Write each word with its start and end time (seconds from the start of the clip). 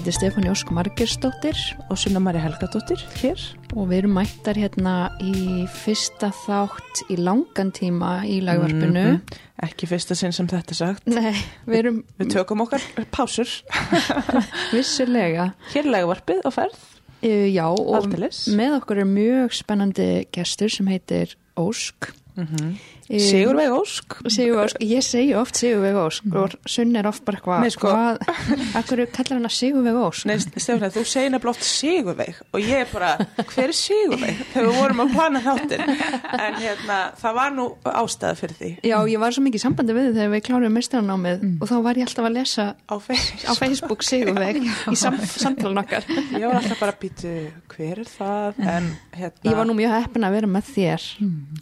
Heiti 0.00 0.14
Stefáni 0.16 0.48
Ósk 0.48 0.70
Margersdóttir 0.72 1.58
og 1.92 1.98
Sunna 2.00 2.22
Mari 2.24 2.40
Helgadóttir 2.40 3.02
hér 3.20 3.40
og 3.74 3.90
við 3.90 3.98
erum 3.98 4.14
mættar 4.16 4.56
hérna 4.56 4.94
í 5.20 5.66
fyrsta 5.68 6.30
þátt 6.32 7.02
í 7.12 7.18
langan 7.20 7.68
tíma 7.76 8.22
í 8.24 8.38
lagvarpinu. 8.40 9.02
Mm 9.02 9.18
-hmm. 9.18 9.42
Ekki 9.66 9.90
fyrsta 9.90 10.16
sinn 10.16 10.32
sem 10.32 10.48
þetta 10.48 10.74
sagt. 10.78 11.04
Nei, 11.04 11.36
við 11.66 11.76
erum... 11.82 11.98
Við, 12.16 12.30
tökum 12.32 12.64
okkar 12.64 12.80
pásur. 13.12 13.50
Vissulega. 14.72 15.52
Hér 15.74 15.84
er 15.84 15.90
lagvarpið 15.92 16.48
á 16.48 16.50
ferð. 16.50 16.80
Uh, 17.20 17.52
já, 17.52 17.68
og 17.68 17.94
Aldeilis. 18.00 18.46
með 18.48 18.80
okkur 18.80 19.04
er 19.04 19.04
mjög 19.04 19.52
spennandi 19.52 20.08
gestur 20.32 20.72
sem 20.72 20.86
heitir 20.86 21.36
Ósk. 21.60 22.14
Mm 22.36 22.46
-hmm. 22.46 22.72
Sigurveig 23.18 23.72
Ósk. 23.74 24.14
Sigurveig 24.30 24.68
Ósk, 24.68 24.82
ég 24.86 25.02
segi 25.02 25.32
oft 25.34 25.58
Sigurveig 25.58 25.96
Ósk 25.98 26.26
mm. 26.28 26.36
og 26.38 26.54
sunn 26.70 26.94
er 26.98 27.08
oft 27.10 27.24
bara 27.26 27.40
hvað 27.42 27.66
sko, 27.74 27.90
hvað, 27.90 28.20
akkur 28.78 29.02
kallar 29.10 29.40
hann 29.40 29.48
að 29.48 29.54
Sigurveig 29.56 29.98
Ósk? 29.98 30.28
Nei, 30.30 30.36
Stefán, 30.38 30.92
þú 30.94 31.02
segir 31.08 31.32
nefnilega 31.34 31.54
oft 31.56 31.66
Sigurveig 31.66 32.38
og 32.54 32.62
ég 32.62 32.84
er 32.84 32.92
bara, 32.92 33.10
hver 33.40 33.64
er 33.66 33.74
Sigurveig? 33.74 34.44
Þegar 34.52 34.68
við 34.68 34.78
vorum 34.78 35.02
að 35.02 35.14
plana 35.16 35.42
þáttin 35.42 35.82
en 35.90 36.58
hérna, 36.60 37.00
það 37.18 37.38
var 37.40 37.56
nú 37.56 37.66
ástæða 37.90 38.38
fyrir 38.38 38.58
því. 38.60 38.70
Já, 38.92 38.96
ég 39.10 39.24
var 39.24 39.34
svo 39.34 39.44
mikið 39.46 39.64
sambandi 39.64 39.96
við 39.96 40.08
þið 40.08 40.20
þegar 40.20 40.32
við 40.36 40.44
kláruðum 40.46 40.78
mestranámið 40.78 41.42
mm. 41.48 41.56
og 41.58 41.72
þá 41.72 41.76
var 41.88 42.00
ég 42.00 42.10
alltaf 42.10 42.30
að 42.30 42.36
lesa 42.38 42.68
á 42.78 42.94
Facebook, 43.02 43.42
á 43.42 43.52
Facebook 43.58 44.06
Sigurveig 44.06 44.60
í 44.62 44.96
sam, 45.00 45.18
samtalen 45.34 45.82
okkar. 45.82 46.06
Ég 46.36 46.46
var 46.46 46.60
alltaf 46.60 46.78
bara 46.78 46.94
að 46.94 47.02
býtu, 47.02 47.34
hver 47.74 48.04
er 48.04 48.14
það? 48.14 48.62
En 48.70 48.90
hérna 49.16 49.50
Ég 49.50 49.58
var 49.58 49.66
nú 49.66 49.74
mjög 49.78 49.96
heppin 49.96 50.26
að 50.26 50.36
vera 50.36 50.50
með 50.50 50.72
þér. 50.74 51.06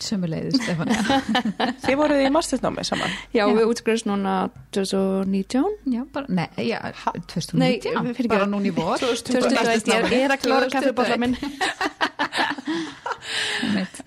Sömmuleiðis, 0.05 0.61
Stefán 0.61 0.93
Þið 1.85 1.97
voruð 2.01 2.23
í 2.25 2.31
masternámi 2.35 2.85
saman. 2.87 3.15
Já, 3.35 3.45
við 3.47 3.65
útskriðast 3.71 4.09
núna 4.09 4.35
2019 4.77 5.95
Já, 5.95 6.03
bara, 6.15 6.27
nei, 6.29 6.49
já, 6.69 6.79
2019 7.15 7.59
Nei, 7.63 8.15
fyrir 8.17 8.33
bara 8.33 8.49
núna 8.51 8.71
í 8.71 8.75
vor. 8.75 8.99
2021, 9.01 10.09
ég 10.15 10.27
er 10.27 10.35
að 10.35 10.43
klára 10.45 10.71
kaffibólla 10.73 11.19
minn. 11.21 11.37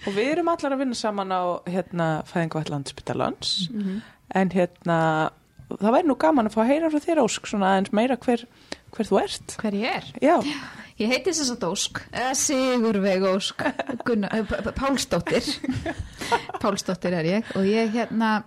Og 0.07 0.15
við 0.15 0.31
erum 0.31 0.49
allar 0.49 0.75
að 0.75 0.81
vinna 0.81 0.97
saman 0.97 1.33
á 1.33 1.41
hérna 1.69 2.07
Fæðingvætt 2.29 2.71
landsbyttalans 2.73 3.69
mm 3.69 3.81
-hmm. 3.81 3.97
en 4.39 4.51
hérna 4.51 4.97
það 5.69 5.93
væri 5.95 6.07
nú 6.07 6.15
gaman 6.19 6.47
að 6.49 6.55
fá 6.55 6.61
að 6.63 6.71
heyra 6.71 6.91
frá 6.91 6.99
þér 7.05 7.23
Ósk 7.23 7.47
svona 7.47 7.73
aðeins 7.73 7.93
meira 7.93 8.17
hver, 8.17 8.45
hver 8.91 9.07
þú 9.07 9.19
ert. 9.21 9.57
Hver 9.61 9.73
ég 9.73 9.97
er? 9.97 10.05
Já 10.21 10.41
Ég 11.01 11.09
heiti 11.09 11.31
þess 11.33 11.55
að 11.55 11.63
Ósk, 11.65 11.99
Sigurveig 12.37 13.23
Ósk, 13.25 13.63
Pálsdóttir, 14.77 15.47
Pálsdóttir 16.61 17.15
er 17.17 17.29
ég. 17.29 17.47
Og 17.57 17.65
ég 17.65 17.89
hérna, 17.95 18.43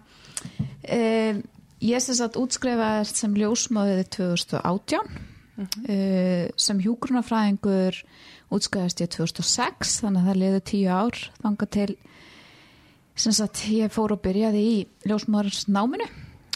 eh, 0.83 1.41
ég 1.83 2.05
þess 2.05 2.22
að 2.22 2.38
útskrifaðist 2.44 3.19
sem 3.19 3.34
ljósmáðið 3.34 4.05
2018, 4.19 5.08
mm 5.56 5.66
-hmm. 5.66 5.88
eh, 5.91 6.50
sem 6.56 6.78
hjúgrunafræðingur 6.78 7.98
útskrifaðist 8.55 9.02
ég 9.02 9.11
2006, 9.11 10.00
þannig 10.05 10.22
að 10.22 10.28
það 10.28 10.41
liði 10.42 10.61
tíu 10.70 10.91
ár, 10.94 11.18
þanga 11.42 11.66
til 11.66 11.96
sem 13.16 13.33
sagt 13.33 13.66
ég 13.70 13.91
fór 13.91 14.12
og 14.12 14.22
byrjaði 14.22 14.62
í 14.62 14.86
ljósmáðarins 15.06 15.66
náminu 15.66 16.06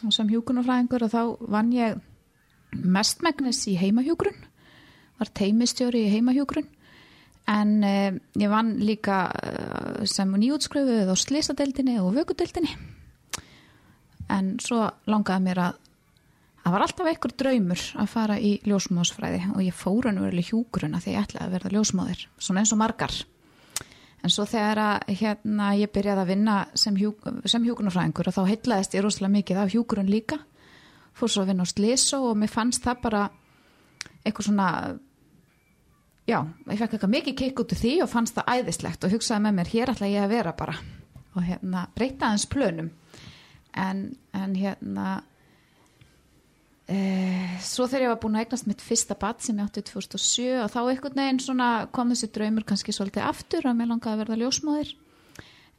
og 0.05 0.12
sem 0.12 0.29
hjúgrunafræðingur 0.29 1.03
og 1.07 1.11
þá 1.11 1.51
vann 1.51 1.73
ég 1.73 1.99
mestmægnis 2.71 3.67
í 3.67 3.75
heimahjúgrun 3.79 4.48
var 5.19 5.33
teimistjóri 5.35 6.07
í 6.07 6.13
heimahjógrun 6.13 6.69
en 7.49 7.85
eh, 7.85 8.13
ég 8.37 8.53
vann 8.53 8.77
líka 8.85 9.25
eh, 9.33 10.07
sem 10.09 10.31
nýjútskrifuð 10.37 11.09
á 11.09 11.17
slísadeildinni 11.17 11.97
og 12.03 12.15
vökudeildinni. 12.19 12.75
En 14.28 14.57
svo 14.61 14.84
langaði 15.09 15.47
mér 15.47 15.62
að 15.65 15.78
það 16.62 16.75
var 16.75 16.84
alltaf 16.84 17.09
einhver 17.09 17.34
draumur 17.41 17.84
að 18.03 18.12
fara 18.12 18.37
í 18.37 18.53
ljósmáðsfræði 18.69 19.41
og 19.55 19.65
ég 19.65 19.77
fór 19.77 20.11
hann 20.11 20.21
verið 20.21 20.51
hjógruna 20.51 21.01
því 21.01 21.15
ég 21.15 21.25
ætlaði 21.25 21.47
að 21.47 21.55
verða 21.57 21.75
ljósmáðir 21.77 22.25
svona 22.37 22.65
eins 22.65 22.75
og 22.77 22.81
margar. 22.83 23.17
En 24.19 24.34
svo 24.34 24.45
þegar 24.51 24.81
að 24.83 25.17
hérna 25.21 25.71
ég 25.78 25.93
byrjaði 25.95 26.25
að 26.25 26.31
vinna 26.33 26.55
sem, 26.77 26.97
hjú, 26.99 27.15
sem 27.49 27.65
hjógrunafræðingur 27.65 28.28
og 28.28 28.34
þá 28.37 28.43
heitlaðist 28.51 28.97
ég 28.99 29.05
rosalega 29.07 29.37
mikið 29.39 29.61
af 29.62 29.73
hjógrun 29.73 30.11
líka. 30.11 30.41
Fór 31.17 31.33
svo 31.33 31.45
að 31.45 31.53
vinna 31.53 31.65
á 31.65 31.73
slíso 31.73 32.21
og 32.27 32.37
mér 32.37 32.51
fannst 32.53 32.84
það 32.84 33.05
bara 33.07 33.23
eitthvað 34.27 34.51
svona 34.51 34.69
já, 36.28 36.39
ég 36.69 36.78
fekk 36.81 36.94
eitthvað 36.97 37.15
mikið 37.15 37.39
kikk 37.41 37.65
út 37.65 37.75
úr 37.75 37.81
því 37.81 37.94
og 38.05 38.12
fannst 38.12 38.37
það 38.37 38.53
æðislegt 38.59 39.06
og 39.06 39.16
hugsaði 39.16 39.44
með 39.47 39.59
mér, 39.59 39.72
hér 39.72 39.93
ætla 39.94 40.12
ég 40.12 40.27
að 40.27 40.37
vera 40.37 40.55
bara. 40.59 40.77
Og 41.37 41.43
hérna 41.47 41.89
breyta 41.97 42.28
aðeins 42.28 42.47
plönum. 42.50 42.93
En, 43.78 44.05
en 44.34 44.55
hérna 44.59 45.09
e, 46.89 46.97
svo 47.65 47.87
þegar 47.87 48.06
ég 48.06 48.15
var 48.15 48.22
búin 48.22 48.39
að 48.39 48.47
eignast 48.47 48.69
mitt 48.71 48.84
fyrsta 48.84 49.16
bat 49.19 49.44
sem 49.44 49.59
ég 49.61 49.69
átti 49.69 49.84
2007 49.91 50.65
og 50.65 50.72
þá 50.72 50.81
einhvern 50.84 51.21
veginn 51.21 51.43
svona 51.44 51.69
kom 51.94 52.15
þessi 52.15 52.31
draumur 52.34 52.66
kannski 52.69 52.95
svolítið 52.97 53.28
aftur 53.28 53.69
að 53.69 53.78
mér 53.78 53.93
langaði 53.93 54.16
að 54.16 54.25
verða 54.25 54.41
ljósmáðir 54.43 54.97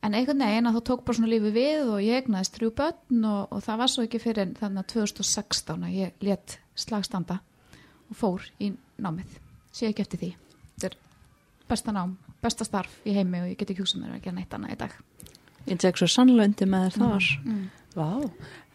en 0.05 0.15
einhvern 0.15 0.45
veginn 0.45 0.69
að 0.69 0.79
þá 0.79 0.81
tók 0.91 1.03
bara 1.07 1.19
svona 1.19 1.33
lífi 1.33 1.53
við 1.57 1.91
og 1.95 2.05
ég 2.05 2.23
eignaðist 2.23 2.55
trjú 2.55 2.71
börn 2.77 3.27
og, 3.33 3.41
og 3.49 3.65
það 3.65 3.83
var 3.83 3.93
svo 3.95 4.07
ekki 4.07 4.23
fyrir 4.23 4.55
þannig 4.61 4.85
að 4.85 4.89
2016 4.95 5.85
að 5.89 5.99
ég 5.99 6.25
let 6.29 6.57
slagstanda 6.79 7.41
og 8.07 8.19
fór 8.21 8.49
í 8.63 8.71
námið 9.01 9.48
sé 9.71 9.89
ekki 9.89 10.05
eftir 10.05 10.23
því. 10.23 10.31
Þetta 10.75 10.89
er 10.91 10.97
besta 11.69 11.95
nám, 11.95 12.15
besta 12.43 12.67
starf 12.67 12.95
í 13.05 13.15
heimi 13.17 13.43
og 13.43 13.51
ég 13.51 13.59
get 13.59 13.73
ekki 13.73 13.83
hugsað 13.83 14.05
mér 14.05 14.15
að 14.17 14.23
gera 14.25 14.37
neitt 14.37 14.55
annað 14.55 14.75
í 14.75 14.79
dag. 14.79 14.95
Ég 15.69 15.81
tek 15.83 15.99
svo 15.99 16.07
sannlöndi 16.09 16.65
með 16.69 16.87
þér 16.87 17.03
þar. 17.03 17.29
Mm. 17.43 17.67
Vá, 17.97 18.09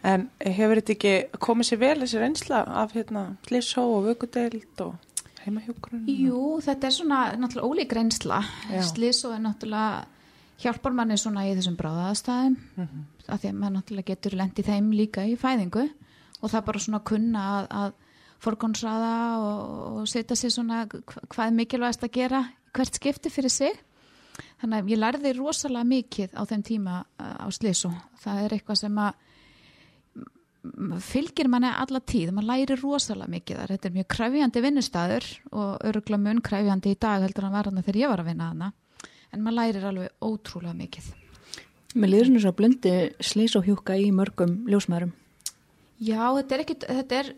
en 0.05 0.27
hefur 0.43 0.79
þetta 0.81 0.93
ekki 0.95 1.13
komið 1.41 1.69
sér 1.69 1.81
vel 1.81 1.97
þessi 2.03 2.21
reynsla 2.21 2.61
af 2.83 2.95
hérna 2.95 3.25
Lissó 3.51 3.85
og 3.95 4.05
Vökudeld 4.09 4.83
og 4.85 5.21
heimahjókurinn? 5.45 6.05
Jú, 6.09 6.41
þetta 6.65 6.89
er 6.89 6.95
svona 6.95 7.21
náttúrulega 7.39 7.69
ólík 7.69 7.95
reynsla. 7.95 8.41
Lissó 8.99 9.31
er 9.35 9.43
náttúrulega 9.43 10.05
hjálpar 10.61 10.95
manni 10.95 11.17
svona 11.19 11.45
í 11.49 11.53
þessum 11.57 11.75
bráðaðastæðum 11.79 12.55
mm 12.55 12.87
-hmm. 12.87 13.05
af 13.27 13.41
því 13.41 13.49
að 13.49 13.59
maður 13.59 13.75
náttúrulega 13.77 14.11
getur 14.13 14.37
lendið 14.39 14.69
þeim 14.71 14.91
líka 14.91 15.25
í 15.25 15.35
fæðingu. 15.35 15.89
Og 16.41 16.51
það 16.51 16.65
bara 16.65 16.79
svona 16.79 16.99
kunna 16.99 17.41
að, 17.57 17.67
að 17.71 17.93
forgónsraða 18.45 19.15
og, 19.41 19.99
og 20.01 20.07
setja 20.09 20.37
sér 20.39 20.53
svona 20.53 20.85
hvað 20.87 21.45
er 21.47 21.57
mikilvægast 21.59 22.05
að 22.05 22.15
gera 22.19 22.45
hvert 22.75 22.99
skipti 22.99 23.31
fyrir 23.33 23.53
sig. 23.53 23.75
Þannig 24.61 24.81
að 24.81 24.91
ég 24.91 25.01
lærði 25.01 25.33
rosalega 25.37 25.89
mikið 25.89 26.35
á 26.35 26.41
þeim 26.49 26.63
tíma 26.67 27.01
á 27.19 27.47
Sliso 27.55 27.91
það 28.23 28.43
er 28.43 28.55
eitthvað 28.57 28.81
sem 28.81 28.99
að 28.99 29.21
fylgir 31.05 31.49
manni 31.51 31.69
alla 31.69 32.01
tíð. 32.01 32.31
Mann 32.35 32.47
læri 32.49 32.77
rosalega 32.79 33.31
mikið 33.35 33.59
þar. 33.61 33.75
Þetta 33.75 33.89
er 33.89 33.97
mjög 33.99 34.07
kræfjandi 34.15 34.63
vinnustæður 34.65 35.27
og 35.51 35.85
örugla 35.91 36.19
mun 36.21 36.41
kræfjandi 36.45 36.95
í 36.95 36.99
dag 36.99 37.25
heldur 37.25 37.47
hann 37.47 37.55
var 37.55 37.69
hann 37.69 37.83
þegar 37.83 38.01
ég 38.01 38.11
var 38.13 38.23
að 38.23 38.31
vinna 38.31 38.49
hana 38.53 38.73
en 39.35 39.43
mann 39.43 39.55
lærir 39.57 39.85
alveg 39.85 40.25
ótrúlega 40.25 40.75
mikið. 40.77 41.13
Mér 41.95 42.11
líður 42.11 42.27
svona 42.27 42.43
svo 42.43 42.51
blundi 42.55 42.93
Sliso 43.23 43.61
hjúka 43.63 43.95
í 43.95 44.09
mörgum 44.11 44.65
ljósmaðurum 44.67 45.13
Já, 46.03 46.27
þetta 46.35 46.55
er 46.55 46.63
ekki 46.65 46.75
þetta 46.83 47.19
er 47.21 47.29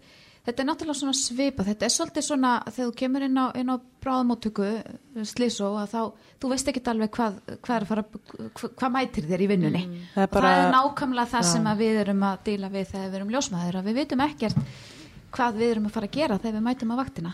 Þetta 0.48 0.64
er 0.64 0.68
náttúrulega 0.70 0.96
svona 1.02 1.14
svipa, 1.20 1.64
þetta 1.68 1.84
er 1.84 1.92
svolítið 1.92 2.24
svona 2.24 2.50
þegar 2.70 2.86
þú 2.88 2.94
kemur 3.02 3.24
inn 3.26 3.36
á, 3.36 3.46
inn 3.60 3.68
á 3.68 3.76
bráðamóttöku 4.00 4.68
slísó 5.28 5.74
að 5.76 5.90
þá, 5.92 6.30
þú 6.40 6.52
veist 6.54 6.70
ekki 6.72 6.84
alveg 6.88 7.10
hvað, 7.18 7.40
hvað, 7.66 7.86
fara, 7.90 8.04
hvað, 8.56 8.70
hvað 8.80 8.94
mætir 8.94 9.26
þér 9.28 9.44
í 9.44 9.48
vinnunni. 9.52 9.82
Mm, 9.84 10.06
það, 10.14 10.24
er 10.24 10.30
bara, 10.38 10.52
það 10.54 10.62
er 10.62 10.72
nákvæmlega 10.78 11.32
það 11.34 11.44
ja. 11.44 11.50
sem 11.50 11.68
við 11.82 12.00
erum 12.06 12.24
að 12.30 12.38
díla 12.46 12.70
við 12.78 12.86
þegar 12.94 13.10
við 13.10 13.18
erum 13.20 13.34
ljósmaður 13.36 13.80
og 13.82 13.90
við 13.90 13.98
vitum 14.00 14.24
ekkert 14.24 14.62
hvað 15.36 15.60
við 15.60 15.74
erum 15.74 15.90
að 15.90 15.98
fara 15.98 16.08
að 16.08 16.16
gera 16.16 16.38
þegar 16.40 16.56
við 16.56 16.66
mætum 16.70 16.94
á 16.96 17.00
vaktina. 17.02 17.34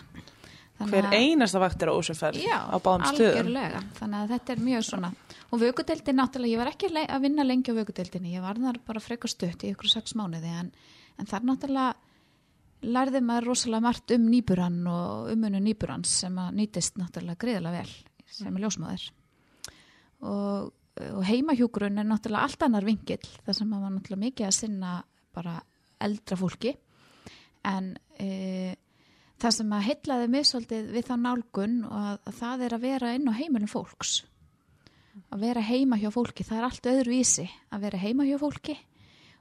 Þannig 0.74 0.94
Hver 0.96 1.14
einasta 1.14 1.60
vakt 1.62 1.84
er 1.86 1.92
ósumferð 1.94 2.48
á 2.50 2.76
báðum 2.82 3.04
stöðum. 3.12 3.20
Já, 3.22 3.44
algjörlega, 3.44 3.82
þannig 4.00 4.24
að 4.24 4.32
þetta 4.34 4.54
er 4.56 4.64
mjög 4.66 4.88
svona. 4.88 5.10
Og 5.54 5.60
vökudeldin 5.62 6.18
náttúrulega, 6.18 6.50
ég 6.50 6.62
var 6.64 6.70
ekki 6.72 6.90
að 7.04 7.22
vinna 7.22 7.46
lengi 7.46 7.70
á 7.70 7.78
vökudeldinni, 7.78 8.32
ég 8.34 8.42
var 8.42 8.58
þar 8.58 8.80
bara 8.88 9.02
frekar 9.04 9.30
stutt 9.30 9.62
í 9.62 9.70
ykkur 9.70 9.92
sex 9.92 10.16
mánuði 10.18 10.50
en, 10.50 10.72
en 11.14 11.30
það 11.30 11.38
er 11.38 11.46
náttúrulega 11.52 11.92
lærði 12.84 13.20
maður 13.24 13.50
rosalega 13.50 13.86
margt 13.86 14.14
um 14.16 14.30
nýburann 14.30 14.80
og 14.90 15.32
umunu 15.32 15.60
nýburans 15.62 16.20
sem 16.24 16.38
að 16.40 16.56
nýtist 16.60 16.98
náttúrulega 17.00 17.40
greiðilega 17.40 17.82
vel 17.82 18.34
sem 18.34 18.56
er 18.56 18.64
ljósmaður 18.64 19.04
og, 20.24 20.72
og 21.04 21.24
heimahjúgrun 21.28 22.00
er 22.00 22.08
náttúrulega 22.08 22.48
allt 22.48 22.66
annar 22.66 22.86
vingil 22.86 23.20
þar 23.44 23.58
sem 23.58 23.70
maður 23.70 23.96
náttúrulega 23.96 24.24
mikið 24.28 24.48
að 24.48 24.56
sinna 24.58 24.94
bara 25.34 25.58
eldra 26.04 26.38
fólki. 26.38 26.74
En 27.64 27.94
e, 28.20 28.74
það 29.40 29.56
sem 29.58 29.74
að 29.74 29.86
heitlaði 29.88 30.30
mig 30.30 30.48
svolítið 30.48 30.90
við 30.94 31.08
þá 31.08 31.14
nálgun 31.20 31.76
og 31.88 31.98
að, 31.98 32.16
að 32.28 32.38
það 32.40 32.64
er 32.66 32.76
að 32.76 32.86
vera 32.88 33.12
inn 33.16 33.30
á 33.30 33.38
heimilum 33.38 33.70
fólks. 33.70 34.16
Að 35.30 35.46
vera 35.46 35.62
heima 35.62 35.98
hjá 36.00 36.10
fólki, 36.14 36.46
það 36.46 36.58
er 36.58 36.66
allt 36.68 36.90
öðruvísi 36.90 37.46
að 37.70 37.86
vera 37.86 38.02
heima 38.02 38.26
hjá 38.26 38.36
fólki 38.42 38.76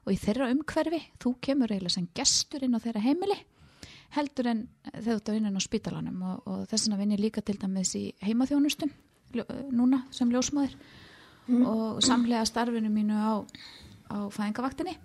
og 0.04 0.12
í 0.12 0.20
þeirra 0.20 0.52
umhverfi, 0.52 1.00
þú 1.22 1.36
kemur 1.44 1.72
eiginlega 1.72 1.96
sem 1.96 2.10
gestur 2.16 2.66
inn 2.66 2.76
á 2.76 2.84
þeirra 2.84 3.04
heimili 3.04 3.40
heldur 4.14 4.50
en 4.52 4.66
þegar 4.92 5.06
þú 5.06 5.16
ert 5.16 5.30
að 5.30 5.38
vinna 5.38 5.50
inn 5.50 5.58
á 5.58 5.64
spítalanum. 5.64 6.20
Og, 6.30 6.44
og 6.46 6.60
þess 6.70 6.88
vegna 6.88 7.00
vinn 7.00 7.16
ég 7.16 7.24
líka 7.24 7.44
til 7.46 7.58
dæmis 7.62 7.94
í 7.98 8.04
heimaþjónustum 8.24 8.92
núna 9.74 10.04
sem 10.14 10.30
ljósmaður 10.30 10.76
mm. 11.48 11.64
og 11.66 12.04
samlega 12.06 12.46
starfinu 12.46 12.92
mínu 12.94 13.18
á, 13.18 13.34
á 14.14 14.18
fæðingavaktinni. 14.34 14.96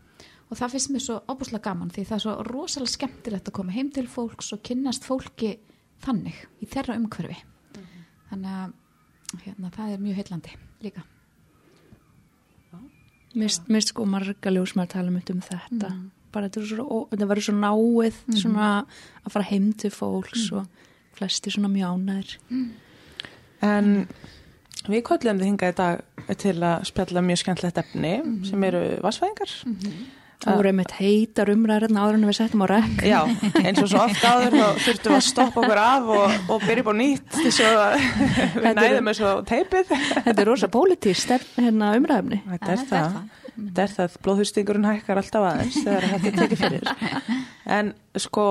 Og 0.48 0.56
það 0.56 0.74
finnst 0.74 0.92
mér 0.92 1.04
svo 1.04 1.18
óbúslega 1.28 1.64
gaman 1.68 1.92
því 1.92 2.06
það 2.08 2.18
er 2.18 2.24
svo 2.24 2.34
rosalega 2.48 2.94
skemmtilegt 2.94 3.50
að 3.50 3.58
koma 3.60 3.76
heim 3.76 3.92
til 3.92 4.06
fólks 4.08 4.52
og 4.56 4.64
kynnast 4.64 5.08
fólki 5.08 5.54
þannig 6.04 6.36
í 6.64 6.68
þeirra 6.68 6.96
umhverfi. 7.00 7.36
Þannig 8.28 8.58
að 8.60 9.44
hérna, 9.44 9.72
það 9.76 9.94
er 9.94 10.04
mjög 10.04 10.20
heillandi 10.22 10.58
líka 10.84 11.04
Mist, 13.36 13.68
mist 13.68 13.92
sko 13.92 14.06
marga 14.08 14.52
ljósmaður 14.52 14.92
tala 14.94 15.12
um 15.12 15.18
um 15.20 15.42
þetta. 15.44 15.92
Bara 16.32 16.48
þetta, 16.48 16.60
er 16.60 16.68
svo, 16.70 16.84
ó, 16.84 16.96
þetta 17.12 17.28
verður 17.28 17.46
svo 17.48 17.54
náið 17.56 18.20
svona 18.36 18.68
að 19.24 19.32
fara 19.32 19.48
heim 19.50 19.72
til 19.72 19.90
fólks 19.92 20.50
og 20.52 20.66
flesti 21.18 21.50
svona 21.50 21.70
mjánær 21.72 22.36
En 23.64 24.06
við 24.86 25.02
köllum 25.08 25.40
þið 25.40 25.48
hingað 25.50 25.72
í 25.72 25.76
dag 25.80 26.36
til 26.38 26.54
að 26.62 26.84
spjalla 26.88 27.22
mjög 27.26 27.40
skemmtilegt 27.42 27.80
efni 27.82 28.12
sem 28.46 28.66
eru 28.68 28.82
vassfæðingar. 29.02 29.54
Það 30.44 30.58
voru 30.58 30.70
einmitt 30.70 30.92
heitar 30.98 31.50
umræður 31.52 31.94
áður 31.98 32.18
en 32.18 32.26
við 32.28 32.36
settum 32.38 32.62
á 32.62 32.66
rekk 32.70 33.02
Já, 33.08 33.18
eins 33.62 33.80
og 33.82 33.90
svo 33.90 34.04
oft 34.04 34.22
áður 34.22 34.54
þá 34.54 34.68
þurftum 34.84 35.12
við 35.12 35.16
að 35.18 35.26
stoppa 35.28 35.62
okkur 35.64 35.82
af 35.82 36.12
og, 36.18 36.36
og 36.54 36.66
byrja 36.66 36.84
upp 36.84 36.92
á 36.92 36.94
nýtt 37.00 37.40
svo 37.48 37.72
að 37.72 37.96
við 38.62 38.78
næðum 38.78 39.10
þessu 39.12 39.32
teipið. 39.50 39.92
þetta 40.28 40.38
er 40.38 40.50
rosa 40.52 40.70
pólitísk 40.78 41.34
hérna 41.58 41.92
umræðumni 41.98 42.42
Þetta 42.48 42.72
er 42.74 42.86
það. 42.92 43.20
Þetta 43.58 43.82
er 43.82 43.94
það, 43.96 44.16
blóðhustingurinn 44.22 44.86
hækkar 44.86 45.18
alltaf 45.18 45.46
aðeins 45.48 45.78
þegar 45.82 46.04
þetta 46.12 46.34
tekið 46.38 46.60
fyrir. 46.62 46.92
En 47.68 47.92
sko 48.18 48.44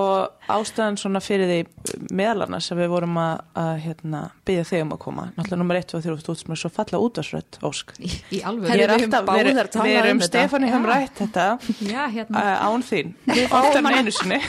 ástæðan 0.47 0.95
svona 0.99 1.19
fyrir 1.23 1.49
því 1.49 2.03
meðal 2.15 2.45
annars 2.45 2.69
að 2.71 2.79
við 2.83 2.91
vorum 2.91 3.17
að, 3.19 3.39
að 3.59 3.71
hérna, 3.83 4.19
byggja 4.47 4.65
þig 4.69 4.83
um 4.85 4.91
að 4.95 4.99
koma. 5.03 5.23
Náttúrulega 5.35 5.59
nummer 5.59 5.79
1 5.79 5.95
og 5.97 6.03
3 6.05 6.13
út 6.15 6.39
sem 6.41 6.53
er 6.53 6.59
svo 6.61 6.69
falla 6.71 6.99
útvarsrödd, 7.03 7.57
Ósk. 7.67 7.91
í, 7.99 8.11
í 8.37 8.39
alveg 8.47 8.69
er 8.69 8.77
við 8.77 8.83
erum- 8.85 9.01
um 9.17 9.89
erum 9.97 10.21
þetta. 10.21 10.29
Stefáni 10.29 10.69
hefum 10.71 10.85
rætt 10.87 11.21
þetta 11.23 11.47
já, 11.89 12.03
hérna, 12.13 12.43
uh, 12.43 12.67
án 12.69 12.85
þín, 12.87 13.11
við 13.27 13.43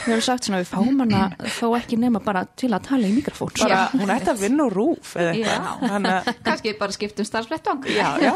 höfum 0.05 0.23
sagt 0.29 0.47
svona 0.47 0.61
við 0.61 0.69
fáum 0.71 1.03
hana 1.03 1.23
þó 1.57 1.65
ekki 1.79 1.99
nema 1.99 2.21
bara 2.23 2.45
til 2.55 2.69
að 2.71 2.87
tala 2.87 3.09
í 3.09 3.11
mikrofón. 3.17 3.51
Bara, 3.59 3.81
hún 3.97 4.13
ætti 4.15 4.31
að 4.31 4.43
vinna 4.45 4.69
úr 4.69 4.77
rúf 4.77 5.15
eða 5.19 5.33
eitthvað. 5.35 6.31
Kannski 6.47 6.75
bara 6.79 6.95
skiptum 6.95 7.27
starfsvettvang. 7.27 7.83
Já, 7.91 8.07
já, 8.23 8.33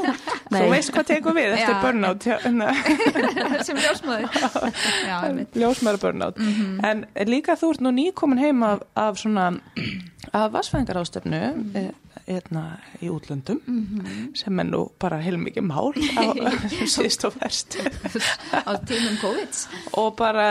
þú 0.51 0.65
veist 0.73 0.91
hvað 0.91 1.09
tekur 1.13 1.37
við 1.37 1.55
eftir 1.55 1.75
Já. 1.77 1.81
burnout, 1.85 2.27
sem 3.67 3.77
ljósmaður 3.77 4.27
já, 5.09 5.17
einmitt. 6.31 6.37
ljósmæra 6.39 6.83
burnout. 6.83 6.85
En 6.89 7.05
líka 7.29 7.57
þú 7.59 7.73
ert 7.73 7.83
nú 7.83 7.91
nýkomin 7.95 8.41
heim 8.41 8.63
af, 8.63 8.85
af 8.95 9.19
svona, 9.21 9.51
af 10.31 10.53
vassfæðingarástefnu 10.55 11.43
mm 11.55 11.91
hérna 12.27 12.77
í 13.03 13.09
útlöndum 13.11 13.59
sem 14.37 14.61
er 14.61 14.67
nú 14.69 14.85
bara 15.01 15.19
heilmikið 15.23 15.65
mál 15.67 15.91
á 16.15 16.23
síðust 16.93 17.27
og 17.27 17.37
verst 17.41 17.77
á 18.55 18.71
tímum 18.87 19.17
COVID 19.21 19.61
og 19.99 20.15
bara 20.19 20.47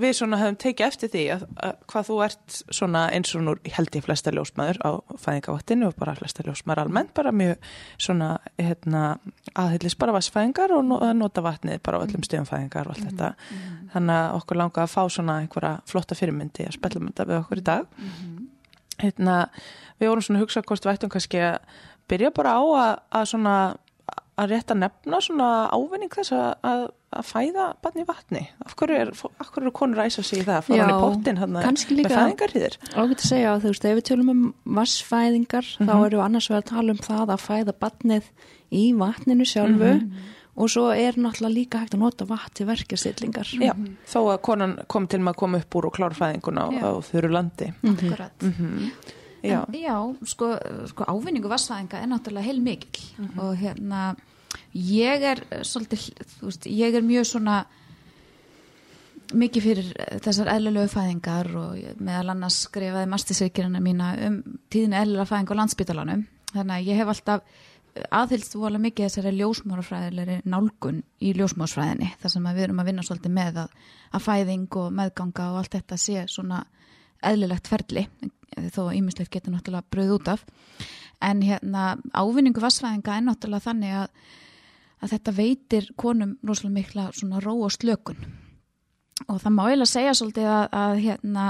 við 0.00 0.14
svona 0.18 0.38
höfum 0.40 0.56
tekið 0.60 0.86
eftir 0.86 1.10
því 1.12 1.22
að, 1.34 1.44
að 1.66 1.74
hvað 1.90 2.08
þú 2.08 2.16
ert 2.24 2.56
svona 2.78 3.02
eins 3.14 3.34
og 3.36 3.44
nú 3.46 3.54
held 3.76 3.98
ég 3.98 4.06
flesta 4.06 4.32
ljósmaður 4.34 4.80
á 4.82 4.90
fæðingavattinu 5.24 5.88
og 5.88 5.96
bara 6.00 6.16
flesta 6.18 6.44
ljósmaður 6.46 6.82
almennt 6.84 7.14
bara 7.16 7.32
mjög 7.34 7.68
svona 8.02 8.30
hérna, 8.58 9.04
aðhyllist 9.54 10.00
bara 10.00 10.16
vassfæðingar 10.16 10.74
og 10.76 10.92
nota 11.18 11.44
vatnið 11.44 11.80
bara 11.86 12.02
á 12.02 12.04
öllum 12.06 12.26
stegum 12.26 12.48
fæðingar 12.48 12.90
og 12.90 12.96
allt 12.96 13.08
þetta. 13.08 13.30
Þannig 13.94 14.18
að 14.18 14.36
okkur 14.40 14.60
langa 14.60 14.84
að 14.84 14.92
fá 14.94 15.02
svona 15.12 15.38
einhverja 15.42 15.72
flotta 15.90 16.18
fyrirmyndi 16.18 16.68
að 16.68 16.76
spella 16.78 17.02
mynda 17.04 17.28
við 17.30 17.40
okkur 17.40 17.62
í 17.62 17.66
dag. 17.70 18.04
Hérna, 19.02 19.38
við 20.00 20.10
vorum 20.10 20.26
svona 20.26 20.40
að 20.40 20.46
hugsa 20.46 20.62
hvort 20.66 20.86
við 20.86 20.96
ættum 20.96 21.14
kannski 21.14 21.42
að 21.42 21.58
byrja 22.10 22.30
bara 22.36 22.58
á 22.58 22.62
að, 22.62 22.94
að 23.20 23.28
svona 23.30 23.56
að 24.40 24.50
rétta 24.50 24.74
nefna 24.78 25.20
svona 25.22 25.48
ávinning 25.70 26.12
þess 26.14 26.34
að, 26.34 26.46
að, 26.66 26.84
að 27.14 27.26
fæða 27.28 27.66
barn 27.84 28.02
í 28.02 28.06
vatni? 28.08 28.42
Af 28.66 28.76
hverju, 28.80 29.00
er, 29.04 29.12
af 29.14 29.50
hverju 29.54 29.68
eru 29.68 29.74
konur 29.78 30.02
að 30.02 30.10
æsa 30.10 30.24
sig 30.26 30.42
í 30.42 30.46
það? 30.48 30.60
Fara 30.68 30.78
Já, 30.78 30.84
hann 30.84 30.94
í 30.94 31.02
pottin 31.04 31.40
hann 31.40 31.54
með 31.54 31.68
fæðingarhýðir 32.14 32.78
Ágætt 32.92 33.24
að 33.24 33.28
segja 33.30 33.54
að 33.54 33.64
þú 33.64 33.72
veist, 33.74 33.88
ef 33.90 33.98
við 34.00 34.06
tölum 34.10 34.32
um 34.34 34.44
vassfæðingar 34.78 35.72
þá 35.78 35.94
erum 35.94 36.16
við 36.18 36.24
annars 36.26 36.50
vegar 36.50 36.64
að 36.64 36.70
tala 36.72 36.96
um 36.96 37.02
það 37.08 37.34
að 37.36 37.44
fæða 37.44 37.76
batnið 37.84 38.30
í 38.74 38.84
vatninu 38.98 39.46
sjálfu 39.48 39.92
og 40.54 40.70
svo 40.70 40.86
er 40.94 41.16
náttúrulega 41.18 41.54
líka 41.54 41.80
hægt 41.82 41.96
að 41.96 42.02
nota 42.04 42.26
vatn 42.30 42.52
til 42.54 42.66
verkjastillingar. 42.68 43.48
Já, 43.58 43.72
þó 44.06 44.20
að 44.36 44.36
konan 44.46 44.76
kom 44.86 45.08
til 45.10 45.18
með 45.18 45.32
að 45.32 45.40
koma 45.40 45.58
upp 45.58 45.78
úr 45.80 45.88
og 45.88 45.96
klára 45.96 46.14
fæðinguna 46.14 46.66
á, 46.70 46.70
á 46.78 46.90
þurru 47.02 47.30
landi. 47.34 47.72
Akkurat 47.90 48.46
Já, 49.44 49.60
En, 49.68 49.74
já, 49.76 49.96
sko, 50.30 50.54
sko 50.88 51.06
ávinningu 51.10 51.50
vassfæðinga 51.52 52.00
er 52.00 52.10
náttúrulega 52.10 52.48
heil 52.48 52.60
mikil 52.64 53.28
og 53.36 53.56
hérna 53.60 54.14
ég 54.72 55.24
er 55.34 55.42
svolítið, 55.66 56.06
þú 56.38 56.48
veist, 56.48 56.68
ég 56.70 56.96
er 56.96 57.04
mjög 57.04 57.28
svona 57.28 57.64
mikið 59.34 59.64
fyrir 59.64 59.90
þessar 60.24 60.50
eðlilegu 60.54 60.90
fæðingar 60.92 61.50
og 61.58 62.00
meðal 62.04 62.34
annars 62.34 62.62
skrifaði 62.68 63.10
mastisveikirina 63.10 63.80
mína 63.82 64.14
um 64.28 64.40
tíðinu 64.72 64.98
eðlilega 65.00 65.30
fæðing 65.30 65.54
á 65.54 65.58
landsbytalanum 65.60 66.26
þannig 66.52 66.74
að 66.76 66.90
ég 66.90 67.00
hef 67.00 67.12
alltaf 67.14 67.62
aðhylst 68.14 68.56
vola 68.58 68.80
mikið 68.82 69.06
þessari 69.06 69.32
ljósmórafræðilegri 69.38 70.40
nálgun 70.50 71.02
í 71.22 71.32
ljósmórsfræðinni 71.38 72.10
þar 72.22 72.32
sem 72.34 72.48
við 72.50 72.64
erum 72.66 72.82
að 72.82 72.90
vinna 72.90 73.04
svolítið 73.06 73.34
með 73.36 73.60
að, 73.64 73.76
að 74.10 74.24
fæðing 74.26 74.78
og 74.82 74.96
meðganga 74.98 75.50
og 75.52 75.60
allt 75.60 75.76
þetta 75.78 76.00
sé 76.00 76.24
svona 76.30 76.64
eðlilegt 77.30 77.68
ferli 77.70 78.06
þó 78.74 78.88
ímislegt 78.94 79.32
getur 79.34 79.54
náttúrulega 79.54 79.90
bröð 79.90 80.14
út 80.18 80.30
af. 80.34 80.44
En 81.24 81.42
hérna 81.42 81.94
ávinningu 82.12 82.62
vassfæðinga 82.62 83.16
er 83.16 83.26
náttúrulega 83.26 83.66
þannig 83.68 83.94
að, 83.98 84.08
að 85.02 85.14
þetta 85.14 85.36
veitir 85.36 85.90
konum 86.00 86.34
rosalega 86.44 86.78
mikla 86.78 87.06
svona 87.16 87.42
ró 87.42 87.54
og 87.66 87.74
slökun. 87.74 88.18
Og 89.28 89.38
það 89.40 89.54
má 89.54 89.62
eiginlega 89.66 89.90
segja 89.90 90.16
svolítið 90.18 90.50
að, 90.50 90.64
að 90.80 90.96
hérna 91.04 91.46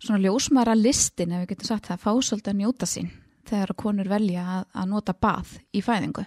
svona 0.00 0.20
ljósmara 0.24 0.76
listin 0.78 1.32
ef 1.34 1.42
við 1.42 1.52
getum 1.54 1.70
sagt 1.70 1.90
það, 1.90 2.04
fá 2.04 2.12
svolítið 2.12 2.52
að 2.52 2.60
njóta 2.60 2.88
sín 2.88 3.10
þegar 3.50 3.74
konur 3.82 4.08
velja 4.08 4.44
að, 4.58 4.68
að 4.78 4.92
nota 4.92 5.16
bað 5.16 5.56
í 5.74 5.82
fæðingu. 5.84 6.24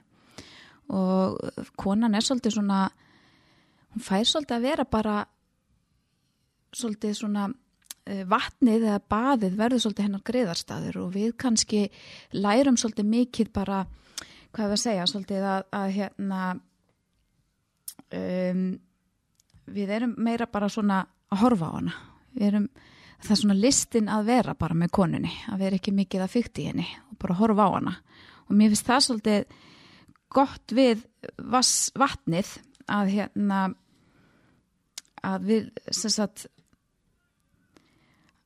Og 0.93 1.63
konan 1.79 2.17
er 2.17 2.25
svolítið 2.25 2.57
svona 2.57 2.83
hún 3.93 4.03
fær 4.03 4.25
svolítið 4.27 4.57
að 4.57 4.67
vera 4.67 4.85
bara 4.89 5.17
svolítið 6.73 7.15
svona 7.17 7.47
vatnið 8.03 8.87
eða 8.89 9.01
baðið 9.13 9.57
verður 9.59 9.83
svolítið 9.83 10.07
hennar 10.07 10.23
greiðarstaður 10.27 10.99
og 11.05 11.11
við 11.13 11.35
kannski 11.39 11.83
lærum 12.35 12.77
svolítið 12.79 13.11
mikið 13.13 13.51
bara, 13.55 13.83
hvað 14.51 14.65
er 14.65 14.75
að 14.75 14.81
segja, 14.81 15.05
svolítið 15.07 15.45
að, 15.47 15.67
að 15.79 15.93
hérna 15.97 16.39
um, 18.19 18.65
við 19.73 19.93
erum 19.97 20.15
meira 20.19 20.49
bara 20.51 20.69
svona 20.71 21.03
að 21.31 21.45
horfa 21.45 21.69
á 21.69 21.75
hana. 21.77 21.93
Við 22.33 22.47
erum, 22.49 22.65
það 23.23 23.35
er 23.35 23.41
svona 23.43 23.59
listin 23.59 24.09
að 24.11 24.31
vera 24.31 24.55
bara 24.59 24.77
með 24.77 24.93
konunni, 24.99 25.31
að 25.53 25.63
vera 25.65 25.79
ekki 25.79 25.93
mikið 25.95 26.25
að 26.25 26.33
fykti 26.33 26.67
henni 26.69 26.87
og 27.11 27.19
bara 27.23 27.37
horfa 27.39 27.69
á 27.69 27.75
hana. 27.77 27.95
Og 28.49 28.57
mér 28.57 28.73
finnst 28.73 28.89
það 28.89 29.05
svolítið 29.07 29.55
gott 30.33 30.75
við 30.75 31.05
vatnið 32.01 32.57
að 32.91 33.13
hérna 33.13 33.61
að 35.23 35.47
við 35.47 35.69
sem 35.95 36.11
sagt 36.11 36.49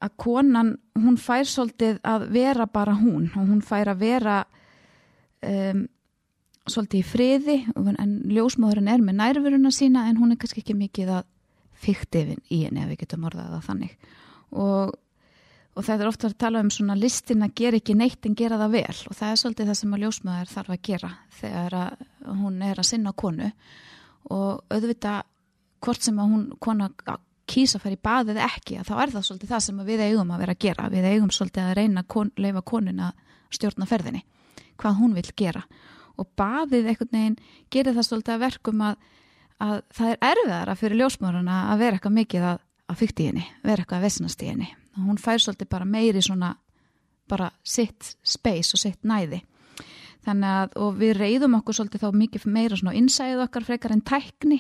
að 0.04 0.14
konan, 0.22 0.76
hún 0.98 1.18
fær 1.18 1.48
svolítið 1.50 2.02
að 2.06 2.28
vera 2.36 2.68
bara 2.70 2.94
hún 2.98 3.32
og 3.34 3.48
hún 3.50 3.64
fær 3.66 3.94
að 3.94 4.04
vera 4.04 4.36
um, 5.42 5.88
svolítið 6.68 7.00
í 7.00 7.08
friði 7.08 7.58
en 7.98 8.14
ljósmáðurinn 8.30 8.92
er 8.92 9.04
með 9.04 9.20
nærveruna 9.22 9.72
sína 9.74 10.06
en 10.10 10.20
hún 10.20 10.34
er 10.34 10.40
kannski 10.42 10.62
ekki 10.62 10.78
mikið 10.78 11.14
að 11.18 11.28
fykti 11.78 12.24
í 12.54 12.64
henni 12.66 12.84
ef 12.84 12.92
við 12.92 13.04
getum 13.04 13.28
orðað 13.30 13.52
það 13.56 13.68
þannig. 13.68 14.08
Og, 14.58 14.94
og 15.78 15.86
það 15.86 16.04
er 16.04 16.12
ofta 16.12 16.30
að 16.30 16.38
tala 16.44 16.64
um 16.66 16.72
svona 16.74 16.98
listin 16.98 17.46
að 17.46 17.56
gera 17.62 17.82
ekki 17.82 17.98
neitt 17.98 18.26
en 18.28 18.38
gera 18.38 18.60
það 18.62 18.76
vel 18.78 18.98
og 19.10 19.18
það 19.18 19.32
er 19.32 19.42
svolítið 19.42 19.72
það 19.72 19.80
sem 19.82 19.96
að 19.96 20.04
ljósmáður 20.06 20.54
þarf 20.54 20.74
að 20.74 20.84
gera 20.90 21.12
þegar 21.40 21.78
að 21.82 22.06
hún 22.42 22.62
er 22.66 22.82
að 22.82 22.90
sinna 22.92 23.14
konu. 23.18 23.52
Og 24.28 24.74
auðvitað 24.74 25.24
hvort 25.86 26.04
sem 26.04 26.20
að 26.20 26.34
hún 26.34 26.46
kona 26.62 26.90
kýsa 27.48 27.78
að 27.78 27.84
fara 27.86 27.98
í 27.98 28.02
baðið 28.08 28.40
ekki 28.44 28.80
að 28.80 28.90
þá 28.90 28.96
er 29.02 29.14
það 29.14 29.28
svolítið 29.28 29.52
það 29.54 29.64
sem 29.66 29.84
við 29.88 30.04
eigum 30.06 30.34
að 30.34 30.42
vera 30.44 30.56
að 30.56 30.64
gera. 30.66 30.90
Við 30.94 31.08
eigum 31.12 31.34
svolítið 31.34 31.64
að 31.64 31.78
reyna 31.80 32.04
að 32.04 32.10
kon, 32.14 32.32
leifa 32.38 32.64
konun 32.68 33.04
að 33.08 33.22
stjórna 33.58 33.88
ferðinni 33.88 34.24
hvað 34.78 35.00
hún 35.02 35.16
vil 35.18 35.28
gera. 35.38 35.64
Og 36.18 36.30
baðið 36.38 36.92
einhvern 36.92 37.14
veginn 37.14 37.38
gerir 37.74 37.98
það 37.98 38.08
svolítið 38.08 38.36
að 38.36 38.44
verkum 38.46 38.84
að, 38.86 38.96
að 39.64 39.76
það 39.98 40.14
er 40.14 40.32
erfiðara 40.32 40.78
fyrir 40.78 41.02
ljósmáruna 41.02 41.60
að 41.72 41.84
vera 41.84 41.98
eitthvað 41.98 42.18
mikið 42.18 42.48
að, 42.52 42.64
að 42.88 43.02
fykta 43.02 43.24
í 43.24 43.28
henni, 43.32 43.46
vera 43.64 43.84
eitthvað 43.84 44.00
að 44.00 44.08
vesnast 44.08 44.44
í 44.44 44.50
henni. 44.52 44.72
Hún 44.98 45.22
fær 45.22 45.44
svolítið 45.44 45.70
bara 45.74 45.90
meiri 45.90 46.24
svona 46.26 46.56
bara 47.28 47.52
sitt 47.64 48.16
space 48.26 48.74
og 48.74 48.82
sitt 48.82 49.06
næði. 49.08 49.44
Að 50.28 50.74
og 50.76 50.98
við 51.00 51.14
reyðum 51.22 51.56
okkur 51.62 51.78
svolítið 51.78 52.04
þá 52.04 52.18
mikið 52.20 52.48
meira 52.52 52.76
svona 52.76 52.98
innsæðið 53.00 53.44
okkar 53.46 53.68
frekar 53.68 53.94
en 53.96 54.02
tækni 54.04 54.58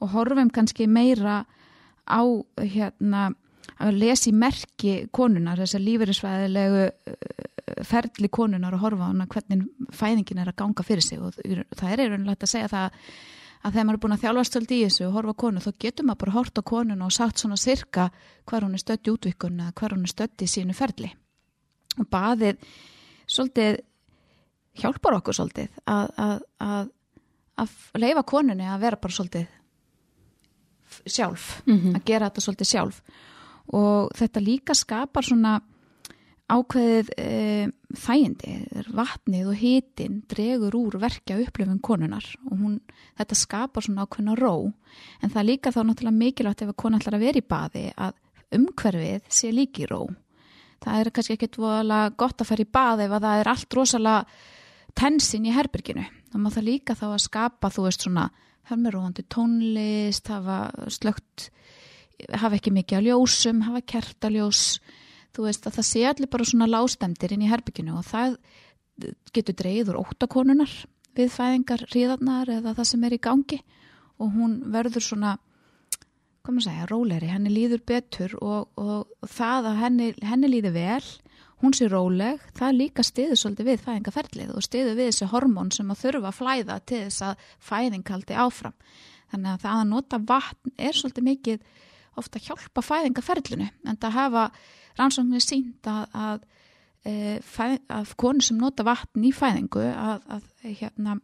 og 0.00 0.14
horfum 0.14 0.48
kannski 0.52 0.86
meira 0.88 1.42
á 2.08 2.22
hérna 2.60 3.30
að 3.82 3.98
lesa 3.98 4.30
í 4.30 4.34
merki 4.36 4.94
konunar, 5.14 5.60
þess 5.60 5.78
að 5.78 5.86
lífeyrisfæðilegu 5.86 6.86
ferli 7.86 8.30
konunar 8.32 8.74
og 8.76 8.82
horfa 8.82 9.10
hana 9.10 9.28
hvernig 9.30 9.66
fæðingin 9.94 10.42
er 10.42 10.50
að 10.50 10.58
ganga 10.62 10.84
fyrir 10.86 11.04
sig. 11.04 11.20
Og 11.22 11.34
það 11.34 11.92
er 11.92 12.02
einhvern 12.04 12.26
veginn 12.26 12.34
að 12.34 12.50
segja 12.50 12.70
það 12.72 12.98
að 13.62 13.76
þegar 13.76 13.86
maður 13.86 13.98
er 13.98 14.02
búin 14.02 14.16
að 14.16 14.22
þjálfa 14.24 14.44
stöld 14.48 14.72
í 14.74 14.80
þessu 14.82 15.04
og 15.06 15.16
horfa 15.16 15.34
konu, 15.38 15.62
þá 15.62 15.70
getur 15.84 16.06
maður 16.08 16.20
bara 16.24 16.34
hort 16.36 16.58
á 16.58 16.62
konun 16.72 17.04
og 17.06 17.14
sagt 17.14 17.42
svona 17.42 17.58
sirka 17.60 18.08
hvar 18.50 18.66
hún 18.66 18.74
er 18.74 18.82
stödd 18.82 19.06
í 19.06 19.12
útvikun 19.12 19.60
eða 19.62 19.74
hvar 19.78 19.94
hún 19.94 20.06
er 20.08 20.12
stödd 20.12 20.42
í 20.42 20.50
sínu 20.50 20.74
ferli. 20.74 21.12
Og 22.00 22.08
baðið 22.10 22.66
svolítið 23.30 23.78
hjálpar 24.82 25.18
okkur 25.20 25.36
svolítið 25.36 25.82
að, 25.86 26.12
að, 26.24 26.36
að, 26.64 26.92
að 27.62 27.76
leifa 28.02 28.24
konunni 28.26 28.66
að 28.66 28.86
vera 28.86 29.00
bara 29.02 29.18
svolítið 29.18 29.46
sjálf, 31.06 31.62
Mhm. 31.66 31.94
að 31.96 32.04
gera 32.04 32.30
þetta 32.30 32.44
svolítið 32.46 32.70
sjálf. 32.72 33.02
Og 33.72 34.10
þetta 34.18 34.40
líka 34.44 34.74
skapar 34.74 35.22
svona 35.24 35.60
ákveðið 36.52 37.08
e, 37.16 37.68
þægindi, 37.96 38.54
vatnið 38.92 39.46
og 39.48 39.56
hitin 39.56 40.18
dregur 40.28 40.74
úr 40.76 40.98
verkja 41.00 41.38
upplifun 41.40 41.78
konunar 41.80 42.24
og 42.50 42.58
hún, 42.58 42.74
þetta 43.18 43.38
skapar 43.38 43.82
svona 43.86 44.04
ákveðna 44.04 44.34
ró. 44.36 44.72
En 45.22 45.30
það 45.32 45.48
líka 45.48 45.72
þá 45.72 45.80
náttúrulega 45.86 46.18
mikilvægt 46.18 46.62
ef 46.66 46.68
að 46.74 46.76
kona 46.82 46.98
ætlar 47.00 47.16
að 47.16 47.24
vera 47.24 47.40
í 47.40 47.46
baði 47.54 47.84
að 47.96 48.12
umhverfið 48.58 49.22
sé 49.32 49.52
líki 49.54 49.86
ró. 49.88 50.02
Það 50.82 50.98
er 51.00 51.10
kannski 51.14 51.36
ekkit 51.38 51.56
voðalega 51.62 52.16
gott 52.20 52.42
að 52.42 52.50
fara 52.50 52.66
í 52.66 52.72
baði 52.74 53.06
ef 53.06 53.12
að 53.16 53.22
það 53.28 53.40
er 53.40 53.48
allt 53.54 53.76
rosalega 53.78 54.26
tensin 54.98 55.46
í 55.48 55.54
herbyrginu 55.56 56.04
þá 56.32 56.36
má 56.42 56.50
það 56.52 56.66
líka 56.68 56.96
þá 56.98 57.06
að 57.14 57.22
skapa 57.24 57.70
þú 57.72 57.86
veist 57.86 58.04
svona 58.04 58.26
hermiróandi 58.70 59.24
tónlist 59.32 60.30
hafa 60.30 60.58
slögt 60.92 61.50
hafa 62.30 62.58
ekki 62.58 62.72
mikið 62.74 62.98
að 62.98 63.08
ljósum, 63.08 63.62
hafa 63.66 63.82
kertaljós 63.94 64.80
þú 65.34 65.46
veist 65.48 65.66
að 65.66 65.78
það 65.78 65.88
sé 65.88 66.02
allir 66.06 66.30
bara 66.30 66.46
svona 66.46 66.68
lástemdir 66.70 67.34
inn 67.34 67.46
í 67.46 67.50
herbygginu 67.50 67.96
og 67.98 68.06
það 68.06 68.36
getur 69.34 69.56
dreigð 69.58 69.92
úr 69.92 70.02
óttakonunar 70.02 70.72
við 71.16 71.32
fæðingar 71.32 71.86
ríðarnar 71.92 72.52
eða 72.58 72.74
það 72.76 72.88
sem 72.88 73.06
er 73.06 73.16
í 73.16 73.22
gangi. 73.22 73.58
Og 74.20 74.36
hún 74.36 74.58
verður 74.72 75.04
svona 75.04 75.32
hvað 76.42 76.54
maður 76.56 76.66
segja, 76.66 76.86
róleri, 76.90 77.30
henni 77.30 77.52
líður 77.52 77.82
betur 77.86 78.32
og, 78.42 78.70
og 78.80 79.28
það 79.30 79.68
að 79.70 79.82
henni, 79.84 80.08
henni 80.26 80.50
líður 80.50 80.74
vel, 80.74 81.10
hún 81.62 81.76
sé 81.76 81.86
róleg 81.90 82.42
það 82.58 82.78
líka 82.80 83.04
stiður 83.06 83.38
svolítið 83.38 83.70
við 83.70 83.82
fæðingaferlið 83.86 84.52
og 84.56 84.66
stiður 84.66 84.98
við 84.98 85.10
þessi 85.10 85.30
hormón 85.30 85.72
sem 85.74 85.90
að 85.94 86.02
þurfa 86.02 86.30
að 86.32 86.38
flæða 86.38 86.78
til 86.90 87.00
þess 87.04 87.24
að 87.28 87.48
fæðing 87.62 88.12
haldi 88.12 88.38
áfram. 88.44 88.76
Þannig 89.32 89.52
að 89.52 89.64
það 89.64 89.80
að 89.80 89.90
nota 89.92 90.20
vatn 90.28 90.74
er 90.76 90.98
svolítið 90.98 91.28
mikið 91.28 91.66
ofta 92.20 92.42
hjálpa 92.42 92.84
fæðingaferlinu 92.84 93.68
en 93.88 94.00
það 94.02 94.16
hafa 94.18 94.46
rannsóknir 94.98 95.44
sínt 95.44 95.88
að, 95.88 96.02
að, 96.12 96.42
e, 97.08 97.14
að 97.88 98.14
konur 98.20 98.44
sem 98.44 98.58
nota 98.60 98.84
vatn 98.86 99.24
í 99.24 99.32
fæðingu 99.32 99.86
að, 99.88 100.26
að, 100.36 100.50
hérna, 100.66 101.16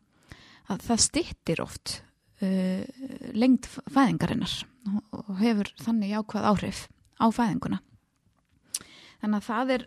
að 0.72 0.86
það 0.86 1.04
stittir 1.04 1.64
oft 1.64 1.98
uh, 2.44 2.82
lengt 3.36 3.68
fæðingarinnar 3.68 4.54
og 5.12 5.36
hefur 5.42 5.70
þannig 5.82 6.14
jákvæð 6.14 6.48
áhrif 6.52 6.82
á 7.20 7.26
fæðinguna. 7.34 7.82
Þannig 9.18 9.40
að 9.40 9.48
það 9.48 9.72
er 9.74 9.86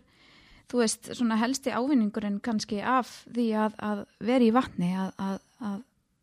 þú 0.72 0.80
veist, 0.80 1.10
svona 1.18 1.38
helsti 1.42 1.74
ávinningurinn 1.76 2.40
kannski 2.44 2.80
af 2.80 3.10
því 3.28 3.48
að, 3.66 3.80
að 3.84 4.04
vera 4.24 4.48
í 4.48 4.54
vatni 4.56 4.92
að, 4.96 5.10
að, 5.20 5.40
að 5.68 5.80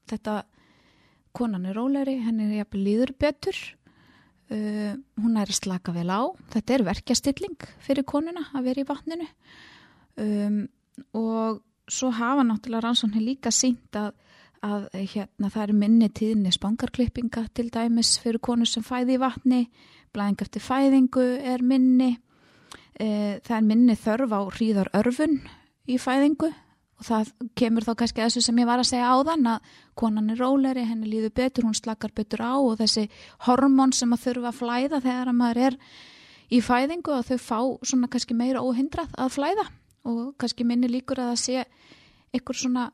þetta 0.08 0.36
konan 1.36 1.68
er 1.68 1.76
róleri, 1.76 2.16
henni 2.24 2.48
er 2.48 2.62
jafnvel 2.62 2.84
líður 2.86 3.12
betur 3.20 3.58
uh, 4.52 4.94
hún 5.20 5.36
er 5.36 5.50
að 5.50 5.58
slaka 5.60 5.94
vel 5.94 6.08
á. 6.08 6.22
Þetta 6.54 6.74
er 6.74 6.86
verkjastilling 6.88 7.68
fyrir 7.84 8.06
konuna 8.08 8.48
að 8.56 8.70
vera 8.70 8.82
í 8.82 8.88
vatninu. 8.88 9.28
Um, 10.18 10.62
og 11.14 11.60
svo 11.88 12.10
hafa 12.12 12.44
náttúrulega 12.46 12.88
rannsóknir 12.88 13.24
líka 13.24 13.52
sínt 13.54 13.96
að, 13.96 14.16
að 14.64 14.88
hérna, 14.96 15.52
það 15.52 15.62
er 15.64 15.74
minni 15.84 16.08
tíðinni 16.10 16.52
spangarklippinga 16.56 17.46
til 17.54 17.68
dæmis 17.72 18.16
fyrir 18.22 18.42
konur 18.42 18.68
sem 18.68 18.84
fæði 18.84 19.16
í 19.16 19.22
vatni 19.22 19.60
blæðing 20.16 20.42
eftir 20.44 20.64
fæðingu 20.64 21.26
er 21.52 21.62
minni 21.64 22.16
e, 22.98 23.38
það 23.46 23.56
er 23.56 23.66
minni 23.66 23.96
þörf 23.98 24.34
á 24.34 24.40
hríðar 24.58 24.90
örfun 24.98 25.38
í 25.88 25.98
fæðingu 26.02 26.50
og 26.98 27.06
það 27.06 27.32
kemur 27.58 27.86
þá 27.86 27.92
kannski 28.00 28.24
þessu 28.24 28.42
sem 28.42 28.58
ég 28.58 28.68
var 28.68 28.82
að 28.82 28.90
segja 28.90 29.10
áðan 29.14 29.50
að 29.54 29.72
konan 29.98 30.32
er 30.32 30.40
róleri, 30.42 30.84
henni 30.86 31.10
líður 31.10 31.34
betur, 31.38 31.66
hún 31.68 31.76
slakar 31.78 32.12
betur 32.14 32.42
á 32.42 32.58
og 32.58 32.78
þessi 32.80 33.06
hormón 33.46 33.94
sem 33.94 34.12
að 34.14 34.24
þurfa 34.26 34.50
að 34.50 34.60
flæða 34.60 35.02
þegar 35.04 35.30
að 35.30 35.38
maður 35.38 35.62
er 35.68 35.78
í 36.48 36.60
fæðingu 36.64 37.14
og 37.14 37.26
þau 37.28 37.38
fá 37.38 37.60
svona 37.86 38.10
kannski 38.10 38.36
meira 38.36 38.62
óhindrað 38.64 39.14
að 39.14 39.34
flæða 39.36 39.66
og 40.08 40.22
kannski 40.40 40.66
minni 40.66 40.90
líkur 40.90 41.20
að 41.22 41.34
það 41.34 41.42
sé 41.44 41.66
ykkur 42.38 42.58
svona 42.58 42.88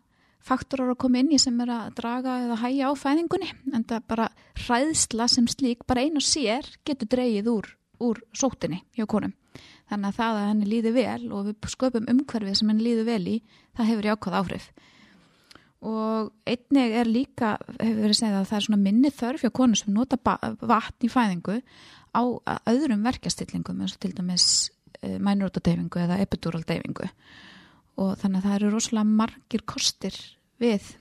faktorar 0.44 0.92
að 0.92 1.00
koma 1.00 1.22
inn 1.22 1.32
í 1.32 1.40
sem 1.40 1.56
er 1.64 1.72
að 1.72 1.94
draga 1.96 2.34
eða 2.44 2.58
hæja 2.60 2.90
á 2.90 2.92
fæðingunni 3.00 3.48
en 3.72 3.86
það 3.88 4.08
bara 4.10 4.28
hræðsla 4.66 5.28
sem 5.32 5.48
slík 5.48 5.86
bara 5.88 6.04
einu 6.04 6.20
sér 6.20 6.68
getur 6.84 7.08
dreigið 7.14 7.48
úr, 7.54 7.70
úr 8.04 8.20
sóttinni 8.36 8.82
hjá 8.98 9.06
konum 9.08 9.32
þannig 9.94 10.10
að 10.10 10.18
það 10.18 10.40
að 10.40 10.48
henni 10.50 10.70
líði 10.70 10.92
vel 10.94 11.22
og 11.30 11.48
við 11.48 11.70
sköpum 11.72 12.10
umhverfið 12.10 12.58
sem 12.58 12.70
henni 12.72 12.86
líði 12.88 13.06
vel 13.08 13.22
í 13.30 13.36
það 13.76 13.90
hefur 13.90 14.08
jákvæð 14.10 14.36
áhrif. 14.40 14.68
Og 15.84 16.30
einnig 16.48 16.94
er 17.00 17.10
líka 17.10 17.56
hefur 17.76 18.00
verið 18.06 18.18
segjað 18.20 18.38
að 18.40 18.48
það 18.50 18.58
er 18.58 18.66
svona 18.66 18.84
minni 18.84 19.12
þörf 19.12 19.44
hjá 19.44 19.52
konur 19.58 19.80
sem 19.80 19.94
nota 19.94 20.18
vatn 20.64 21.06
í 21.06 21.12
fæðingu 21.12 21.58
á 22.14 22.22
öðrum 22.70 23.04
verkjastillingum 23.04 23.82
eins 23.82 23.96
og 23.96 24.04
til 24.04 24.14
dæmis 24.16 24.46
uh, 25.02 25.18
mænurútadeyfingu 25.18 26.04
eða 26.04 26.20
epiduraldeyfingu 26.24 27.10
og 28.00 28.14
þannig 28.20 28.40
að 28.40 28.46
það 28.46 28.56
eru 28.58 28.72
rosalega 28.74 29.16
margir 29.22 29.64
kostir 29.68 30.16
við 30.62 30.94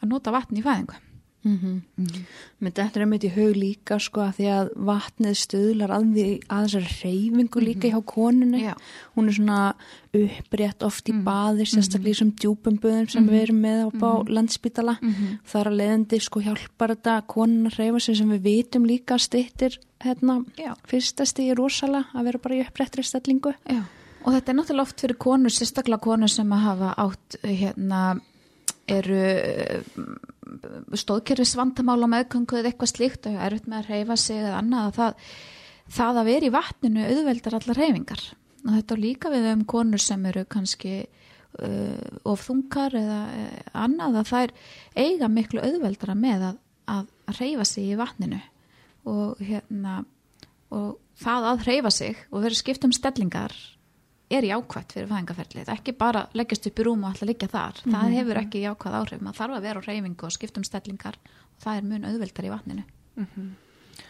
að 0.00 0.10
nota 0.12 0.34
vatn 0.34 0.60
í 0.60 0.64
fæðingu 0.64 1.00
Mm 1.46 1.58
-hmm. 1.62 2.24
Menn 2.60 2.72
þetta 2.72 2.96
er 2.96 3.02
einmitt 3.04 3.24
í 3.24 3.30
haug 3.36 3.54
líka 3.56 3.98
sko 4.02 4.20
að 4.20 4.32
því 4.36 4.46
að 4.50 4.70
vatnið 4.88 5.36
stuðlar 5.38 5.90
að, 5.94 6.06
því, 6.14 6.24
að 6.48 6.64
þessari 6.64 6.90
reyfingu 7.04 7.60
líka 7.62 7.88
hjá 7.92 8.00
konunni. 8.04 8.62
Já. 8.64 8.74
Hún 9.14 9.28
er 9.28 9.32
svona 9.36 9.74
upprétt 10.12 10.82
oft 10.82 11.08
í 11.08 11.12
Mhm. 11.12 11.24
baði, 11.24 11.62
sérstaklega 11.66 12.10
í 12.10 12.14
þessum 12.14 12.32
djúpum 12.34 12.78
böðum 12.80 13.10
sem 13.10 13.28
við 13.28 13.42
erum 13.42 13.60
með 13.62 13.78
á 13.84 13.88
Mhm. 13.94 14.28
landspítala. 14.34 14.98
Mhm. 15.00 15.38
Þar 15.46 15.66
að 15.66 15.76
leiðandi 15.80 16.20
sko 16.20 16.40
hjálpar 16.40 16.90
þetta 16.96 17.26
konun 17.26 17.66
að 17.70 17.76
reyfa 17.78 18.00
sig 18.00 18.16
sem 18.16 18.30
við 18.30 18.40
vitum 18.42 18.84
líka 18.86 19.18
stittir 19.18 19.78
hérna 20.00 20.44
Já. 20.56 20.74
fyrsta 20.86 21.24
stíði 21.24 21.54
rosalega 21.56 22.06
að 22.14 22.24
vera 22.24 22.38
bara 22.38 22.54
í 22.54 22.66
uppréttri 22.66 23.02
stellingu. 23.04 23.54
Já, 23.70 23.82
og 24.24 24.32
þetta 24.34 24.48
er 24.48 24.54
náttúrulega 24.54 24.80
oft 24.82 25.00
fyrir 25.00 25.16
konur, 25.16 25.50
sérstaklega 25.50 26.00
konur 26.00 26.28
sem 26.28 26.48
að 26.50 26.60
hafa 26.60 26.94
átt 26.96 27.36
hérna 27.44 28.20
eru 28.88 29.82
stóðkerfis 30.96 31.54
vandamála 31.58 32.08
meðgöngu 32.10 32.58
eða 32.60 32.72
eitthvað 32.72 32.92
slíkt 32.92 33.28
og 33.30 33.38
er 33.42 33.56
upp 33.58 33.68
með 33.70 33.78
að 33.82 33.92
reyfa 33.92 34.16
sig 34.20 34.40
eða 34.40 34.58
annað 34.60 34.88
að 34.88 34.98
það, 34.98 35.30
það 35.98 36.20
að 36.20 36.28
vera 36.30 36.48
í 36.48 36.54
vatninu 36.56 37.06
auðveldar 37.06 37.58
allar 37.58 37.80
reyfingar 37.82 38.26
og 38.66 38.72
þetta 38.74 38.98
líka 39.00 39.32
við 39.32 39.48
um 39.52 39.64
konur 39.68 40.02
sem 40.02 40.26
eru 40.30 40.44
kannski 40.50 40.94
uh, 41.04 42.18
of 42.26 42.44
þungar 42.46 42.96
eða 42.98 43.20
uh, 43.30 43.56
annað 43.86 44.20
að 44.20 44.30
það 44.32 44.46
er 44.46 44.54
eiga 45.06 45.30
miklu 45.30 45.62
auðveldara 45.62 46.18
með 46.18 46.46
að, 46.50 46.60
að 46.90 47.40
reyfa 47.40 47.66
sig 47.68 47.90
í 47.92 47.98
vatninu. 47.98 48.40
Og 49.06 49.38
hérna 49.38 50.00
og 50.74 50.96
það 51.22 51.48
að 51.52 51.66
reyfa 51.68 51.92
sig 51.94 52.22
og 52.30 52.42
vera 52.42 52.58
skipt 52.58 52.86
um 52.86 52.94
stellingar 52.94 53.54
er 54.30 54.42
jákvæmt 54.48 54.94
fyrir 54.96 55.10
fæðingaferlið, 55.10 55.68
ekki 55.76 55.92
bara 55.98 56.24
leggjast 56.34 56.66
upp 56.70 56.80
í 56.82 56.86
rúm 56.88 57.04
og 57.04 57.12
alltaf 57.12 57.28
liggja 57.30 57.50
þar, 57.52 57.82
það 57.84 58.16
hefur 58.18 58.40
ekki 58.42 58.64
jákvæð 58.64 58.96
áhrif, 59.00 59.20
maður 59.22 59.38
þarf 59.42 59.58
að 59.60 59.68
vera 59.68 59.84
á 59.84 59.86
reyfingu 59.86 60.26
og 60.26 60.34
skipta 60.34 60.58
um 60.62 60.66
stellingar 60.66 61.20
og 61.22 61.62
það 61.62 61.78
er 61.78 61.86
mun 61.92 62.08
auðveldar 62.10 62.48
í 62.48 62.52
vatninu. 62.56 62.84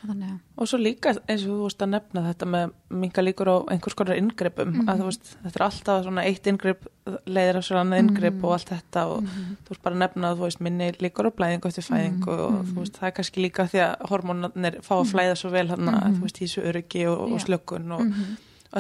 Þannig 0.07 0.31
að 0.33 0.39
Og 0.57 0.67
svo 0.67 0.79
líka 0.81 1.13
eins 1.29 1.45
og 1.47 1.53
þú 1.53 1.67
veist 1.67 1.83
að 1.85 1.91
nefna 1.93 2.23
þetta 2.27 2.47
með 2.51 2.73
minga 3.03 3.23
líkur 3.23 3.51
á 3.53 3.57
einhvers 3.71 3.97
konar 3.99 4.19
inngripum 4.19 4.73
að 4.83 5.03
þú 5.03 5.07
veist, 5.11 5.29
þetta 5.45 5.61
er 5.61 5.65
alltaf 5.67 6.01
svona 6.07 6.25
eitt 6.27 6.49
inngrip 6.51 6.89
leiðir 7.29 7.59
af 7.61 7.67
svona 7.69 7.83
annað 7.85 8.03
inngrip 8.03 8.41
og 8.43 8.55
allt 8.57 8.73
þetta 8.73 9.05
og 9.13 9.29
þú 9.29 9.71
veist 9.71 9.85
bara 9.85 9.95
að 9.95 10.03
nefna 10.03 10.31
að 10.33 10.41
þú 10.41 10.47
veist 10.49 10.65
minni 10.67 10.89
líkur 11.05 11.29
á 11.31 11.37
blæðingu 11.39 11.71
eftir 11.71 11.87
fæðingu 11.87 12.37
og 12.49 12.59
þú 12.73 12.77
veist 12.81 12.99
það 12.99 13.09
er 13.11 13.17
kannski 13.21 13.45
líka 13.45 13.69
því 13.71 13.83
að 13.85 13.95
hormónarnir 14.11 14.81
fá 14.87 14.95
að 14.99 15.13
flæða 15.13 15.39
svo 15.39 15.53
vel 15.55 15.67
hann 15.71 15.93
að 15.93 16.19
þú 16.19 16.27
veist 16.27 16.43
þessu 16.43 16.67
öryggi 16.73 17.07
og, 17.13 17.23
og 17.29 17.37
Já. 17.37 17.45
slökun 17.47 17.97
og 17.99 18.05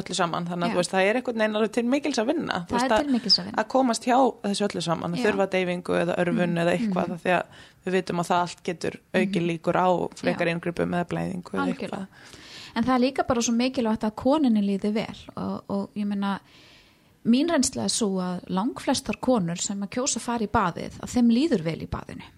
öllu 0.00 0.16
saman. 0.16 0.48
Þannig 0.50 0.72
að 0.72 0.80
veist 0.80 0.94
það 0.94 1.08
er 1.08 1.18
einhvern 1.20 1.42
veginn 1.42 1.74
til 1.76 1.84
mikils 1.90 2.20
að 2.22 2.30
vinna. 2.32 2.60
Það 2.68 2.78
veist, 2.78 2.94
er 2.96 3.04
til 3.04 3.14
mikils 3.14 3.38
að 3.40 3.48
vinna. 3.48 3.62
að 3.62 3.68
komast 3.74 4.08
hjá 4.08 4.18
þessu 4.44 4.66
öllu 4.68 4.84
saman 4.86 5.16
að 5.16 5.24
þurfa 5.26 5.48
deyfingu 5.54 5.98
eða 6.02 6.18
örfun 6.22 6.62
eða 6.62 6.74
eitthvað 6.76 7.12
mm. 7.12 7.22
því 7.24 7.34
að 7.36 7.64
við 7.86 7.96
vitum 7.96 8.22
að 8.22 8.30
það 8.30 8.44
allt 8.44 8.62
getur 8.66 8.98
auki 9.16 9.42
líkur 9.44 9.80
á 9.80 9.88
frekar 10.20 10.52
inngripum 10.52 10.96
eða 10.98 11.08
blæðingu 11.12 11.56
eða 11.56 11.66
eitthvað. 11.72 12.06
En 12.76 12.84
það 12.84 12.94
er 12.94 13.04
líka 13.06 13.24
bara 13.24 13.42
svo 13.42 13.56
mikilvægt 13.56 14.04
að 14.04 14.16
koninni 14.20 14.62
líði 14.64 14.92
vel 14.92 15.20
og, 15.34 15.58
og 15.72 15.96
ég 15.96 16.08
meina 16.08 16.36
mín 17.26 17.50
reynsla 17.50 17.86
er 17.86 17.92
svo 17.92 18.18
að 18.22 18.42
langflestar 18.52 19.18
konur 19.22 19.60
sem 19.62 19.80
að 19.82 19.94
kjósa 19.96 20.20
að 20.20 20.26
fara 20.26 20.46
í 20.46 20.50
baðið 20.52 20.98
að 21.02 21.14
þeim 21.14 21.30
líður 21.32 21.64
vel 21.66 21.78
í 21.82 21.88
baðinu. 21.90 22.28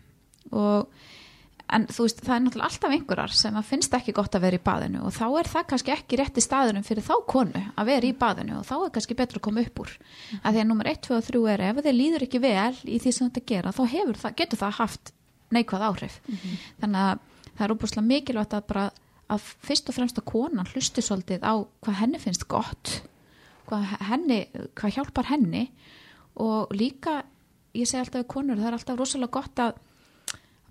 Og 0.57 1.09
en 1.75 1.87
þú 1.93 2.07
veist 2.07 2.21
það 2.25 2.35
er 2.35 2.43
náttúrulega 2.45 2.69
alltaf 2.69 2.95
einhverjar 2.97 3.35
sem 3.37 3.57
að 3.59 3.67
finnst 3.69 3.97
ekki 3.99 4.15
gott 4.17 4.37
að 4.39 4.45
vera 4.47 4.59
í 4.59 4.63
baðinu 4.65 5.03
og 5.05 5.15
þá 5.17 5.25
er 5.29 5.51
það 5.53 5.67
kannski 5.73 5.95
ekki 5.95 6.21
rétt 6.21 6.41
í 6.41 6.45
staðunum 6.45 6.87
fyrir 6.87 7.07
þá 7.07 7.15
konu 7.29 7.65
að 7.75 7.91
vera 7.91 8.09
í 8.09 8.15
baðinu 8.23 8.57
og 8.61 8.69
þá 8.69 8.75
er 8.79 8.95
kannski 8.95 9.19
betra 9.19 9.41
að 9.41 9.47
koma 9.49 9.65
upp 9.67 9.83
úr. 9.85 9.93
Að 10.43 10.57
því 10.57 10.63
að 10.63 10.71
nummer 10.71 10.91
1, 10.93 11.03
2 11.09 11.19
og 11.19 11.27
3 11.29 11.43
er 11.55 11.65
ef 11.69 11.83
þeir 11.85 11.99
líður 11.99 12.27
ekki 12.29 12.43
vel 12.45 12.81
í 12.85 13.01
því 13.03 13.13
sem 13.13 13.29
þetta 13.29 13.45
gera 13.53 13.75
þá 13.77 13.83
hefur 13.93 14.23
það, 14.23 14.39
getur 14.41 14.63
það 14.63 14.79
haft 14.79 15.13
neikvað 15.53 15.87
áhrif. 15.91 16.19
Þannig 16.81 17.05
að 17.05 17.21
það 17.53 17.67
er 17.67 17.77
óbúslega 17.77 18.09
mikilvægt 18.09 18.57
að 18.57 18.67
bara 18.73 18.89
að 19.29 19.53
fyrst 19.69 19.91
og 19.91 19.97
fremst 19.99 20.19
að 20.21 20.29
konan 20.31 20.69
hlusti 20.73 21.05
svolítið 21.05 21.45
á 21.45 21.55
hvað 21.85 22.01
henni 22.01 22.21
finnst 22.23 22.47
gott 22.49 22.99
hvað, 23.69 23.95
henni, 24.09 24.39
hvað 24.79 24.95
hjálpar 24.97 25.29
henni 25.29 25.67
og 26.41 26.73
líka 26.77 27.21
ég 27.77 27.89
segi 27.89 28.01
alltaf 28.03 28.23
við 28.23 28.31
konur, 28.33 28.61
það 28.61 28.71
er 28.71 28.79
alltaf 28.79 28.99
rosalega 28.99 29.35
gott 29.37 29.63
að 29.63 29.81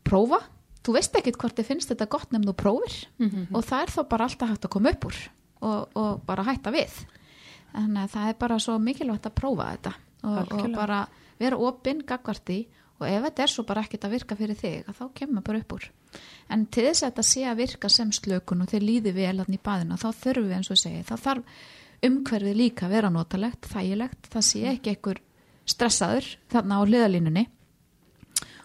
prófa 0.08 0.42
þú 0.88 0.96
veist 0.96 1.20
ekkit 1.20 1.38
hvort 1.41 1.60
þið 1.60 1.70
finnst 1.74 1.91
þetta 1.91 2.08
gott 2.15 2.32
nefn 2.34 2.48
þú 2.48 2.56
prófir. 2.63 2.98
Og 3.51 3.65
það 3.67 3.84
er 3.84 3.94
þá 3.94 4.01
bara 4.15 4.27
alltaf 4.29 4.51
hægt 4.53 4.67
að 4.67 4.74
koma 4.77 4.94
upp 4.96 5.08
úr 5.10 5.22
og, 5.67 5.98
og 6.00 6.25
bara 6.27 6.48
hætta 6.48 6.72
við. 6.75 6.98
Þannig 7.75 8.01
að 8.06 8.12
það 8.15 8.32
er 8.32 8.38
bara 8.41 8.60
svo 8.63 8.77
mikilvægt 8.82 9.29
að 9.29 9.38
prófa 9.38 9.70
þetta 9.75 9.94
og, 10.24 10.51
og 10.56 10.67
bara 10.74 11.00
vera 11.38 11.60
opinn 11.67 12.03
gagvarti 12.08 12.62
og 12.98 13.06
ef 13.06 13.25
þetta 13.27 13.44
er 13.44 13.51
svo 13.53 13.63
bara 13.67 13.84
ekkit 13.86 14.06
að 14.08 14.13
virka 14.15 14.38
fyrir 14.39 14.58
þig 14.58 14.88
þá 14.98 15.03
kemur 15.13 15.44
bara 15.46 15.60
upp 15.62 15.75
úr. 15.75 15.89
En 16.50 16.63
til 16.65 16.88
þess 16.88 17.03
að 17.03 17.12
þetta 17.12 17.25
sé 17.29 17.44
að 17.46 17.60
virka 17.62 17.89
sem 17.94 18.13
slökun 18.15 18.63
og 18.63 18.72
þeir 18.72 18.88
líði 18.88 19.13
vel 19.13 19.36
hann 19.44 19.53
í 19.53 19.60
baðina 19.62 20.00
þá 20.01 20.08
þurfum 20.24 20.48
við 20.48 20.58
eins 20.58 20.72
og 20.74 20.79
segi, 20.82 21.03
þá 21.06 21.15
þarf 21.27 21.62
umhverfið 22.08 22.58
líka 22.58 22.88
að 22.88 22.96
vera 22.96 23.12
notalegt, 23.13 23.70
þægilegt 23.70 24.29
það 24.34 24.46
sé 24.48 24.63
ekki 24.72 24.94
einhver 24.94 25.22
stressaður 25.67 26.32
þarna 26.53 26.79
á 26.79 26.82
hliðalínunni 26.88 27.46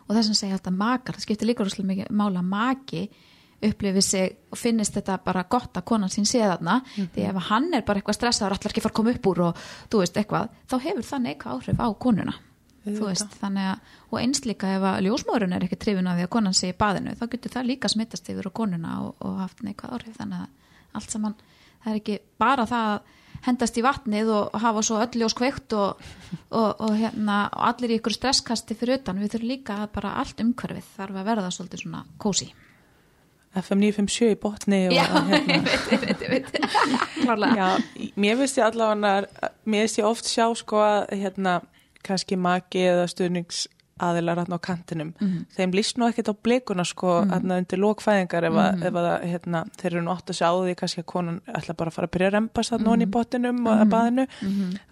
og 0.08 0.14
þess 0.16 0.32
að 0.32 0.40
segja 0.40 0.56
alltaf 0.58 0.74
makar, 0.76 1.16
það 1.18 1.26
skiptir 1.26 1.48
líka 1.50 1.64
rosalega 1.66 1.92
mikið 1.92 2.16
mála 2.22 2.42
maki 2.42 3.04
upplifið 3.62 4.02
sig 4.02 4.32
og 4.50 4.58
finnist 4.58 4.96
þetta 4.96 5.20
bara 5.22 5.44
gott 5.50 5.76
að 5.78 5.84
konan 5.86 6.10
sín 6.10 6.26
sé 6.26 6.40
þarna. 6.42 6.80
Því 7.14 7.26
ef 7.28 7.36
hann 7.46 7.68
er 7.76 7.84
bara 7.86 8.00
eitthvað 8.00 8.16
stressaður 8.18 8.56
allar 8.56 8.72
ekki 8.72 8.82
fara 8.82 8.90
að 8.92 8.98
koma 8.98 9.12
upp 9.14 9.28
úr 9.30 9.42
og 9.46 9.60
þú 9.92 10.00
veist 10.02 10.16
eitthvað 10.18 10.48
þá 10.66 10.74
hefur 10.88 11.06
það 11.12 11.22
neika 11.28 11.52
áhrif 11.54 11.78
á 11.78 11.88
konuna. 11.94 12.34
Þú 12.82 12.90
Auðvitað. 12.90 13.06
veist, 13.12 13.36
þannig 13.38 13.68
að 13.70 13.92
og 14.10 14.18
eins 14.18 14.40
líka 14.42 14.72
ef 14.74 14.82
að 14.90 15.00
ljósmóðurinn 15.06 15.54
er 15.54 15.66
ekki 15.68 15.78
trifin 15.78 16.08
af 16.10 16.16
því 16.18 16.24
að 16.26 16.32
konan 16.34 16.56
sé 16.58 16.72
í 16.72 16.78
baðinu 16.82 17.14
þá 17.14 17.24
getur 17.30 17.52
það 17.54 17.68
líka 17.70 17.90
smittast 17.92 18.30
yfir 18.34 18.48
á 18.50 18.58
konuna 18.58 18.96
og, 19.04 19.12
og 19.22 19.36
haft 19.38 19.62
neikvað 19.62 19.94
áhrif. 19.94 20.16
Þannig 20.18 20.42
að 20.42 20.98
allt 20.98 21.14
saman, 21.14 21.36
það 21.84 21.92
er 21.92 22.00
ekki 22.02 22.18
bara 22.42 22.66
það 22.66 22.88
að 22.96 23.20
hendast 23.46 23.78
í 23.78 23.84
vatnið 23.84 24.32
og 24.32 24.58
hafa 24.62 24.82
svo 24.86 25.00
öll 25.02 25.22
ljós 25.22 25.36
kveikt 25.38 25.74
og, 25.78 26.02
og, 26.50 26.68
og, 26.72 26.92
hérna, 26.98 27.44
og 27.52 27.64
allir 27.72 27.94
í 27.94 28.00
ykkur 28.00 28.14
stresskasti 28.16 28.76
fyrir 28.78 29.00
utan, 29.00 29.20
við 29.22 29.36
þurfum 29.36 29.52
líka 29.52 29.78
að 29.82 29.94
bara 29.96 30.16
allt 30.22 30.42
umhverfið 30.44 30.92
þarf 30.96 31.18
að 31.22 31.32
verða 31.32 31.54
svolítið 31.54 31.84
svona 31.84 32.04
kósi 32.22 32.52
FM 33.52 33.82
957 33.84 34.30
í 34.32 34.36
botni 34.40 34.78
og 34.88 34.94
Já, 34.96 35.02
hérna, 35.12 35.40
ég 35.44 35.64
veit, 35.66 35.90
ég 35.92 36.00
veit, 36.00 36.22
ég 36.24 36.30
veit. 36.32 36.46
Klárlega. 37.18 37.66
Já, 37.68 38.12
mér 38.16 38.38
finnst 38.40 38.60
ég 38.62 38.64
allavega 38.64 39.50
mér 39.68 39.84
finnst 39.84 40.00
ég 40.00 40.08
oft 40.08 40.30
sjá 40.30 40.46
sko 40.56 40.80
að 40.80 41.12
hérna, 41.20 41.58
kannski 42.06 42.38
maki 42.40 42.86
eða 42.88 43.04
stuðnings 43.12 43.66
aðilar 44.02 44.40
hérna 44.42 44.56
á 44.56 44.60
kantinum 44.64 45.12
þeim 45.56 45.72
líst 45.76 45.98
nú 45.98 46.06
ekkert 46.08 46.32
á 46.32 46.34
blikuna 46.34 46.84
sko 46.84 47.24
hérna 47.28 47.58
undir 47.60 47.78
lókfæðingar 47.78 48.44
ef, 48.48 48.56
að, 48.56 48.84
ef 48.88 48.94
að 48.94 49.08
hérna, 49.28 49.64
þeir 49.78 49.92
eru 49.92 50.02
nú 50.02 50.12
átt 50.14 50.30
að 50.32 50.38
sjá 50.38 50.48
því 50.52 50.74
kannski 50.80 51.02
að 51.02 51.06
konan 51.12 51.40
ætla 51.46 51.74
bara 51.74 51.92
að 51.92 51.94
fara 51.94 52.08
að 52.08 52.14
byrja 52.16 52.28
að 52.30 52.34
rempast 52.36 52.72
þarna 52.72 52.96
mm 52.96 53.02
í 53.02 53.06
bottinum 53.12 53.66
og 53.66 53.80
að 53.82 53.90
baðinu 53.92 54.24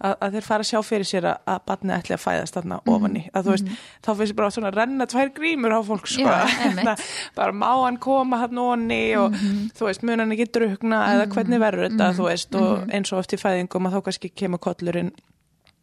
að, 0.01 0.15
að 0.15 0.33
þeir 0.35 0.45
fara 0.47 0.65
að 0.65 0.69
sjá 0.71 0.81
fyrir 0.83 1.07
sér 1.07 1.27
að, 1.31 1.37
að 1.53 1.59
batni 1.69 1.93
ætli 1.95 2.15
að 2.15 2.23
fæðast 2.25 2.57
þarna 2.57 2.79
ofan 2.91 3.17
í. 3.17 3.23
Að 3.31 3.45
þú 3.45 3.55
veist, 3.55 3.71
þá 4.01 4.11
finnst 4.19 4.35
bara 4.35 4.51
svona 4.51 4.71
að 4.71 4.79
renna 4.81 5.07
tvær 5.11 5.31
grímur 5.37 5.75
á 5.75 5.79
fólk 5.87 6.09
sko, 6.11 6.27
Já. 6.27 6.45
Hérna, 6.61 6.95
bara 7.37 7.55
má 7.55 7.69
hann 7.85 7.99
koma 8.03 8.41
hann 8.43 8.61
onni 8.61 9.01
og 9.19 9.35
þú 9.77 9.87
veist, 9.87 10.03
mun 10.07 10.23
hann 10.23 10.35
ekki 10.35 10.49
drukna 10.59 11.01
eða 11.15 11.27
hvernig 11.31 11.61
verður 11.63 11.89
þetta, 11.89 12.11
þú 12.17 12.27
veist 12.27 12.57
og 12.59 12.87
eins 12.91 13.13
og 13.13 13.23
eftir 13.23 13.41
fæðingum 13.41 13.87
að 13.87 13.97
þá 13.97 14.05
kannski 14.09 14.33
kemur 14.41 14.61
kollurinn 14.63 15.13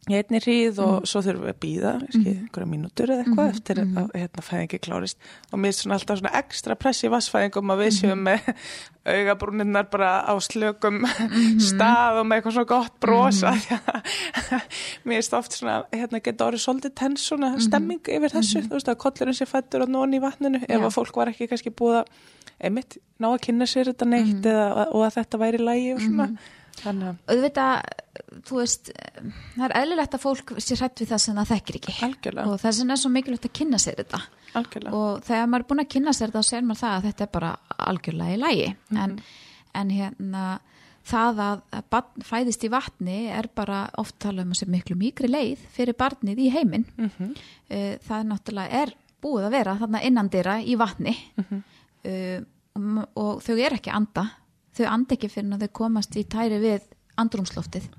í 0.07 0.15
einni 0.15 0.39
hríð 0.41 0.79
og 0.81 1.07
svo 1.09 1.21
þurfum 1.25 1.43
við 1.45 1.51
að 1.51 1.57
býða 1.63 1.89
kannski 1.99 2.31
einhverja 2.31 2.69
mínútur 2.69 3.11
eða 3.13 3.25
eitthvað 3.25 3.49
eftir 3.51 3.81
að 3.83 4.13
hérna, 4.15 4.43
fæðingi 4.45 4.79
klárist. 4.85 5.19
Og 5.51 5.61
mér 5.61 5.73
er 5.73 5.77
svona 5.77 5.97
alltaf 5.99 6.21
svona 6.21 6.31
ekstra 6.39 6.77
press 6.79 7.03
í 7.03 7.11
vassfæðingum 7.13 7.73
að 7.73 7.83
við 7.83 7.91
séum 7.97 8.23
með 8.25 8.47
augabrúninnar 9.13 9.89
bara 9.91 10.11
á 10.25 10.33
slökum 10.41 11.03
stað 11.69 12.21
og 12.21 12.29
með 12.29 12.39
eitthvað 12.39 12.57
svona 12.57 12.71
gott 12.71 12.97
brosa 13.03 13.53
mér 15.09 15.21
er 15.21 15.37
oft 15.39 15.57
svona 15.57 15.77
hérna 15.93 16.23
geta 16.23 16.47
orðið 16.47 16.65
svolítið 16.65 16.95
tens 17.03 17.27
svona 17.29 17.53
stemming 17.61 18.11
yfir 18.15 18.33
þessu, 18.33 18.63
þú 18.65 18.77
veist 18.77 18.91
að 18.91 19.01
kollurinn 19.03 19.37
sé 19.37 19.49
fættur 19.49 19.85
og 19.85 19.93
nóni 19.93 20.17
í 20.17 20.23
vatninu. 20.23 20.63
Ef 20.65 20.89
að 20.89 20.95
fólk 20.95 21.21
var 21.21 21.33
ekki 21.33 21.49
kannski 21.51 21.73
búið 21.75 22.01
að 22.01 22.13
einmitt 22.59 22.97
ná 23.19 23.29
að 23.33 23.41
kynna 23.45 23.67
sér 23.69 23.91
þetta 23.91 24.07
neitt 24.09 24.47
eða, 24.47 24.87
og 24.89 25.05
að 25.05 25.19
þetta 25.19 25.39
væri 25.41 25.61
lægi 25.63 25.93
og 25.95 26.01
svona 26.03 26.27
þannig 26.83 27.09
að 27.09 27.33
auðvitað, 27.33 27.73
þú 28.47 28.59
veist 28.59 28.91
það 28.93 29.65
er 29.67 29.75
eðlilegt 29.81 30.17
að 30.17 30.23
fólk 30.25 30.53
sé 30.57 30.77
hrætt 30.79 31.03
við 31.03 31.11
það 31.13 31.23
sem 31.25 31.39
það 31.39 31.51
þekkir 31.53 31.79
ekki. 31.79 31.95
Algjörlega, 32.07 32.47
og 32.47 32.61
þess 32.63 32.81
vegna 32.81 32.95
er 32.95 33.01
svo 33.03 33.11
mikilvægt 33.13 33.49
að 33.49 33.55
kynna 33.59 33.81
sér 33.81 33.99
þetta. 33.99 34.21
Algjörlega. 34.59 34.95
og 34.97 35.21
þegar 35.27 35.49
maður 35.49 35.63
er 35.63 35.69
búin 35.69 35.83
að 35.83 35.91
kynna 35.93 36.15
sér 36.15 36.31
þetta 36.31 36.41
þá 36.41 36.49
sér 36.49 36.65
maður 36.65 36.81
það 36.81 36.95
að 36.95 37.07
þetta 37.09 37.25
er 37.25 37.31
bara 37.35 37.51
algjörlega 37.91 38.33
í 38.33 38.39
lægi 38.41 38.69
en, 38.97 39.15
en 39.77 39.91
hérna 39.93 40.45
það 41.09 41.41
að, 41.43 41.61
barn 41.93 42.25
fæðist 42.25 42.65
í 42.65 42.71
vatni 42.73 43.19
er 43.33 43.49
bara 43.55 43.83
oft 44.01 44.17
tala 44.21 44.45
um 44.45 44.55
sé 44.57 44.67
miklu 44.69 44.97
mýkri 44.99 45.29
leið 45.29 45.61
fyrir 45.73 45.97
barnið 45.97 46.43
í 46.45 46.49
heiminn. 46.53 46.85
Mhm. 46.97 47.31
uh, 47.69 47.93
það 48.05 48.17
er 48.19 48.29
náttúrulega 48.31 48.83
er 48.83 48.95
búið 49.19 49.49
að 49.49 49.55
vera 49.57 49.77
þarna 49.79 50.03
innandira 50.07 50.59
í 50.61 50.77
vatni. 50.79 51.15
Mhm. 51.39 51.63
uh, 52.09 52.39
og, 52.79 53.07
og 53.19 53.41
þau 53.43 53.57
er 53.57 53.75
ekki 53.79 53.91
anda 53.91 54.29
þau 54.79 54.91
anda 54.93 55.15
ekki 55.15 55.31
fyrir 55.31 55.55
að 55.55 55.65
þau 55.65 55.75
komast 55.81 56.17
í 56.19 56.25
tæri 56.29 56.61
við 56.63 56.87
andrumsloftið 57.19 57.89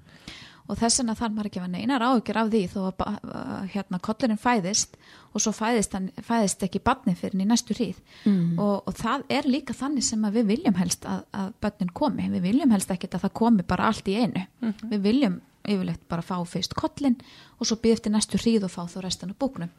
og 0.70 0.78
þess 0.78 1.00
vegna 1.00 1.16
þarf 1.18 1.34
maður 1.34 1.48
ekki 1.48 1.60
að 1.60 1.64
vera 1.64 1.72
neinar 1.74 2.04
áhyggjur 2.06 2.38
af 2.40 2.50
því 2.52 2.60
þó 2.70 2.80
að 2.86 3.70
hérna, 3.72 3.98
kollurinn 4.06 4.40
fæðist 4.40 4.96
og 5.34 5.42
svo 5.42 5.52
fæðist, 5.54 5.96
hann, 5.96 6.08
fæðist 6.26 6.62
ekki 6.66 6.82
barni 6.86 7.16
fyrir 7.18 7.34
hann 7.34 7.44
í 7.44 7.48
næstu 7.50 7.74
hríð. 7.74 7.98
Mm. 8.22 8.58
og, 8.58 8.86
og 8.86 8.98
það 8.98 9.24
er 9.34 9.48
líka 9.50 9.74
þannig 9.76 10.06
sem 10.06 10.26
að 10.26 10.38
við 10.38 10.50
viljum 10.52 10.78
helst 10.78 11.06
að, 11.10 11.24
að 11.34 11.52
börnin 11.64 11.92
komi. 12.00 12.28
Við 12.36 12.46
viljum 12.46 12.74
helst 12.76 12.94
ekki 12.94 13.10
að 13.10 13.26
það 13.26 13.36
komi 13.42 13.66
bara 13.72 13.90
allt 13.90 14.10
í 14.10 14.18
einu. 14.20 14.44
Við 14.92 15.06
viljum 15.08 15.40
yfirleitt 15.68 16.02
bara 16.08 16.24
fá 16.24 16.36
fyrst 16.48 16.74
kollin 16.78 17.18
og 17.58 17.68
svo 17.68 17.76
býð 17.80 17.98
eftir 17.98 18.14
næstu 18.14 18.40
hríð 18.40 18.66
og 18.68 18.72
fá 18.72 18.84
þá 18.88 19.00
restan 19.04 19.34
af 19.34 19.40
búknum. 19.40 19.72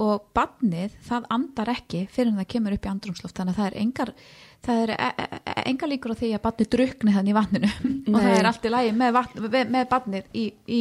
Og 0.00 0.30
barnið 0.36 0.94
það 1.06 1.28
andar 1.36 1.72
ekki 1.74 2.06
fyrir 2.12 2.32
en 2.32 2.40
það 2.40 2.52
kemur 2.54 2.76
upp 2.76 2.86
í 2.86 2.92
andrumsloft 2.92 3.36
þannig 3.36 3.56
að 3.56 3.60
það 3.60 3.70
er 3.70 3.78
engar 3.84 4.14
það 4.66 4.82
er 4.84 4.94
e- 4.94 5.12
e- 5.24 5.40
e- 5.40 5.66
engar 5.70 5.92
líkur 5.92 6.14
á 6.16 6.20
því 6.20 6.32
að 6.36 6.44
barnið 6.46 6.70
drukni 6.74 7.14
þannig 7.16 7.34
í 7.34 7.38
vatninu. 7.38 7.70
Og 8.14 8.18
það 8.18 8.38
er 8.38 8.50
allt 8.50 8.64
í 8.64 8.72
vatn, 9.18 9.44
með, 9.46 9.70
með 9.76 9.88
barnið 9.92 10.32
í, 10.32 10.46
í 10.66 10.80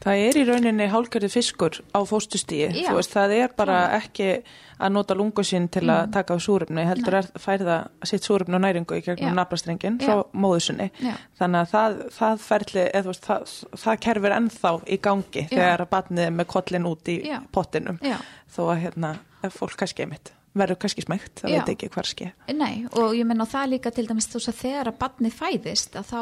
Það 0.00 0.22
er 0.24 0.36
í 0.40 0.42
rauninni 0.48 0.86
hálgerði 0.88 1.28
fiskur 1.28 1.76
á 1.92 2.00
fóstustíi, 2.08 2.70
þú 2.86 2.94
veist, 2.96 3.12
það 3.12 3.34
er 3.36 3.50
bara 3.56 3.80
ekki 3.98 4.28
að 4.80 4.94
nota 4.94 5.16
lungu 5.18 5.44
sín 5.44 5.66
til 5.68 5.82
að 5.92 6.06
taka 6.14 6.36
á 6.36 6.38
súrefni, 6.40 6.86
heldur 6.88 7.18
er 7.18 7.28
færða 7.36 7.76
sitt 8.08 8.24
súrefni 8.24 8.56
og 8.56 8.62
næringu 8.64 8.96
í 8.96 9.02
gegnum 9.04 9.36
Já. 9.36 10.06
frá 10.06 10.22
móðusunni. 10.32 10.88
Já. 11.04 11.12
Þannig 11.36 11.60
að 11.60 11.70
það, 11.74 11.98
það 12.16 12.44
ferli, 12.46 12.84
eða 12.88 13.10
veist, 13.10 13.28
það, 13.28 13.54
það 13.84 14.00
kerfir 14.06 14.36
ennþá 14.38 14.72
í 14.88 14.98
gangi 15.04 15.42
Já. 15.44 15.50
þegar 15.52 15.84
að 15.84 15.90
batnið 15.92 16.24
er 16.24 16.36
með 16.38 16.50
kollin 16.54 16.88
út 16.88 17.10
í 17.12 17.16
Já. 17.28 17.38
pottinum. 17.52 18.00
Þó 18.56 18.60
að 18.70 18.80
hérna, 18.86 19.10
fólk 19.52 19.76
kannski 19.82 20.06
einmitt, 20.06 20.32
verður 20.56 20.80
kannski 20.80 21.04
smægt, 21.04 21.42
það 21.42 21.52
Já. 21.52 21.58
veit 21.60 21.74
ekki 21.74 21.90
hvar 21.92 22.08
ske. 22.08 22.30
Nei, 22.56 22.86
og 22.96 23.12
ég 23.18 23.28
menn 23.28 23.44
og 23.44 23.52
það 23.52 23.74
líka 23.74 23.92
til 23.92 24.06
dæmis 24.08 24.32
þú 24.32 24.40
að 24.46 24.62
þegar 24.64 24.94
að 24.94 24.98
barnið 25.04 25.36
fæðist 25.42 26.00
að 26.00 26.08
þá 26.08 26.20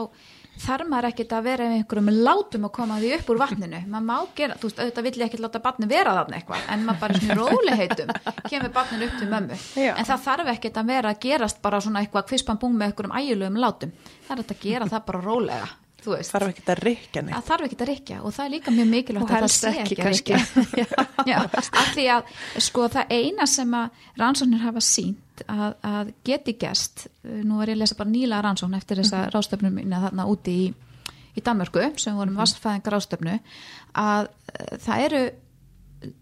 þarf 0.58 0.88
maður 0.90 1.08
ekkert 1.08 1.32
að 1.38 1.46
vera 1.48 1.66
með 1.68 1.78
einhverjum 1.78 2.10
látum 2.28 2.66
að 2.68 2.72
koma 2.78 2.98
því 3.00 3.10
upp 3.16 3.32
úr 3.32 3.40
vatninu. 3.42 3.80
Maður 3.94 4.06
má 4.08 4.16
gera, 4.38 4.58
þú 4.58 4.68
veist, 4.70 4.80
auðvitað 4.82 5.08
vill 5.08 5.14
ég 5.18 5.26
ekkert 5.28 5.44
láta 5.46 5.62
barnið 5.64 5.92
vera 5.94 6.14
þarna 6.18 6.38
eitthvað, 6.38 6.68
en 6.74 6.86
maður 6.86 7.02
bara 7.04 7.18
svona 7.18 7.38
róliheitum 7.40 8.14
kemur 8.48 8.72
barnið 8.78 9.04
upp 9.08 9.18
til 9.18 9.32
mömmu. 9.32 9.58
Já. 9.78 9.92
en 9.94 10.08
það 10.12 10.24
þarf 10.28 10.52
ekkert 10.54 10.80
að 10.82 10.94
vera 10.94 11.12
að 11.14 11.20
gerast 11.26 11.60
bara 11.62 11.82
svona 11.84 12.04
eitthvað 12.04 12.30
kvispan 12.32 12.62
búm 12.62 12.78
með 12.78 12.90
einhverjum 12.92 13.18
æjulegum 13.20 13.60
látum. 13.64 13.92
Það 14.28 14.38
er 14.38 14.48
að 14.56 14.64
gera 14.64 14.90
það 14.94 15.06
bara 15.12 15.26
rólega 15.26 15.68
Þarf 16.08 16.52
ekki 16.52 16.62
að 16.70 16.78
rikja 16.86 17.22
neitt. 17.22 17.34
það 17.34 17.46
þarf 17.48 17.64
ekkert 17.66 17.80
að 17.82 17.88
rikja 17.90 18.18
og 18.22 18.34
það 18.36 18.44
er 18.44 18.52
líka 18.54 18.72
mjög 18.72 18.86
mikilvægt 18.92 19.32
að 19.34 19.42
það 19.42 19.52
sé 19.52 19.72
ekki, 19.82 19.96
að 19.98 20.12
rikja 20.14 20.38
af 21.82 21.88
því 21.96 22.04
að 22.14 22.30
sko 22.68 22.86
það 22.94 23.14
eina 23.18 23.46
sem 23.50 23.74
að 23.74 24.04
rannsóknir 24.22 24.62
hafa 24.62 24.82
sínt 24.84 25.18
að, 25.46 25.74
að 25.84 26.12
geti 26.26 26.54
gerst 26.60 27.06
uh, 27.08 27.40
nú 27.44 27.62
er 27.62 27.72
ég 27.72 27.78
að 27.78 27.82
lesa 27.84 27.98
bara 27.98 28.12
nýla 28.12 28.42
rannsókn 28.44 28.78
eftir 28.78 29.02
þessa 29.02 29.24
Mhm. 29.26 29.34
ráðstöfnum 29.34 29.74
mína 29.74 30.02
þarna 30.06 30.28
úti 30.30 30.54
í, 30.66 30.68
í 31.36 31.44
Danmörku 31.44 31.84
sem 31.96 32.16
vorum 32.16 32.34
mm. 32.34 32.40
vassfæðingar 32.42 32.96
ráðstöfnu 32.96 33.40
að 33.94 34.30
uh, 34.30 34.78
það 34.78 35.04
eru 35.08 35.22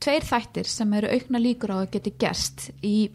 tveir 0.00 0.24
þættir 0.24 0.68
sem 0.70 0.92
eru 0.96 1.12
aukna 1.12 1.40
líkur 1.42 1.74
á 1.74 1.76
að 1.82 1.90
geti 1.96 2.14
gerst 2.18 2.70
í 2.86 3.10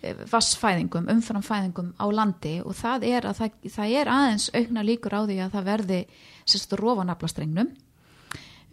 eh, 0.00 0.16
vassfæðingum, 0.30 1.10
umframfæðingum 1.12 1.92
á 2.00 2.06
landi 2.08 2.54
og 2.64 2.72
það 2.78 3.04
er 3.10 3.28
að 3.28 3.42
það, 3.42 3.58
það 3.76 3.94
er 4.00 4.12
aðeins 4.14 4.48
aukna 4.54 4.84
líkur 4.86 5.16
á 5.16 5.20
því 5.28 5.38
að 5.44 5.54
það 5.56 5.68
verði 5.68 6.00
sérst 6.48 6.72
rofanaflastrengnum 6.80 7.68
uh, 7.68 7.89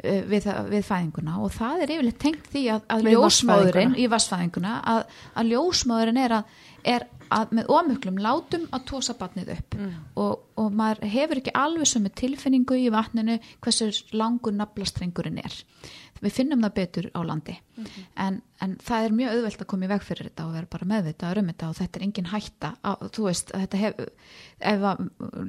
við, 0.04 0.48
við 0.72 0.88
fæðinguna 0.88 1.38
og 1.42 1.54
það 1.56 1.84
er 1.84 1.94
yfirleitt 1.96 2.20
tengt 2.22 2.50
því 2.54 2.64
að, 2.76 2.82
að 2.94 3.12
vatnsfæðinguna. 3.12 3.98
í 3.98 4.08
vassfæðinguna 4.12 4.74
að, 4.94 5.06
að 5.34 5.54
ljósmóðurinn 5.54 6.20
er 6.22 6.36
að, 6.38 6.58
er 6.96 7.08
að 7.34 7.54
með 7.58 7.72
ómöklum 7.74 8.20
látum 8.24 8.68
að 8.72 8.86
tósa 8.88 9.16
batnið 9.20 9.54
upp. 9.58 9.78
Og, 10.22 10.44
og 10.60 10.76
maður 10.78 11.10
hefur 11.12 11.42
ekki 11.42 11.56
alveg 11.60 11.90
sömu 11.92 12.12
tilfinningu 12.16 12.78
í 12.80 12.88
vatninu 12.94 13.40
hversu 13.64 13.90
langur 14.16 14.56
naflastrengurinn 14.56 15.42
er 15.44 15.58
við 16.22 16.34
finnum 16.34 16.64
það 16.66 16.74
betur 16.78 17.08
á 17.14 17.20
landi. 17.28 17.56
En, 18.18 18.40
en 18.64 18.76
það 18.84 19.06
er 19.08 19.16
mjög 19.18 19.34
auðvelt 19.36 19.62
að 19.64 19.70
koma 19.74 19.86
í 19.88 19.92
veg 19.92 20.06
fyrir 20.08 20.30
þetta 20.30 20.46
og 20.48 20.54
vera 20.58 20.70
bara 20.72 20.90
meðvitað 20.92 21.42
um 21.42 21.52
þetta 21.52 21.70
og 21.70 21.76
þetta 21.80 22.00
er 22.00 22.06
engin 22.08 22.30
hætta 22.32 22.72
á, 22.82 22.92
þú 23.14 23.28
veist, 23.28 23.52
þetta 23.54 23.82
hef 23.82 24.00
ef 24.74 24.88
að 24.92 25.04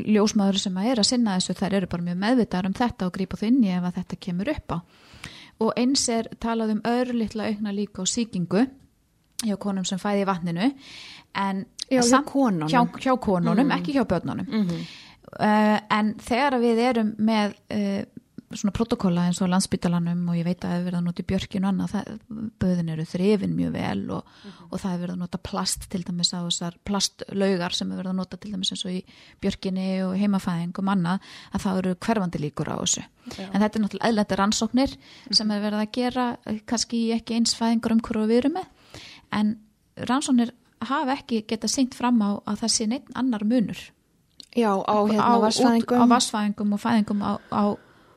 ljósmaður 0.05 0.61
sem 0.65 0.77
að 0.83 0.91
er 0.93 1.03
að 1.03 1.09
sinna 1.13 1.39
þessu 1.39 1.57
þær 1.59 1.79
eru 1.81 1.91
bara 1.95 2.07
mjög 2.11 2.21
meðvitað 2.27 2.69
um 2.71 2.77
þetta 2.83 3.09
og 3.09 3.15
grípa 3.17 3.41
þau 3.41 3.47
inn 3.49 3.63
í 3.65 3.73
ef 3.77 3.89
að 3.89 3.97
þetta 4.03 4.21
kemur 4.29 4.53
upp 4.55 4.77
á. 4.77 4.79
Og 5.59 5.73
eins 5.81 6.05
er 6.15 6.29
talað 6.39 6.77
um 6.77 6.85
örlittla 6.87 7.49
aukna 7.51 7.73
líka 7.75 8.05
og 8.05 8.11
síkingu 8.11 8.67
hjá 9.47 9.57
konum 9.59 9.85
sem 9.87 9.99
fæði 10.03 10.25
í 10.25 10.29
vatninu 10.29 10.71
en 11.39 11.65
Já, 11.89 12.03
hjá 12.05 12.19
konunum. 12.27 12.69
hjá, 12.69 12.83
hjá 13.01 13.15
konunum, 13.23 13.71
ekki 13.73 13.95
hjá 13.97 14.03
börnunum. 14.05 14.49
Uh, 15.29 15.77
en 15.93 16.15
þegar 16.25 16.57
við 16.61 16.79
erum 16.85 17.11
með 17.21 17.55
uh, 17.75 18.03
svona 18.57 18.73
protokolla 18.73 19.27
eins 19.29 19.41
og 19.45 19.51
landsbytalanum 19.53 20.23
og 20.33 20.39
ég 20.39 20.47
veit 20.47 20.63
að 20.63 20.71
það 20.71 20.79
er 20.79 20.85
verið 20.87 20.99
að 20.99 21.05
nota 21.05 21.23
í 21.23 21.27
björkinu 21.29 21.69
og 21.69 21.73
annað, 21.73 22.13
böðin 22.63 22.93
eru 22.95 23.05
þrifin 23.09 23.57
mjög 23.57 23.75
vel 23.75 24.05
og, 24.17 24.31
og 24.71 24.81
það 24.81 24.93
er 24.93 25.03
verið 25.03 25.15
að 25.15 25.23
nota 25.25 25.41
plast 25.51 25.85
til 25.93 26.01
dæmis 26.07 26.33
á 26.33 26.41
þessar 26.41 26.79
plastlaugar 26.89 27.77
sem 27.77 27.93
er 27.93 28.01
verið 28.01 28.13
að 28.15 28.21
nota 28.23 28.41
til 28.41 28.55
dæmis 28.55 28.73
eins 28.73 28.87
og 28.89 28.95
í 28.95 29.03
björkinu 29.45 29.89
og 30.07 30.17
heimafæðing 30.23 30.81
og 30.81 30.93
annað 30.95 31.29
að 31.53 31.65
það 31.67 31.83
eru 31.83 31.95
hverfandi 32.07 32.43
líkur 32.45 32.73
á 32.73 32.77
þessu. 32.81 33.05
En 33.51 33.61
þetta 33.61 33.69
er 33.69 33.85
náttúrulega 33.85 34.09
eðlætti 34.09 34.41
rannsóknir 34.41 34.97
sem 35.29 35.53
er 35.53 35.65
verið 35.67 35.83
að 35.83 35.93
gera 35.99 36.27
eh, 36.47 36.63
kannski 36.65 37.03
ekki 37.19 37.37
eins 37.37 37.53
fæðingur 37.59 37.99
um 37.99 38.01
hverju 38.05 38.31
við 38.31 38.43
erum 38.45 38.57
með 38.57 39.05
en 39.37 39.53
rannsóknir 40.09 40.55
hafa 40.89 41.19
ekki 41.19 41.43
geta 41.49 41.69
seint 41.69 41.97
fram 41.99 42.21
á 42.23 42.41
að 42.47 42.63
það 42.63 42.75
sé 42.75 42.89
neitt 42.89 43.09
annar 43.19 43.45
munur. 43.45 43.81
Já, 44.57 44.73
á 44.81 44.97
hérna 45.05 45.39
vassfæðingum. 45.43 46.01
á 46.01 46.05
vassfæðingum 46.09 46.73
og 46.75 46.81
fæðingum 46.81 47.21
á, 47.23 47.33
á, 47.53 47.63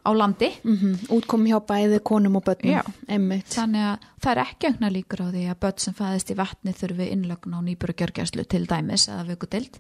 á 0.02 0.10
landi 0.14 0.52
Mm 0.64 0.98
Útkom 1.10 1.46
hjá 1.46 1.60
bæði 1.60 2.00
konum 2.04 2.36
og 2.40 2.44
börnum. 2.44 2.82
Þannig 3.08 3.86
að 3.86 3.98
það 4.22 4.32
er 4.32 4.44
ekki 4.46 4.68
aukna 4.68 4.90
líkur 4.90 5.24
á 5.24 5.28
því 5.32 5.44
að 5.50 5.60
börn 5.62 5.78
sem 5.78 5.94
fæðist 5.94 6.32
í 6.32 6.38
vatni 6.38 6.74
þurfi 6.74 7.12
innlögn 7.12 7.58
á 7.58 7.60
nýbúrugjörgjæslu 7.62 8.46
til 8.46 8.66
dæmis 8.66 9.08
eða 9.10 9.28
vökudild 9.30 9.80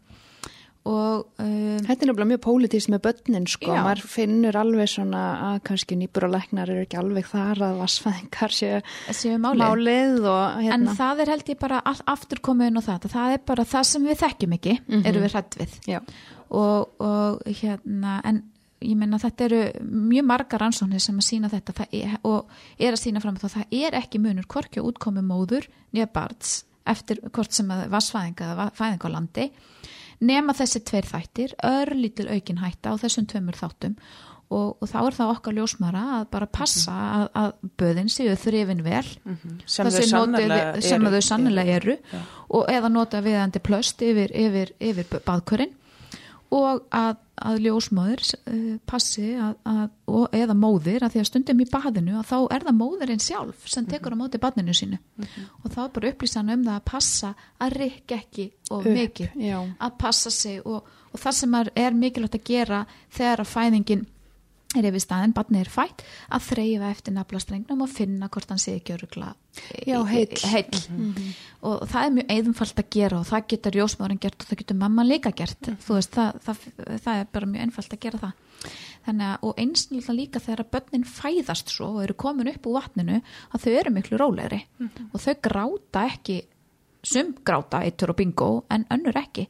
og 0.81 1.27
um, 1.37 1.81
Þetta 1.85 2.05
er 2.05 2.09
nefnilega 2.09 2.27
mjög 2.31 2.41
pólitískt 2.41 2.89
með 2.89 3.01
börnin 3.05 3.45
sko, 3.49 3.69
Já. 3.69 3.81
maður 3.85 4.07
finnur 4.09 4.57
alveg 4.57 4.89
svona 4.89 5.21
að 5.51 5.59
kannski 5.69 5.97
læknar 6.01 6.71
eru 6.73 6.85
ekki 6.87 6.97
alveg 6.97 7.27
þar 7.29 7.61
að 7.67 7.81
vassfæðingar 7.83 8.55
séu 8.55 8.81
séu 9.13 9.37
málið. 9.37 9.61
málið 9.61 10.25
og 10.25 10.57
en 10.57 10.65
hérna. 10.65 10.95
það 10.97 11.21
er 11.21 11.33
held 11.35 11.53
ég 11.53 11.59
bara 11.61 11.81
aftur 11.85 12.41
komið 12.41 12.71
inn 12.71 12.81
á 12.81 12.87
það 12.87 13.09
það 13.13 13.35
er 13.35 13.43
bara 13.45 13.63
það 13.63 13.83
sem 13.91 14.07
við 14.09 14.21
þekkjum 14.23 14.57
ekki 14.57 14.77
eru 15.05 15.21
við 15.21 15.35
hrætt 15.35 15.59
við 15.59 15.77
og, 16.49 16.89
og 16.99 17.45
hérna 17.61 18.17
en 18.25 18.41
ég 18.81 18.97
meina 18.97 19.19
þetta 19.21 19.45
eru 19.47 19.61
mjög 19.85 20.25
margar 20.31 20.61
rannsóknir 20.63 21.01
sem 21.03 21.17
að 21.21 21.27
sína 21.27 21.49
þetta. 21.51 21.85
Er, 21.91 22.17
og 22.27 22.49
er 22.79 22.95
að 22.95 23.01
sína 23.03 23.21
fram 23.23 23.37
að 23.37 23.53
það 23.55 23.77
er 23.83 23.97
ekki 24.01 24.21
munur 24.23 24.47
hvorki 24.49 24.81
útkomi 24.83 25.21
móður 25.25 25.67
nýja 25.93 26.07
barns 26.13 26.63
eftir 26.89 27.19
hvort 27.29 27.53
sem 27.53 27.69
að 27.71 27.87
vassfæðinga 27.93 28.47
eða 28.55 28.65
fæðinga 28.73 29.07
á 29.07 29.15
landi 29.15 29.45
nema 30.21 30.53
þessi 30.57 30.81
tveir 30.85 31.05
þættir 31.09 31.53
örlítil 31.65 32.27
aukin 32.33 32.59
hætta 32.61 32.93
á 32.93 32.95
þessum 33.01 33.25
tveimur 33.29 33.57
þáttum. 33.57 33.95
Og, 34.51 34.73
og 34.83 34.89
þá 34.91 34.97
er 35.07 35.15
það 35.15 35.29
okkar 35.31 35.53
ljósmara 35.55 35.99
að 36.17 36.23
bara 36.33 36.47
passa 36.51 36.91
að, 36.91 37.21
að 37.39 37.51
böðin 37.79 38.09
séu 38.11 38.33
þrifin 38.35 38.81
vel. 38.83 39.05
Sem 39.63 39.87
það 39.87 39.95
þau 39.95 39.95
sé 39.95 40.01
notið 40.01 40.09
sannarlega 40.11 40.73
við- 40.75 40.87
sem 40.89 41.05
eru. 41.07 41.13
þau 41.13 41.27
sannlega 41.29 41.77
eru. 41.79 41.95
Já. 42.11 42.19
og 42.57 42.65
eða 42.75 42.89
nota 42.91 43.21
viðandi 43.23 43.61
plöst 43.63 44.03
yfir, 44.03 44.33
yfir, 44.35 44.73
yfir 44.89 45.07
baðkurinn 45.23 45.71
og 46.51 46.81
að, 46.91 47.19
að 47.39 47.59
ljósmóður 47.65 48.23
uh, 48.51 48.63
passi 48.89 49.29
að, 49.39 49.53
að, 49.71 49.83
og, 50.11 50.25
eða 50.35 50.55
móðir 50.57 51.05
að 51.05 51.15
því 51.15 51.21
að 51.21 51.27
stundum 51.29 51.63
í 51.63 51.67
baðinu 51.71 52.17
að 52.19 52.29
þá 52.31 52.37
er 52.57 52.65
það 52.67 52.77
móðurinn 52.81 53.23
sjálf 53.23 53.67
sem 53.71 53.87
tekur 53.89 54.15
á 54.15 54.21
móti 54.21 54.41
baðinu 54.41 54.75
sínu. 54.75 54.99
Og 55.63 55.69
þá 55.71 55.79
er 55.85 55.93
bara 55.95 56.11
upplýsan 56.11 56.53
um 56.55 56.65
það 56.67 56.75
að 56.75 56.87
passa 56.91 57.33
að 57.61 57.77
rikka 57.79 58.19
ekki 58.19 58.49
Upp, 58.71 58.89
mikið. 58.91 59.37
að 59.79 59.97
passa 60.03 60.33
sig 60.33 60.59
og, 60.65 60.89
og 61.11 61.23
það 61.23 61.37
sem 61.39 61.59
er 61.61 61.99
mikilvægt 62.03 62.39
að 62.41 62.47
gera 62.51 62.83
þegar 63.15 63.45
að 63.45 63.53
fæðingin 63.55 64.05
er 64.79 64.87
yfir 64.87 65.03
staðin, 65.03 65.33
barnið 65.35 65.65
er 65.65 65.71
fætt 65.71 66.03
að 66.31 66.45
þreyfa 66.49 66.89
eftir 66.93 67.15
naflastrengnum 67.15 67.81
og 67.83 67.89
finna 67.91 68.29
hvort 68.31 68.51
hann 68.53 68.61
sé 68.61 68.75
ekki 68.77 68.95
örugla 68.95 69.33
Já, 69.87 69.97
heill. 70.07 70.37
heill. 70.47 71.33
og 71.67 71.81
það 71.91 72.05
er 72.05 72.13
mjög 72.15 72.31
einfalt 72.37 72.79
að 72.79 72.89
gera 72.95 73.19
og 73.19 73.27
það 73.27 73.47
getur 73.53 73.77
jósmárin 73.81 74.21
gert 74.23 74.39
og 74.45 74.47
það 74.47 74.61
getur 74.61 74.79
mamma 74.79 75.03
líka 75.03 75.33
gert. 75.35 75.71
Þú 75.83 75.97
veist, 75.97 76.15
það, 76.15 76.39
það, 76.45 76.63
það 77.03 77.19
er 77.19 77.27
bara 77.35 77.51
mjög 77.51 77.65
einfalt 77.65 77.95
að 77.97 78.01
gera 78.05 78.21
það. 78.21 78.71
Þannig 79.01 79.27
að, 79.27 79.37
og 79.49 79.61
eins 79.65 79.85
náttúrulega 79.89 80.17
líka 80.21 80.43
þegar 80.45 80.63
að 80.63 80.71
börnin 80.77 81.05
fæðast 81.09 81.73
svo 81.73 81.91
og 81.95 82.03
eru 82.05 82.17
komin 82.23 82.51
upp 82.53 82.67
úr 82.69 82.77
vatninu 82.77 83.19
að 83.51 83.63
þau 83.65 83.71
eru 83.73 83.93
miklu 83.97 84.19
rólegri. 84.21 84.61
Og 85.11 85.17
þau 85.19 85.33
gráta 85.49 86.05
ekki. 86.13 86.41
Sum 87.01 87.33
gráta, 87.43 87.81
eittur 87.81 88.13
og 88.13 88.19
bingo 88.21 88.51
en 88.69 88.85
önnur 88.93 89.17
ekki. 89.17 89.47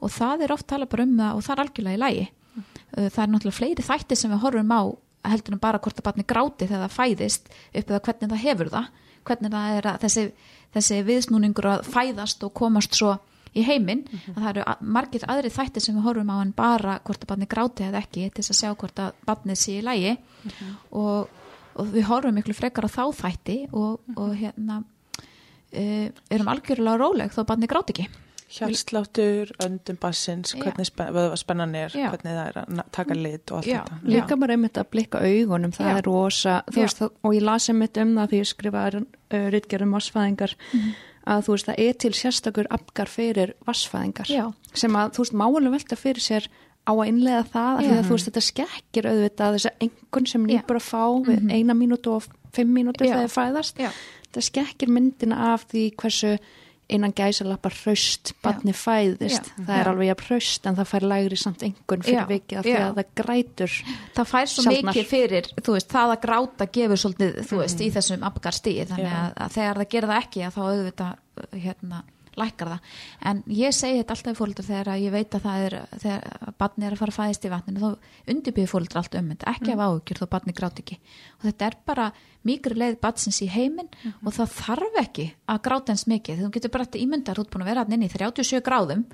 Og 0.00 0.10
það 0.10 0.46
er 0.46 0.54
oft 0.56 0.66
tala 0.72 0.88
bara 0.90 1.04
um 1.04 1.18
það 1.20 1.36
og 1.36 1.44
það 1.44 1.54
er 1.54 1.62
algjörlega 1.66 1.98
í 1.98 2.02
lægi 2.06 2.24
það 2.94 3.22
er 3.24 3.32
náttúrulega 3.32 3.58
fleiri 3.58 3.86
þættir 3.86 4.20
sem 4.20 4.32
við 4.34 4.42
horfum 4.44 4.74
á 4.74 4.82
heldur 5.24 5.56
en 5.56 5.62
bara 5.62 5.80
hvort 5.80 6.00
að 6.00 6.06
barni 6.08 6.24
gráti 6.28 6.68
þegar 6.68 6.84
það 6.84 6.96
fæðist 6.98 7.46
upp 7.52 7.90
eða 7.90 8.00
hvernig 8.08 8.32
það 8.32 8.42
hefur 8.44 8.72
það. 8.74 8.90
Hvernig 9.24 9.54
það 9.54 9.76
er 9.78 9.86
að 9.88 10.02
þessi, 10.02 10.24
þessi 10.74 10.98
viðsnúningur 11.06 11.70
að 11.70 11.86
fæðast 11.88 12.44
og 12.44 12.52
komast 12.60 12.98
svo 12.98 13.14
í 13.54 13.62
heiminn, 13.64 14.02
að 14.34 14.40
það 14.40 14.48
eru 14.50 14.90
margir 14.96 15.24
aðri 15.30 15.52
þættir 15.54 15.84
sem 15.84 15.96
við 15.96 16.06
horfum 16.08 16.32
á 16.34 16.36
en 16.42 16.50
bara 16.56 16.98
hvort 17.06 17.22
að 17.22 17.30
barni 17.30 17.48
gráti 17.50 17.86
eða 17.86 18.02
ekki 18.02 18.26
til 18.26 18.42
þess 18.42 18.52
að 18.52 18.58
sjá 18.58 18.74
hvort 18.80 19.02
að 19.04 19.20
barnið 19.28 19.60
sé 19.60 19.76
í 19.78 19.84
lægi 19.86 20.16
og, 20.90 21.30
og 21.78 21.94
við 21.94 22.08
horfum 22.10 22.34
miklu 22.34 22.56
frekar 22.58 22.88
á 22.90 22.96
þá 22.96 23.04
þætti 23.20 23.58
og, 23.70 24.02
og 24.18 24.34
hérna 24.40 24.80
uh, 24.82 26.08
erum 26.34 26.50
algjörlega 26.50 26.98
róleg 26.98 27.34
þó 27.36 27.44
barni 27.46 27.70
gráti 27.70 27.94
ekki 27.94 28.23
Hjartsláttur, 28.54 29.50
öndum 29.64 29.96
bassins, 30.00 30.54
Já. 30.54 30.62
hvernig 30.62 30.86
spennan 31.38 31.74
er, 31.74 31.88
Já. 31.94 32.10
hvernig 32.12 32.34
það 32.36 32.48
er 32.48 32.58
að 32.62 32.82
taka 32.92 33.14
lit 33.14 33.50
og 33.50 33.56
allt 33.58 33.66
Já. 33.66 33.80
þetta. 33.84 33.98
Líka 34.14 34.36
bara 34.40 34.54
einmitt 34.56 34.78
að 34.78 34.90
blikka 34.94 35.18
augunum, 35.24 35.72
það 35.74 35.88
Já. 35.90 35.96
er 35.98 36.02
rosa, 36.08 36.54
þú 36.70 36.76
Já. 36.76 36.82
veist, 36.84 36.98
það, 37.02 37.10
og 37.24 37.34
ég 37.34 37.42
las 37.42 37.68
einmitt 37.68 37.96
um 38.02 38.14
það 38.18 38.28
því 38.30 38.40
ég 38.42 38.50
skrifaði 38.52 39.00
uh, 39.04 39.50
ritgerðum 39.54 39.96
vassfæðingar, 39.98 40.54
Mhm. 40.72 40.94
að 41.26 41.42
þú 41.46 41.54
veist, 41.56 41.66
það 41.66 41.78
er 41.88 41.92
til 42.04 42.12
sérstakur 42.12 42.66
apgar 42.70 43.06
fyrir 43.08 43.52
vassfæðingar, 43.66 44.26
Já. 44.28 44.52
sem 44.74 44.92
að, 44.92 45.10
þú 45.14 45.18
veist, 45.24 45.32
málega 45.34 45.70
velta 45.70 45.96
fyrir 45.96 46.20
sér 46.22 46.48
á 46.86 46.92
að 46.92 47.08
innlega 47.08 47.44
það, 47.48 47.78
af 47.78 47.80
því 47.80 47.90
Já. 47.90 47.98
að 47.98 48.04
þú 48.04 48.10
veist, 48.14 48.28
þetta 48.28 48.44
skekkir 48.50 49.04
auðvitað 49.10 49.54
þess 49.56 49.66
að 49.66 49.78
einhvern 49.80 50.26
sem 50.28 50.46
Já. 50.46 50.60
nýpur 50.60 50.76
að 50.76 50.88
fá 50.92 51.04
við 51.26 51.50
eina 51.50 51.72
mínútu 51.74 52.10
og 52.12 52.22
fimm 52.52 52.70
mínútur 52.76 53.06
Já. 53.08 53.14
þegar 53.16 53.24
það 53.24 53.38
fæðast, 53.40 53.78
Já. 53.80 53.90
þetta 54.28 54.42
skekkir 54.50 54.88
myndina 54.88 55.36
af 55.54 55.66
því 55.68 55.94
hversu 55.96 56.38
innan 56.92 57.14
gæsalappa 57.16 57.70
hraust 57.72 58.34
barni 58.44 58.74
fæðist, 58.76 59.46
Já. 59.48 59.64
það 59.66 59.74
er 59.78 59.86
Já. 59.86 59.90
alveg 59.90 60.08
jafn 60.10 60.26
hraust 60.28 60.66
en 60.68 60.76
það 60.76 60.90
fær 60.90 61.06
lægri 61.08 61.38
samt 61.40 61.62
einhvern 61.64 62.04
fyrir 62.04 62.18
Já. 62.20 62.26
vikið 62.28 62.58
af 62.60 62.64
því 62.66 62.74
að 62.78 62.98
það 62.98 63.12
grætur 63.20 63.76
það 64.18 64.28
fær 64.32 64.50
svo 64.52 64.64
Sjaldnar. 64.66 64.90
mikið 64.90 65.06
fyrir 65.08 65.48
þú 65.60 65.76
veist, 65.78 65.88
það 65.94 66.12
að 66.14 66.20
gráta 66.26 66.68
gefur 66.76 67.00
svolítið 67.04 67.38
þú 67.48 67.60
veist, 67.62 67.80
í 67.80 67.88
þessum 67.94 68.26
apgarstíði 68.28 68.88
þannig 68.92 69.08
Já. 69.08 69.20
að, 69.22 69.32
að 69.46 69.56
þegar 69.56 69.80
það 69.80 69.90
gerir 69.96 70.12
það 70.12 70.22
ekki 70.26 70.44
að 70.44 70.58
þá 70.58 70.62
auðvitað 70.64 71.62
hérna, 71.64 72.02
lækkar 72.40 72.70
það. 72.74 72.92
En 73.30 73.42
ég 73.50 73.74
segi 73.74 74.00
þetta 74.00 74.16
alltaf 74.16 74.34
í 74.34 74.38
fólöldur 74.38 74.68
þegar 74.68 74.90
ég 75.00 75.14
veit 75.14 75.34
að 75.36 75.46
það 75.46 75.64
er 75.68 75.76
þegar 76.04 76.54
barni 76.60 76.86
er 76.86 76.96
að 76.96 77.02
fara 77.02 77.14
að 77.14 77.18
fæðist 77.18 77.48
í 77.48 77.52
vatninu 77.54 77.82
þá 77.82 77.88
undirbyrði 78.34 78.72
fólöldur 78.74 79.00
allt 79.00 79.18
um 79.20 79.32
þetta. 79.32 79.54
Ekki 79.54 79.74
af 79.74 79.84
áhugjur 79.84 80.22
þó 80.22 80.26
barni 80.34 80.56
gráti 80.56 80.84
ekki. 80.84 81.00
Og 81.38 81.48
þetta 81.48 81.68
er 81.68 81.78
bara 81.92 82.06
mýgri 82.44 82.78
leið 82.78 83.00
batsins 83.00 83.40
í 83.44 83.48
heiminn 83.48 83.90
og 84.20 84.32
það 84.36 84.56
þarf 84.58 85.02
ekki 85.04 85.28
að 85.48 85.62
gráta 85.64 85.94
eins 85.94 86.06
mikið. 86.10 86.44
Þú 86.44 86.54
getur 86.58 86.74
bara 86.74 86.88
þetta 86.88 87.04
ímyndar 87.04 87.40
út 87.40 87.52
búin 87.52 87.64
að 87.64 87.72
vera 87.72 87.86
inn 87.88 88.04
í 88.04 88.12
37 88.12 88.64
gráðum 88.64 89.06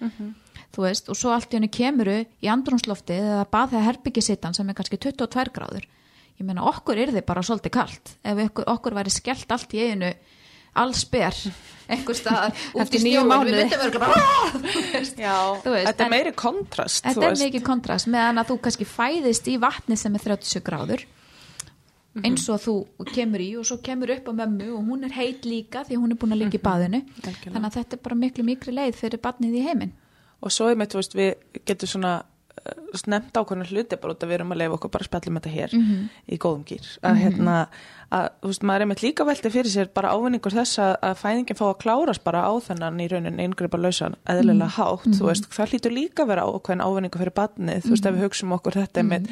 þú 0.75 0.85
veist, 0.87 1.09
og 1.11 1.19
svo 1.19 1.33
allt 1.35 1.51
í 1.53 1.59
henni 1.59 1.71
kemuru 1.73 2.21
í 2.23 2.51
andrúnsloftið 2.51 3.25
eða 3.25 3.47
bað 3.51 3.73
þegar 3.73 3.89
herbyggisittan 3.89 4.57
sem 4.57 4.69
er 4.71 4.79
kannski 4.79 4.99
22 5.03 5.55
gráður. 5.57 5.87
Ég 6.41 6.47
meina 6.49 6.65
okkur 6.71 7.01
er 7.01 7.13
þið 7.13 7.27
bara 7.29 7.43
svolítið 7.45 7.75
kalt. 7.75 8.13
Ef 8.25 8.39
okkur, 8.47 8.69
okkur 8.73 8.97
væri 8.97 9.13
skellt 9.13 9.51
allt 9.53 9.75
í 9.77 9.83
einu 9.91 10.13
alls 10.75 11.05
ber 11.05 11.35
einhver 11.91 12.15
stað 12.15 12.55
út 12.79 12.95
í 12.95 12.99
snjóin 13.03 13.27
við 13.47 13.57
myndum 13.59 13.85
örgulega 13.87 13.99
bara 13.99 14.21
"Ah!" 14.25 14.51
Þú 14.55 14.93
veist. 14.95 15.17
Já, 15.19 15.37
Þú 15.65 15.71
veist, 15.75 15.87
þetta 15.91 16.05
er 16.05 16.11
meiri 16.11 16.33
kontrast, 16.33 17.05
þú 17.05 17.15
þetta 17.15 17.31
er 17.31 17.41
mikið 17.47 17.63
kontrast 17.67 18.07
meðan 18.07 18.39
að 18.39 18.51
þú 18.53 18.59
kannski 18.67 18.87
fæðist 18.87 19.49
í 19.51 19.57
vatni 19.61 19.97
sem 19.97 20.15
er 20.15 20.21
37 20.21 20.61
gráður 20.63 21.07
Mhm. 22.11 22.25
eins 22.27 22.49
og 22.51 22.59
þú 22.59 22.73
kemur 23.15 23.39
í 23.39 23.53
og 23.57 23.63
svo 23.69 23.77
kemur 23.87 24.11
upp 24.11 24.27
á 24.27 24.33
mömmu 24.35 24.67
og 24.75 24.83
hún 24.83 25.05
er 25.07 25.13
heit 25.15 25.45
líka 25.47 25.85
því 25.87 25.95
hún 25.95 26.11
er 26.11 26.17
búin 26.19 26.33
að 26.35 26.41
liggja 26.43 26.59
í 26.59 26.63
baðinu 26.67 26.99
Mhm. 27.07 27.23
Algjörlega. 27.23 27.53
þannig 27.55 27.69
að 27.71 27.77
þetta 27.79 27.93
er 27.95 28.01
bara 28.03 28.17
miklu 28.17 28.45
miklu 28.45 28.73
leið 28.75 28.95
fyrir 28.99 29.21
barnið 29.23 29.55
í 29.55 29.63
heiminn 29.63 29.93
Og 30.43 30.51
svo 30.51 30.71
er 30.71 30.75
með, 30.75 30.89
þú 30.89 30.97
veist, 30.99 31.15
við 31.15 31.35
getum 31.67 31.87
svona 31.89 32.23
nefnt 33.07 33.33
ákveðna 33.41 33.67
hluti 33.71 33.97
bara 34.01 34.13
út 34.15 34.25
að 34.25 34.29
við 34.31 34.37
erum 34.39 34.53
að 34.55 34.61
leifa 34.61 34.77
okkur 34.77 34.91
bara 34.91 35.05
að 35.05 35.09
spjallum 35.11 35.39
þetta 35.41 35.53
hér 35.55 35.73
Mhm. 35.79 36.09
í 36.29 36.39
góðum 36.39 36.65
gýr. 36.69 36.87
Að 37.03 37.17
hérna, 37.23 37.55
að, 38.11 38.29
þú 38.43 38.47
veist, 38.51 38.63
maður 38.63 38.81
er 38.81 38.87
með 38.91 39.03
líka 39.05 39.25
velti 39.27 39.51
fyrir 39.51 39.71
sér 39.71 39.89
bara 39.95 40.11
ávinningur 40.15 40.53
þess 40.53 40.79
að, 40.79 40.97
að 41.03 41.15
fæðingin 41.23 41.57
fá 41.61 41.65
að 41.71 41.79
klárast 41.85 42.25
bara 42.25 42.43
á 42.45 42.53
þennan 42.61 43.01
í 43.01 43.09
raunin 43.11 43.39
eingripa 43.41 43.79
lausan 43.79 44.17
eðlilega 44.27 44.69
Mhm. 44.69 44.77
hátt, 44.77 45.07
þú 45.17 45.25
veist, 45.31 45.49
það 45.51 45.71
hlýtur 45.71 45.93
líka 45.95 46.23
að 46.25 46.27
vera 46.35 46.43
ákveðin 46.47 46.85
ávinningur 46.85 47.21
fyrir 47.23 47.35
barnið, 47.35 47.83
þú 47.83 47.91
veist, 47.95 48.07
ef 48.07 48.15
við 48.15 48.25
hugsaum 48.27 48.53
okkur 48.59 48.73
þetta 48.73 49.03
Mhm. 49.03 49.09
með 49.09 49.31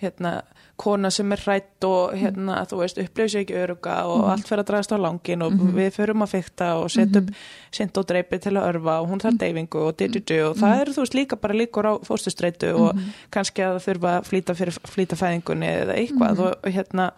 hérna, 0.00 0.42
kona 0.80 1.10
sem 1.12 1.32
er 1.34 1.42
hrætt 1.44 1.86
og 1.88 2.14
hérna, 2.16 2.60
þú 2.70 2.80
veist, 2.80 3.00
upplifir 3.02 3.32
sér 3.34 3.44
ekki 3.44 3.58
öruga 3.60 3.96
og 4.08 4.28
allt 4.32 4.48
fyrir 4.48 4.62
að 4.64 4.70
dragast 4.70 4.94
á 4.94 4.98
langin 5.00 5.44
og 5.44 5.58
við 5.76 5.90
förum 5.98 6.24
að 6.24 6.32
fykta 6.36 6.70
og 6.80 6.88
setja 6.94 7.20
upp 7.20 7.34
sind 7.76 8.00
og 8.00 8.08
dreipi 8.08 8.40
til 8.40 8.54
að 8.56 8.70
örfa 8.70 8.96
og 9.02 9.10
hún 9.12 9.20
þarf 9.22 9.40
deyfingu 9.42 9.84
og 9.90 9.98
dididu 10.00 10.40
og 10.48 10.56
það 10.60 10.80
eru 10.84 10.96
þú 10.96 11.04
veist 11.04 11.18
líka 11.18 11.40
bara 11.40 11.58
líkur 11.60 11.90
á 11.90 11.94
fóstustreitu 12.06 12.72
og 12.86 13.04
kannski 13.34 13.66
að 13.66 13.76
það 13.76 13.86
þurfa 13.90 14.16
að 14.16 14.32
flýta 14.32 14.56
fyrir 14.58 14.80
flýta 14.94 15.20
fæðingunni 15.20 15.70
eða 15.84 16.00
eitthvað 16.00 16.42
og, 16.46 16.72
hérna 16.72 17.10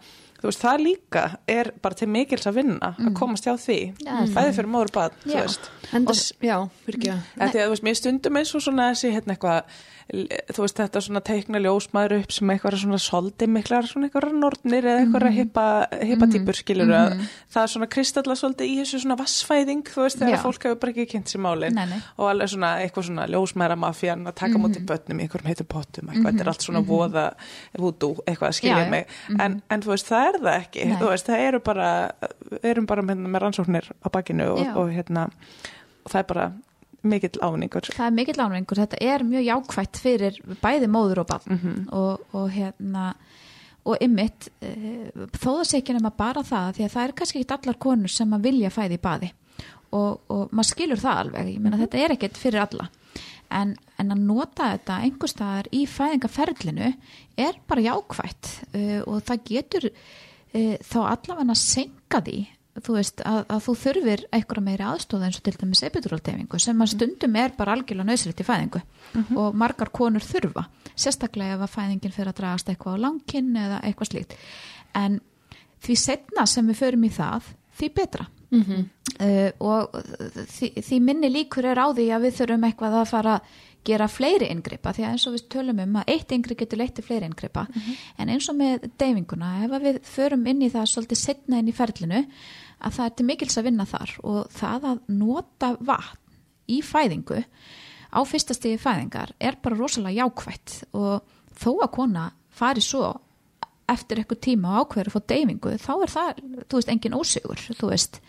þú 0.43 0.49
veist, 0.49 0.59
það 0.59 0.81
líka 0.83 1.21
er 1.47 1.69
bara 1.79 1.95
til 1.95 2.09
mikils 2.11 2.47
að 2.49 2.57
vinna 2.59 2.89
að 2.99 3.13
komast 3.15 3.45
hjá 3.47 3.53
því. 3.55 3.77
Já, 4.03 4.11
bæði 4.35 4.55
fyrir 4.57 4.69
móður 4.73 4.91
bad, 4.97 5.13
þú 5.23 5.37
veist. 5.37 5.69
Já, 6.43 6.57
fyrir 6.83 6.99
ekki 6.99 7.11
að 7.13 7.21
Því 7.53 7.61
að 7.61 7.63
þú 7.63 7.69
veist, 7.71 7.85
mér 7.87 7.99
stundum 8.01 8.39
eins 8.41 8.51
og 8.59 8.65
svona 8.65 8.89
þessi 8.91 9.13
hérna 9.15 9.37
eitthvað, 9.37 9.77
þú 10.11 10.59
veist, 10.65 10.77
þetta 10.77 11.01
svona 11.01 11.21
teikna 11.23 11.61
ljósmaður 11.63 12.15
upp 12.19 12.31
sem 12.35 12.49
eitthvað 12.53 12.75
svona 12.81 12.99
soldi 12.99 13.47
miklar 13.47 13.85
svona 13.87 14.09
eitthvað 14.09 14.33
nortnir 14.35 14.83
eða 14.83 15.03
eitthvað 15.05 15.23
Mhm. 15.23 15.37
hippa, 15.37 15.87
hippa 16.03 16.27
típur 16.33 16.57
skilur 16.59 16.91
að 16.91 17.13
það 17.53 17.63
er 17.63 17.71
svona 17.73 17.87
kristalla 17.87 18.35
svolítið 18.35 18.67
í 18.67 18.75
þessu 18.81 18.99
svona 19.03 19.17
vassfæðing, 19.17 19.83
þú 19.87 20.01
veist, 20.03 20.19
þegar 20.19 20.41
fólk 20.43 20.63
hefur 20.67 20.79
bara 20.83 20.91
ekki 20.91 21.07
kynnt 21.13 21.31
sér 21.31 21.41
málin. 21.41 21.73
Nei, 21.73 21.85
nei. 21.85 22.01
og 22.17 22.29
alveg 22.29 22.49
svona 22.51 22.71
eitthvað 22.83 23.07
svona 23.09 23.27
ljósmaðra 23.31 23.77
mafían 23.79 24.27
að 24.27 24.35
taka 24.35 24.59
mútið 24.59 24.85
börnum 24.85 25.19
í 25.19 25.23
einhverjum 25.27 25.47
heitum 25.53 25.67
pottum 25.67 26.09
eitthvað, 26.09 26.31
þetta 26.33 26.41
er 26.41 26.51
allt 26.53 26.61
svona 26.67 26.83
voða 26.85 27.25
vúdú, 27.79 28.11
eitthvað 28.27 28.49
að 28.49 28.57
skilja 28.59 28.89
mig. 28.89 29.07
En, 29.39 29.61
en 29.69 29.81
þú 29.81 29.93
veist, 29.95 30.07
það 30.11 30.27
er 30.27 30.39
það 30.43 30.59
ekki 30.61 30.85
Nei. 30.85 30.97
þú 30.99 31.09
veist, 31.09 31.27
það 31.27 31.47
eru 31.47 31.59
bara, 31.59 32.11
við 32.51 32.69
erum 32.73 32.85
bara 32.85 33.01
með, 33.01 33.17
með 33.27 33.41
rannsóknir 33.41 33.89
á 34.03 34.07
bakinu 34.11 34.49
og, 34.51 34.77
og 34.77 34.91
hérna 34.91 35.29
og 36.05 36.11
það 36.11 36.19
er 36.19 36.27
bara 36.33 36.51
mikill 37.03 37.39
áningur 37.43 37.89
það 37.91 38.05
er 38.05 38.15
mikill 38.15 38.41
ánvengur, 38.43 38.79
þetta 38.83 38.99
er 39.03 39.23
mjög 39.27 39.47
jákvætt 39.47 39.99
fyrir 40.01 40.39
bæði 40.63 40.89
móður 40.91 41.23
og 41.23 41.29
barn. 41.33 41.55
Mhm. 41.57 41.87
og, 41.91 42.27
og 42.33 42.51
hérna 42.53 43.13
og 43.83 43.99
ymmit, 44.03 44.47
e, 44.63 45.11
þó 45.35 45.49
það 45.59 45.63
sé 45.67 45.79
ekki 45.81 45.95
nema 45.97 46.13
bara 46.15 46.43
það, 46.47 46.77
því 46.77 46.85
að 46.85 46.93
það 46.93 47.05
er 47.05 47.15
kannski 47.19 47.41
ekki 47.41 47.55
allar 47.57 47.79
konur 47.85 48.11
sem 48.11 48.35
að 48.35 48.45
vilja 48.47 48.71
fæði 48.71 48.95
í 48.95 49.03
baði. 49.03 49.31
Og, 49.93 50.21
og 50.31 50.53
maður 50.55 50.69
skilur 50.71 51.01
það 51.01 51.19
alveg. 51.23 51.49
Ég 51.53 51.61
meina 51.61 51.79
þetta 51.81 51.99
er 51.99 52.13
ekkert 52.15 52.39
fyrir 52.39 52.63
alla. 52.63 52.87
En, 53.53 53.75
en 54.01 54.15
að 54.15 54.23
nota 54.25 54.71
þetta 54.71 55.01
einhverstaðar 55.05 55.69
í 55.75 55.83
fæðingaferlinu 55.85 56.89
er 57.43 57.59
bara 57.69 57.83
jákvætt. 57.85 58.53
Uh, 58.71 59.01
og 59.03 59.19
það 59.27 59.43
getur 59.51 59.89
uh, 59.91 60.75
þá 60.79 60.99
allavega 61.03 61.51
að 61.51 61.61
senka 61.61 62.23
því 62.23 62.39
þú 62.81 62.95
veist 62.97 63.21
að, 63.21 63.39
að 63.53 63.59
þú 63.67 63.75
þurfir 63.83 64.23
einhverja 64.33 64.65
meiri 64.65 64.85
aðstóða 64.87 65.27
eins 65.27 65.39
og 65.39 65.45
til 65.45 65.55
dæmis 65.61 65.83
epiduraltefingu 65.85 66.59
sem 66.61 66.81
að 66.81 66.93
stundum 66.95 67.35
er 67.37 67.53
bara 67.57 67.75
algjörlega 67.75 68.09
nöðsilegt 68.09 68.41
í 68.41 68.47
fæðingu 68.47 68.81
og 69.37 69.57
margar 69.61 69.91
konur 69.93 70.25
þurfa 70.25 70.65
sérstaklega 70.95 71.57
ef 71.57 71.65
að 71.67 71.73
fæðingin 71.75 72.15
fyrir 72.15 72.31
að 72.31 72.39
dragast 72.39 72.71
eitthvað 72.71 72.97
á 72.97 73.03
langkinn 73.05 73.51
eða 73.57 73.81
eitthvað 73.85 74.09
slíkt. 74.09 74.37
En 74.97 75.19
því 75.83 75.99
setna 75.99 76.47
sem 76.49 76.67
við 76.69 76.79
förum 76.81 77.05
í 77.05 77.11
það 77.13 77.51
því 77.77 77.91
betra. 77.93 78.25
Uh, 78.53 79.49
og 79.65 79.95
því, 80.49 80.67
því 80.81 80.99
minni 81.01 81.29
líkur 81.29 81.65
er 81.65 81.77
á 81.81 81.89
því 81.93 82.09
að 82.13 82.25
við 82.27 82.35
þurfum 82.39 82.65
eitthvað 82.67 82.97
að 82.99 83.09
fara 83.09 83.37
að 83.37 83.53
gera 83.83 84.07
fleiri 84.07 84.47
inngripa 84.47 84.93
því 84.95 85.03
að 85.03 85.11
eins 85.11 85.25
og 85.27 85.33
við 85.35 85.47
tölum 85.51 85.79
um 85.83 85.97
að 85.99 86.11
eitt 86.13 86.31
ingrip 86.31 86.59
getur 86.61 86.79
leitt 86.79 86.93
til 86.95 87.03
fleiri 87.03 87.27
inngripa. 87.27 87.65
En 88.17 88.29
eins 88.31 88.47
og 88.49 88.55
með 88.55 88.85
deyfinguna 88.97 89.65
ef 89.65 89.73
við 89.83 89.99
förum 90.07 90.45
inn 90.47 90.61
í 90.63 90.69
það 90.71 90.87
svolítið 90.93 91.19
setna 91.19 91.59
inn 91.59 91.67
í 91.67 91.75
ferlinu 91.75 92.23
að 92.83 92.97
það 92.97 93.05
er 93.05 93.15
til 93.17 93.25
mikils 93.29 93.57
að 93.59 93.67
vinna 93.69 93.87
þar 93.89 94.13
og 94.23 94.53
það 94.53 94.87
að 94.91 95.01
nota 95.21 95.71
vatn 95.79 96.19
í 96.73 96.79
fæðingu 96.85 97.41
á 98.13 98.19
fyrsta 98.29 98.55
stigi 98.55 98.79
fæðingar 98.81 99.33
er 99.41 99.57
bara 99.61 99.77
rosalega 99.79 100.23
jákvætt. 100.23 100.79
Og 100.95 101.23
þó 101.57 101.69
að 101.83 101.93
kona 101.97 102.29
fari 102.53 102.83
svo 102.83 103.09
eftir 103.89 104.21
eitthvað 104.21 104.43
tíma 104.45 104.73
og 104.73 104.87
ákveður 104.87 105.09
að 105.09 105.15
fá 105.15 105.29
deyfingu 105.33 105.77
þá 105.81 105.93
er 105.95 106.11
það, 106.13 106.41
þú 106.69 106.79
veist, 106.79 106.91
engin 106.93 107.17
ósigur 107.17 107.63
þú 107.79 107.89
veist, 107.91 108.19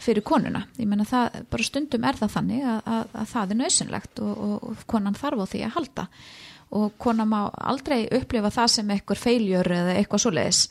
fyrir 0.00 0.24
konuna. 0.26 0.66
Ég 0.76 0.88
menna 0.88 1.06
það, 1.08 1.40
bara 1.52 1.66
stundum 1.66 2.04
er 2.04 2.18
það 2.18 2.34
þannig 2.36 2.64
að, 2.68 2.80
að, 2.94 3.14
að 3.20 3.30
það 3.32 3.52
er 3.52 3.60
nöðsynlegt 3.60 4.22
og, 4.24 4.32
og, 4.46 4.56
og 4.70 4.82
konan 4.92 5.16
þarf 5.16 5.44
á 5.44 5.46
því 5.52 5.62
að 5.66 5.76
halda 5.76 6.06
og 6.76 6.96
konan 7.00 7.30
má 7.30 7.40
aldrei 7.56 8.04
upplifa 8.14 8.52
það 8.54 8.72
sem 8.74 8.94
eitthvað 8.94 9.22
feiljör 9.22 9.72
eða 9.78 9.94
eitthvað 9.96 10.24
svoleiðis. 10.24 10.62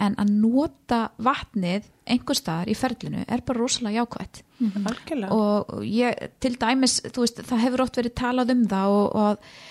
En 0.00 0.16
að 0.20 0.30
nota 0.40 1.00
vatnið 1.20 1.88
einhver 2.10 2.38
staðar 2.38 2.70
í 2.70 2.76
ferlinu 2.78 3.24
er 3.28 3.42
bara 3.46 3.60
rosalega 3.60 4.00
jákvætt. 4.00 4.40
Algjörlega. 4.60 5.36
Og 5.36 5.84
ég, 5.86 6.24
til 6.42 6.56
dæmis, 6.60 6.98
þú 7.06 7.24
veist, 7.24 7.42
það 7.48 7.62
hefur 7.64 7.84
oft 7.84 8.00
verið 8.00 8.16
talað 8.20 8.54
um 8.54 8.64
það 8.68 8.96
og, 8.96 9.06
og 9.20 9.28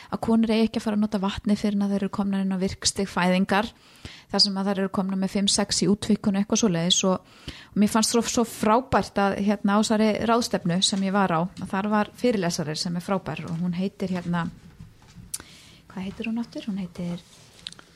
að, 0.09 0.21
konur 0.25 0.53
eigi 0.53 0.69
ekki 0.69 0.81
að 0.81 0.85
fara 0.85 0.99
að 0.99 1.03
nota 1.03 1.21
vatni 1.25 1.57
fyrir 1.59 1.83
að 1.83 1.93
þeir 1.93 1.99
eru 2.03 2.13
komna 2.19 2.41
inn 2.43 2.55
á 2.55 2.57
virkstig 2.61 3.09
fæðingar 3.09 3.69
þar 4.29 4.43
sem 4.45 4.57
að 4.61 4.69
þeir 4.69 4.81
eru 4.83 4.93
komna 4.99 5.19
með 5.19 5.35
5-6 5.35 5.83
í 5.83 5.89
útvíkunu 5.89 6.41
eitthvað 6.41 6.61
svo 6.61 6.71
leiðis 6.73 7.01
og, 7.09 7.35
og 7.73 7.77
mér 7.81 7.93
fannst 7.93 8.15
svo, 8.15 8.23
svo 8.25 8.45
frábært 8.47 9.21
að 9.21 9.37
hérna 9.47 9.79
ásari 9.81 10.09
ráðstefnu 10.29 10.79
sem 10.85 11.05
ég 11.07 11.15
var 11.15 11.33
á, 11.33 11.41
þar 11.69 11.91
var 11.93 12.11
fyrirlesari 12.17 12.77
sem 12.77 12.97
er 12.97 13.05
frábær 13.05 13.45
og 13.49 13.61
hún 13.61 13.77
heitir 13.77 14.13
hérna 14.13 14.47
hvað 15.99 16.07
heitir 16.07 16.31
hún 16.31 16.39
aftur? 16.41 16.65
Hún 16.71 16.79
heitir, 16.81 17.21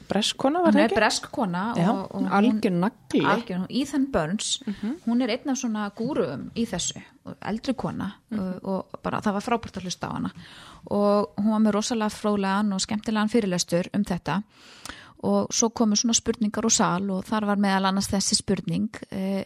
Breskona 0.03 0.59
var 0.61 0.73
hún 0.73 0.75
það 0.75 0.83
er 0.83 0.91
ekki? 0.91 0.97
bresk 0.99 1.27
kona 1.31 1.61
Já, 1.77 1.85
og, 1.89 1.99
og 2.11 2.21
hún, 2.21 2.25
algjör 2.35 2.73
nagli. 2.75 3.21
Algjör, 3.23 3.61
hún- 3.63 3.71
Ethan 3.81 4.07
Burns 4.11 4.49
hún 5.07 5.21
er 5.23 5.29
einn 5.31 5.49
af 5.49 5.57
svona 5.57 5.85
gúruum 5.95 6.49
í 6.59 6.65
þessu, 6.67 6.99
og 7.25 7.37
eldri 7.41 7.73
kona 7.73 8.09
og, 8.35 8.65
og 8.67 8.99
bara 9.01 9.21
það 9.23 9.33
var 9.37 9.45
frábært 9.47 9.77
að 9.79 9.87
hlusta 9.87 10.09
á 10.11 10.15
hana. 10.17 10.31
Og 10.91 11.31
hún 11.39 11.51
var 11.55 11.63
með 11.63 11.71
rosalega 11.77 12.11
fróðlegan 12.11 12.73
og 12.75 12.81
skemmtilegan 12.83 13.31
fyrirlestur 13.31 13.87
um 13.95 14.03
þetta. 14.03 14.43
Og 15.23 15.47
svo 15.55 15.69
komu 15.71 15.95
svona 15.95 16.13
spurningar 16.13 16.65
og 16.67 16.71
sal 16.75 17.09
og 17.09 17.23
þar 17.23 17.45
var 17.47 17.55
meðal 17.63 17.85
annars 17.93 18.11
þessi 18.11 18.35
spurning 18.35 18.89
eh, 19.09 19.45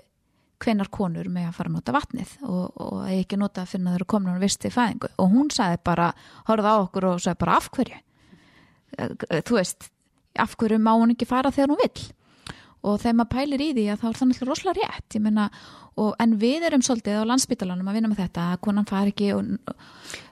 hvenar 0.58 0.90
konur 0.90 1.30
með 1.30 1.52
að 1.52 1.54
fara 1.54 1.70
að 1.70 1.76
nota 1.78 1.94
vatnið? 1.94 2.32
Og, 2.50 2.82
og 2.82 3.06
ekki 3.14 3.38
nota 3.38 3.62
að 3.62 3.76
þau 3.78 3.94
eru 3.94 4.06
komin 4.10 4.34
á 4.34 4.42
visti 4.42 4.74
fæðingu. 4.74 5.14
Og 5.22 5.30
hún 5.30 5.52
sagði 5.54 5.78
bara, 5.86 6.10
horfði 6.50 6.66
á 6.74 6.76
okkur 6.82 7.06
og 7.14 7.22
sagði 7.22 7.38
bara 7.46 7.58
af 7.62 7.70
hverju? 7.78 7.94
Eh, 7.94 8.07
þú 8.96 9.58
veist, 9.58 9.90
af 10.38 10.56
hverju 10.60 10.80
má 10.82 10.94
hún 10.96 11.16
ekki 11.16 11.28
fara 11.30 11.54
þegar 11.54 11.74
hún 11.74 11.84
vill? 11.84 12.06
Og 12.88 13.02
þegar 13.02 13.18
maður 13.18 13.34
pælir 13.34 13.64
í 13.66 13.72
því 13.74 13.86
að 13.92 14.02
þá 14.02 14.08
er 14.08 14.18
það 14.18 14.28
náttúrulega 14.30 14.50
rosalega 14.52 14.92
rétt 14.92 15.16
ég 15.18 15.24
meina, 15.26 15.48
og, 15.98 16.12
en 16.22 16.36
við 16.40 16.68
erum 16.70 16.84
svolítið 16.86 17.18
á 17.26 17.30
landsbytalanum 17.32 17.90
að 17.90 17.98
vinna 17.98 18.12
með 18.12 18.22
þetta 18.22 18.46
að 18.54 18.62
konan 18.68 18.88
fari 18.88 19.14
ekki 19.16 19.32
og, 19.36 19.50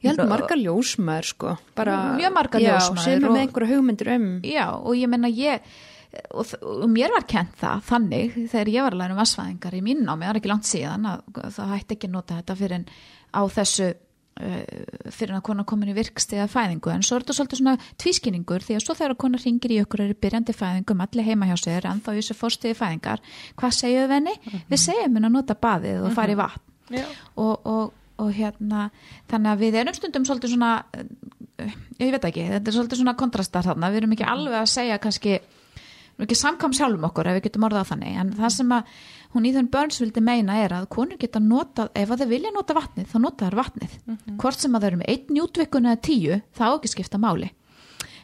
Ég 0.06 0.12
held 0.12 0.30
margar 0.30 0.62
ljósmaður 0.62 1.32
sko 1.32 1.56
bara, 1.76 1.98
Mjög 2.20 2.36
margar 2.38 2.64
já, 2.64 2.70
ljósmæður 2.76 3.04
sem 3.04 3.18
er 3.18 3.34
með 3.34 3.42
einhverja 3.42 3.72
hugmyndir 3.74 4.14
um. 4.14 4.30
Já, 4.46 4.66
og 4.78 4.96
ég 4.96 5.12
meina 5.12 5.32
ég 5.34 5.66
og, 6.32 6.54
og 6.62 6.88
mér 6.92 7.14
var 7.16 7.26
kent 7.28 7.58
það 7.60 7.84
þannig 7.90 8.38
þegar 8.54 8.72
ég 8.72 8.86
var 8.86 8.96
að 8.96 9.02
læra 9.02 9.16
um 9.16 9.22
vassfæðingar 9.22 9.76
í 9.76 9.84
mín 9.84 10.06
námi, 10.06 10.26
það 10.26 10.32
er 10.32 10.40
ekki 10.40 10.52
langt 10.54 10.70
síðan 10.70 11.10
að 11.12 11.42
það 11.58 11.74
hætti 11.74 11.98
ekki 11.98 12.12
nota 12.14 12.40
þetta 12.40 12.58
fyrir 12.62 12.78
en 12.80 12.88
á 13.36 13.42
þessu 13.58 13.90
fyrir 14.36 15.32
en 15.32 15.38
að 15.40 15.46
konar 15.48 15.68
komin 15.68 15.94
í 15.94 15.96
virkstiða 15.96 16.48
fæðingu. 16.52 16.92
En 16.92 17.04
svo 17.06 17.16
er 17.16 17.24
þetta 17.24 17.36
svolítið 17.38 17.62
svona 17.62 17.76
tvískinningur 18.04 18.66
því 18.66 18.76
að 18.76 18.84
svo 18.84 18.96
þegar 19.00 19.18
konar 19.24 19.44
ringir 19.46 19.72
í 19.72 19.82
okkur 19.86 20.04
eru 20.06 20.18
byrjandi 20.26 20.56
fæðingum 20.56 21.04
allir 21.06 21.28
heima 21.30 21.48
hjá 21.48 21.56
sér 21.62 21.88
en 21.88 22.02
þá 22.04 22.10
í 22.12 22.18
þessu 22.20 22.36
fórstiði 22.36 22.76
fæðingar 22.76 23.24
hvað 23.56 23.78
segjum 23.78 24.10
við 24.10 24.16
henni? 24.18 24.64
Við 24.68 24.82
segjum 24.84 25.16
henni 25.16 25.30
að 25.30 25.38
nota 25.38 25.56
baðið 25.56 26.04
og 26.04 26.18
fara 26.18 26.36
í 26.36 26.40
vatn. 26.40 26.66
Já. 26.94 27.06
og, 27.42 27.66
og, 27.66 27.94
og 28.22 28.28
hérna 28.36 28.90
þannig 29.32 29.52
að 29.52 29.62
við 29.64 29.78
erum 29.80 29.96
stundum 29.98 30.26
svolítið 30.28 30.52
svona 30.54 30.72
eh, 30.94 31.72
ég 31.98 32.12
veit 32.14 32.28
ekki, 32.30 32.44
þetta 32.52 32.70
er 32.70 32.76
svolítið 32.76 33.02
svona 33.02 33.16
kontrastar 33.18 33.66
þarna, 33.66 33.90
við 33.90 34.04
erum 34.04 34.14
ekki 34.14 34.28
alveg 34.30 34.58
að 34.60 34.70
segja 34.70 35.00
kannski, 35.02 35.40
við 35.40 36.14
erum 36.14 36.28
ekki 36.28 36.38
samkvæm 36.38 36.76
sjálfum 36.78 37.08
okkur 37.10 37.32
ef 37.32 37.40
við 37.40 37.48
getum 37.48 37.66
orðað 37.66 37.90
þannig, 37.94 38.20
en 38.22 38.34
það 38.38 38.54
sem 38.60 38.76
að 38.78 38.94
hún 39.36 39.46
Ethan 39.50 39.68
Burns 39.72 40.00
vildi 40.00 40.24
meina 40.24 40.56
er 40.64 40.74
að 40.78 40.88
konur 40.96 41.20
geta 41.20 41.42
notað, 41.44 41.92
ef 41.94 42.12
að 42.12 42.24
þeir 42.24 42.32
vilja 42.32 42.54
nota 42.56 42.76
vatnið 42.78 43.12
þá 43.12 43.18
nota 43.20 43.50
þær 43.50 43.60
vatnið, 43.60 43.96
hvort 44.40 44.64
sem 44.64 44.76
að 44.76 44.86
þau 44.86 44.90
eru 44.90 45.00
með 45.02 45.14
einn 45.14 45.40
jútvikun 45.42 45.90
eða 45.92 46.02
tíu, 46.08 46.40
það 46.56 46.72
á 46.72 46.76
ekki 46.78 46.92
skipta 46.94 47.22
máli. 47.22 47.52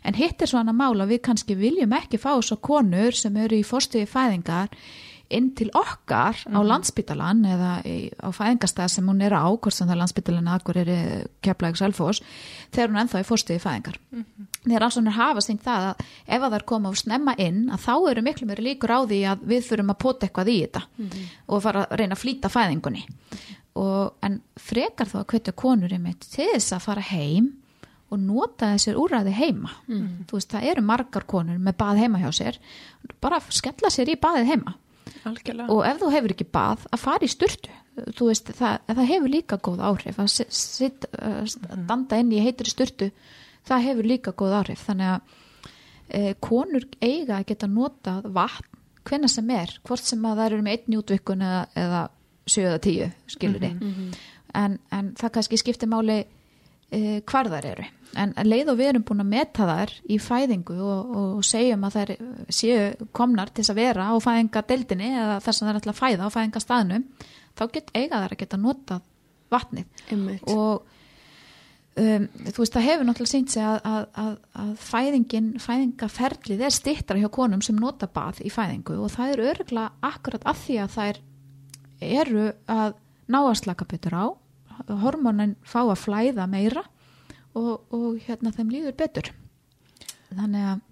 En 0.01 0.17
hitt 0.17 0.41
er 0.41 0.49
svona 0.49 0.73
mála 0.73 1.05
við 1.05 1.21
kannski 1.27 1.55
viljum 1.59 1.91
ekki 1.93 2.17
fá 2.17 2.31
svo 2.41 2.57
konur 2.57 3.13
sem 3.13 3.35
eru 3.37 3.59
í 3.59 3.67
fórstuði 3.67 4.07
fæðingar 4.09 4.71
inn 5.33 5.51
til 5.57 5.69
okkar 5.77 6.37
á 6.47 6.59
landsbytalan 6.63 7.43
eða 7.47 7.71
á 7.81 8.29
fæðingastað 8.35 8.91
sem 8.93 9.07
hún 9.09 9.21
er 9.23 9.35
á, 9.35 9.45
hvort 9.47 9.75
sem 9.75 9.87
það 9.87 9.95
er 9.95 10.01
landsbytalan 10.01 10.49
akkur 10.55 10.79
er 10.81 10.91
keflaug 11.45 11.79
selfos 11.79 12.21
þegar 12.71 12.91
hún 12.91 12.99
er 12.99 13.03
ennþá 13.05 13.21
í 13.23 13.27
fórstuði 13.27 13.63
fæðingar. 13.63 13.99
Þegar 14.65 14.87
alls 14.87 14.99
hann 14.99 15.11
er 15.11 15.17
hafa 15.17 15.45
sínt 15.45 15.63
það 15.65 15.87
að 15.91 16.03
ef 16.27 16.35
að 16.41 16.47
það 16.47 16.57
er 16.59 16.67
koma 16.73 16.91
og 16.91 16.99
snemma 17.01 17.37
inn 17.41 17.63
að 17.71 17.87
þá 17.87 17.95
eru 18.11 18.25
miklu 18.27 18.49
meiri 18.49 18.67
líkur 18.67 18.93
á 18.93 18.99
því 19.05 19.23
að 19.31 19.47
við 19.53 19.65
þurfum 19.69 19.95
að 19.95 20.01
pota 20.05 20.27
eitthvað 20.27 20.51
í 20.51 20.59
þetta 20.65 20.83
og 21.47 21.65
fara 21.65 21.87
að 21.87 21.97
reyna 22.01 22.17
að 22.17 22.23
flýta 22.25 22.51
fæðingunni. 22.51 23.07
Og, 23.79 24.17
en 24.27 24.41
frekar 24.59 25.07
þá 25.07 25.21
að 25.21 25.27
kvita 25.31 25.55
konur 25.55 25.93
til 25.95 26.49
þess 26.51 26.73
að 26.75 26.87
fara 26.89 27.03
heim 27.07 27.53
og 28.11 28.19
nota 28.19 28.73
þessir 28.73 28.97
úræði 28.99 29.31
heima. 29.31 29.69
Þú 30.27 30.35
veist, 30.35 30.51
það 30.51 30.65
eru 30.73 30.81
margar 30.83 31.23
konur 31.23 31.57
með 31.57 31.77
bað 31.79 32.01
heima 32.03 32.19
hjá 32.19 32.31
sér 32.35 32.59
bara 33.21 33.39
skella 33.49 33.89
sér 33.89 34.11
í 34.11 34.19
baðið 34.19 34.51
heima 34.51 34.75
algjörlega. 35.29 35.67
Og 35.73 35.83
ef 35.85 35.99
þú 36.01 36.09
hefur 36.15 36.33
ekki 36.35 36.47
bað 36.53 36.87
að 36.91 36.99
fara 37.03 37.25
í 37.27 37.31
sturtu. 37.31 37.69
Þú 38.17 38.27
veist, 38.31 38.51
það, 38.57 38.77
það 38.87 39.09
hefur 39.11 39.29
líka 39.33 39.57
góð 39.67 39.81
áhrif. 39.89 40.19
Að 40.23 40.29
sit, 40.47 41.05
uh, 41.19 41.43
standa 41.45 42.19
inn 42.21 42.31
í 42.33 42.39
heitri 42.43 42.71
sturtu 42.71 43.11
það 43.67 43.85
hefur 43.89 44.09
líka 44.09 44.31
góð 44.33 44.55
áhrif. 44.61 44.85
Þannig 44.87 45.11
að 45.11 45.21
eh, 46.11 46.33
konur 46.43 46.87
eiga 47.01 47.37
að 47.39 47.45
geta 47.51 47.67
notað 47.71 48.25
vatn 48.33 48.67
hvenna 49.07 49.27
sem 49.31 49.49
er, 49.55 49.71
hvort 49.87 50.03
sem 50.05 50.25
að 50.25 50.37
það 50.37 50.45
eru 50.51 50.61
með 50.65 50.75
einn 50.77 50.97
útvikkun 50.99 51.41
eða, 51.45 51.61
eða 51.81 52.01
7 52.51 52.65
eða 52.67 52.79
10 52.83 53.11
skilur 53.35 53.63
Mhm. 53.71 54.11
en, 54.53 54.79
en 54.91 55.13
það 55.15 55.31
kannski 55.37 55.57
skiptir 55.61 55.89
máli 55.89 56.17
uh, 56.25 57.21
hvar 57.25 57.49
þær 57.49 57.65
eru 57.71 57.85
en 58.19 58.33
leið 58.43 58.71
og 58.73 58.79
við 58.79 58.89
erum 58.91 59.03
búin 59.07 59.23
að 59.23 59.29
meta 59.31 59.67
þær 59.69 59.93
í 60.11 60.17
fæðingu 60.21 60.77
og, 60.83 61.11
og 61.21 61.43
segjum 61.47 61.85
að 61.87 61.97
þær 61.97 62.13
séu 62.51 63.09
komnar 63.15 63.51
til 63.51 63.63
þess 63.63 63.73
að 63.73 63.81
vera 63.81 64.07
á 64.11 64.15
fæðingadeildinni 64.23 65.11
eða 65.11 65.37
þess 65.45 65.61
að 65.61 65.69
þær 65.69 65.79
ætla 65.81 65.93
að 65.93 66.01
fæða 66.01 66.27
á 66.27 66.35
fæðingastaðnum 66.35 67.05
þá 67.57 67.63
get 67.75 67.93
eiga 67.95 68.23
þær 68.23 68.35
að 68.35 68.41
geta 68.41 68.59
notað 68.59 69.05
vatnið 69.51 70.03
Einmitt. 70.11 70.51
og 70.51 70.83
um, 72.01 72.27
þú 72.51 72.63
veist 72.63 72.77
það 72.77 72.87
hefur 72.89 73.07
náttúrulega 73.07 73.33
sínt 73.33 73.55
sig 73.55 73.65
að, 73.67 73.79
að, 73.87 74.05
að, 74.25 74.35
að 74.63 74.75
fæðingin, 74.89 75.49
fæðingaferlið 75.63 76.65
er 76.67 76.75
stittra 76.75 77.19
hjá 77.21 77.29
konum 77.33 77.63
sem 77.65 77.79
nota 77.79 78.09
bað 78.11 78.43
í 78.45 78.51
fæðingu 78.53 78.99
og 79.05 79.15
það 79.15 79.35
er 79.35 79.45
örgulega 79.53 80.11
akkurat 80.11 80.47
af 80.51 80.63
því 80.65 80.79
að 80.83 80.95
þær 80.97 81.23
eru 82.11 82.47
að 82.71 82.95
ná 83.31 83.43
að 83.43 83.59
slaka 83.61 83.87
betur 83.87 84.17
á 84.17 84.25
hormonin 85.01 85.55
fá 85.67 85.83
að 85.83 85.99
flæða 86.01 86.47
meira 86.49 86.83
og, 87.55 87.81
og 87.91 88.19
hérna 88.27 88.51
þeim 88.55 88.69
líður 88.71 88.95
betur. 88.97 89.31
Þannig 90.31 90.69
að 90.75 90.87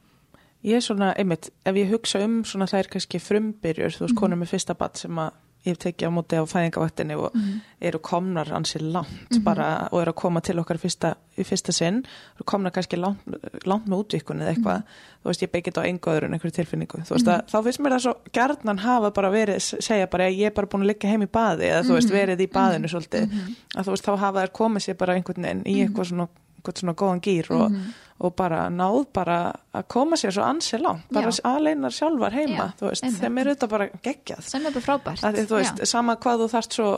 Ég 0.67 0.75
er 0.75 0.81
svona, 0.83 1.13
einmitt, 1.15 1.45
ef 1.63 1.77
ég 1.79 1.87
hugsa 1.87 2.19
um 2.25 2.41
svona 2.43 2.65
þær 2.67 2.89
kannski 2.91 3.19
frumbyrjur, 3.23 3.93
þú 3.95 4.01
veist, 4.03 4.11
Mhm. 4.11 4.17
konur 4.19 4.35
með 4.41 4.49
fyrsta 4.51 4.73
badd 4.75 4.97
sem 4.99 5.15
að 5.15 5.31
ég 5.65 5.77
tekið 5.79 6.07
á 6.07 6.11
móti 6.11 6.35
á 6.35 6.43
fæðingavaktinni 6.43 7.15
og 7.15 7.31
Mhm. 7.33 7.61
eru 7.81 7.99
komnar 7.99 8.45
ansið 8.51 8.91
langt 8.91 9.43
bara 9.45 9.87
og 9.89 10.01
eru 10.01 10.11
að 10.11 10.15
koma 10.15 10.41
til 10.41 10.55
okkar 10.59 10.75
fyrsta, 10.77 11.15
í 11.37 11.45
fyrsta 11.47 11.71
sinn, 11.71 12.03
eru 12.35 12.43
komnar 12.43 12.71
kannski 12.71 12.97
langt, 12.99 13.19
langt 13.65 13.87
með 13.87 14.03
útvikun 14.03 14.41
eða 14.41 14.51
eitthvað, 14.55 14.83
þú 15.23 15.31
veist, 15.31 15.41
ég 15.41 15.51
beigit 15.51 15.77
á 15.79 15.87
engu 15.87 16.11
öðru 16.11 16.23
en 16.25 16.33
einhverju 16.33 16.51
tilfinningu, 16.59 16.99
þú 17.07 17.15
veist, 17.15 17.27
að, 17.27 17.45
þá 17.47 17.63
finnst 17.63 17.79
mér 17.79 17.91
það 17.95 18.03
svo 18.03 18.13
gjarnan 18.33 18.79
hafa 18.79 19.11
bara 19.13 19.31
verið, 19.31 19.59
segja 19.81 20.09
bara 20.09 20.27
ég 20.29 20.45
er 20.47 20.51
bara 20.51 20.67
búin 20.67 20.83
að 20.83 20.87
liggja 20.91 21.09
heim 21.09 21.21
í 21.23 21.27
baði 21.27 21.71
eða 21.71 21.83
þú 21.87 21.93
veist, 21.95 22.11
verið 22.11 22.39
í 22.41 22.47
baðinu 22.51 22.87
svolítið, 22.91 23.31
að 23.77 23.83
þú 23.85 23.91
veist, 23.95 24.03
þá 24.03 24.17
hafa 24.19 24.43
þær 24.43 24.51
komið 24.51 24.81
sér 24.89 24.97
bara 24.97 25.13
einhvern 25.15 25.41
veginn 25.43 25.63
í 25.63 25.87
eitthvað 25.87 26.05
svona 26.11 26.27
svona 26.67 26.93
góðan 26.99 27.21
gýr 27.23 27.49
og, 27.55 27.75
og 28.19 28.33
bara 28.35 28.65
náð 28.69 29.05
bara 29.15 29.35
að 29.73 29.85
koma 29.87 30.17
sér 30.19 30.33
svo 30.35 30.43
ansið 30.43 30.81
langt, 30.83 31.05
bara 31.13 31.29
aðleinar 31.31 31.93
sjálfar 31.95 32.33
heima, 32.35 32.65
Já, 32.67 32.73
þú 32.79 32.89
veist, 32.89 33.03
einmitt. 33.07 33.21
þeim 33.23 33.37
er 33.39 33.49
auðvitað 33.49 33.69
bara 33.69 33.87
geggjað 34.03 34.41
sem 34.49 34.65
er 34.67 34.71
bara 34.75 34.85
frábært 34.85 35.23
að 35.23 35.39
veist, 35.53 35.79
Já. 35.79 35.85
sama 35.85 36.15
hvað 36.19 36.43
þú 36.43 36.47
þarft 36.51 36.73
svo 36.79 36.89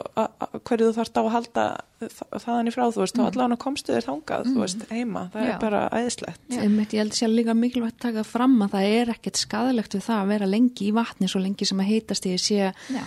hverju 0.65 0.87
þú 0.89 0.95
þarft 0.97 1.17
á 1.17 1.21
að 1.21 1.29
halda 1.35 1.65
þa- 2.01 2.41
þaðan 2.45 2.67
í 2.67 2.73
frá, 2.73 2.83
þú 2.91 3.03
veist, 3.03 3.15
þá 3.19 3.25
allavega 3.29 3.57
komstu 3.61 3.93
þér 3.93 4.07
þangað, 4.09 4.45
þú 4.51 4.59
veist, 4.65 4.85
heima, 4.89 5.25
það 5.33 5.41
Mm. 5.41 5.47
Já. 5.47 5.53
er 5.53 5.59
bara 5.61 5.81
æðislegt. 5.89 6.41
Ég 6.49 6.97
held 6.97 7.13
sér 7.13 7.29
líka 7.35 7.53
mikilvægt 7.53 7.99
að 8.01 8.07
taka 8.09 8.23
fram 8.23 8.57
að 8.65 8.71
það 8.71 9.01
er 9.01 9.13
ekkert 9.13 9.37
skadalegt 9.37 9.93
við 9.93 10.01
það 10.09 10.21
að 10.23 10.27
vera 10.33 10.45
lengi 10.49 10.87
í 10.89 10.93
vatni 10.93 11.27
svo 11.29 11.39
lengi 11.41 11.65
sem 11.67 11.77
að 11.77 11.91
heitast 11.93 12.25
ég 12.25 12.39
sé 12.41 12.73
Já. 12.89 13.03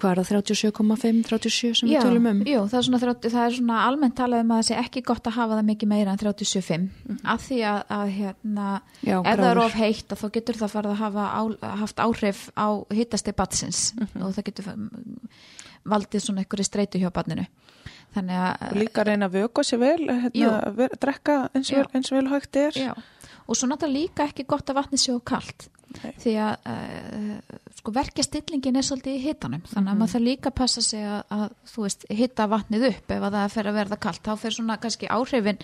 Hvað 0.00 0.10
er 0.12 0.18
það 0.22 0.42
37,5, 0.48 1.22
37 1.28 1.74
sem 1.80 1.88
Já, 1.90 1.98
við 2.00 2.06
tölum 2.08 2.26
um? 2.30 2.38
jú, 2.48 2.60
það, 2.70 2.76
er 2.78 2.86
svona, 2.86 3.00
þrjátt- 3.02 3.26
það 3.34 3.44
er 3.46 3.56
svona 3.58 3.80
almennt 3.86 4.14
talað 4.16 4.40
um 4.44 4.52
að 4.54 4.60
það 4.62 4.68
sé 4.70 4.78
ekki 4.82 5.02
gott 5.10 5.26
að 5.28 5.36
hafa 5.36 5.58
það 5.58 5.66
mikið 5.70 5.90
meira 5.92 6.12
en 6.14 6.18
37 6.22 6.88
af 7.34 7.40
því 7.48 7.58
að, 7.72 7.80
að 7.98 8.12
hérna, 8.16 8.68
ef 9.04 9.26
það 9.26 9.50
er 9.50 9.60
of 9.64 9.76
heitt 9.82 10.14
að 10.16 10.22
þá 10.22 10.26
getur 10.38 10.60
það 10.62 10.72
farið 10.76 10.94
að 10.94 11.02
hafa 11.02 11.26
á, 11.28 11.42
haft 11.82 11.96
áhrif 12.06 12.40
á 12.56 12.66
hittasti 12.90 13.32
batsins 13.36 13.82
Mhm. 14.00 14.22
og 14.22 14.32
það 14.38 14.44
getur 14.48 14.72
valdið 15.92 16.22
svona 16.24 16.42
einhverju 16.44 16.64
streitu 16.68 17.00
hjá 17.02 17.10
batninu 17.14 17.46
þannig 18.14 18.38
að 18.44 18.74
líka 18.78 19.04
reyna 19.08 19.28
að 19.28 19.36
vöka 19.40 19.62
sér 19.64 19.78
vel, 19.80 20.06
hérna, 20.08 20.72
ver, 20.76 20.88
drekka 21.00 21.36
eins 21.56 21.70
og, 21.72 21.86
eins 21.96 22.10
og 22.12 22.18
vel 22.18 22.28
hægt 22.28 22.56
er. 22.60 22.72
Já, 22.76 22.92
og 23.48 23.56
svo 23.56 23.68
náttúrulega 23.70 23.96
líka 23.96 24.26
ekki 24.28 24.44
gott 24.46 24.68
að 24.68 24.76
vatni 24.82 24.98
séu 25.00 25.16
kalt. 25.24 25.68
Nei. 25.92 26.12
því 26.22 26.32
að 26.40 26.68
uh, 26.72 27.71
sko 27.82 27.92
verkja 27.96 28.22
stillingin 28.22 28.76
er 28.78 28.86
svolítið 28.86 29.16
í 29.18 29.22
hitanum 29.26 29.62
þannig 29.66 29.90
að 29.90 29.96
Mhm. 29.96 29.98
maður 29.98 30.12
þarf 30.14 30.26
líka 30.28 30.50
að 30.52 30.54
passa 30.62 30.82
sig 30.86 31.02
að, 31.02 31.22
að 31.34 31.44
þú 31.66 31.82
veist, 31.82 32.04
hitta 32.14 32.46
vatnið 32.48 32.88
upp 32.92 33.10
ef 33.10 33.22
að 33.26 33.32
það 33.36 33.50
fer 33.56 33.66
að 33.72 33.78
verða 33.80 34.00
kalt, 34.06 34.22
þá 34.22 34.32
fer 34.38 34.50
svona 34.54 34.76
kannski 34.78 35.08
áhrifin 35.10 35.58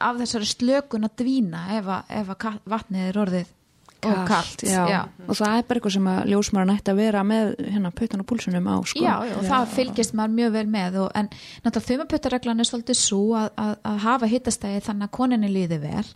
af 0.00 0.16
þessari 0.16 0.48
slökun 0.48 1.04
að 1.04 1.16
dvína 1.20 1.64
ef 1.78 1.84
að, 1.86 2.04
ef 2.20 2.28
að 2.32 2.60
vatnið 2.64 3.08
er 3.10 3.18
orðið 3.20 3.56
og 4.00 4.22
kalt 4.24 4.62
já. 4.64 5.04
og 5.28 5.36
það 5.36 5.58
er 5.58 5.64
bara 5.68 5.76
eitthvað 5.76 5.92
sem 5.92 6.06
að 6.08 6.20
ljósmaður 6.32 6.68
nætti 6.70 6.88
að 6.94 6.96
vera 7.02 7.20
með 7.22 7.50
hérna 7.68 7.90
puttan 7.92 8.22
og 8.22 8.26
púlsunum 8.30 8.68
á 8.72 8.76
sko. 8.88 9.02
Já, 9.04 9.12
já, 9.28 9.34
og 9.36 9.44
það 9.44 9.66
fylgist 9.74 10.14
maður 10.16 10.32
mjög 10.38 10.52
vel 10.54 10.66
með 10.72 10.96
og, 11.02 11.10
en 11.20 11.28
náttúrulega 11.66 11.88
þumaputtareglan 11.90 12.60
er 12.64 12.68
svolítið 12.70 12.96
svo 12.96 13.20
að, 13.36 13.50
að, 13.60 13.74
að 13.84 13.98
hafa 14.06 14.30
hittastæði 14.32 14.80
þannig 14.88 15.04
að 15.04 15.12
koninni 15.18 15.50
líði 15.52 15.78
vel 15.84 16.06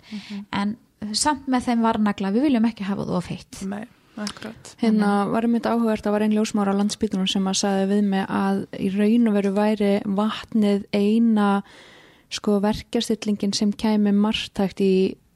en 0.56 0.72
samt 1.12 1.44
með 1.52 1.66
þeim 1.68 1.84
varnagla 1.84 2.32
við 2.32 2.46
viljum 2.48 2.64
ekki 2.70 2.88
hafa 2.88 3.04
þú 3.04 3.18
of 3.20 3.28
heitt. 3.28 3.60
Nei, 3.68 3.84
akkurat. 4.16 4.76
Hérna 4.80 5.26
var 5.30 5.42
einmitt 5.42 5.66
áhugavert 5.66 6.06
að 6.06 6.12
var 6.12 6.22
einn 6.22 6.32
ljósmára 6.36 6.72
á 6.74 6.78
landsbytunum 6.78 7.26
sem 7.30 7.44
að 7.50 7.58
sagði 7.62 7.86
við 7.94 8.04
mig 8.12 8.26
að 8.28 8.66
í 8.78 8.88
raun 8.94 9.28
og 9.28 9.34
veru 9.34 9.52
væri 9.56 9.92
vatnið 10.04 10.84
eina 10.94 11.62
sko 12.30 12.60
verkjastillingin 12.64 13.52
sem 13.54 13.72
kæmi 13.72 14.12
margtækt 14.14 14.80
í 14.80 14.92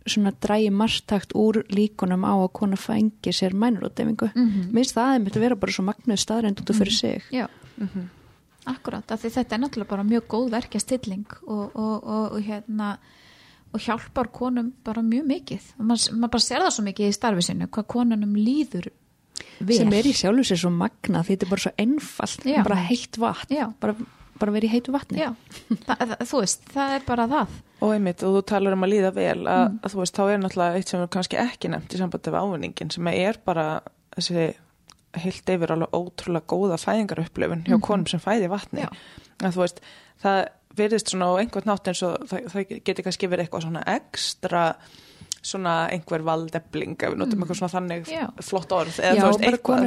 svona 0.08 0.32
drægi 0.40 0.70
margtækt 0.72 1.34
úr 1.36 1.62
líkunum 1.68 2.24
á 2.24 2.32
að 2.40 2.52
kona 2.56 2.76
fengi 2.80 3.30
sér 3.32 3.52
mænurútdefingu. 3.52 4.30
Mm 4.34 4.42
Mhm. 4.42 4.60
-hmm. 4.62 4.72
Minnst 4.72 4.94
það 4.96 5.08
að 5.18 5.24
þetta 5.28 5.40
vera 5.40 5.54
bara 5.56 5.72
svo 5.72 5.82
magnuð 5.84 6.18
staðreind 6.18 6.60
út 6.60 6.70
af 6.70 6.76
fyrir 6.76 6.92
sig. 6.92 7.22
Já, 7.32 7.46
Mhm. 7.78 8.08
akkurat 8.66 9.10
af 9.12 9.22
því 9.22 9.30
þetta 9.30 9.52
er 9.54 9.58
náttúrulega 9.58 9.88
bara 9.88 10.02
mjög 10.02 10.22
góð 10.28 10.50
verkjastilling 10.50 11.26
og, 11.46 11.70
og, 11.76 12.04
og, 12.04 12.32
og 12.32 12.40
hérna 12.42 12.96
og 13.72 13.80
hjálpar 13.84 14.30
konum 14.32 14.70
bara 14.84 15.02
mjög 15.04 15.26
mikið 15.28 15.66
maður 15.78 16.14
mað 16.22 16.30
bara 16.36 16.44
sér 16.46 16.62
það 16.64 16.74
svo 16.76 16.84
mikið 16.86 17.08
í 17.10 17.16
starfi 17.18 17.42
sinu 17.48 17.66
hvað 17.68 17.86
konunum 17.94 18.36
líður 18.38 18.88
vel 19.60 19.76
Sem 19.80 19.92
er 19.92 20.06
í 20.08 20.14
sjálfu 20.16 20.44
sér 20.48 20.60
svo 20.62 20.70
magna 20.74 21.20
því 21.26 21.34
þetta 21.36 21.46
er 21.46 21.50
bara 21.52 21.64
svo 21.66 21.72
einfalt, 21.78 22.46
Já. 22.46 22.62
bara 22.66 22.78
heitt 22.88 23.18
vatn. 23.18 23.54
Já. 23.54 23.66
Bara, 23.82 23.94
bara 24.38 24.52
verið 24.54 24.68
í 24.68 24.72
heitu 24.76 24.92
vatni. 24.94 25.18
Já, 25.18 25.32
það, 25.86 26.12
þú 26.30 26.40
veist, 26.44 26.62
það 26.74 26.92
er 26.96 27.04
bara 27.06 27.26
það 27.30 27.56
Og 27.82 27.92
einmitt, 27.94 28.22
og 28.26 28.36
þú 28.38 28.42
talar 28.50 28.74
um 28.74 28.82
að 28.86 28.90
líða 28.94 29.10
vel, 29.14 29.42
að, 29.46 29.64
Mm. 29.68 29.78
að 29.86 29.92
þú 29.94 29.98
veist, 30.02 30.14
þá 30.18 30.22
er 30.32 30.38
náttúrulega 30.42 30.78
eitt 30.80 30.88
sem 30.90 31.00
er 31.04 31.10
kannski 31.14 31.38
ekki 31.38 31.70
nefnt 31.70 31.94
í 31.94 31.98
sambandi 32.00 32.32
við 32.34 32.38
ávinningin, 32.42 32.90
sem 32.94 33.06
er 33.12 33.38
bara 33.46 33.66
þessi 34.16 34.46
heilt 35.24 35.52
yfir 35.54 35.74
alveg 35.74 35.96
ótrúlega 35.96 36.50
góða 36.50 36.78
fæðingarupplifun 36.82 37.66
hjá 37.68 37.76
konum 37.84 38.06
sem 38.10 38.22
fæði 38.22 38.50
vatni. 38.52 38.86
Að 39.38 39.56
þú 39.56 39.64
veist, 39.64 39.82
það 40.22 40.40
virðist 40.78 41.12
svona 41.12 41.30
á 41.30 41.40
einhvern 41.40 41.70
nátt 41.70 41.90
eins 41.90 42.02
og 42.06 42.24
það, 42.30 42.48
það 42.52 42.72
getur 42.86 43.06
kannski 43.06 43.30
verið 43.30 43.46
eitthvað 43.46 43.66
svona 43.66 43.84
ekstra 43.94 44.64
svona 45.48 45.74
einhver 45.92 46.24
valdefling 46.26 46.96
ef 46.98 47.12
við 47.14 47.20
notum 47.22 47.44
eitthvað 47.44 47.58
svona 47.60 47.72
þannig 47.72 48.10
Já. 48.12 48.24
flott 48.44 48.74
orð 48.76 48.98
eða 49.00 49.16
Já, 49.16 49.22
þú 49.22 49.28
veist, 49.28 49.44
eitthvað 49.48 49.86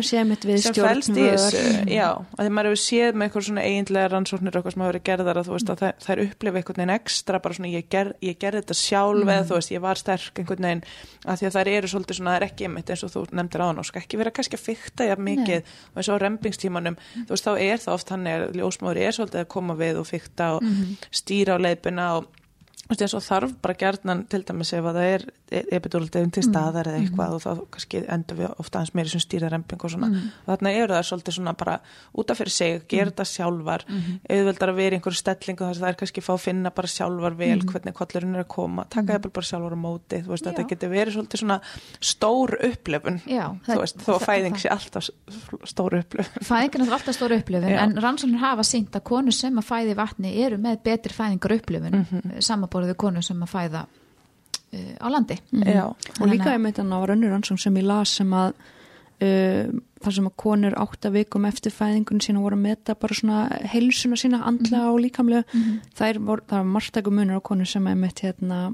við 0.50 0.60
sem 0.66 0.78
fælst 0.78 1.12
í 1.14 1.26
þessu, 1.28 1.62
já, 1.92 2.08
að 2.18 2.42
því 2.42 2.54
maður 2.58 2.70
hefur 2.72 2.82
séð 2.82 3.20
með 3.20 3.28
eitthvað 3.28 3.46
svona 3.48 3.66
eiginlega 3.68 4.12
rannsóknir 4.16 4.52
og 4.52 4.60
eitthvað 4.60 4.76
sem 4.76 4.84
hafa 4.84 4.92
verið 4.92 5.06
gerðar 5.12 5.42
að 5.42 5.50
þú 5.50 5.56
veist 5.58 5.72
að 5.72 5.84
þær, 5.84 5.94
þær 6.06 6.24
upplifa 6.26 6.62
einhvern 6.62 6.82
veginn 6.82 6.96
ekstra 6.96 7.42
bara 7.46 7.58
svona 7.58 7.72
ég, 7.72 7.88
ger, 7.92 8.12
ég 8.26 8.40
gerði 8.42 8.64
þetta 8.64 8.80
sjálf 8.82 9.32
eða 9.32 9.48
þú 9.52 9.60
veist 9.60 9.74
ég 9.76 9.86
var 9.86 10.02
sterk 10.02 10.42
einhvern 10.42 10.68
veginn 10.68 10.84
að 11.22 11.42
því 11.42 11.50
að 11.52 11.56
þær 11.58 11.72
eru 11.76 11.92
svolítið 11.92 12.20
svona, 12.20 12.34
það 12.34 12.42
er 12.42 12.48
ekki 12.50 12.68
einmitt 12.68 12.92
eins 12.92 13.06
og 13.06 13.14
þú 13.14 13.24
nefndir 13.38 13.66
án 13.66 13.82
og 13.82 13.88
skal 13.88 14.02
ekki 14.02 14.22
vera 14.22 14.34
kannski 14.36 14.58
að 14.58 14.66
fykta 14.66 15.08
jafn 15.12 15.28
mikið 15.28 15.72
og 15.94 16.02
eins 16.02 16.10
og 16.10 16.18
á 16.18 16.24
rempingstímanum 16.26 17.00
þú 17.14 17.36
veist 17.36 17.48
þá 17.48 17.54
er 17.62 17.82
það 17.86 17.96
oft 17.98 18.14
hann 18.16 18.28
er, 18.32 18.48
ljósmáður 18.58 19.02
er 19.06 19.18
svolítið 19.18 19.44
að 19.44 19.50
koma 19.54 19.78
við 19.80 20.02
og 20.02 20.10
fykta 20.10 20.52
og 20.58 20.70
stýra 21.22 21.58
á 21.58 21.64
leiðbuna 21.64 22.08
og 22.20 22.41
og 22.92 23.24
þarf 23.24 23.54
bara 23.64 23.74
gerðnan 23.80 24.26
til 24.30 24.42
dæmis 24.44 24.74
ef 24.76 24.84
að 24.86 24.98
það 25.00 25.08
er 25.16 25.24
epidúraldegum 25.72 26.32
til 26.32 26.44
staðar 26.44 26.88
eða 26.92 27.00
eitthvað 27.02 27.34
og 27.36 27.42
þá 27.44 27.52
kannski 27.76 28.02
endur 28.12 28.38
við 28.40 28.54
ofta 28.62 28.80
aðeins 28.80 28.94
meiri 28.96 29.10
sem 29.12 29.22
stýra 29.24 29.50
remping 29.52 29.82
og 29.84 29.92
svona. 29.92 30.10
Og 30.46 30.52
þarna 30.52 30.72
eru 30.80 30.94
það 30.96 31.08
svolítið 31.10 31.36
svona 31.38 31.54
bara 31.60 31.76
út 32.16 32.32
af 32.32 32.38
fyrir 32.40 32.54
sig, 32.56 32.82
gera 32.92 33.12
þetta 33.12 33.26
sjálfar. 33.32 33.86
Auðveldar 34.32 34.72
að 34.72 34.80
vera 34.82 34.96
í 34.96 35.00
einhverju 35.00 35.20
stellingu 35.22 35.66
þar 35.66 35.76
sem 35.76 35.84
það 35.86 35.92
er 35.92 36.00
kannski 36.02 36.24
fá 36.26 36.32
að 36.36 36.44
finna 36.46 36.72
bara 36.72 36.88
sjálfar 36.92 37.36
vel 37.42 37.60
hvernig 37.72 37.94
kollurinn 37.98 38.36
er 38.36 38.44
að 38.46 38.50
koma, 38.56 38.86
taka 38.90 39.18
það 39.20 39.32
bara 39.32 39.50
sjálfar 39.52 39.76
á 39.76 39.80
móti 39.82 40.22
þú 40.24 40.32
veist, 40.36 40.46
Já. 40.46 40.52
þetta 40.52 40.68
getur 40.72 40.90
verið 40.96 41.16
svolítið 41.18 41.44
svona 41.44 41.60
stór 42.02 42.56
upplifun, 42.72 43.20
Já, 43.28 43.46
þú 43.66 43.72
það- 43.72 43.82
veist, 43.84 43.98
þó 44.02 44.12
að 44.12 44.20
það- 44.20 44.28
fæðing 44.32 44.56
það- 44.56 44.62
sé 44.62 44.70
alltaf 44.72 45.04
stór 45.72 45.98
upplifun. 46.00 46.44
Fæðingin 46.48 46.88
er 46.88 46.96
alltaf 46.96 47.16
Já. 52.90 52.94
að 52.94 52.98
konur 52.98 53.22
sem 53.24 53.38
að 53.38 53.40
mm 53.40 53.44
-hmm. 53.44 53.48
að 53.48 53.54
fæða 53.56 53.86
uh, 54.74 54.96
á 55.02 55.08
landi. 55.10 55.40
Já, 55.52 55.86
og 55.86 55.96
líka 55.98 56.20
Þannig 56.20 56.46
að- 56.46 56.54
einmitt 56.54 56.78
hann 56.78 56.94
á 56.94 57.00
rönnur 57.06 57.36
ansóng 57.36 57.60
sem 57.60 57.76
ég 57.76 57.84
las 57.84 58.10
sem 58.10 58.34
að 58.34 58.54
uh, 59.22 59.80
þar 60.02 60.14
sem 60.14 60.28
að 60.28 60.36
konur 60.36 60.74
átta 60.82 61.12
vikum 61.14 61.46
eftir 61.46 61.72
fæðingun 61.72 62.22
sína 62.24 62.42
voru 62.42 62.58
að 62.58 62.66
meta 62.66 62.96
bara 62.96 63.14
svona 63.14 63.42
heilsuna 63.74 64.16
sína 64.16 64.44
andla 64.50 64.92
og 64.92 65.00
líkamlega 65.04 65.44
þær 65.98 66.20
voru, 66.20 66.42
það 66.48 66.58
var 66.58 66.72
margtæku 66.76 67.12
munur 67.12 67.38
á 67.38 67.42
konur 67.42 67.70
sem 67.70 67.88
einmitt 67.88 68.24
hérna 68.26 68.74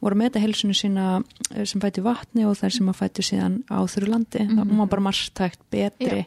voru 0.00 0.14
að 0.14 0.22
meta 0.22 0.42
heilsuna 0.42 0.74
sína 0.74 1.06
eh, 1.54 1.64
sem 1.64 1.82
fætti 1.82 2.02
vatni 2.02 2.46
og 2.46 2.56
þær 2.58 2.76
sem 2.76 2.88
að 2.88 3.00
fætti 3.02 3.22
síðan 3.22 3.62
á 3.70 3.78
þurru 3.86 4.12
landi. 4.14 4.46
Það 4.46 4.76
var 4.78 4.92
bara 4.94 5.06
margtækt 5.08 5.60
betri 5.70 6.26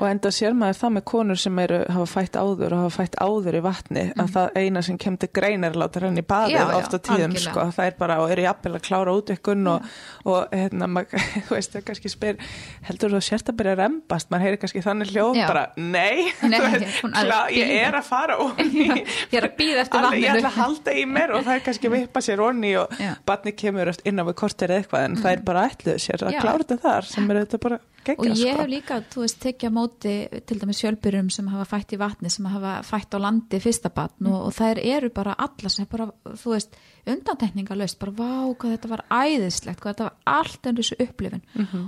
Og 0.00 0.06
enda 0.08 0.30
sér 0.32 0.54
maður 0.56 0.78
það 0.80 0.92
með 0.96 1.02
konur 1.10 1.38
sem 1.42 1.58
eru 1.62 1.78
hafa 1.92 2.06
fætt 2.08 2.36
áður 2.40 2.72
og 2.76 2.80
hafa 2.86 2.92
fætt 3.02 3.16
áður 3.20 3.56
í 3.58 3.62
vatni 3.64 4.04
að 4.16 4.30
það 4.32 4.56
eina 4.62 4.82
sem 4.86 4.96
kemur 5.02 5.20
til 5.20 5.28
grein 5.36 5.66
er 5.68 5.76
láta 5.78 6.00
henni 6.00 6.22
í 6.22 6.26
baðið 6.32 6.54
Já, 6.56 6.62
já, 6.62 6.76
oft 6.78 6.96
á 6.96 6.98
tíðum 7.08 7.34
sko, 7.42 7.64
það 7.76 7.88
er 7.90 7.96
bara 7.98 8.16
og 8.22 8.32
eru 8.32 8.46
jafnvel 8.46 8.72
að 8.78 8.84
klára 8.86 9.14
útvikkun 9.18 9.68
og, 9.74 9.90
og 10.32 10.54
hérna, 10.56 10.88
maður, 10.88 11.26
þú 11.48 11.56
veist, 11.58 11.74
það 11.76 11.84
kannski 11.90 12.12
spyr 12.14 12.40
heldur 12.88 13.12
þú 13.12 13.20
að 13.20 13.26
sért 13.28 13.52
að 13.52 13.58
byrja 13.60 13.74
að 13.76 13.82
rembast? 13.82 14.30
Maður 14.32 14.46
heyri 14.48 14.60
kannski 14.64 14.84
þannig 14.88 15.12
hljóð 15.12 15.40
Já. 15.42 15.46
bara, 15.52 15.64
nei, 15.76 16.32
Nei, 16.48 16.58
veist, 16.66 17.04
er 17.04 17.28
klá, 17.28 17.38
ég 17.60 17.74
er 17.82 17.98
að 18.00 18.08
fara 18.08 18.38
og 18.42 18.62
Ég 18.62 19.36
er 19.38 19.48
að 19.50 19.56
býða 19.60 19.84
eftir 19.84 20.00
Alveg, 20.00 20.18
ég 20.24 20.32
vatninu. 20.32 20.48
að 20.48 20.58
halda 20.62 20.96
í 20.96 21.06
mér 21.12 21.36
og 21.36 21.44
það 21.46 21.54
er 21.58 21.64
kannski 21.68 21.92
vippa 21.92 22.24
sér 22.24 22.42
onni 22.48 22.72
og 22.80 22.96
Já. 23.02 23.12
barni 23.28 23.52
kemur 23.60 23.92
eftir 23.92 24.08
innan 24.12 24.28
við 24.30 24.38
kortir 24.40 24.72
eða 24.72 24.82
eitthvað 24.86 25.06
en 25.10 25.16
það 25.20 25.32
er 25.36 25.44
bara 25.52 25.66
ætluð 25.68 26.00
sér 26.08 26.26
að 26.26 26.38
klára 26.40 26.64
þetta 26.64 26.80
þar 26.86 27.08
sem 27.12 27.30
er 27.32 27.42
þetta 27.44 27.60
bara 27.68 27.78
Og 28.02 28.08
geggjað 28.08 28.40
ég 28.40 28.52
sko. 28.52 28.62
hef 28.62 28.70
líka, 28.70 28.96
þú 29.12 29.20
veist, 29.22 29.38
tekið 29.42 29.70
á 29.70 29.76
móti 29.76 30.14
til 30.48 30.56
dæmis 30.58 30.80
fjölbyrjum 30.82 31.28
sem 31.30 31.50
hafa 31.52 31.66
fætt 31.70 31.94
í 31.94 31.98
vatni 32.00 32.32
sem 32.34 32.48
hafa 32.50 32.72
fætt 32.86 33.14
á 33.14 33.18
landi 33.22 33.60
fyrsta 33.62 33.92
batn 33.94 34.26
og, 34.26 34.38
og 34.48 34.56
þær 34.56 34.80
eru 34.82 35.12
bara 35.14 35.36
allar 35.38 35.70
sem 35.70 35.86
bara, 35.90 36.08
þú 36.26 36.56
veist, 36.56 36.74
undantekningalöst 37.06 37.98
bara 38.02 38.14
vá, 38.18 38.34
hvað 38.58 38.74
þetta 38.76 38.90
var 38.92 39.04
æðislegt 39.10 39.80
hvað 39.82 39.94
þetta 39.94 40.08
var 40.08 40.36
allt 40.38 40.66
enn 40.66 40.78
þessu 40.78 40.98
upplifin 41.02 41.46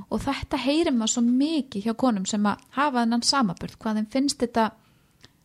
og 0.09 0.23
þetta 0.25 0.63
heyrir 0.65 0.95
maður 0.95 1.15
svo 1.17 1.25
mikið 1.27 1.89
hjá 1.89 1.95
konum 2.05 2.27
sem 2.27 2.47
að 2.51 2.65
hafa 2.79 3.03
þennan 3.03 3.27
samaburð 3.27 3.79
hvað 3.79 4.01
þeim 4.01 4.09
finnst 4.15 4.43
þetta 4.43 4.71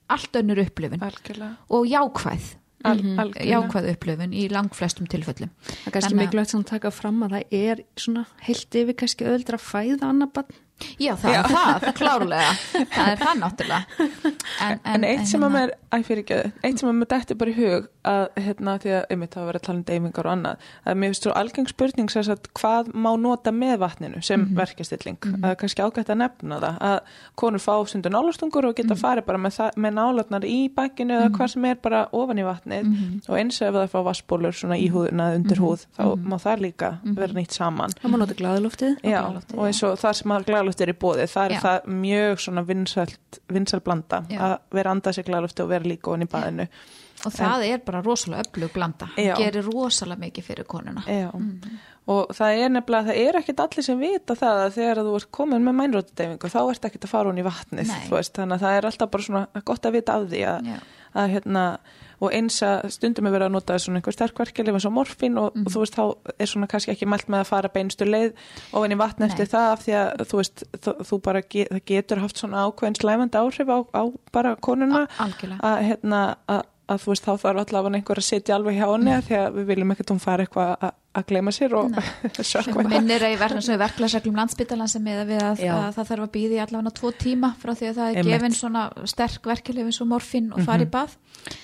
allt 0.09 0.39
önnur 0.41 0.63
upplifin 0.63 1.05
Algjörlega. 1.05 1.55
og 1.69 1.85
jákvæð 1.89 2.49
Al, 2.87 2.95
algjörlega. 2.95 3.49
jákvæð 3.49 3.89
upplifin 3.91 4.33
í 4.33 4.45
langflestum 4.51 5.07
tilfellum 5.11 5.49
Það 5.67 5.89
er 5.89 5.95
kannski 5.97 6.15
mikilvægt 6.15 6.53
að 6.55 6.65
taka 6.69 6.91
fram 6.95 7.25
að 7.25 7.35
það 7.35 7.55
er 7.59 7.81
svona 7.99 8.23
heilt 8.45 8.77
yfir 8.79 8.95
kannski 9.01 9.27
öðuldra 9.27 9.59
fæða 9.59 10.11
annar 10.13 10.31
bann. 10.31 10.53
Já, 10.99 11.13
það 11.19 11.35
er 11.39 11.47
það, 11.51 11.85
klárlega. 11.97 12.51
Það 12.93 13.09
er 13.13 13.21
það 13.23 13.39
náttúrulega. 13.43 14.09
En, 14.63 14.79
En 14.93 15.03
eitt 15.07 15.27
sem 15.27 15.41
að 15.43 15.49
hérna- 15.49 15.59
mér, 15.59 15.73
æ 15.91 15.97
fyrir 16.07 16.23
ekki, 16.23 16.51
eitt 16.67 16.79
sem 16.81 16.89
að 16.89 16.97
mér 16.99 17.09
dætti 17.13 17.35
bara 17.39 17.51
í 17.51 17.55
hug 17.57 17.87
að 18.09 18.25
hérna 18.45 18.75
því 18.79 18.91
að 18.97 19.03
einmitt 19.13 19.33
það 19.35 19.43
var 19.43 19.49
verið 19.49 19.59
að 19.59 19.65
tala 19.67 19.77
um 19.79 19.83
deyfingar 19.89 20.27
og 20.29 20.33
annað, 20.33 20.67
að 20.87 20.95
mér 20.99 21.09
finnst 21.11 21.25
svo 21.27 21.33
algeng 21.39 21.67
spurning 21.69 22.09
sem 22.13 22.23
sagt 22.29 22.47
hvað 22.59 22.91
má 22.95 23.09
nota 23.19 23.51
með 23.55 23.75
vatninu 23.83 24.21
sem 24.23 24.39
mm 24.45 24.55
verkjastilling, 24.59 25.17
að 25.45 25.55
kannski 25.61 25.83
ágætt 25.85 26.09
að 26.09 26.17
nefna 26.23 26.59
það, 26.59 26.79
að 26.89 26.99
konur 27.39 27.59
fá 27.63 27.75
stundur 27.87 28.11
nálastungur 28.11 28.65
og 28.69 28.75
geta 28.79 28.95
farið 28.99 29.25
bara 29.29 29.37
með, 29.37 29.59
með 29.77 29.93
nálatnar 29.99 30.47
í 30.47 30.57
bakkinu 30.75 31.15
eða 31.19 31.29
hvað 31.37 31.51
sem 31.53 31.65
er 31.69 31.75
bara 31.83 32.01
ofan 32.11 32.39
í 32.41 32.45
vatnið. 32.47 32.89
Og 33.29 33.37
eins 33.37 33.61
ef 33.61 33.73
það 33.75 33.87
fá 33.93 33.99
vassbólur 34.09 34.55
svona 34.57 34.77
í 34.79 34.89
húðuna 34.91 35.29
undir 35.37 35.59
húð, 35.61 35.85
þá 35.95 36.03
má 36.25 36.37
það 36.41 36.59
líka 36.65 36.89
vera 37.03 37.33
nýtt 37.37 37.51
saman. 37.55 37.93
Það 40.69 40.79
það 40.79 40.79
glæðaloft 40.79 40.81
er 40.85 40.91
í 40.91 40.97
bóði, 40.99 41.27
það 41.29 41.45
er 41.45 41.53
Já. 41.53 41.59
það 41.63 41.91
mjög 41.99 42.41
svona 42.43 42.63
vinsælt, 42.67 43.39
vinsæl 43.49 43.79
blanda 43.83 44.23
Já. 44.29 44.39
að 44.39 44.55
vera 44.77 44.91
andað 44.93 45.15
sér 45.17 45.27
glæðalofti 45.29 45.63
og 45.63 45.69
vera 45.69 45.89
líka 45.89 46.09
ofan 46.11 46.25
í 46.25 46.29
baðinu. 46.29 46.67
og 47.25 47.33
það 47.35 47.63
er 47.67 47.79
bara 47.83 48.01
rosalega 48.01 48.43
öflug 48.45 48.73
blanda 48.73 49.09
Já. 49.17 49.35
gerir 49.37 49.65
rosalega 49.65 50.19
mikið 50.21 50.43
fyrir 50.43 50.67
konuna 50.69 51.03
Já, 51.07 51.31
og 52.07 52.29
það 52.33 52.61
er 52.63 52.69
nefnilega, 52.69 53.09
það 53.09 53.21
er 53.27 53.39
ekkit 53.41 53.59
allir 53.59 53.83
sem 53.83 53.99
vita 53.99 54.35
það 54.35 54.61
að 54.65 54.75
þegar 54.77 55.01
þú 55.03 55.15
ert 55.19 55.31
komin 55.31 55.65
með 55.65 55.77
mænrótadeyfingu 55.81 56.49
þá 56.53 56.59
ert 56.63 56.85
ekkit 56.85 57.03
að 57.05 57.09
fara 57.09 57.29
hún 57.29 57.41
í 57.41 57.47
vatnið, 57.49 57.91
veist, 58.09 58.35
þannig 58.37 58.55
að 58.55 58.63
það 58.63 58.77
er 58.77 58.85
alltaf 58.85 59.11
bara 59.11 59.23
svona 59.27 59.63
gott 59.65 59.85
að 59.85 59.97
vita 59.99 60.15
af 60.15 60.29
því 60.29 60.45
að, 60.53 60.71
að 61.13 61.33
hérna, 61.35 61.65
og 62.21 62.33
eins 62.35 62.57
að 62.65 62.89
stundum 62.91 63.25
er 63.29 63.31
verið 63.37 63.47
að 63.49 63.51
nota 63.55 63.77
svona 63.79 63.99
einhver 64.01 64.15
sterkverkjalið 64.15 64.73
eins 64.79 64.85
og 64.89 64.93
morfin 64.93 65.37
og, 65.39 65.53
Mhm. 65.55 65.65
og 65.65 65.71
þú 65.73 65.79
veist, 65.83 65.95
þá 65.95 66.33
er 66.39 66.45
svona 66.51 66.67
kannski 66.67 66.91
ekki 66.95 67.07
mælt 67.07 67.27
með 67.31 67.39
að 67.43 67.45
fara 67.51 67.69
beinustu 67.69 68.05
leið 68.05 68.33
og 68.73 68.85
inn 68.85 68.91
í 68.91 68.99
vatn 68.99 69.23
eftir 69.23 69.45
Nei. 69.47 69.53
það 69.53 69.71
af 69.71 69.85
því 69.85 69.93
að 69.99 70.25
þú 70.29 70.41
veist, 70.41 70.63
þú, 71.09 71.21
bara 71.21 71.41
ge, 71.41 71.67
það 71.71 71.85
getur 71.85 72.19
haft 72.19 72.37
svona 72.37 72.65
ákveðin 72.67 72.99
slæmandi 72.99 73.37
áhrif 73.39 73.67
á, 73.71 73.77
á 73.95 74.03
bara 74.31 74.55
konuna 74.55 75.07
að 75.61 75.77
hérna 75.87 76.35
að, 76.49 76.63
þú 76.89 77.05
veist 77.13 77.25
þá 77.25 77.33
þarf 77.37 77.59
allavega 77.65 77.95
einhver 77.99 78.17
að 78.17 78.25
sitja 78.29 78.55
alveg 78.55 78.75
hjá 78.79 78.87
henni 78.91 79.11
mm. 79.13 79.21
því 79.27 79.35
að 79.39 79.53
við 79.59 79.65
viljum 79.69 79.91
ekkert 79.93 80.09
hún 80.15 80.19
fara 80.23 80.43
eitthvað 80.45 80.77
að- 80.81 80.93
að 81.17 81.25
gleyma 81.31 81.53
sér 81.53 81.73
og 81.79 81.95
sökva 82.51 82.83
minnir 82.85 83.23
að 83.25 83.33
í 83.33 83.39
verklagsreglum 83.79 84.37
landsbytalan 84.37 84.91
sem 84.91 85.07
eða 85.09 85.25
við 85.29 85.41
að, 85.41 85.63
að 85.73 85.87
það 85.97 86.11
þarf 86.11 86.25
að 86.25 86.31
býði 86.35 86.61
allavega 86.63 86.93
tvo 86.99 87.11
tíma 87.23 87.51
frá 87.61 87.73
því 87.73 87.89
að 87.89 87.97
það 87.99 88.11
er 88.11 88.19
Einmitt. 88.21 88.35
gefin 88.35 88.57
svona 88.59 88.85
sterk 89.09 89.49
verkeflið 89.49 89.89
eins 89.89 90.01
og 90.03 90.11
morfin 90.13 90.53
og 90.53 90.63
fari 90.67 90.85
í 90.85 90.91
bað. 90.93 91.17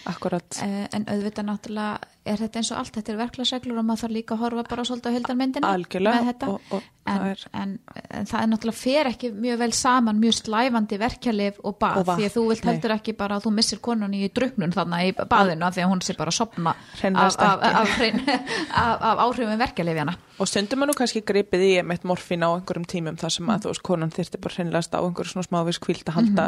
Akkurat. 0.10 0.62
Eh, 0.64 0.84
en 0.96 1.06
auðvitað 1.12 1.50
náttúrulega 1.52 2.12
er 2.26 2.42
þetta 2.42 2.62
eins 2.62 2.72
og 2.74 2.80
allt, 2.80 2.96
þetta 2.96 3.12
er 3.14 3.18
verklagsreglur 3.20 3.80
og 3.80 3.86
maður 3.86 4.02
þarf 4.02 4.14
líka 4.16 4.36
að 4.36 4.42
horfa 4.42 4.64
bara 4.70 4.86
svolítið 4.88 5.18
á 5.62 5.70
Algjörlega. 5.70 6.16
með 6.16 6.30
þetta. 6.32 6.48
Og, 6.50 6.72
og, 6.74 6.88
en, 7.06 7.20
það 7.20 7.26
er, 7.30 7.44
en, 7.62 7.74
en 8.18 8.30
það 8.32 8.40
er 8.40 8.50
náttúrulega 8.50 8.80
fer 8.80 9.10
ekki 9.12 9.32
mjög 9.46 9.60
vel 9.62 9.70
saman 9.78 10.22
mjög 10.24 10.38
slæfandi 10.40 11.00
verkjalif 11.02 11.60
og 11.62 11.78
bað 11.84 12.00
Og 12.02 12.10
því 12.10 12.26
að 12.30 12.34
þú 12.38 12.46
vilt 12.50 12.66
heldur 12.70 12.96
ekki 12.96 13.16
bara 13.20 13.38
að 13.38 13.46
þú 13.46 13.54
missir 13.60 13.82
konunni 13.86 14.24
í 14.26 14.32
druknun 14.34 14.74
þannig 14.74 15.12
í 15.12 15.16
baðinu 15.36 15.68
af 15.68 15.78
því 15.78 15.86
að 15.86 15.92
hún 15.94 16.02
sé 16.08 16.18
bara 16.18 16.34
að 16.34 16.40
sopna 16.40 16.74
af, 16.74 17.38
af, 17.38 17.68
af, 18.74 19.06
af 19.12 19.35
áhrifum 19.36 19.60
verkjalifjana 19.60 20.16
og 20.40 20.50
stundum 20.50 20.84
er 20.84 20.90
nú 20.90 20.96
kannski 20.98 21.22
gripið 21.28 21.62
í 21.64 21.72
einmitt 21.80 22.04
morfín 22.08 22.44
á 22.44 22.50
einhverjum 22.56 22.88
tímum 22.90 23.20
þar 23.20 23.32
sem 23.36 23.52
að 23.52 23.66
þú 23.66 23.74
veist 23.74 23.84
konan 23.88 24.12
þyrfti 24.16 24.42
bara 24.44 24.58
hreinlegast 24.58 24.96
á 24.96 25.00
einhverjum 25.00 25.32
svona 25.36 25.48
smávís 25.48 25.80
kvíld 25.84 26.10
að 26.10 26.18
halda 26.18 26.46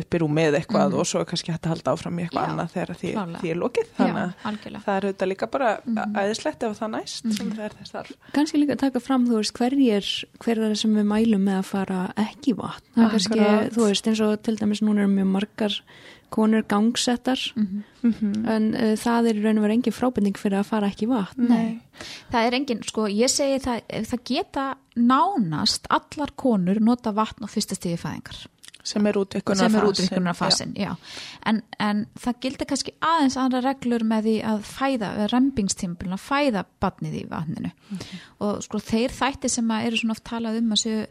upp 0.00 0.16
í 0.16 0.20
rúmið 0.22 0.58
eitthvað 0.60 0.96
og 0.98 1.08
svo 1.08 1.22
er 1.24 1.28
kannski 1.32 1.52
hægt 1.52 1.66
að 1.68 1.74
halda 1.74 1.94
áfram 1.96 2.18
í 2.20 2.24
eitthvað 2.26 2.46
Já, 2.46 2.52
annað 2.52 2.72
þegar 2.76 2.92
því, 3.02 3.12
því 3.42 3.52
er 3.52 3.60
lokið. 3.62 3.90
Þannig 3.98 4.22
að 4.68 4.78
það 4.84 4.94
er 4.98 5.06
auðvitað 5.08 5.30
líka 5.32 5.48
bara 5.52 5.70
æðislegt 6.22 6.66
ef 6.68 6.78
það 6.78 6.92
næst 6.94 7.30
sem 7.36 7.52
það 7.52 7.64
er 7.68 7.76
þess 7.78 7.94
þar. 7.96 8.12
Kannski 8.36 8.62
líka 8.62 8.76
að 8.76 8.82
taka 8.86 9.02
fram, 9.04 9.26
þú 9.28 9.40
veist, 9.42 9.54
hverjir, 9.58 10.10
hver 10.44 10.56
er 10.58 10.64
það 10.68 10.78
sem 10.82 10.98
við 10.98 11.08
mælum 11.12 11.48
með 11.48 11.58
að 11.60 11.66
fara 11.72 12.00
ekki 12.24 12.54
vatn. 12.58 12.86
Það 12.96 13.04
er 13.04 13.14
kannski, 13.16 13.48
þú 13.76 13.88
veist, 13.88 14.10
eins 14.12 14.22
og 14.24 14.36
til 14.48 14.56
dæmis 14.60 14.84
núna 14.84 15.04
eru 15.04 15.12
mjög 15.12 15.30
margar 15.36 15.78
konur 16.34 16.66
gangsettar, 16.68 17.40
en 18.04 18.68
uh, 18.74 18.92
það 19.00 19.30
er 19.30 19.40
í 19.40 19.44
raun 19.44 19.60
og 19.60 19.66
verið 19.66 19.78
engin 19.78 19.96
frábending 19.96 20.38
fyrir 20.40 20.60
að 20.60 20.70
fara 20.72 20.90
ekki 20.92 21.08
vatn. 21.10 21.48
Nei. 21.48 22.04
það 22.32 22.50
er 22.50 22.58
engin, 22.60 22.84
sko, 22.86 23.08
ég 23.10 23.32
segi 23.32 23.62
það 23.64 23.82
það 24.12 24.22
geta 24.32 24.68
nánast 24.98 25.88
allar 25.94 26.34
konur 26.38 26.80
nota 26.84 27.14
vatn 27.16 27.46
á 27.46 27.48
fyrsta 27.50 27.78
stíði 27.78 28.00
fæðingar. 28.02 28.46
Sem 28.88 29.06
er 29.10 29.18
útvikkunar 29.20 29.68
er 30.30 30.36
fasin, 30.38 30.70
já. 30.78 30.92
En, 31.46 31.60
en 31.82 32.04
það 32.18 32.38
gildir 32.44 32.68
kannski 32.70 32.94
aðeins 33.04 33.36
andra 33.40 33.60
reglur 33.64 34.04
með 34.06 34.28
því 34.28 34.36
að 34.52 34.62
fæða, 34.68 35.10
rembingstímpulin 35.32 36.16
að 36.16 36.22
fæða 36.24 36.62
badnið 36.80 37.18
í 37.18 37.24
vatninu. 37.28 37.72
Og 38.46 38.62
sko 38.64 38.80
þeir 38.80 39.14
þætti 39.18 39.50
sem 39.52 39.74
að 39.74 39.90
eru 39.90 40.00
svona 40.00 40.16
oft 40.16 40.26
talað 40.30 40.60
um 40.62 40.72
að 40.76 40.82
séu 40.84 41.02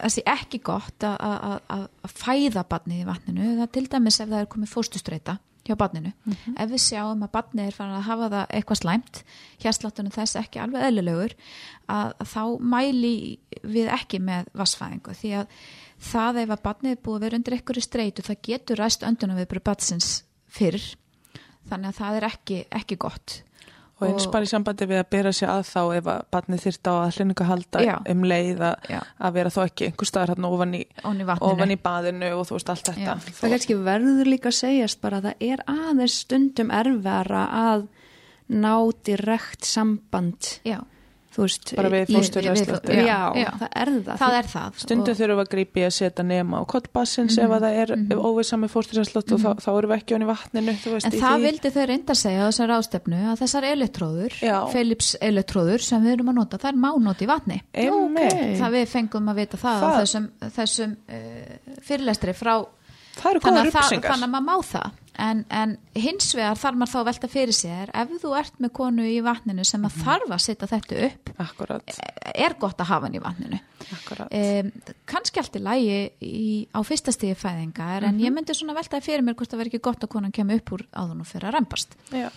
það 0.00 0.14
sé 0.14 0.24
ekki 0.28 0.60
gott 0.64 1.06
að, 1.06 1.16
að, 1.20 1.54
að, 1.76 1.84
að 2.06 2.16
fæða 2.22 2.64
badnið 2.70 3.02
í 3.02 3.06
vatninu, 3.08 3.52
það 3.60 3.72
til 3.76 3.86
dæmis 3.94 4.20
ef 4.20 4.30
það 4.30 4.42
er 4.42 4.50
komið 4.54 4.74
fóstustreita 4.74 5.36
hjá 5.66 5.76
badninu 5.78 6.12
ef 6.30 6.70
við 6.70 6.82
sjáum 6.82 7.24
að 7.24 7.32
badnið 7.34 7.68
er 7.68 7.76
farin 7.76 7.98
að 7.98 8.06
hafa 8.06 8.28
það 8.32 8.54
eitthvað 8.56 8.80
slæmt, 8.80 9.20
hérsláttunum 9.62 10.14
þess 10.14 10.38
ekki 10.40 10.62
alveg 10.62 10.86
eðlilegur, 10.88 11.34
að, 11.86 12.14
að 12.16 12.32
þá 12.32 12.42
mæli 12.74 13.12
við 13.60 13.92
ekki 13.92 14.22
með 14.24 14.48
vassfæðingu 14.56 15.16
því 15.20 15.34
að 15.42 15.60
það 16.10 16.40
ef 16.44 16.54
að 16.56 16.64
badnið 16.64 16.96
er 16.96 17.04
búið 17.04 17.18
að 17.18 17.26
vera 17.26 17.40
undir 17.40 17.58
einhverju 17.58 17.84
streitu 17.84 18.24
það 18.24 18.42
getur 18.48 18.80
ræst 18.80 19.04
öndunum 19.06 19.40
við 19.40 19.50
bara 19.52 19.66
badsins 19.70 20.10
fyrr. 20.50 20.80
Þannig 21.68 21.92
að 21.92 21.98
það 22.00 22.16
er 22.16 22.26
ekki, 22.30 22.60
ekki 22.80 22.96
gott 23.00 23.40
og 24.00 24.06
eins 24.08 24.26
bara 24.32 24.46
í 24.46 24.50
sambandi 24.50 24.88
við 24.88 25.02
að 25.02 25.08
bera 25.12 25.32
sér 25.36 25.52
að 25.52 25.62
þá 25.68 25.80
ef 25.98 26.10
að 26.14 26.26
barnið 26.34 26.62
þyrst 26.64 26.90
á 26.90 26.92
að 26.96 27.16
hlunningu 27.18 27.48
halda 27.50 27.82
Já. 27.84 27.94
um 28.12 28.26
leið 28.32 28.62
að, 28.70 28.92
að 29.20 29.34
vera 29.36 29.52
þó 29.54 29.60
ekki 29.66 29.88
einhver 29.90 30.10
staðar 30.10 30.34
hann 30.34 30.48
ofan 30.48 30.76
í, 30.78 30.82
Ofan 31.04 31.20
í 31.20 31.26
ofan 31.50 31.74
í 31.74 31.78
baðinu 31.84 32.30
og 32.38 32.46
þú 32.48 32.56
veist 32.56 32.72
allt 32.74 32.90
þetta 32.90 33.04
Já. 33.04 33.32
Það 33.40 33.56
kannski 33.56 33.78
verður 33.90 34.32
líka 34.32 34.52
að 34.52 34.58
segjast 34.60 35.02
bara 35.04 35.20
að 35.20 35.30
það 35.30 35.44
er 35.50 35.64
aðeins 35.76 36.20
stundum 36.24 36.72
erfara 36.80 37.44
að 37.60 37.88
ná 38.50 38.74
direkt 39.06 39.68
samband, 39.68 40.56
já, 40.66 40.80
veist, 41.36 41.74
Bara 41.76 41.88
við 41.90 42.08
í- 42.10 42.14
fósturræðslu. 42.16 42.78
Já, 42.90 43.04
Já, 43.06 43.18
já. 43.38 43.50
það 43.60 43.68
er 43.80 43.90
það. 43.90 44.16
það 44.18 44.34
er 44.40 44.46
það 44.50 44.78
Stundu 44.82 45.10
Og- 45.10 45.16
þurfum 45.20 45.36
við 45.38 45.44
að 45.44 45.50
grípi 45.54 45.84
að 45.86 45.92
setja 45.94 46.24
nema 46.26 46.58
á 46.58 46.62
kollbassins 46.66 47.38
ef 47.38 47.50
að 47.50 47.60
það 47.64 47.74
er 47.82 47.92
mm 47.96 48.06
-hmm. 48.08 48.24
óvisa 48.30 48.56
með 48.58 48.70
fórsturræðslott 48.74 49.32
og 49.32 49.38
þá, 49.40 49.50
þá 49.64 49.70
erum 49.78 49.90
við 49.90 49.96
ekki 50.00 50.14
onni 50.14 50.26
vatninu 50.26 50.72
þú 50.82 50.90
veist, 50.94 51.06
En 51.06 51.12
í 51.12 51.20
það 51.20 51.36
því. 51.36 51.42
vildi 51.46 51.70
þau 51.70 51.86
reynda 51.86 52.12
að 52.12 52.20
segja 52.22 52.40
á 52.42 52.48
þessar 52.50 52.70
ástefnu 52.78 53.18
að 53.30 53.38
þessar 53.42 53.64
elektróður. 53.70 54.32
Philips 54.72 55.16
elektróður 55.20 55.80
sem 55.80 56.02
við 56.04 56.12
erum 56.12 56.28
að 56.30 56.34
nota, 56.34 56.58
það 56.58 56.68
er 56.72 56.78
mánót 56.82 57.22
í 57.22 57.26
vatni. 57.26 57.60
Ókei. 57.74 58.56
Það 58.58 58.70
við 58.74 58.86
fengum 58.88 59.28
að 59.30 59.34
vita 59.36 59.56
það, 59.56 59.80
Það- 59.80 60.00
þessum, 60.00 60.30
þessum 60.56 60.96
uh, 61.08 61.58
fyrirlestri 61.82 62.32
frá 62.34 62.66
eru 63.30 63.40
þannig 63.40 63.74
að 63.74 64.30
maður 64.30 64.46
má 64.46 64.56
það. 64.64 64.90
En, 65.18 65.42
en 65.50 65.74
hins 65.98 66.30
vegar 66.36 66.58
þarf 66.58 66.78
maður 66.78 66.92
þá 66.92 66.98
að 67.00 67.08
velta 67.10 67.28
fyrir 67.30 67.56
sér 67.56 67.90
ef 67.96 68.12
þú 68.22 68.30
ert 68.38 68.60
með 68.62 68.70
konu 68.78 69.04
í 69.10 69.18
vatninu 69.24 69.64
sem 69.66 69.82
að 69.86 69.98
þarf 70.04 70.30
að 70.36 70.44
setja 70.44 70.68
þetta 70.70 70.94
upp, 71.08 71.24
Akkurat, 71.40 71.86
er 72.34 72.54
gott 72.60 72.80
að 72.80 72.90
hafa 72.92 73.08
hann 73.08 73.16
í 73.16 73.22
vatninu. 73.22 73.58
Um, 74.30 74.68
kannski 75.08 75.40
allt 75.40 75.56
í 75.56 75.60
lægi 75.64 75.98
í, 76.22 76.68
á 76.70 76.78
fyrsta 76.86 77.12
stíði 77.14 77.34
fæðingar 77.40 78.04
en 78.06 78.20
ég 78.22 78.30
myndi 78.34 78.54
svona 78.54 78.76
veltaði 78.76 79.02
fyrir 79.06 79.22
mér 79.26 79.34
hvort 79.38 79.50
það 79.50 79.60
verði 79.62 79.72
ekki 79.72 79.86
gott 79.88 80.04
að 80.04 80.12
konan 80.12 80.34
kemur 80.36 80.60
upp 80.60 80.68
úr 80.76 80.82
áðun 80.92 81.22
og 81.24 81.28
fyrir 81.28 81.46
að 81.48 81.54
rempast 81.56 81.90
Já. 82.12 82.28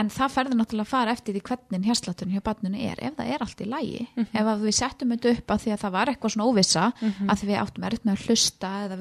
en 0.00 0.08
það 0.12 0.34
ferður 0.34 0.58
náttúrulega 0.60 0.86
að 0.88 0.94
fara 0.94 1.14
eftir 1.14 1.32
því 1.36 1.42
hvernig 1.50 1.86
hérslátturinn 1.90 2.34
hjá 2.34 2.42
barninu 2.48 2.78
er 2.80 2.98
ef 3.06 3.14
það 3.20 3.30
er 3.36 3.40
allt 3.46 3.60
í 3.60 3.68
lægi 3.70 4.02
ef 4.24 4.46
að 4.46 4.64
við 4.64 4.74
settum 4.80 5.12
þetta 5.14 5.34
upp 5.36 5.48
að 5.54 5.62
því 5.62 5.70
að 5.76 5.82
það 5.84 5.94
var 5.98 6.06
eitthvað 6.10 6.32
svona 6.34 6.48
óvissa 6.50 6.84
að 7.04 7.36
því 7.36 7.46
við 7.52 7.60
áttum 7.62 7.86
erut 7.90 8.04
með 8.08 8.14
að 8.16 8.22
hlusta 8.26 8.70
eða 8.86 8.96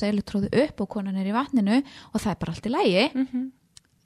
við 0.00 0.39
elektróðu 0.40 0.66
upp 0.66 0.80
og 0.84 0.90
konan 0.90 1.16
er 1.16 1.28
í 1.28 1.34
vatninu 1.34 1.80
og 1.80 2.20
það 2.20 2.32
er 2.32 2.40
bara 2.40 2.54
allt 2.54 2.68
í 2.68 2.74
lægi 2.74 3.04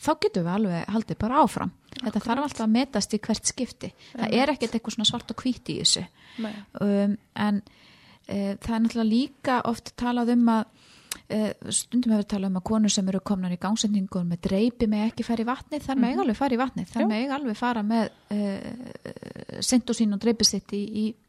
þá 0.04 0.12
getum 0.20 0.44
við 0.44 0.54
alveg 0.54 0.88
haldið 0.92 1.18
bara 1.18 1.42
áfram. 1.42 1.72
Þetta 1.94 2.20
þarf 2.20 2.44
alltaf 2.44 2.64
að 2.64 2.74
metast 2.74 3.14
í 3.14 3.20
hvert 3.22 3.46
skipti. 3.48 3.92
Það 4.12 4.34
er 4.36 4.52
ekkert 4.52 4.74
eitthvað 4.74 5.06
svart 5.08 5.30
og 5.30 5.40
hvít 5.40 5.70
í 5.70 5.78
þessu. 5.80 6.04
Um, 6.82 7.16
en 7.34 7.62
e, 8.26 8.56
það 8.58 8.74
er 8.74 8.82
náttúrulega 8.84 9.08
líka 9.08 9.60
oft 9.70 9.94
talað 9.96 10.34
um 10.34 10.50
að 10.50 10.64
e, 11.30 11.38
stundum 11.70 12.16
hefur 12.16 12.28
talað 12.34 12.50
um 12.50 12.58
að 12.60 12.66
konur 12.68 12.92
sem 12.92 13.08
eru 13.08 13.22
komnar 13.24 13.54
í 13.54 13.60
gangsendingur 13.62 14.26
með 14.28 14.42
dreipi 14.48 14.90
með 14.90 15.06
ekki 15.06 15.24
fara 15.24 15.46
í 15.46 15.48
vatnið 15.48 15.86
þar 15.86 16.02
með 16.02 16.22
alveg 16.24 16.40
fara 16.40 16.58
í 16.58 16.60
vatnið. 16.60 16.90
Þar 16.90 17.10
með 17.14 17.36
alveg 17.38 17.60
fara 17.62 17.86
með 17.86 18.10
e, 18.34 18.40
sindosín 19.64 20.18
og 20.18 20.24
dreipi 20.26 20.48
sitt 20.50 20.74
í, 20.74 20.84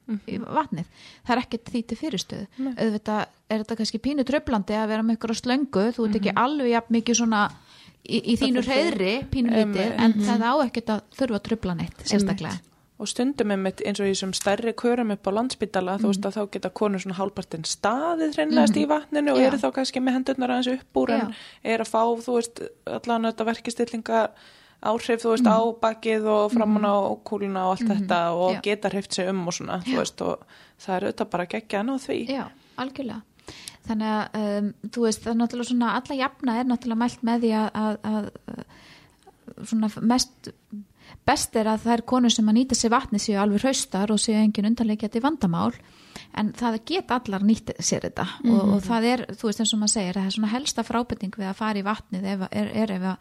í, 0.10 0.18
í 0.36 0.38
vatnið. 0.40 0.86
Það 1.26 1.36
er 1.38 1.42
ekkert 1.44 1.72
því 1.74 1.82
til 1.92 1.98
fyrirstöðu. 2.02 2.48
Auðvitað 2.76 3.26
er 3.50 3.64
þetta 3.64 3.78
kannski 3.82 4.00
pínu 4.06 4.26
tröflandi 4.28 4.78
að 4.78 4.88
vera 4.94 5.04
með 5.06 5.18
ykkur 5.20 5.34
á 5.34 5.38
slöngu 5.42 5.88
þú 5.96 6.06
ert 6.10 6.20
ekki 6.22 6.36
alveg 6.36 6.70
jafn 6.76 6.94
mikið 7.00 7.20
svona 7.22 7.42
í, 8.06 8.22
í 8.22 8.38
þínu 8.38 8.64
reyðri 8.66 9.12
pínu 9.34 9.50
lítið 9.54 9.82
Einmitt. 9.86 10.00
en 10.06 10.14
það 10.26 10.46
á 10.46 10.54
ekkert 10.66 10.90
að 10.96 11.04
þurfa 11.20 11.40
að 11.42 11.46
tröfla 11.50 11.76
neitt 11.82 12.06
sérstaklega. 12.06 12.62
Og 12.96 13.10
stundum 13.12 13.52
einmitt 13.52 13.82
eins 13.84 14.00
og 14.00 14.08
í 14.08 14.14
þessum 14.14 14.32
stærri 14.38 14.72
körum 14.72 15.10
upp 15.12 15.28
á 15.28 15.32
landspítala, 15.36 15.98
þú 16.00 16.06
Mhm. 16.08 16.12
veist 16.14 16.28
að 16.30 16.36
þá 16.38 16.52
geta 16.54 16.70
konur 16.70 17.02
svona 17.04 17.18
hálpartinn 17.18 17.66
staðið 17.68 18.36
hreinlegast 18.38 18.78
í 18.80 18.86
vatninu 18.88 19.34
og 19.34 19.38
Já. 19.42 19.48
eru 19.50 19.58
þá 19.58 19.72
kannski 19.76 20.00
með 20.00 20.14
hendurnar 20.16 20.50
aðeins 20.56 20.80
upp 20.80 20.94
úr 21.02 21.10
en 21.12 21.20
Já. 21.20 21.34
er 21.66 21.80
að 21.84 21.90
fá, 21.92 22.02
þú 22.24 22.36
veist, 22.38 22.62
allan 22.88 23.24
þetta 23.28 23.46
verkistillingar 23.52 24.30
áhrif, 24.86 25.22
þú 25.24 25.32
veist, 25.34 25.46
Mhm. 25.46 25.54
á 25.56 25.62
bakið 25.82 26.26
og 26.32 26.52
framan 26.54 26.86
á 26.86 26.96
kúluna 27.26 27.66
og 27.68 27.76
allt 27.80 27.90
þetta 27.90 28.20
og 28.34 28.56
Já. 28.56 28.62
geta 28.62 28.90
hreift 28.90 29.14
sig 29.14 29.30
um 29.30 29.48
og 29.48 29.54
svona, 29.54 29.80
þú 29.84 29.98
veist, 29.98 30.22
og 30.22 30.40
það 30.80 30.96
er 30.98 31.08
auðvitað 31.10 31.30
bara 31.30 31.46
geggja 31.46 31.78
hann 31.82 31.90
á 31.90 31.98
því. 31.98 32.20
Já, 32.30 32.46
algjörlega. 32.78 33.22
Þannig 33.86 34.10
að, 34.10 34.40
um, 34.42 34.74
þú 34.90 35.02
veist, 35.06 35.22
það 35.24 35.32
er 35.32 35.40
náttúrulega 35.42 35.70
svona, 35.70 35.94
alla 35.96 36.16
jafna 36.24 36.60
er 36.60 36.66
náttúrulega 36.66 37.02
mælt 37.04 37.22
með 37.24 37.42
því 37.44 37.52
að, 37.54 37.70
að, 37.76 37.98
að 38.06 38.30
að 38.46 39.68
svona 39.70 39.90
mest, 40.02 40.50
best 41.26 41.56
er 41.56 41.68
að 41.70 41.84
það 41.86 41.94
er 41.94 42.02
konur 42.10 42.34
sem 42.34 42.48
að 42.50 42.58
nýta 42.58 42.76
sér 42.78 42.92
vatni 42.96 43.20
séu 43.22 43.38
alveg 43.42 43.62
hraustar 43.62 44.12
og 44.14 44.18
séu 44.22 44.36
engin 44.42 44.66
undanleikjandi 44.72 45.22
vandamál, 45.22 45.74
en 46.34 46.52
það 46.58 46.80
geta 46.90 47.20
allar 47.20 47.42
nýtt 47.46 47.76
sér 47.80 48.08
þetta 48.08 48.26
og, 48.50 48.62
og 48.76 48.82
það 48.86 49.08
er, 49.12 49.26
þú 49.36 49.50
veist, 49.50 49.60
eins 49.62 49.74
og 49.76 49.80
maður 49.84 49.94
segir, 49.94 50.18
það 50.18 50.26
er 50.26 50.36
svona 50.38 50.52
helsta 50.56 50.84
frábending 50.88 51.38
við 51.38 51.50
að 51.52 51.60
fara 51.62 51.80
í 51.82 51.86
vatnið 51.86 52.26
ef, 52.34 52.48
er, 52.52 52.72
er 52.84 52.96
ef, 52.98 53.06
að, 53.14 53.18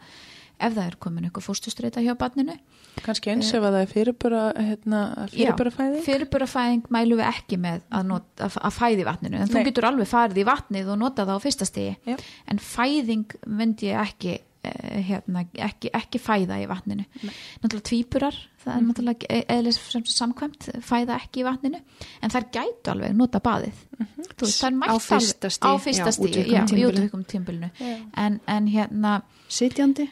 ef 0.59 0.73
það 0.75 0.85
er 0.85 0.97
komin 1.03 1.27
eitthvað 1.27 1.47
fóstustreita 1.49 2.03
hjá 2.05 2.13
barninu. 2.19 2.55
Kannski 3.03 3.31
eins 3.33 3.51
ef 3.51 3.59
að 3.63 3.75
það 3.75 3.83
er 3.83 3.91
fyrirbura, 3.91 4.41
hérna, 4.55 5.01
fyrirburafæði. 5.33 6.01
fyrirburafæðing 6.05 6.89
mælum 6.93 7.19
við 7.19 7.29
ekki 7.29 7.59
með 7.61 7.83
að, 7.89 8.09
not, 8.11 8.27
að, 8.39 8.57
fæði 8.75 9.05
vatninu 9.07 9.41
en 9.41 9.51
þú 9.51 9.59
Nei. 9.59 9.67
getur 9.69 9.89
alveg 9.89 10.09
farið 10.09 10.41
í 10.41 10.47
vatnið 10.47 10.91
og 10.93 10.99
nota 11.03 11.27
það 11.27 11.39
á 11.39 11.45
fyrsta 11.45 11.67
stigi 11.67 11.95
Já. 12.07 12.17
en 12.51 12.61
fæðing 12.63 13.37
myndi 13.59 13.91
ég 13.91 14.01
ekki 14.01 14.33
eh, 14.37 14.97
hérna, 15.09 15.45
ekki, 15.67 15.91
ekki 15.99 16.21
fæða 16.23 16.61
í 16.63 16.67
vatninu 16.71 17.05
náttúrulega 17.19 17.85
tvíburar 17.91 18.39
það 18.63 18.73
er 18.75 18.83
náttúrulega 18.87 19.39
eðlis 19.57 19.79
sem 19.91 20.05
samkvæmt 20.15 20.69
fæða 20.85 21.19
ekki 21.19 21.43
í 21.43 21.47
vatninu 21.47 21.81
en 22.23 22.35
þær 22.35 22.49
gætu 22.57 22.95
alveg 22.95 23.15
nota 23.19 23.43
baðið 23.43 23.85
þú 23.99 24.47
veist, 24.47 24.61
þær 24.63 24.77
mættu 24.81 24.95
Á 24.95 25.71
fyrsta 25.83 26.15
já, 26.31 26.45
já, 26.47 26.61
í 26.65 26.85
útvikum 26.87 27.25
tímbilinu 27.27 27.71
Já. 27.75 27.97
en, 28.23 28.39
en 28.47 28.69
hérna 28.71 29.19
Sitjandi? 29.51 30.09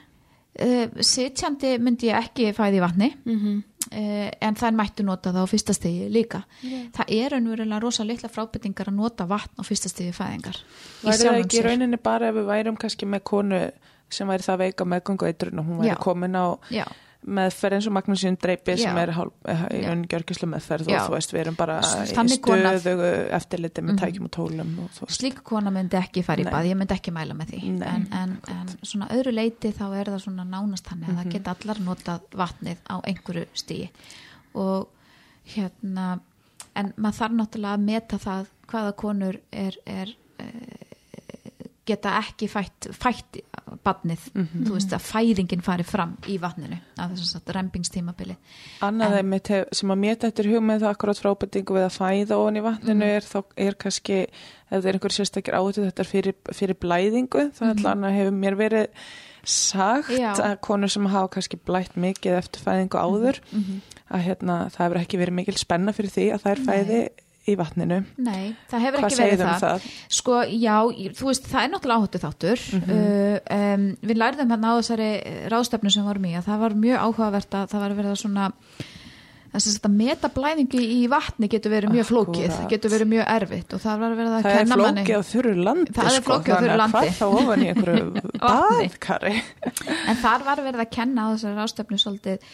Uh, 0.61 0.87
sitjandi 0.99 1.77
myndi 1.79 2.09
ég 2.11 2.17
ekki 2.19 2.49
fæða 2.55 2.77
í 2.77 2.81
vatni. 2.83 3.09
Mm 3.25 3.39
-hmm. 3.39 3.61
uh, 3.91 4.29
en 4.47 4.59
þær 4.59 4.75
mættu 4.79 5.03
nota 5.03 5.31
það 5.31 5.47
á 5.47 5.51
fyrsta 5.53 5.73
stegi 5.73 6.09
líka. 6.09 6.43
Það 6.95 7.15
er 7.19 7.31
raunverulega 7.31 7.79
rosa 7.79 8.03
litla 8.03 8.29
frábyrtingar 8.29 8.91
að 8.91 8.99
nota 8.99 9.25
vatn 9.25 9.59
á 9.59 9.63
fyrsta 9.63 9.89
stegi 9.89 10.11
fæðingar 10.11 10.59
það 11.03 11.17
sjálfum 11.21 11.45
ekki 11.45 11.57
sér. 11.57 11.65
rauninni 11.69 11.97
bara 11.97 12.29
ef 12.29 12.35
við 12.35 12.45
værum 12.45 12.77
kannski 12.77 13.05
með 13.05 13.23
konu 13.23 13.71
sem 14.13 14.27
væri 14.27 14.43
það 14.43 14.57
veika 14.57 14.85
meðgöngu 14.85 15.27
eitrun 15.27 15.59
og 15.59 15.65
hún 15.65 15.81
væri 15.81 15.97
komin 15.99 16.35
á 16.37 16.45
já, 16.69 16.85
meðferð 17.25 17.73
eins 17.77 17.87
og 17.87 17.93
Magnúsín 17.93 18.37
Dreipi 18.41 18.75
sem 18.77 18.97
er 18.97 19.11
hálf, 19.15 19.33
eh, 19.45 19.63
meðferð 20.51 20.87
og 20.89 20.93
þú 21.07 21.13
veist 21.15 21.33
við 21.33 21.39
erum 21.39 21.55
bara 21.55 21.79
í 21.79 22.07
stöðugu 22.83 23.11
eftirliti 23.39 23.81
með 23.81 23.93
Mhm. 23.93 23.99
tækjum 24.03 24.25
og 24.25 24.31
tólum 24.31 24.89
slík 25.07 25.43
kona 25.43 25.71
myndi 25.71 25.97
ekki 25.97 26.23
fara 26.23 26.41
í 26.41 26.45
bað, 26.45 26.67
ég 26.69 26.77
myndi 26.77 26.93
ekki 26.97 27.11
mæla 27.13 27.33
með 27.33 27.47
því. 27.53 27.61
En, 27.83 28.07
en, 28.11 28.37
en 28.47 28.67
svona 28.83 29.07
öðru 29.09 29.33
leiti 29.33 29.71
þá 29.71 29.85
er 29.99 30.05
það 30.05 30.21
svona 30.27 30.45
nánast 30.45 30.91
Mhm. 30.91 31.03
að 31.09 31.23
það 31.23 31.31
geta 31.31 31.55
allar 31.55 31.77
notað 31.77 32.21
vatnið 32.31 32.77
á 32.89 32.95
einhverju 33.03 33.47
stigi. 33.53 33.89
Og 34.55 34.87
hérna 35.55 36.19
en 36.75 36.93
maður 36.97 37.19
þarf 37.19 37.33
náttúrulega 37.39 37.77
að 37.77 37.85
meta 37.85 38.17
það 38.17 38.45
hvaða 38.67 38.93
konur 38.95 39.39
er, 39.51 39.75
er 39.85 40.07
e, 40.39 40.45
geta 41.85 42.13
ekki 42.21 42.47
fætt, 42.47 42.87
fætt 42.95 43.41
badnið, 43.83 44.19
Mhm. 44.35 44.65
þú 44.67 44.71
veist 44.77 44.93
að 44.95 45.01
fæðingin 45.03 45.61
fari 45.63 45.83
fram 45.83 46.17
í 46.27 46.37
vatninu 46.39 46.77
af 46.97 47.11
þess 47.11 47.35
að 47.35 47.53
rempingstímabili 47.55 48.35
Annað 48.81 49.17
En- 49.19 49.31
hef, 49.33 49.67
sem 49.73 49.89
að 49.89 49.99
mér 49.99 50.15
þetta 50.17 50.45
hug 50.51 50.63
með 50.63 50.79
það 50.81 50.93
akkurat 50.95 51.19
frábendingu 51.19 51.73
við 51.73 51.85
að 51.89 51.97
fæða 51.97 52.37
ofan 52.37 52.57
í 52.57 52.63
vatninu 52.63 52.95
Mhm. 53.05 53.15
er 53.15 53.21
þá 53.21 53.43
er 53.57 53.73
kannski 53.73 54.21
ef 54.23 54.83
það 54.83 54.85
er 54.85 54.93
einhver 54.93 55.11
sérstakir 55.11 55.53
áhutu 55.53 55.83
þetta 55.91 55.99
er 55.99 56.05
fyrir, 56.05 56.33
fyrir 56.53 56.75
blæðingu 56.75 57.51
þá 57.51 57.61
mm 57.61 57.83
-hmm. 57.83 58.13
hefur 58.15 58.31
mér 58.31 58.55
verið 58.55 58.87
sagt 59.43 60.09
Mhm. 60.09 60.19
Já. 60.19 60.33
að 60.35 60.59
konur 60.61 60.89
sem 60.89 61.05
hafa 61.05 61.27
kannski 61.27 61.57
blætt 61.65 61.95
mikið 61.97 62.37
eftir 62.37 62.61
fæðingu 62.63 62.97
áður 62.99 63.39
Mhm. 63.51 63.81
að 64.11 64.21
hérna, 64.23 64.69
það 64.71 64.77
hefur 64.87 65.01
ekki 65.01 65.17
verið 65.19 65.33
mikil 65.33 65.57
spenna 65.57 65.91
fyrir 65.91 66.11
því 66.11 66.33
að 66.33 66.41
það 66.41 66.51
er 66.51 66.63
fæði 66.67 67.09
í 67.43 67.55
vatninu 67.59 67.99
Nei, 68.23 68.53
það 68.71 68.85
hefur 68.87 69.03
Hvað 69.03 69.09
ekki 69.09 69.21
verið 69.21 69.43
um 69.43 69.51
það. 69.51 69.63
það? 69.65 69.87
Sko, 70.17 70.39
já, 70.47 70.75
þú 71.19 71.29
veist, 71.29 71.47
það 71.51 71.65
er 71.65 71.71
náttúrulega 71.73 72.03
áhættu 72.03 72.23
þáttur. 72.23 72.65
Mhm. 72.77 72.97
uh, 72.97 73.37
um, 73.59 73.85
við 74.09 74.19
lærðum 74.21 74.53
hérna 74.55 74.73
á 74.73 74.79
þessari 74.79 75.11
ráðstefnu 75.51 75.93
sem 75.93 76.07
varum 76.07 76.27
í 76.29 76.35
að 76.39 76.49
það 76.49 76.65
var 76.65 76.77
mjög 76.85 77.07
áhugavert 77.07 77.57
að 77.59 77.71
það 77.73 77.83
var 77.87 77.97
verið 77.99 78.13
að 78.13 78.21
svona 78.23 78.51
þess 79.53 79.83
að 79.85 79.93
meta 79.93 80.29
blæðingu 80.33 80.79
í 80.81 81.01
vatni 81.11 81.49
getur 81.51 81.73
verið 81.75 81.93
mjög 81.93 82.07
flókið, 82.09 82.55
getur 82.71 82.93
verið 82.93 83.09
mjög 83.11 83.27
erfitt 83.35 83.75
og 83.75 83.83
það 83.83 83.99
var 84.01 84.15
verið 84.17 84.31
að 84.33 84.45
Það 84.47 84.53
er 84.53 84.57
kenna 84.63 84.77
manni 84.81 85.03
flókið 85.03 85.19
á 85.19 85.29
þurru 85.29 85.53
landi 85.67 85.93
Það 85.93 86.09
er 86.09 86.15
sko, 86.15 86.23
flókið 86.29 86.53
á 86.53 86.57
þurru 86.63 86.77
landi. 86.81 86.95
Hvað 86.95 87.11
þá 87.19 87.25
ofan 87.27 87.61
í 87.65 87.67
einhverju 87.69 88.23
baðkari 88.47 89.35
en 90.09 90.21
þar 90.23 90.47
var 90.47 90.63
verið 90.65 90.85
að 90.85 90.89
kenna 90.97 91.27
á 91.29 91.31
þessari 91.35 91.59
ráðstefnu 91.59 92.01
svolítið 92.01 92.49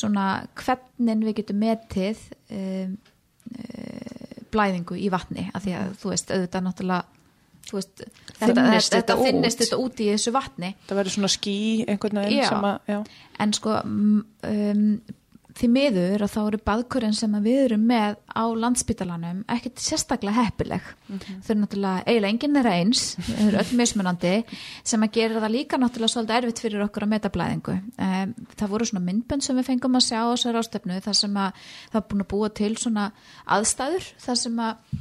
svona 0.00 0.26
hvernig 0.58 1.24
við 1.28 1.38
getum 1.38 1.62
metið 1.62 2.24
um, 2.50 2.98
blæðingu 4.54 4.98
í 4.98 5.08
vatni 5.12 5.48
af 5.54 5.64
því 5.64 5.76
að 5.78 5.96
þú 6.02 6.12
veist, 6.12 6.34
auðvitað 6.34 6.66
náttúrulega 6.66 7.04
þú 7.70 7.76
veist, 7.76 8.02
þetta, 8.02 8.54
þetta, 8.54 8.80
þetta 8.96 9.16
út. 9.16 9.24
finnist 9.28 9.62
þetta 9.62 9.78
út 9.84 10.02
í 10.02 10.10
þessu 10.10 10.34
vatni 10.34 10.70
Það 10.88 11.00
verður 11.00 11.16
svona 11.16 11.32
ský 11.36 11.56
einhvern 11.86 12.22
veginn 12.22 12.42
Já. 12.42 12.48
sem 12.48 12.68
að 12.70 12.92
já. 12.94 12.98
en 13.44 13.56
sko 13.56 13.76
um, 13.84 14.84
því 15.60 15.68
miður 15.74 16.24
að 16.24 16.32
þá 16.32 16.40
eru 16.42 16.60
baðkurinn 16.70 17.16
sem 17.16 17.34
við 17.44 17.58
erum 17.66 17.82
með 17.90 18.16
á 18.32 18.44
landspítalanum 18.64 19.42
ekkert 19.52 19.82
sérstaklega 19.82 20.46
heppileg. 20.46 20.86
Þau 21.10 21.50
eru 21.52 21.58
náttúrulega 21.60 22.04
eiginlega 22.06 22.32
enginn 22.32 22.56
þeirra 22.58 22.74
eins. 22.80 23.04
Þau 23.26 23.44
eru 23.46 23.60
öll 23.60 23.76
mismunandi 23.80 24.32
sem 24.82 25.04
að 25.04 25.14
gera 25.18 25.42
það 25.44 25.54
líka 25.56 25.80
náttúrulega 25.80 26.14
svolítið 26.14 26.38
erfitt 26.38 26.64
fyrir 26.64 26.84
okkur 26.86 27.06
að 27.06 27.12
meta 27.12 27.32
blæðingu 27.34 27.76
um, 27.76 28.34
það 28.56 28.72
voru 28.72 28.88
svona 28.88 29.04
myndbönd 29.06 29.44
sem 29.44 29.60
við 29.60 29.68
fengum 29.70 29.98
að 29.98 30.06
sjá 30.08 30.18
á 30.24 30.32
þessar 30.32 30.60
ástöfnu 30.60 30.98
þar 31.04 31.20
sem 31.20 31.38
að 31.44 31.62
það 31.92 32.00
er 32.00 32.08
búin 32.10 32.24
að 32.24 32.30
búa 32.32 32.50
til 32.60 32.72
svona 32.80 33.06
aðstæður 33.58 34.10
þar 34.24 34.40
sem 34.44 34.60
að 34.66 35.00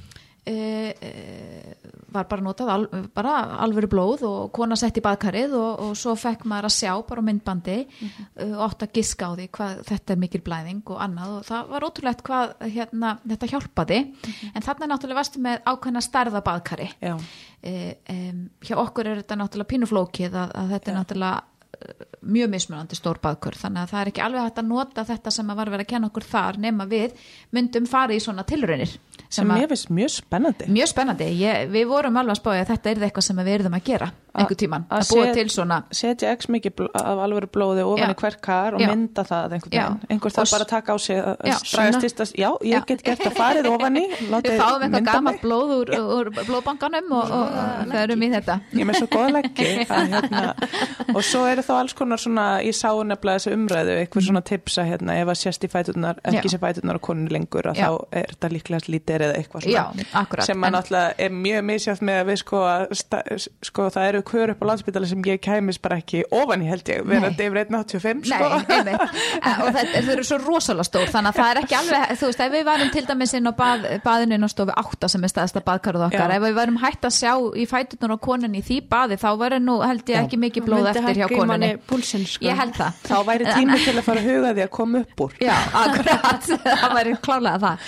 var 2.14 2.26
bara 2.30 2.44
notað 2.44 2.72
al, 2.74 2.86
bara 3.16 3.34
alvöru 3.64 3.90
blóð 3.92 4.24
og 4.28 4.52
kona 4.56 4.78
sett 4.80 4.98
í 5.00 5.04
baðkarið 5.06 5.54
og, 5.58 5.84
og 5.86 5.98
svo 6.00 6.16
fekk 6.20 6.46
maður 6.50 6.70
að 6.70 6.76
sjá 6.78 6.94
bara 7.10 7.24
myndbandi 7.26 7.78
uh, 7.86 8.56
og 8.56 8.64
átt 8.70 8.86
að 8.88 8.96
giska 9.00 9.30
á 9.30 9.32
því 9.38 9.48
hvað 9.58 9.84
þetta 9.90 10.16
er 10.16 10.22
mikil 10.24 10.42
blæðing 10.46 10.82
og 10.90 11.04
annað 11.06 11.36
og 11.36 11.46
það 11.50 11.70
var 11.74 11.88
ótrúlegt 11.90 12.26
hvað 12.26 12.56
hérna, 12.66 13.14
þetta 13.34 13.52
hjálpaði. 13.54 14.00
En 14.54 14.66
þarna 14.66 14.88
er 14.88 14.92
náttúrulega 14.94 15.22
vastu 15.22 15.44
með 15.44 15.62
ákveðna 15.70 16.04
stærða 16.06 16.44
baðkari. 16.50 16.90
Uh, 17.04 17.24
um, 18.16 18.44
hjá 18.66 18.76
okkur 18.80 19.12
er 19.12 19.24
þetta 19.24 19.40
náttúrulega 19.40 19.74
pínuflókið 19.76 20.42
að, 20.44 20.58
að 20.64 20.76
þetta 20.76 20.92
er 20.92 20.96
Já. 20.96 21.00
náttúrulega 21.00 21.40
uh, 21.40 21.56
mjög 22.26 22.50
mismunandi 22.52 22.98
stór 22.98 23.20
baðkur 23.24 23.56
þannig 23.56 23.84
að 23.86 23.92
það 23.94 24.02
er 24.02 24.10
ekki 24.12 24.24
alveg 24.26 24.42
hægt 24.48 24.58
að 24.60 24.68
nota 24.68 25.04
þetta 25.08 25.32
sem 25.32 25.52
að 25.54 25.60
var 25.62 25.70
verið 25.72 25.86
að 25.86 25.92
kenna 25.94 26.10
okkur 26.10 26.26
þar 26.28 26.58
nema 26.66 26.88
við 26.90 27.14
myndum 27.56 27.88
fara 27.88 28.16
í 28.16 28.20
svona 28.24 28.44
tilraunir 28.50 28.96
sem 29.30 29.48
að- 29.54 29.62
ég 29.62 29.70
finnst 29.70 29.90
mjög 29.94 30.10
spennandi. 30.10 30.66
Mjög 30.74 30.88
spennandi, 30.90 31.28
ég, 31.40 31.70
við 31.70 31.86
vorum 31.88 32.18
alveg 32.18 32.34
að 32.36 32.42
spája 32.42 32.64
að 32.66 32.72
þetta 32.74 32.90
er 32.90 33.04
eitthvað 33.08 33.28
sem 33.30 33.38
við 33.38 33.48
erum 33.60 33.78
að 33.78 33.84
gera 33.86 34.12
einhver 34.40 34.60
tíman 34.64 34.86
að 34.90 35.10
búa 35.14 35.28
til 35.36 35.46
svona 35.54 35.78
setja 35.92 36.32
x 36.38 36.50
mikið 36.54 36.82
af 36.96 37.22
alvöru 37.26 37.50
blóði 37.54 37.84
ofan 37.86 38.14
í 38.14 38.18
hver 38.22 38.38
kar 38.42 38.78
og 38.78 38.82
Já. 38.84 38.90
mynda 38.92 39.24
það 39.28 39.56
einhvern 39.58 39.74
veginn, 39.76 40.00
einhver 40.10 40.30
Og 40.30 40.36
þarf 40.40 40.54
bara 40.56 40.66
að 40.66 40.72
taka 40.74 40.94
á 40.94 40.98
sig 41.00 41.18
að 41.20 42.34
Já, 42.40 42.50
ég 42.64 42.86
get 42.90 43.04
gert 43.04 43.26
að 43.28 43.36
farið 43.40 43.70
ofan 43.74 43.98
í 44.00 44.06
við 44.30 44.52
fáum 44.60 44.86
eitthvað 44.88 45.24
mig. 45.28 45.40
blóð 45.44 45.74
úr, 45.80 45.92
úr 46.18 46.30
blóðbankanum 46.40 47.12
og, 47.20 47.32
og, 47.40 47.58
og 47.60 47.94
förum 47.94 48.24
í 48.24 48.30
þetta. 48.34 48.56
Ég 48.80 48.88
með 48.90 49.00
svo 49.02 49.08
góða 49.14 49.30
leggi 49.40 49.68
hérna, 49.90 50.54
og 51.14 51.22
svo 51.26 51.44
eru 51.50 51.64
þá 51.66 51.72
alls 51.80 51.96
konar 51.98 52.22
svona 52.22 52.46
ég 52.66 52.76
sá 52.78 52.90
nefnilega 52.94 53.40
þessu 53.40 53.56
umræðu, 53.58 53.96
eitthvað 54.04 54.28
svona 54.30 54.44
tipsa 54.50 54.86
hérna, 54.88 55.18
ef 55.22 55.32
að 55.34 55.40
sést 55.42 55.66
í 55.66 55.72
fæturnar, 55.72 56.20
ekki 56.30 56.52
sé 56.54 56.60
fæturnar 56.62 57.00
á 57.00 57.02
konunni 57.04 57.34
lengur, 57.36 57.70
að 57.72 57.82
þá 57.82 57.90
er 58.22 58.30
þetta 58.34 58.52
líklega 58.56 58.92
lítir 58.94 59.26
eða 59.28 59.40
eitthvað 59.40 60.46
sem 60.46 60.64
En- 60.64 60.74
náttúrulega 60.76 61.14
er 61.26 61.34
mjög 61.34 61.64
misjátt 61.70 62.02
með 62.06 62.22
að 62.24 62.30
við 62.30 62.40
sko, 62.44 62.60
sko 63.70 63.88
það 63.94 64.08
eru 64.14 64.22
hver 64.30 64.54
upp 64.54 64.64
á 64.64 64.66
landsbytali 64.70 65.10
sem 65.10 65.24
ég 65.28 65.42
kæmis 65.44 65.80
bara 65.82 66.00
ekki 66.02 66.24
ofan 66.36 66.64
í 66.64 66.70
held 66.70 66.90
ég, 66.92 67.04
verandi 67.08 67.48
yfir 67.48 67.62
1.85 67.66 68.30
sko. 68.30 68.50
Nei. 68.86 68.98
Eh, 69.40 69.60
og 69.64 69.70
þetta, 69.72 70.02
þau 70.04 70.12
eru 70.14 70.24
svo 70.26 70.38
rosalega 70.42 70.86
stór 70.88 71.10
þannig 71.12 71.32
að 71.32 71.38
það 71.40 71.50
er 71.50 71.60
ekki 71.62 71.76
alveg, 71.78 72.12
þú 72.20 72.28
veist, 72.30 72.42
ef 72.44 72.52
við 72.54 72.64
varum 72.68 72.90
til 72.92 73.04
dæmis 73.08 73.34
inn 73.38 73.50
á 73.50 73.54
bað, 73.56 73.86
baðinu 74.04 74.36
inn 74.36 74.46
á 74.46 74.50
stofu 74.52 74.74
8 74.82 75.10
sem 75.14 75.26
er 75.26 75.32
staðasta 75.32 75.62
baðkarð 75.66 76.04
okkar, 76.10 76.34
Já. 76.34 76.36
ef 76.36 76.44
við 76.44 76.58
varum 76.58 76.80
hægt 76.82 77.08
að 77.08 77.16
sjá 77.16 77.32
í 77.56 77.66
fæturnar 77.70 78.16
á 78.16 78.26
konunni 78.26 78.60
í 78.60 78.66
því 78.66 78.80
baði, 78.92 79.18
þá 79.22 79.30
verður 79.40 79.64
nú 79.64 79.78
held 79.84 80.12
ég 80.12 80.20
ekki 80.20 80.40
mikið 80.44 80.68
blóð 80.68 80.90
eftir 80.92 81.22
hjá 81.22 81.46
manni 81.50 81.72
púlsinn, 81.90 82.26
sko. 82.28 82.46
ég 82.46 82.60
held 82.60 82.76
það 82.78 83.00
þá 83.08 83.16
væri 83.30 83.50
tími 83.50 83.80
til 83.86 83.96
að 83.96 84.04
fara 84.10 84.24
að 84.24 84.30
huga 84.34 84.54
því 84.58 84.66
að 84.66 84.72
koma 84.76 85.04
upp 85.06 85.24
úr 85.26 85.38
Já, 85.44 85.56
akkurat, 85.84 86.50
það 86.84 86.98
væri 87.00 87.16
klálega 87.24 87.62
það 87.64 87.88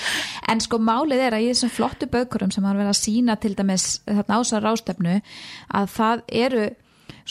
en 0.52 0.64
sko 0.64 0.80
málið 0.82 1.26
er 1.28 1.38
að 1.38 1.46
í 1.46 1.52
þessum 1.52 1.74
flottu 1.76 2.10
baukurum 2.12 2.52
sem 2.54 2.66
hann 2.68 2.80
verið 2.80 2.94
að 2.94 3.00
sína 3.02 3.38
til 3.42 3.54
dæmis 3.58 3.88
þarna 4.08 4.40
ásar 4.42 4.66
rástefnu 4.66 5.18
að 5.80 5.92
það 5.96 6.21
eru 6.28 6.70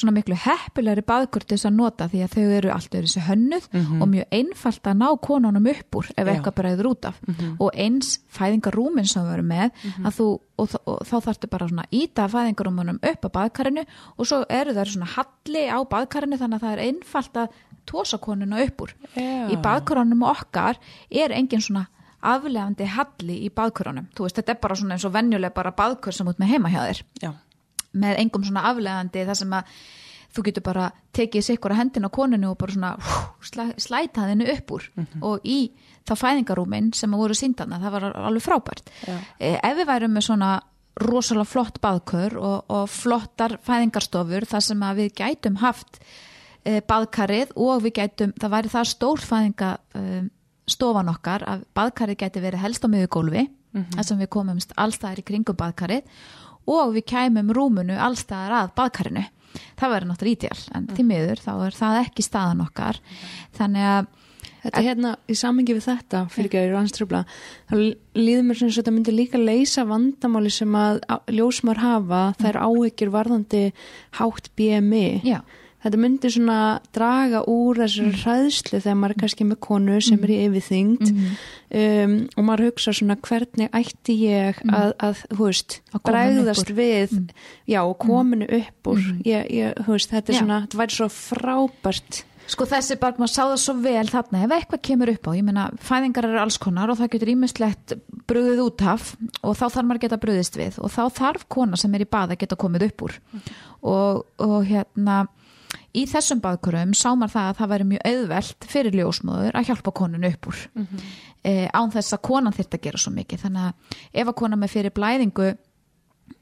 svona 0.01 0.13
miklu 0.15 0.37
heppilegri 0.39 1.03
baðkur 1.03 1.43
til 1.45 1.57
þess 1.59 1.67
að 1.67 1.75
nota 1.77 2.07
því 2.09 2.21
að 2.25 2.35
þau 2.37 2.51
eru 2.57 2.71
allt 2.71 2.93
öðru 2.95 3.09
þessi 3.11 3.23
hönnuð 3.27 3.65
og 4.01 4.09
mjög 4.09 4.37
einfalt 4.39 4.87
að 4.87 4.99
ná 5.01 5.07
konunum 5.21 5.67
upp 5.67 5.97
úr 5.99 6.07
ef 6.17 6.27
Já. 6.27 6.31
eitthvað 6.33 6.55
bregður 6.61 6.89
út 6.93 7.05
af. 7.11 7.19
Og 7.59 7.71
eins 7.75 8.21
fæðingarúmin 8.31 9.09
sem 9.11 9.25
við 9.27 9.33
erum 9.35 9.49
með 9.51 9.71
að 10.07 10.15
þú, 10.21 10.27
og, 10.59 10.69
þ- 10.71 10.83
og 10.87 11.01
þá 11.11 11.17
þarftu 11.27 11.51
bara 11.51 11.69
svona 11.69 11.87
íta 11.91 12.29
fæðingarúmunum 12.31 13.01
upp 13.03 13.27
á 13.27 13.31
baðkarinu 13.35 13.85
og 14.17 14.27
svo 14.31 14.45
eru 14.49 14.73
það 14.79 14.93
svona 14.95 15.11
halli 15.17 15.65
á 15.69 15.79
baðkarinu 15.91 16.39
þannig 16.39 16.61
að 16.61 16.65
það 16.69 16.73
er 16.77 16.85
einfalt 16.87 17.37
að 17.43 17.59
tósa 17.91 18.19
konuna 18.23 18.63
upp 18.63 18.81
úr. 18.87 18.95
Já. 19.17 19.49
í 19.51 19.57
baðkarunum 19.61 20.23
okkar 20.23 20.79
er 21.11 21.33
engin 21.35 21.61
svona 21.67 21.89
aflegandi 22.23 22.85
halli 22.95 23.41
í 23.47 23.51
baðkarunum 23.51 24.07
þú 24.15 24.27
veist 24.27 24.37
þetta 24.39 24.53
er 24.55 24.59
bara 24.61 24.77
svona 24.77 24.95
eins 24.97 25.05
og 25.09 25.13
venjuleg 25.15 25.55
bara 25.57 25.73
baðkur 25.73 26.13
sem 26.15 26.29
út 26.29 26.39
með 26.39 26.53
heima 26.55 26.69
hjá 26.71 26.83
þér. 26.85 27.03
Já, 27.25 27.31
með 27.93 28.23
engum 28.23 28.45
svona 28.47 28.67
aflegandi 28.71 29.27
þar 29.27 29.39
sem 29.41 29.53
að 29.59 29.75
þú 30.31 30.45
getur 30.47 30.63
bara 30.63 30.89
tekið 31.17 31.43
sikkur 31.43 31.75
að 31.75 31.81
hendina 31.81 32.11
koninu 32.15 32.53
og 32.53 32.59
bara 32.61 32.75
svona 32.75 32.91
hú, 33.03 33.21
slæ, 33.43 33.65
slæta 33.83 34.29
henni 34.29 34.47
upp 34.53 34.75
úr. 34.77 34.87
Og 35.27 35.47
í 35.47 35.73
þá 36.07 36.15
fæðingarúmin 36.21 36.93
sem 36.95 37.11
voru 37.19 37.35
síndana, 37.35 37.81
það 37.83 37.97
var 37.97 38.09
alveg 38.31 38.45
frábært. 38.45 38.91
Já. 39.07 39.17
eh, 39.39 39.59
ef 39.59 39.77
við 39.77 39.87
værum 39.91 40.15
með 40.15 40.27
svona 40.29 40.51
rosalega 41.01 41.49
flott 41.49 41.81
baðkur 41.81 42.37
og, 42.39 42.59
og 42.69 42.91
flottar 42.91 43.59
fæðingarstofur 43.67 44.47
þar 44.47 44.67
sem 44.67 44.83
að 44.83 45.03
við 45.03 45.15
gætum 45.21 45.57
haft 45.63 46.01
eh, 46.65 46.81
baðkarið 46.83 47.55
og 47.57 47.83
við 47.87 47.97
gætum, 48.01 48.35
það 48.39 48.55
væri 48.55 48.73
það 48.75 48.91
stór 48.91 49.25
fæðinga 49.25 49.71
eh, 49.99 50.29
stofan 50.71 51.11
okkar 51.11 51.43
að 51.49 51.65
baðkarið 51.75 52.21
gæti 52.21 52.43
verið 52.43 52.63
helst 52.63 52.85
á 52.87 52.89
miðugólfi 52.91 53.49
þar 53.95 54.07
sem 54.07 54.19
við 54.19 54.31
komumst 54.35 54.73
allstæðar 54.79 55.21
í 55.23 55.25
kringum 55.27 55.59
baðkarið 55.59 56.07
og 56.71 56.95
við 56.97 57.07
kæmum 57.13 57.53
rúmunu 57.57 57.99
allstæðar 57.99 58.57
að 58.63 58.73
baðkarinu. 58.79 59.27
Það 59.81 59.93
verður 59.95 60.11
náttúrulega 60.13 60.37
ídjál 60.37 60.77
en 60.79 60.89
því 60.95 61.07
miður 61.09 61.43
þá 61.43 61.53
er 61.67 61.77
það 61.77 62.01
ekki 62.05 62.25
staðan 62.27 62.65
okkar. 62.69 63.01
Þannig 63.59 63.89
að 63.91 64.11
Þetta 64.61 64.77
er 64.77 64.85
hérna 64.85 65.11
í 65.31 65.35
samingi 65.39 65.75
við 65.77 65.87
þetta 65.87 66.21
fyrir 66.33 66.49
ekki 66.51 66.59
að 66.61 66.67
ég 66.67 66.73
er 66.75 66.79
anströfla 66.81 67.21
þá 67.71 67.75
líður 68.21 68.43
mér 68.45 68.59
sem 68.61 68.73
þetta 68.77 68.93
myndi 68.93 69.15
líka 69.15 69.41
leysa 69.41 69.87
vandamáli 69.89 70.53
sem 70.53 70.77
að 70.77 71.01
ljósmar 71.33 71.81
hafa 71.81 72.21
þær 72.43 72.59
áhyggjur 72.67 73.13
varðandi 73.15 73.63
hátt 74.19 74.51
BMI 74.61 75.05
já, 75.25 75.39
þetta 75.81 76.01
myndi 76.03 76.31
svona 76.33 76.59
draga 76.97 77.43
úr 77.51 77.81
þessari 77.81 78.13
hræðslu 78.21 78.81
þegar 78.81 78.99
maður 79.01 79.15
er 79.17 79.21
kannski 79.25 79.47
með 79.49 79.61
konu 79.67 79.99
sem 80.05 80.25
er 80.27 80.33
í 80.35 80.39
yfirþyngd. 80.47 81.13
Um, 81.71 82.17
og 82.35 82.47
maður 82.49 82.67
hugsa 82.71 82.95
svona 82.97 83.17
hvernig 83.23 83.71
ætti 83.79 84.17
ég 84.25 84.59
að, 84.69 84.95
að 84.99 85.21
veist, 85.39 85.79
Að 85.93 86.01
upp 86.01 86.09
bregðast 86.11 86.73
úr. 86.73 86.77
við 86.81 87.15
já, 87.71 87.81
og 87.85 87.95
kominu 88.03 88.49
upp 88.61 88.91
úr. 88.91 89.05
Ég, 89.25 89.47
ég, 89.55 89.79
þú 89.87 89.95
veist, 89.95 90.11
þetta 90.11 90.33
er 90.35 90.37
Já. 90.37 90.43
svona, 90.43 90.59
þetta 90.67 90.83
væri 90.83 90.99
svo 90.99 91.09
frábært. 91.15 92.25
Sko 92.51 92.67
þessi 92.67 92.97
bara, 92.99 93.15
maður 93.21 93.31
sá 93.31 93.43
það 93.45 93.59
svo 93.63 93.75
vel 93.79 94.09
þarna, 94.11 94.41
ef 94.43 94.53
eitthvað 94.57 94.81
kemur 94.89 95.11
upp 95.13 95.29
á, 95.31 95.33
ég 95.39 95.45
meina 95.47 95.69
fæðingar 95.87 96.27
eru 96.27 96.41
alls 96.43 96.57
konar 96.59 96.91
og 96.91 96.99
það 96.99 97.13
getur 97.13 97.31
ímislegt 97.31 97.93
brugðið 98.27 98.63
út 98.65 98.83
af 98.91 99.13
og 99.47 99.55
þá 99.55 99.67
þarf 99.69 99.85
maður 99.87 100.01
að 100.01 100.05
geta 100.09 100.19
brugðist 100.25 100.59
við. 100.59 100.79
Og 100.83 100.91
þá 100.91 101.03
þarf 101.21 101.45
kona 101.55 101.79
sem 101.79 101.95
er 101.95 102.03
í 102.03 102.09
bað 102.11 102.35
að 102.35 102.41
geta 102.43 102.59
komið 102.59 102.89
upp 102.89 103.05
úr. 103.07 103.15
Og, 103.87 104.25
og 104.43 104.57
hérna 104.67 105.21
í 105.97 106.05
þessum 106.11 106.43
baðkurum 106.45 106.93
sá 106.95 107.09
maður 107.15 107.35
það 107.35 107.49
að 107.49 107.59
það 107.59 107.73
væri 107.73 107.89
mjög 107.91 108.05
auðvelt 108.11 108.69
fyrir 108.71 108.99
ljósmóður 109.01 109.59
að 109.59 109.71
hjálpa 109.71 109.95
konun 110.01 110.29
upp 110.29 110.51
úr. 110.51 110.61
Eh, 111.43 111.67
án 111.73 111.91
þess 111.95 112.15
að 112.15 112.23
konan 112.29 112.55
þyrft 112.57 112.77
að 112.77 112.85
gera 112.87 113.01
svo 113.01 113.13
mikið. 113.17 113.43
Þannig 113.47 113.67
að 113.67 113.99
ef 114.23 114.31
að 114.31 114.39
kona 114.43 114.61
með 114.61 114.75
fyrir 114.75 114.95
blæðingu 114.97 115.51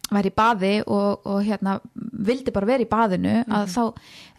væri 0.08 0.32
í 0.32 0.36
baði 0.36 0.74
og, 0.86 1.26
og 1.28 1.40
hérna 1.44 1.78
vildi 1.94 2.52
bara 2.54 2.68
vera 2.68 2.84
í 2.84 2.88
baðinu 2.88 3.34
að 3.44 3.72
þá, 3.74 3.82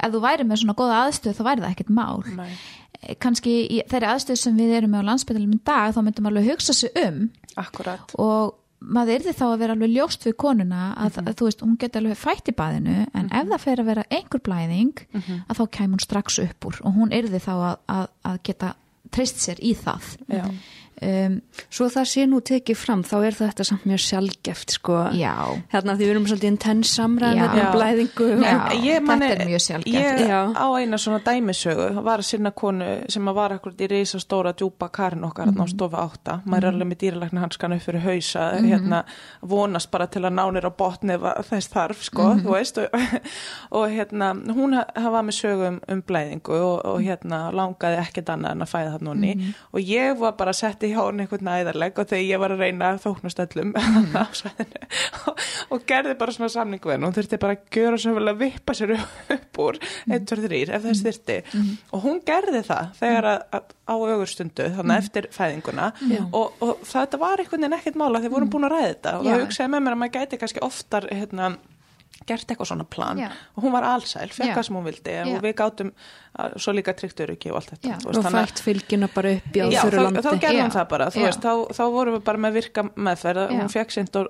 ef 0.01 0.13
þú 0.13 0.21
væri 0.23 0.45
með 0.49 0.61
svona 0.63 0.77
góða 0.77 1.01
aðstöð 1.05 1.37
þá 1.37 1.43
væri 1.47 1.63
það 1.65 1.73
ekkert 1.75 1.91
mál. 1.93 2.23
Nei. 2.37 2.53
Eh, 2.99 3.15
kannski 3.21 3.53
í 3.65 3.81
þeirri 3.89 4.09
aðstöð 4.13 4.41
sem 4.41 4.57
við 4.57 4.77
erum 4.79 4.95
með 4.95 5.05
á 5.05 5.09
landsbytalum 5.11 5.53
í 5.55 5.61
dag 5.69 5.93
þá 5.95 6.01
myndum 6.05 6.29
alveg 6.31 6.49
hugsa 6.53 6.75
sig 6.75 6.97
um 7.05 7.29
akkurat. 7.59 8.15
og 8.17 8.57
maður 8.79 9.19
yrði 9.19 9.33
þá 9.35 9.45
að 9.49 9.59
vera 9.59 9.75
alveg 9.75 9.91
ljóst 9.93 10.25
við 10.27 10.35
konuna 10.39 10.81
að, 10.95 11.17
að 11.25 11.33
þú 11.39 11.47
veist, 11.49 11.63
hún 11.65 11.77
geti 11.81 11.99
alveg 11.99 12.19
fætt 12.19 12.51
í 12.51 12.55
baðinu 12.55 12.97
en 13.13 13.31
ef 13.31 13.49
það 13.51 13.63
fer 13.65 13.81
að 13.83 13.89
vera 13.91 14.05
einhver 14.09 14.43
blæðing 14.45 15.01
að 15.49 15.59
þá 15.59 15.63
kæm 15.77 15.95
hún 15.95 16.03
strax 16.03 16.39
upp 16.45 16.69
úr 16.69 16.79
og 16.83 16.93
hún 16.95 17.11
yrði 17.15 17.41
þá 17.43 17.51
að, 17.55 17.77
að, 17.97 18.05
að 18.31 18.39
geta 18.49 18.73
treyst 19.11 19.41
sér 19.41 19.59
í 19.65 19.73
það. 19.73 20.11
Já, 20.29 20.45
um, 21.01 21.39
Svo 21.69 21.89
það 21.91 22.07
sé 22.11 22.25
nú 22.29 22.39
tekið 22.45 22.77
fram, 22.79 23.01
þá 23.05 23.15
er 23.27 23.35
þetta 23.37 23.65
samt 23.67 23.85
mjög 23.89 24.01
sjálfgeft, 24.03 24.75
sko. 24.77 24.97
já, 25.17 25.33
Hérna 25.73 25.95
því 25.97 26.05
við 26.05 26.13
erum 26.13 26.27
svolítið 26.29 26.49
intens 26.49 26.93
hérna 26.99 27.49
um 27.49 27.73
blæðingu. 27.75 28.29
Þetta 28.43 29.29
er 29.29 29.43
mjög 29.47 29.63
sjaldgæft. 29.65 30.19
ég 30.19 30.29
Já. 30.29 30.39
á 30.55 30.67
eina 30.79 30.97
svona 30.97 31.19
dæmisögu. 31.25 31.87
Var 32.03 32.23
að 32.23 32.27
sinna 32.29 32.51
konu 32.51 32.89
sem 33.09 33.27
að 33.31 33.37
var 33.39 33.55
akkurat 33.57 33.83
í 33.83 33.89
reysa 33.91 34.19
stóra 34.21 34.53
djúpa 34.53 34.89
karin 34.91 35.23
okkar 35.27 35.51
mm 35.51 35.59
á 35.59 35.65
stofa 35.67 35.97
átta, 36.05 36.37
maður 36.45 36.63
er 36.63 36.73
alveg 36.73 36.87
með 36.87 36.99
dýralækna 37.01 37.41
hanskan 37.43 37.73
upp 37.75 37.83
fyrir 37.83 37.99
hausa, 38.05 38.45
hérna 38.63 39.01
vonast 39.41 39.91
bara 39.91 40.07
til 40.07 40.21
að 40.23 40.37
nánir 40.37 40.65
á 40.65 40.71
botni 40.71 41.17
þess 41.19 41.67
þarf, 41.73 42.03
sko, 42.07 42.27
þú 42.39 42.53
veist. 42.53 42.77
Og, 42.77 42.87
og 43.81 43.89
hérna, 43.91 44.31
hún 44.55 44.77
hafa 44.79 45.21
með 45.25 45.35
sögu 45.35 45.67
um, 45.67 45.79
um 45.91 46.01
blæðingu 46.07 46.55
og, 46.55 46.85
og 46.85 47.01
hérna 47.03 47.41
langaði 47.51 47.99
ekkert 48.03 48.31
annað 48.33 48.55
en 48.55 48.65
að 48.65 48.71
fæða 48.71 48.93
það 48.95 49.05
núni 49.09 49.33
og 49.73 49.79
ég 49.83 50.17
var 50.19 50.37
bara 50.39 50.53
að 50.55 50.61
setja 50.89 50.97
hjá 50.97 51.05
hún 51.09 51.21
einhvern 51.23 51.45
næðarleg 51.45 51.99
og 51.99 52.09
þegar 52.09 52.25
ég 52.25 52.41
var 52.41 52.53
að 52.53 52.63
reyna 52.63 52.89
að 52.93 53.01
þóknast 53.03 53.41
öllum 53.43 53.73
á 54.17 54.25
svæðinu 54.37 54.81
og, 55.29 55.43
og 55.69 55.85
gerði 55.89 56.15
bara 56.19 56.35
svona 56.35 56.49
samningu 56.53 56.89
við 56.89 56.95
henni, 56.95 57.09
hún 57.09 57.15
þurfti 57.17 57.39
bara 57.41 57.55
að 57.57 57.77
gjöra 57.77 57.99
svo 58.01 58.13
vel 58.17 58.31
að 58.31 58.41
vippa 58.43 58.75
sér 58.77 58.95
upp 59.35 59.61
úr 59.63 59.79
1, 59.79 60.27
2, 60.29 60.39
3 60.45 60.61
ef 60.69 60.85
þess 60.85 61.05
þyrfti. 61.05 61.37
Og 61.93 62.05
hún 62.05 62.21
gerði 62.25 62.63
það 62.67 62.93
þegar 62.99 63.29
að, 63.33 63.41
að 63.59 63.73
á 63.89 63.95
ögurstundu 63.97 64.69
þannig 64.77 65.03
eftir 65.03 65.29
fæðinguna. 65.33 65.89
Og, 66.29 66.61
og 66.63 66.85
þetta 66.87 67.19
var 67.21 67.41
einhvern 67.41 67.65
veginn 67.65 67.79
ekkert 67.79 67.99
mála 67.99 68.21
þegar 68.21 68.35
vorum 68.37 68.53
búin 68.53 68.69
að 68.69 68.75
ræða 68.75 68.93
þetta 68.93 69.17
og 69.17 69.27
það 69.27 69.43
hugsaði 69.45 69.73
með 69.73 69.85
mér 69.85 69.97
að 69.97 70.01
maður 70.03 70.15
gæti 70.19 70.41
kannski 70.43 70.65
oftar 70.65 71.09
hérna 71.09 71.51
gert 72.27 72.47
eitthvað 72.51 72.67
svona 72.71 72.85
plan 72.89 73.17
Já. 73.17 73.29
og 73.55 73.63
hún 73.63 73.71
var 73.71 73.83
allsæl, 73.83 74.29
fekk 74.33 74.53
hvað 74.55 74.63
sem 74.67 74.75
hún 74.75 74.83
vildi 74.89 75.13
Já. 75.15 75.23
og 75.37 75.43
við 75.43 75.53
gátum 75.59 75.91
að, 76.39 76.57
svo 76.61 76.73
líka 76.75 76.93
tryggt 76.93 77.19
öryggi 77.25 77.49
og 77.51 77.55
allt 77.59 77.71
þetta 77.73 77.89
Já. 77.89 77.95
Og 78.05 78.13
fætt 78.35 78.59
fylgina 78.63 79.07
bara 79.13 79.31
upp 79.37 79.55
í 79.55 79.61
á 79.63 79.67
Já, 79.71 79.81
þurru 79.81 79.97
þá, 79.99 80.03
landi. 80.03 80.21
þá 80.25 80.31
gerðum 80.43 80.59
Já. 80.59 80.65
við 80.69 80.75
það 80.77 80.87
bara, 80.93 81.07
þú 81.09 81.19
Já. 81.19 81.25
veist, 81.25 81.41
þá, 81.41 81.53
þá 81.79 81.83
vorum 81.95 82.13
við 82.17 82.23
bara 82.29 82.37
með 82.45 82.53
virka 82.59 82.83
meðferð, 82.95 83.49
hún 83.55 83.71
fekk 83.73 83.95
og 84.19 84.29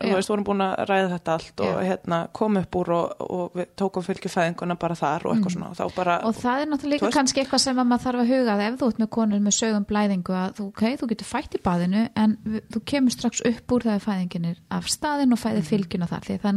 Já. 0.00 0.06
þú 0.08 0.14
veist, 0.18 0.32
vorum 0.32 0.44
búin 0.48 0.64
að 0.64 0.74
ræða 0.88 1.10
þetta 1.14 1.34
allt 1.38 1.60
og 1.68 1.82
hérna 1.84 2.20
kom 2.32 2.56
upp 2.62 2.78
úr 2.80 2.92
og, 2.94 3.26
og 3.28 3.58
við 3.60 3.66
tókum 3.76 4.06
fylgjufæðinguna 4.08 4.78
bara 4.80 4.94
þar 4.94 5.26
og 5.28 5.34
eitthvað 5.36 5.56
svona, 5.58 5.70
og 5.70 5.76
þá 5.76 5.94
bara, 5.96 6.14
Mm. 6.24 6.26
og 6.28 6.34
það 6.40 6.60
er 6.62 6.66
náttúrulega 6.70 7.00
veist- 7.04 7.16
kannski 7.18 7.40
eitthvað 7.44 7.60
sem 7.60 7.76
að 7.78 7.86
maður 7.90 8.04
þarf 8.06 8.20
að 8.24 8.30
huga 8.32 8.54
að 8.54 8.62
ef 8.68 8.78
þú 8.80 8.88
ert 8.88 8.98
með 9.02 9.10
konur 9.10 9.40
með 9.44 9.54
sögum 9.58 9.84
blæðingu 9.90 10.34
að 10.38 10.54
þú, 10.58 10.66
okay, 10.68 10.96
þú 10.96 11.08
getur 11.12 11.26
fætt 11.28 11.54
í 11.54 11.60
baðinu 11.64 12.08
en 12.16 12.36
þú 12.72 12.84
kemur 12.84 13.10
strax 13.12 13.42
upp 13.44 13.72
úr 13.74 13.82
og 15.32 15.38
fylgjuna 15.68 16.08
því 16.24 16.38
það 16.40 16.50
er 16.50 16.54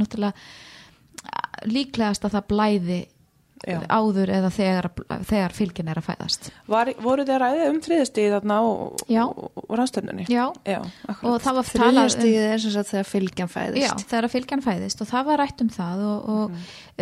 líklegast 1.67 2.25
að 2.27 2.35
það 2.37 2.49
blæði 2.53 2.99
Já. 3.65 3.79
áður 3.89 4.29
eða 4.29 4.49
þegar, 4.53 4.85
þegar 5.25 5.53
fylgin 5.57 5.87
er 5.89 5.97
að 5.97 6.05
fæðast 6.11 6.49
Var, 6.69 6.91
voru 7.01 7.23
þið 7.25 7.31
að 7.33 7.39
ræða 7.41 7.63
um 7.71 7.79
þriðastíð 7.81 8.27
þarna 8.35 8.57
á, 8.61 8.65
rannstöndunni? 9.79 10.25
Já, 10.29 10.43
Já, 10.61 10.77
og 10.83 11.09
akkurat. 11.15 11.41
það 11.47 11.57
var 11.57 11.71
talað 11.71 12.17
um 12.21 12.27
er 12.51 12.61
sem 12.61 12.75
sagt 12.75 12.91
þegar 12.91 13.07
fylgjan 13.09 13.49
fæðist. 13.49 13.81
Já, 13.81 14.05
þegar 14.11 14.27
fylgjan 14.35 14.61
fæðist 14.67 15.01
og 15.01 15.09
það 15.09 15.25
var 15.31 15.41
rætt 15.41 15.63
um 15.65 15.71
það 15.73 16.03
og, 16.05 16.29
og 16.35 16.53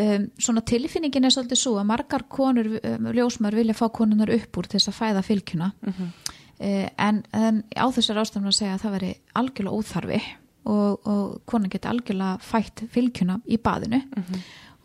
um, 0.05 0.29
svona 0.47 0.63
tilfinningin 0.71 1.27
er 1.27 1.35
svolítið 1.35 1.59
svo 1.65 1.75
að 1.81 1.89
margar 1.91 2.23
konur, 2.31 2.71
um, 2.79 3.11
ljósmar 3.19 3.59
vilja 3.59 3.75
fá 3.75 3.85
konunar 3.91 4.31
upp 4.39 4.61
úr 4.63 4.71
til 4.71 4.79
þess 4.79 4.93
að 4.93 4.99
fæða 5.03 5.25
fylgjuna 5.27 5.71
Mhm. 5.83 6.07
uh, 6.63 6.87
en, 7.09 7.19
en 7.35 7.63
á 7.75 7.85
þessar 7.91 8.23
ástæðum 8.23 8.47
að 8.47 8.59
segja 8.61 8.79
að 8.79 8.87
það 8.87 8.95
veri 9.01 9.13
algjörlega 9.35 9.75
óþarfi 9.83 10.23
og, 10.65 11.07
og 11.07 11.41
konan 11.49 11.71
geti 11.71 11.89
algjörlega 11.89 12.39
fætt 12.43 12.85
fylgjuna 12.93 13.39
í 13.45 13.59
baðinu. 13.61 14.01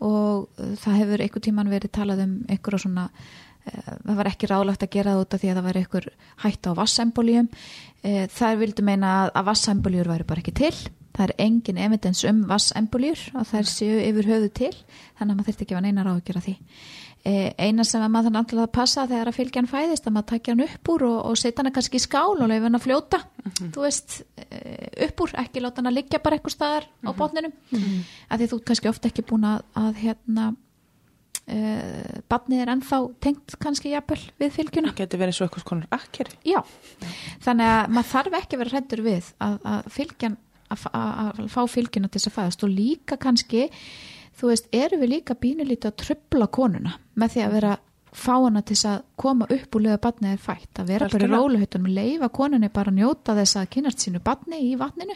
Og 0.01 0.49
uh, 0.61 0.75
það 0.81 0.99
hefur 1.03 1.25
einhver 1.25 1.45
tíman 1.45 1.73
verið 1.73 1.95
talað 1.97 2.25
um 2.27 2.37
einhverja 2.49 2.85
svona 2.85 3.09
uh, 3.11 3.97
það 4.07 4.15
var 4.21 4.31
ekki 4.31 4.51
ráðlagt 4.51 4.87
að 4.87 4.95
gera 4.95 5.17
það 5.17 5.25
út 5.25 5.35
af 5.35 5.43
því 5.43 5.51
að 5.51 5.61
það 5.61 5.69
væri 5.69 5.83
einhver 5.85 6.09
hætta 6.45 6.73
á 6.73 6.79
vassembolíum 6.79 7.51
uh, 7.51 8.25
þær 8.39 8.63
vildu 8.63 8.87
meina 8.87 9.13
að, 9.29 9.45
vassembolíur 9.51 10.11
væri 10.15 10.29
bara 10.31 10.45
ekki 10.45 10.57
til. 10.63 10.75
Það 11.11 11.27
er 11.27 11.37
engin 11.43 11.79
evidens 11.83 12.25
um 12.25 12.45
vassembolíur 12.49 13.27
og 13.35 13.47
þær 13.51 13.69
séu 13.69 14.01
yfir 14.07 14.31
höfu 14.31 14.51
til 14.63 14.75
þannig 15.19 15.33
að 15.33 15.37
maður 15.37 15.49
þurfti 15.51 15.67
ekki 15.67 15.77
að 15.77 15.87
neina 15.89 16.05
ráð 16.07 16.21
að 16.21 16.27
gera 16.31 16.45
því 16.45 16.55
eina 17.21 17.85
sem 17.85 18.01
að 18.01 18.13
maður 18.15 18.31
þannig 18.31 18.63
að 18.63 18.71
passa 18.73 19.05
þegar 19.09 19.29
að 19.29 19.37
fylgja 19.37 19.61
hann 19.61 19.69
fæðist 19.69 20.07
að 20.09 20.15
maður 20.17 20.29
takja 20.31 20.55
hann 20.55 20.65
upp 20.65 20.91
úr 20.95 21.05
og, 21.05 21.19
og 21.29 21.37
setja 21.37 21.61
hann 21.61 21.75
kannski 21.77 22.01
í 22.01 22.05
skál 22.05 22.33
og 22.33 22.49
leifa 22.49 22.65
hann 22.65 22.79
að 22.79 22.87
fljóta. 22.87 23.21
Þú 23.61 23.85
veist, 23.85 24.17
eh, 24.41 24.89
upp 25.07 25.23
úr 25.27 25.37
ekki 25.43 25.61
láta 25.61 25.83
hann 25.83 25.91
að 25.91 25.99
liggja 25.99 26.23
bara 26.25 26.39
eitthvað 26.39 26.57
staðar 26.57 26.89
á 26.89 27.11
botninum. 27.19 27.55
Að 28.31 28.41
því 28.41 28.51
þú 28.55 28.61
kannski 28.71 28.93
ofta 28.93 29.11
ekki 29.11 29.27
búin 29.29 29.45
að, 29.51 29.65
að 29.83 30.01
hérna 30.01 30.47
uh, 31.51 32.21
badnið 32.31 32.63
er 32.65 32.73
ennþá 32.75 33.01
tengt 33.25 33.57
kannski 33.63 33.93
jafnvel 33.95 34.21
við 34.41 34.55
fylgjuna. 34.57 34.93
Það 34.93 35.03
geti 35.03 35.21
verið 35.21 35.37
svo 35.37 35.49
eitthvað 35.49 35.67
konar 35.71 35.99
akkeri. 35.99 36.39
já, 36.47 36.61
þannig 37.45 37.73
að 37.75 37.97
maður 37.97 38.11
þarf 38.15 38.39
ekki 38.41 38.57
að 38.57 38.63
vera 38.65 38.75
hrættur 38.77 39.05
við 39.05 39.35
að, 39.45 39.59
að 39.75 39.91
fylgjan 39.99 40.39
að, 40.71 40.87
að, 40.93 41.13
að 41.27 41.45
fá 41.53 41.61
fylgjuna 41.75 42.09
til 42.09 42.21
þess 42.21 42.31
að 42.31 42.37
fæðast 42.39 42.65
og 42.67 42.75
líka 42.75 43.21
kannski 43.21 43.67
þú 44.39 44.51
veist, 44.53 44.69
erum 44.73 45.01
við 45.01 45.09
líka 45.17 45.35
pínulítið 45.35 45.91
að 45.91 45.97
trubla 46.05 46.47
konuna 46.47 46.95
með 47.17 47.29
því 47.35 47.45
að 47.47 47.53
vera 47.53 47.79
fá 48.13 48.33
hana 48.43 48.61
til 48.67 48.75
þess 48.75 48.87
að 48.91 49.03
koma 49.17 49.47
upp 49.55 49.77
úr 49.77 49.83
leða 49.85 49.99
badnið 50.03 50.33
er 50.33 50.39
fætt, 50.43 50.79
að 50.83 50.87
vera 50.91 51.09
bara 51.09 51.27
í 51.27 51.31
róluhutunum 51.31 51.93
leifa 51.95 52.29
konunni 52.29 52.69
bara 52.75 52.91
að 52.91 52.97
njóta 52.99 53.37
þess 53.39 53.57
að 53.61 53.69
kynast 53.71 53.99
sínu 54.03 54.19
badni 54.25 54.59
í 54.67 54.73
vatninu 54.81 55.15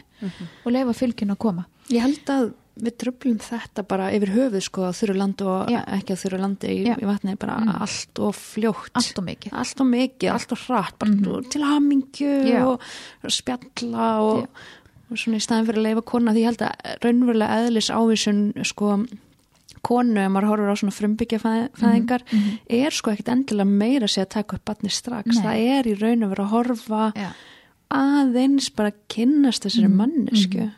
og 0.65 0.71
leifa 0.71 0.93
fylgjuna 0.93 1.35
að 1.35 1.41
koma 1.43 1.65
Ég 1.91 2.01
held 2.01 2.29
að 2.33 2.53
við 2.75 2.95
tröflum 2.99 3.37
þetta 3.39 3.83
bara 3.87 4.07
yfir 4.11 4.31
höfuð 4.35 4.63
sko 4.63 4.87
á 4.87 4.91
þurru 4.95 5.13
landi 5.15 5.43
og 5.47 5.69
Já. 5.71 5.81
ekki 5.95 6.15
á 6.15 6.21
þurru 6.23 6.39
landi 6.41 6.67
í, 6.71 6.79
Já. 6.87 6.95
í 6.99 7.05
vatni, 7.07 7.35
bara 7.39 7.59
Mm. 7.59 7.75
allt 7.81 8.19
og 8.19 8.33
fljótt. 8.35 8.89
allt 8.95 9.19
og 9.19 9.23
mikið 9.25 9.53
Allt 9.53 9.79
og 9.81 9.87
mikið, 9.87 10.31
allt 10.31 10.51
og 10.51 10.57
hratt, 10.67 10.99
bara 10.99 11.11
Mhm. 11.11 11.49
til 11.51 11.61
hamingju 11.63 12.33
Já. 12.47 12.65
og 12.67 12.79
spjalla 13.31 14.19
og, 14.21 14.47
og 15.11 15.17
svona 15.21 15.37
í 15.37 15.43
staðin 15.45 15.67
fyrir 15.69 15.81
að 15.81 15.87
leifa 15.89 16.01
kona 16.11 16.33
því 16.33 16.41
ég 16.43 16.49
held 16.51 16.63
að 16.65 16.95
raunverulega 17.05 17.57
eðlis 17.65 17.89
ávísun 17.93 18.39
sko 18.65 18.95
konu, 19.85 20.17
ef 20.17 20.31
maður 20.33 20.47
horfur 20.49 20.71
á 20.73 20.81
svona 20.81 20.95
frumbyggja 20.97 21.37
fæðingar, 21.43 22.23
er 22.73 22.95
sko 22.95 23.11
ekkit 23.11 23.27
endilega 23.29 23.69
meira 23.69 24.07
sér 24.09 24.25
að 24.25 24.31
taka 24.39 24.57
upp 24.57 24.63
batni 24.65 24.89
strax. 24.89 25.27
Nei. 25.29 25.43
Það 25.45 25.65
er 25.75 25.89
í 25.91 25.93
raun 25.99 26.25
og 26.25 26.31
vera 26.33 26.45
að 26.47 26.53
horfa 26.55 27.03
Já. 27.13 27.27
aðeins 27.93 28.71
bara 28.75 28.89
að 28.91 28.97
kynnast 29.13 29.67
þessari 29.67 29.89
Mhm, 29.91 29.97
mannesku. 29.99 30.71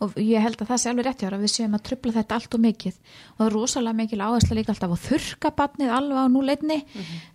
og 0.00 0.12
ég 0.20 0.40
held 0.44 0.56
að 0.60 0.68
það 0.68 0.78
sé 0.82 0.90
alveg 0.90 1.06
rétt 1.06 1.22
að 1.26 1.40
við 1.42 1.52
séum 1.56 1.74
að 1.74 1.82
trubla 1.88 2.12
þetta 2.12 2.34
allt 2.36 2.54
og 2.54 2.60
mikið 2.60 2.94
og 2.94 3.38
það 3.40 3.46
er 3.46 3.54
rosalega 3.56 3.96
mikil 3.96 4.18
áhersla 4.20 4.56
líka 4.58 4.68
alltaf 4.74 4.90
að 4.92 5.04
þurka 5.08 5.50
batnið 5.56 5.90
alveg 5.96 6.18
á 6.20 6.26
núleitni 6.28 6.78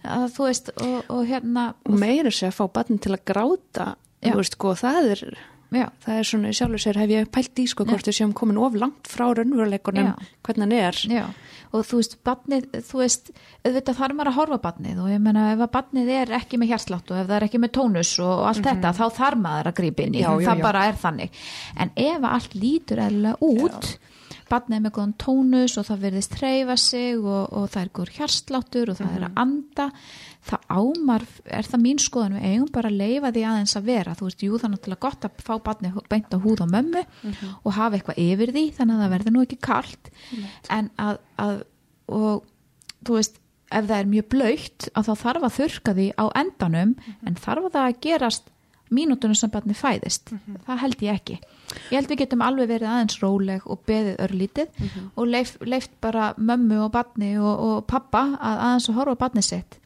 að 0.05 0.25
þú 0.35 0.45
veist 0.47 0.69
og, 0.77 1.03
og 1.09 1.25
hérna 1.27 1.73
og 1.85 1.99
meira 1.99 2.29
sér 2.29 2.51
að 2.53 2.59
fá 2.61 2.65
batni 2.71 2.99
til 3.01 3.11
að 3.17 3.25
gráta 3.25 3.95
Já. 4.21 4.31
þú 4.31 4.37
veist 4.37 4.53
sko, 4.53 4.75
það 4.77 5.11
er 5.15 5.37
já, 5.71 5.87
það 6.03 6.17
er 6.19 6.27
svona 6.27 6.49
í 6.51 6.57
sjálfur 6.57 6.81
sér 6.83 6.97
hef 7.01 7.09
ég 7.09 7.29
pælt 7.31 7.55
í 7.63 7.67
sko 7.71 7.85
hvort 7.87 8.07
við 8.09 8.17
séum 8.17 8.33
komin 8.33 8.57
of 8.59 8.73
langt 8.75 9.07
frá 9.07 9.29
raunveruleikunum 9.33 10.11
hvernig 10.43 10.65
hann 10.65 10.71
er. 10.71 10.99
Já, 11.07 11.25
og 11.71 11.85
þú 11.87 11.99
veist 12.01 12.17
batnið, 12.27 12.65
þú 12.89 12.99
veist, 12.99 13.31
auðvitað 13.63 13.95
þarf 14.01 14.15
maður 14.17 14.31
að 14.33 14.37
horfa 14.41 14.57
á 14.59 14.65
batnið 14.67 14.99
og 14.99 15.09
ég 15.13 15.21
meina 15.23 15.45
ef 15.53 15.59
að 15.63 15.71
batnið 15.77 16.09
er 16.19 16.33
ekki 16.41 16.59
með 16.59 16.73
hjartslátt 16.73 17.11
og 17.11 17.17
ef 17.21 17.27
það 17.29 17.35
er 17.37 17.47
ekki 17.47 17.61
með 17.63 17.71
tónus 17.79 18.13
og 18.19 18.45
allt 18.51 18.63
þetta, 18.67 18.93
þá 18.99 19.05
þarf 19.21 19.37
maður 19.45 19.71
að 19.71 19.77
grípa 19.79 20.03
inn 20.03 20.15
í. 20.15 20.21
Mhm. 20.25 20.41
Já, 20.43 20.49
það 20.51 20.61
bara 20.67 20.85
er 20.91 20.93
þannig. 21.05 21.29
En 21.77 21.91
ef 21.95 22.23
allt 22.23 22.53
lítur 22.55 22.97
eðlilega 22.97 23.37
út 23.41 23.97
batnið 24.51 24.75
er 24.75 24.81
með 24.83 24.91
góðan 24.97 25.13
tónus 25.15 25.77
og 25.79 25.85
það 25.87 26.01
verðist 26.03 26.33
hreyfa 26.41 26.75
sig 26.77 27.15
og, 27.23 27.53
og 27.55 27.69
það 27.71 27.81
er 27.85 27.91
góður 27.95 28.09
hjartsláttur 28.17 28.89
og 28.91 28.97
það 28.99 29.15
er 29.15 29.21
Mhm. 29.21 29.31
að 29.31 29.39
anda 29.45 29.91
það 30.49 30.63
ámar, 30.73 31.25
er 31.45 31.67
það 31.69 31.81
mín 31.83 31.99
skoðan 32.01 32.35
við 32.39 32.45
eigum 32.49 32.69
bara 32.73 32.89
að 32.89 32.97
leifa 32.97 33.31
því 33.35 33.43
aðeins 33.51 33.75
að 33.77 33.83
vera. 33.91 34.15
Þú 34.17 34.25
veist, 34.27 34.41
jú 34.47 34.55
það 34.57 34.63
er 34.67 34.71
náttúrulega 34.75 35.05
gott 35.05 35.27
að 35.27 35.43
fá 35.45 35.53
batnið 35.67 35.99
beint 36.09 36.33
á 36.33 36.37
húð 36.41 36.61
og 36.65 36.71
mömmu 36.73 37.03
Mhm. 37.23 37.51
og 37.65 37.73
hafa 37.77 37.97
eitthvað 37.99 38.21
yfir 38.25 38.51
því 38.55 38.63
þannig 38.77 38.95
að 38.95 39.03
það 39.05 39.13
verður 39.15 39.35
nú 39.35 39.41
ekki 39.45 39.59
kalt. 39.61 40.09
En 40.69 40.89
að, 40.97 41.17
að 41.37 41.61
og 42.09 42.43
þú 43.05 43.13
veist, 43.19 43.37
ef 43.71 43.85
það 43.87 43.99
er 44.01 44.09
mjög 44.11 44.25
blöytt 44.33 44.89
að 44.95 45.05
þá 45.07 45.13
þarf 45.23 45.43
að 45.47 45.57
þurka 45.59 45.93
því 45.95 46.07
á 46.19 46.25
endanum 46.41 46.95
en 47.25 47.35
þarf 47.39 47.65
að 47.69 47.71
það 47.77 47.85
að 47.91 47.99
gerast 48.01 48.49
mínútunum 48.91 49.37
sem 49.39 49.49
barni 49.53 49.73
fæðist? 49.77 50.33
Það 50.67 50.81
held 50.81 51.01
ég 51.05 51.13
ekki. 51.21 51.37
Ég 51.91 51.95
held 52.01 52.09
við 52.11 52.17
getum 52.25 52.41
alveg 52.43 52.67
verið 52.67 52.89
aðeins 52.91 53.21
róleg 53.21 53.61
og 53.71 53.85
beðið 53.87 54.17
örlítið 54.25 54.67
og 55.15 55.27
leif, 55.31 55.53
leift 55.63 55.93
bara 56.03 56.33
mömmu 56.37 56.81
og 56.83 56.91
barni 56.91 57.37
og, 57.39 57.59
og 57.69 57.85
pappa 57.87 58.25
að 58.35 58.57
aðeins 58.65 58.89
að 58.91 58.97
horfa 58.99 59.15
barni 59.21 59.41
sitt 59.45 59.77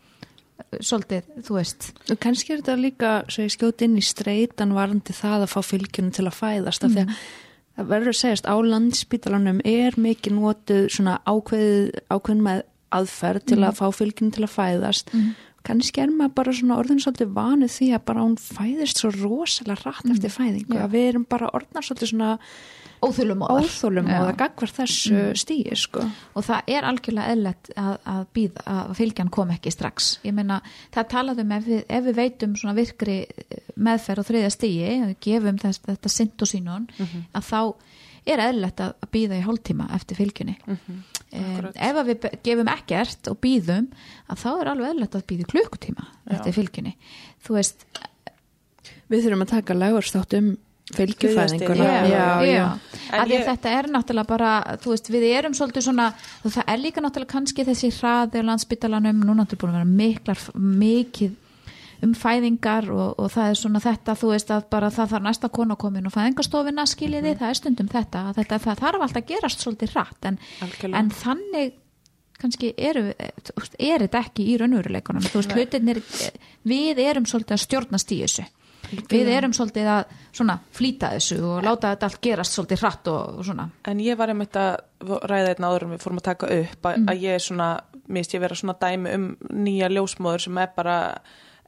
svolítið, 0.80 1.32
þú 1.46 1.58
veist. 1.58 1.90
Og 2.12 2.20
kannski 2.22 2.54
er 2.54 2.62
þetta 2.62 2.76
líka 2.80 3.16
svo 3.32 3.46
ég 3.46 3.56
skjóti 3.56 3.88
inn 3.88 3.98
í 4.00 4.04
streitan 4.06 4.76
varandi 4.76 5.16
það 5.16 5.46
að 5.46 5.52
fá 5.54 5.60
fylgjunum 5.66 6.14
til 6.16 6.28
að 6.28 6.38
fæðast 6.40 6.86
af 6.86 6.94
því 6.94 7.04
að 7.06 7.18
það 7.76 7.90
verður 7.92 8.12
að 8.12 8.20
segjast 8.22 8.48
á 8.48 8.56
landspítalanum 8.72 9.60
er 9.68 9.98
mikið 10.00 10.38
notuð 10.38 10.86
svona 10.96 11.18
ákveð, 11.28 11.92
ákveðin 12.08 12.46
með 12.46 12.64
aðferð 12.96 13.50
til 13.52 13.60
að 13.64 13.82
fá 13.82 13.86
fylgjunum 13.98 14.36
til 14.36 14.46
að 14.46 14.56
fæðast. 14.56 15.12
Kannski 15.66 16.04
er 16.04 16.14
maður 16.14 16.36
bara 16.38 16.54
svona 16.54 16.78
orðin 16.78 17.02
svolítið 17.02 17.36
vanuð 17.36 17.72
því 17.74 17.92
að 17.98 18.06
bara 18.06 18.24
hún 18.24 18.38
fæðist 18.38 19.02
svo 19.02 19.10
rosalega 19.16 19.82
rætt 19.82 20.12
eftir 20.14 20.34
fæðingu 20.34 20.78
að 20.78 20.92
við 20.94 21.08
erum 21.10 21.26
bara 21.30 21.50
orðnar 21.58 21.88
svolítið 21.88 22.12
svona 22.14 22.36
og 23.06 24.30
það 24.30 24.40
gagvar 24.42 24.74
þessu 24.80 25.24
stíi 25.40 25.78
sko. 25.80 26.06
og 26.34 26.48
það 26.48 26.72
er 26.76 26.88
algjörlega 26.90 27.36
eðlert 27.36 27.72
að, 27.80 27.94
að 28.16 28.24
býða 28.38 28.66
að 28.76 28.96
fylgjan 29.00 29.34
kom 29.38 29.54
ekki 29.56 29.74
strax. 29.74 30.10
Ég 30.26 30.36
meina 30.38 30.62
það 30.96 31.10
talaðum 31.16 31.54
ef 31.58 31.68
við, 31.70 31.84
ef 32.00 32.08
við 32.10 32.20
veitum 32.22 32.56
svona 32.60 32.78
virkri 32.78 33.20
eh, 33.26 33.62
meðferð 33.76 34.24
og 34.24 34.30
þriðja 34.32 34.56
stíi, 34.56 34.90
ef 34.90 35.06
við 35.12 35.20
gefum 35.30 35.62
þess, 35.62 35.84
þetta 35.86 36.16
syntosínun 36.16 36.90
að 37.36 37.48
þá 37.52 37.62
er 38.26 38.42
eðlert 38.42 38.82
að 38.82 38.96
að 39.06 39.12
býða 39.14 39.38
í 39.38 39.46
hálftíma 39.46 39.88
eftir 39.96 40.18
fylgjunni. 40.18 40.56
Um, 40.66 41.04
Akkurat. 41.36 41.78
ef 41.78 42.00
að 42.00 42.10
við 42.10 42.28
gefum 42.46 42.72
ekkert 42.72 43.30
og 43.32 43.40
býðum 43.44 43.88
að 44.32 44.42
þá 44.42 44.50
er 44.54 44.72
alveg 44.72 44.94
eðlert 44.94 45.18
að 45.20 45.26
býða 45.30 45.46
í 45.46 45.50
klukkutíma 45.54 46.08
eftir 46.34 46.56
fylgjunni. 46.56 46.96
Þú 47.46 47.58
veist, 47.60 47.86
við 49.12 49.26
þurfum 49.26 49.46
að 49.46 49.54
taka 49.54 49.78
lagurstátt 49.78 50.38
um 50.40 50.54
fylgjufæðinguna 50.94 51.86
þetta 53.48 53.72
er 53.74 53.88
náttúrulega 53.94 54.30
bara, 54.30 54.52
veist, 54.86 55.10
við 55.14 55.26
erum 55.32 55.56
svolítið 55.58 55.88
svona, 55.88 56.12
og 56.46 56.54
það 56.54 56.70
er 56.74 56.84
líka 56.84 57.02
náttúrulega 57.02 57.32
kannski 57.32 57.66
þessi 57.66 57.90
hraði 57.96 58.44
á 58.46 58.48
landsbytalanum, 58.52 59.24
nú 59.26 59.34
náttúrulega 59.40 59.64
búin 59.64 59.74
að 59.74 59.80
vera 59.80 59.90
miklar, 60.04 60.44
mikið 60.56 61.42
um 62.06 62.12
fæðingar 62.18 62.90
og, 62.92 63.16
og 63.22 63.32
það 63.34 63.50
er 63.50 63.60
svona 63.60 63.82
þetta, 63.82 64.18
þú 64.20 64.30
veist 64.34 64.52
að 64.54 64.68
bara 64.76 64.92
það 64.94 65.14
þarf 65.14 65.26
næsta 65.26 65.50
konu 65.56 65.74
að 65.74 65.82
koma 65.86 66.02
inn 66.02 66.10
og 66.10 66.14
fæðingastofina 66.14 66.86
skiljiði, 66.92 67.34
það 67.40 67.54
er 67.54 67.60
stundum 67.62 67.90
þetta, 67.90 68.22
að 68.30 68.42
þetta 68.42 68.60
það 68.66 68.84
þarf 68.84 69.06
alltaf 69.08 69.22
að 69.22 69.32
gerast 69.32 69.66
svolítið 69.66 69.96
hratt 69.96 70.30
en, 70.30 70.38
en 70.92 71.10
þannig 71.24 71.80
kannski 72.36 72.74
eru, 72.76 73.08
er 73.16 74.04
þetta 74.06 74.22
ekki 74.22 74.50
í 74.52 74.60
raunveruleikunum, 74.60 75.24
þú 75.32 75.42
veist, 75.42 75.56
hlutinir 75.56 76.04
við 76.68 77.02
erum 77.06 77.26
svolítið 77.30 77.56
að 77.56 77.64
stjórnast 77.64 78.12
í 78.12 78.22
þessu 78.26 78.46
við 79.12 79.32
erum 79.34 79.54
svolítið 79.56 79.90
að 79.92 80.14
svona 80.36 80.58
flýta 80.76 81.14
þessu 81.16 81.40
og 81.46 81.64
láta 81.66 81.94
þetta 81.94 82.10
allt 82.10 82.22
gerast 82.28 82.58
svolítið 82.58 82.84
hratt 82.84 83.10
og, 83.12 83.40
og 83.40 83.48
svona. 83.48 83.68
En 83.88 84.04
ég 84.04 84.20
var 84.20 84.34
einmitt 84.34 84.60
að 84.60 84.76
ræða 85.32 85.54
einn 85.54 85.68
áður 85.70 85.88
en 85.88 85.96
við 85.96 86.06
fórum 86.06 86.22
að 86.22 86.28
taka 86.30 86.52
upp 86.60 86.90
að, 86.92 87.02
að 87.12 87.26
ég 87.26 87.40
er 87.40 87.46
svona, 87.46 87.72
mist 88.18 88.36
ég 88.36 88.44
vera 88.44 88.60
svona 88.60 88.78
dæmi 88.82 89.18
um 89.18 89.28
nýja 89.66 89.92
ljósmóður 89.94 90.48
sem 90.48 90.62
er 90.64 90.72
bara 90.76 91.00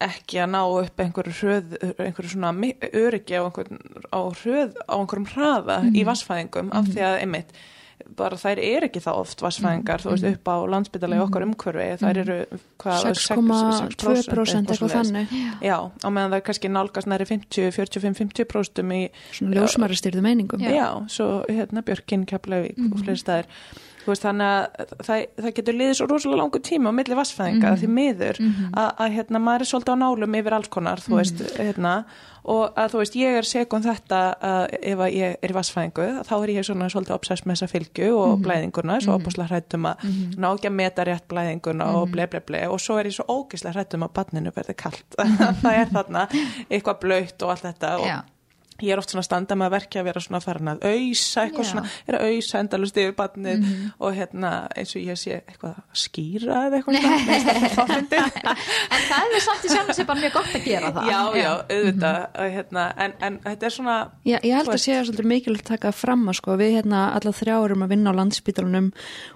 ekki 0.08 0.44
að 0.44 0.52
ná 0.54 0.60
upp 0.62 1.02
einhverju 1.02 1.34
hröð, 1.40 1.72
einhverju 1.98 2.34
svona 2.36 2.52
öryggi 2.92 3.40
á, 3.40 3.42
einhver, 3.42 3.72
á 4.14 4.22
hröð, 4.44 4.78
á 4.86 4.94
einhverjum 5.00 5.32
hraða 5.32 5.80
í 5.90 6.04
vassfæðingum 6.06 6.70
af 6.78 6.92
því 6.92 7.06
að 7.08 7.18
einmitt 7.24 7.56
bara 8.18 8.38
þær 8.40 8.62
er 8.64 8.86
ekki 8.88 9.02
það 9.04 9.20
oft 9.24 9.42
vassfæðingar 9.44 10.04
þú 10.04 10.14
veist 10.14 10.28
upp 10.30 10.52
á 10.52 10.56
landsbytalega 10.74 11.26
okkar 11.28 11.46
umhverfi 11.48 11.88
þær 12.04 12.20
eru 12.24 12.38
hvað 12.82 13.08
6,2% 13.18 14.74
eitthvað 14.74 14.96
þannig. 14.96 15.34
Já, 15.66 15.78
á 15.92 16.08
meðan 16.08 16.32
það 16.32 16.38
er 16.40 16.46
kannski 16.48 16.72
nálgast 16.72 17.12
næri 17.12 17.28
50, 17.30 17.74
45, 17.76 18.16
50% 18.22 18.96
í 18.98 19.02
svona 19.40 19.60
ljósmæri 19.60 20.00
styrðu 20.00 20.24
meiningum. 20.26 20.64
Já. 20.64 20.72
Já, 20.78 20.88
svo 21.12 21.28
hérna 21.50 21.84
Björkinn, 21.88 22.26
Keflavík 22.30 22.80
og 22.88 23.04
fleiri 23.04 23.22
staðir 23.22 23.52
veist 24.14 24.26
þannig 24.28 24.48
að 24.54 24.96
það, 25.08 25.26
það 25.42 25.52
getur 25.60 25.78
liðið 25.82 25.98
svo 26.00 26.08
rosalega 26.12 26.42
langu 26.42 26.64
tíma 26.68 26.94
á 26.94 26.98
milli 26.98 27.18
vassfæðinga 27.20 27.76
því 27.82 27.92
miður 27.98 28.42
að, 28.44 28.90
að 28.98 29.14
hérna 29.18 29.44
maður 29.44 29.66
er 29.66 29.72
svolítið 29.72 29.94
á 29.94 30.02
nálum 30.04 30.40
yfir 30.42 30.58
alls 30.58 30.72
konar 30.74 31.04
þú 31.04 31.20
veist 31.20 31.44
hérna 31.58 31.94
og 32.48 32.78
að 32.80 32.94
þú 32.94 33.00
veist 33.02 33.16
ég 33.20 33.38
er 33.42 33.48
sekund 33.48 33.84
þetta 33.84 34.20
að 34.40 34.62
ef 34.80 35.02
að 35.04 35.16
ég 35.18 35.34
er 35.44 35.54
vassfæðingu 35.58 36.06
þá 36.30 36.34
er 36.38 36.54
ég 36.54 36.68
svona 36.68 36.88
svolítið 36.94 37.16
obsess 37.18 37.44
með 37.44 37.58
þessa 37.58 37.72
fylgju 37.74 38.12
og 38.16 38.38
blæðinguna, 38.46 39.02
svo 39.04 39.18
opaslega 39.20 39.52
hrættum 39.52 39.90
að 39.90 40.06
ná 40.40 40.48
ekki 40.54 40.72
að 40.72 40.78
meta 40.78 41.08
rétt 41.08 41.28
blæðinguna 41.28 41.90
og 42.00 42.08
ble 42.14 42.30
ble 42.32 42.40
ble 42.48 42.64
og 42.72 42.80
svo 42.80 42.96
er 43.02 43.12
ég 43.12 43.18
svo 43.18 43.28
ógislega 43.28 43.76
hrættum 43.76 44.08
að 44.08 44.16
badninu 44.16 44.56
verði 44.56 44.78
kalt. 44.80 45.20
Það 45.64 45.74
er 45.74 45.92
þarna 45.92 46.26
eitthvað 46.70 47.00
blöytt 47.04 47.44
og 47.44 47.52
allt 47.52 47.68
þetta 47.68 47.94
og 48.00 48.08
Já. 48.08 48.18
Ég 48.84 48.94
er 48.94 49.02
oft 49.02 49.12
svona 49.12 49.24
að 49.24 49.28
standa 49.30 49.58
með 49.58 49.70
að 49.70 49.76
verkja 49.78 50.02
að 50.02 50.08
vera 50.10 50.22
svona 50.24 50.42
farin 50.44 50.72
að 50.72 50.84
auðsa 50.86 51.44
eitthvað 51.44 51.66
Já. 51.66 51.70
svona, 51.72 51.94
er 52.08 52.18
að 52.18 52.26
auðsa 52.28 52.62
endalust 52.62 53.00
yfir 53.02 53.16
badnið 53.18 53.66
og 53.98 54.18
hérna 54.18 54.52
eins 54.78 54.94
og 54.94 55.08
ég 55.08 55.20
sé 55.20 55.40
eitthvað 55.40 55.78
að 55.78 56.02
skýra 56.04 56.60
eða 56.68 56.80
eitthvað 56.80 56.98
svona, 57.74 57.98
en 58.98 59.06
það 59.08 59.38
er 59.38 59.46
samt 59.48 59.66
í 59.66 59.72
sjálfum 59.72 59.98
sér 59.98 60.10
bara 60.10 60.22
mjög 60.22 60.36
gott 60.38 60.58
að 60.60 60.68
gera 60.68 60.92
það. 60.96 61.10
Já, 61.12 61.22
já, 61.42 61.50
auðvitað 61.78 62.20
að, 62.28 62.52
hérna, 62.58 62.86
en, 63.06 63.16
en 63.28 63.40
þetta 63.48 63.70
er 63.70 63.76
svona 63.78 63.98
Já, 64.28 64.38
ég 64.38 64.58
held 64.60 64.74
að 64.74 64.82
sé 64.84 64.98
að 64.98 65.08
svolítið 65.10 65.30
mikilvægt 65.34 65.66
að 65.68 65.74
taka 65.74 65.94
fram 65.96 66.28
að 66.28 66.40
sko, 66.42 66.58
við 66.62 66.76
hérna 66.78 67.04
alla 67.18 67.34
þrjá 67.36 67.56
erum 67.58 67.86
að 67.86 67.94
vinna 67.96 68.14
á 68.14 68.18
landsbítalunum 68.20 68.92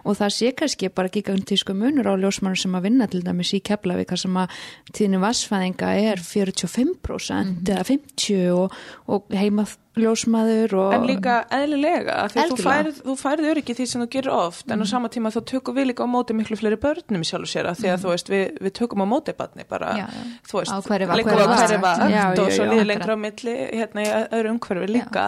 og 0.05 0.19
það 0.19 0.35
sé 0.37 0.53
kannski 0.61 0.91
bara 0.93 1.11
gigantísku 1.13 1.75
munur 1.77 2.11
á 2.11 2.13
ljósmannur 2.21 2.61
sem 2.61 2.77
að 2.77 2.87
vinna 2.87 3.09
til 3.11 3.23
dæmis 3.25 3.53
í 3.57 3.61
Keflavík 3.65 4.13
þar 4.13 4.23
sem 4.23 4.39
að 4.41 4.55
tíðinu 4.91 5.21
vassfæðinga 5.23 5.91
er 6.11 6.23
45% 6.25 7.71
eða 7.71 7.87
50 7.87 8.51
og, 8.55 8.77
og 9.11 9.30
heima 9.37 9.63
ljósmaður 9.99 10.73
og 10.79 10.93
En 10.95 11.03
líka 11.09 11.33
eðlilega, 11.51 12.13
því 12.31 12.43
þú 12.51 12.57
færð, 12.63 12.99
þú 13.03 13.15
færð 13.19 13.47
öryggi 13.51 13.75
því 13.75 13.87
sem 13.91 14.03
þú 14.03 14.07
gerir 14.13 14.31
oft, 14.31 14.71
en 14.71 14.83
á 14.83 14.85
sama 14.87 15.09
tíma 15.11 15.31
þá 15.35 15.39
tökum 15.51 15.75
við 15.75 15.89
líka 15.91 16.05
á 16.07 16.09
móti 16.11 16.35
miklu 16.37 16.55
fleiri 16.59 16.79
börnum 16.79 17.25
sjálf 17.27 17.43
og 17.43 17.51
sér 17.51 17.67
að 17.71 17.81
því 17.81 17.91
að 17.91 18.05
þú 18.05 18.13
veist, 18.13 18.31
við, 18.31 18.45
við 18.63 18.75
tökum 18.79 19.03
á 19.03 19.07
móti 19.11 19.35
barni 19.35 19.65
bara, 19.67 19.91
Já, 19.99 20.05
já. 20.07 20.23
þú 20.47 20.61
veist, 20.61 20.89
liggur 21.19 21.43
á 21.43 21.47
hverri 21.51 21.79
vakt. 21.83 22.39
og 22.39 22.51
svo 22.55 22.63
já. 22.65 22.71
líður 22.71 22.89
lengra 22.93 23.13
á 23.13 23.23
milli 23.25 23.55
hérna 23.81 24.05
í 24.07 24.09
öðru 24.31 24.55
umhverfi 24.55 24.91
líka. 24.95 25.27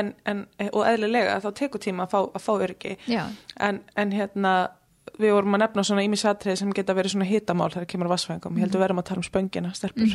en, 0.00 0.12
en, 0.24 0.44
og 0.72 0.82
eðlilega 0.88 1.38
þá 1.44 1.50
tekur 1.60 1.84
tíma 1.84 2.08
að 2.08 2.14
fá, 2.16 2.20
að 2.34 2.44
fá 2.48 2.52
öryggi. 2.56 2.96
En, 3.60 3.80
en 3.96 4.12
hérna 4.16 4.54
við 5.20 5.32
vorum 5.34 5.56
að 5.56 5.62
nefna 5.64 5.84
svona 5.86 6.04
ímisatrið 6.06 6.58
sem 6.60 6.70
geta 6.76 6.94
verið 6.96 7.14
svona 7.14 7.26
hitamál 7.28 7.68
þegar 7.72 7.88
kemur 7.90 8.08
að 8.08 8.14
vassfæðingum, 8.14 8.56
ég 8.58 8.64
held 8.64 8.76
við 8.76 8.82
verðum 8.84 9.02
að 9.02 9.06
tala 9.10 9.22
um 9.22 9.26
spöngina 9.26 9.72
stelpur. 9.76 10.14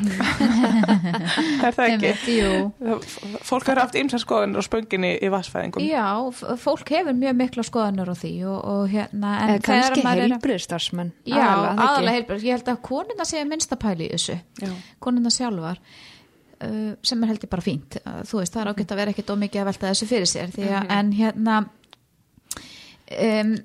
Er 1.65 1.75
það 1.75 1.93
ekki? 1.95 2.13
Fólk 3.45 3.69
hefur 3.69 3.81
haft 3.83 3.99
ymsa 3.99 4.21
skoðanir 4.21 4.61
á 4.61 4.63
spönginni 4.65 5.11
í 5.19 5.31
vassfæðingum 5.33 5.85
Já, 5.85 6.07
fólk 6.61 6.91
hefur 6.95 7.17
mjög 7.17 7.37
mikla 7.41 7.67
skoðanur 7.67 8.11
á 8.11 8.15
því 8.17 8.33
og, 8.49 8.57
og 8.73 8.89
hérna 8.95 9.35
en 9.43 9.53
eða 9.55 9.65
kannski 9.69 10.05
heilbriðstarfsmenn 10.05 11.13
Já, 11.27 11.45
aðalega 11.75 12.17
heilbrið, 12.19 12.49
ég 12.49 12.59
held 12.59 12.73
að 12.73 12.83
konuna 12.89 13.27
sé 13.27 13.45
minnsta 13.47 13.79
pæli 13.79 14.09
í 14.09 14.13
þessu, 14.15 14.39
Já. 14.63 14.73
konuna 15.03 15.33
sjálfar 15.33 15.81
uh, 16.63 16.91
sem 17.05 17.23
er 17.23 17.31
heldur 17.33 17.51
bara 17.51 17.65
fínt. 17.65 17.99
Uh, 18.01 18.21
þú 18.27 18.41
veist, 18.41 18.53
það 18.55 18.63
er 18.63 18.71
ágætt 18.73 18.93
að 18.93 19.01
vera 19.01 19.15
ekkert 19.15 19.33
ómikið 19.35 19.63
að 19.63 19.69
velta 19.71 19.91
þessu 19.91 20.09
fyrir 20.09 20.29
sér, 20.31 20.53
því 20.55 20.69
að 20.71 20.93
en 20.95 21.11
hérna 21.15 21.57
um, 23.11 23.55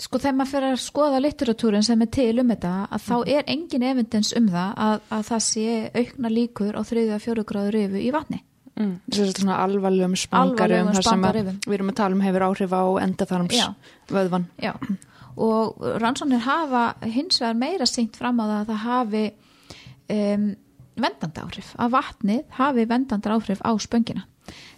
sko 0.00 0.20
þegar 0.20 0.36
maður 0.38 0.52
fyrir 0.54 0.74
að 0.74 0.82
skoða 0.84 1.18
litteratúrin 1.24 1.84
sem 1.86 2.04
er 2.04 2.10
til 2.14 2.32
um 2.42 2.52
þetta, 2.52 2.74
að 2.90 3.02
þá 3.08 3.16
er 3.36 3.50
engin 3.54 3.84
evidens 3.90 4.30
um 4.38 4.46
það 4.52 4.78
að, 4.86 5.02
að 5.16 5.26
það 5.30 5.42
sé 5.46 5.74
aukna 6.00 6.30
líkur 6.32 6.78
á 6.78 6.82
þriðja 6.88 7.18
fjóru 7.24 7.44
gráður 7.48 7.78
yfir 7.84 8.00
í 8.06 8.14
vatni. 8.14 8.40
Mm. 8.80 8.94
svona 9.12 9.58
alvarlegum 9.60 10.14
spangarum 10.16 10.54
Alvarlegum 10.54 10.94
þar 10.94 11.04
sem 11.04 11.10
að 11.10 11.10
spangarifum. 11.10 11.56
við 11.66 11.74
erum 11.76 11.90
að 11.90 11.96
tala 11.98 12.16
um 12.16 12.20
hefur 12.24 12.44
áhrif 12.46 12.72
á 12.72 12.84
endaþarms 13.02 13.58
vöðvan 14.08 14.46
Já, 14.62 14.72
og 15.36 15.82
rannsóknir 16.00 16.40
hafa 16.46 16.84
hins 17.02 17.42
vegar 17.42 17.58
meira 17.60 17.88
syngt 17.90 18.16
fram 18.16 18.40
á 18.40 18.44
það 18.46 18.56
að 18.60 18.70
það 18.70 18.80
hafi 18.86 19.24
um, 20.16 20.46
vendandi 20.98 21.42
áhrif, 21.42 21.72
að 21.78 21.94
vatnið 21.94 22.42
hafi 22.58 22.86
vendandi 22.90 23.32
áhrif 23.32 23.62
á 23.62 23.70
spöngina. 23.80 24.26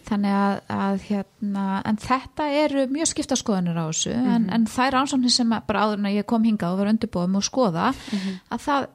Þannig 0.04 0.34
að, 0.36 0.56
að 0.74 1.04
hérna 1.06 1.66
en 1.88 1.98
þetta 2.02 2.48
eru 2.64 2.82
mjög 2.92 3.08
skipta 3.12 3.38
skoðanir 3.38 3.78
á 3.78 3.86
þessu 3.86 4.10
en, 4.12 4.48
en 4.52 4.66
það 4.68 4.88
er 4.88 4.94
rannsóknir 4.96 5.32
sem 5.32 5.54
bara 5.68 5.84
áður 5.86 6.02
en 6.02 6.08
að 6.10 6.16
ég 6.18 6.26
kom 6.28 6.44
hingað 6.44 6.74
og 6.74 6.82
var 6.82 6.90
undirbúum 6.90 7.38
og 7.38 7.46
skoða 7.46 7.86
að 7.92 8.64
það, 8.66 8.88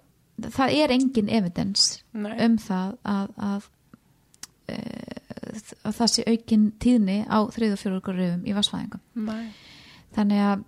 það 0.58 0.76
er 0.76 0.94
engin 0.98 1.32
evidens 1.40 1.88
Nei. 2.12 2.34
um 2.46 2.58
það 2.62 2.92
að, 3.16 3.32
að, 3.48 3.70
e, 4.68 4.78
að 5.88 5.98
það 6.02 6.14
sé 6.14 6.28
aukin 6.28 6.68
tíðni 6.84 7.18
á 7.26 7.40
þriðu 7.56 7.80
fjórugur 7.82 8.20
rifum 8.20 8.44
í 8.46 8.58
vassfæðingum 8.60 9.32
þannig 10.20 10.44
að 10.52 10.68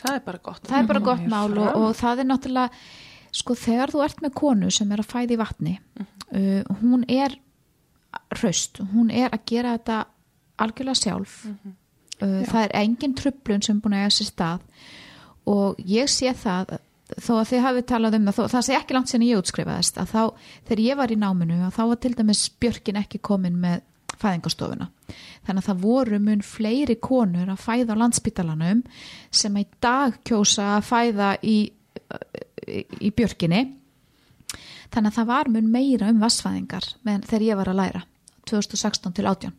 það 0.00 0.16
er 0.16 0.26
bara 0.26 0.42
gott 0.48 0.66
það 0.72 0.80
er 0.80 0.90
bara 0.90 1.06
gott 1.12 1.30
mál 1.30 1.52
og, 1.52 1.70
og 1.76 1.94
það 2.00 2.24
er 2.24 2.30
náttúrulega 2.32 2.82
sko 3.34 3.54
þegar 3.58 3.92
þú 3.94 4.02
ert 4.04 4.24
með 4.24 4.34
konu 4.40 4.70
sem 4.74 4.90
er 4.92 5.02
að 5.02 5.12
fæða 5.12 5.34
í 5.34 5.40
vatni 5.40 5.76
uh, 6.00 6.62
hún 6.82 7.04
er 7.08 7.36
hraust, 8.38 8.80
hún 8.92 9.10
er 9.10 9.30
að 9.34 9.44
gera 9.50 9.76
þetta 9.78 10.00
algjörlega 10.60 10.98
sjálf. 10.98 11.40
Uh, 12.20 12.42
það 12.48 12.62
er 12.64 12.76
engin 12.82 13.16
trublun 13.16 13.64
sem 13.64 13.78
er 13.78 13.82
búin 13.84 13.96
að 13.96 14.04
eiga 14.04 14.14
sér 14.16 14.30
stað. 14.30 14.64
Og 15.50 15.78
ég 15.88 16.10
sé 16.10 16.32
það 16.36 16.78
þó 17.18 17.32
að 17.40 17.46
þið 17.50 17.64
hafið 17.64 17.86
talað 17.90 18.16
um 18.18 18.28
það 18.30 18.50
það 18.52 18.66
sé 18.66 18.74
ekki 18.78 18.96
langt 18.96 19.10
sen 19.10 19.26
ég 19.26 19.40
útskrifaðist 19.40 19.96
að 19.98 20.12
þá, 20.12 20.22
þegar 20.68 20.82
ég 20.84 20.98
var 21.00 21.10
í 21.10 21.18
náminu 21.18 21.70
þá 21.74 21.80
var 21.82 21.98
til 22.02 22.12
dæmis 22.18 22.42
Björkin 22.62 23.00
ekki 23.00 23.18
komin 23.24 23.56
með 23.58 23.80
fæðingastofuna. 24.20 24.90
Þannig 25.46 25.62
að 25.62 25.68
það 25.70 25.82
voru 25.82 26.20
mun 26.22 26.42
fleiri 26.44 26.96
konur 27.02 27.50
að 27.50 27.62
fæða 27.64 27.96
á 27.96 28.00
landspítalanum 28.02 28.82
sem 29.32 29.56
í 29.56 29.64
dag 29.82 30.18
kjósa 30.28 30.74
að 30.76 30.88
fæða 30.90 31.30
í, 31.40 31.56
í, 32.70 33.10
Björkinni. 33.16 33.64
Þannig 34.90 35.10
að 35.10 35.18
það 35.18 35.28
var 35.30 35.50
mun 35.54 35.68
meira 35.70 36.08
um 36.10 36.22
vassfæðingar 36.22 36.88
þegar 37.04 37.44
ég 37.46 37.60
var 37.60 37.70
að 37.70 37.78
læra 37.78 38.00
2016 38.50 39.14
til 39.14 39.26
18 39.30 39.52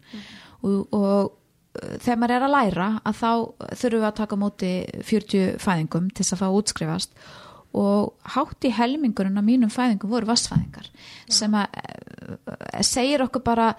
og, 0.67 0.91
og 0.91 1.29
uh, 1.31 1.93
þegar 2.03 2.19
maður 2.19 2.35
er 2.35 2.45
að 2.47 2.55
læra 2.55 2.89
að 3.07 3.21
þá 3.21 3.31
þurfum 3.79 4.01
við 4.01 4.09
að 4.09 4.17
taka 4.19 4.37
á 4.37 4.43
móti 4.43 4.73
40 5.07 5.55
fæðingum 5.63 6.11
til 6.11 6.25
þess 6.25 6.35
að 6.35 6.43
fá 6.43 6.47
að 6.49 6.59
útskrifast. 6.59 7.23
Og 7.71 8.31
hátt 8.33 8.67
í 8.67 8.73
helmingurinn 8.75 9.39
af 9.39 9.47
mínum 9.47 9.71
fæðingum 9.71 10.11
voru 10.11 10.27
vassfæðingar 10.27 10.89
sem 11.31 11.53
að 11.55 11.77
eh, 11.79 12.81
segir 12.83 13.23
okkur 13.23 13.45
bara 13.47 13.69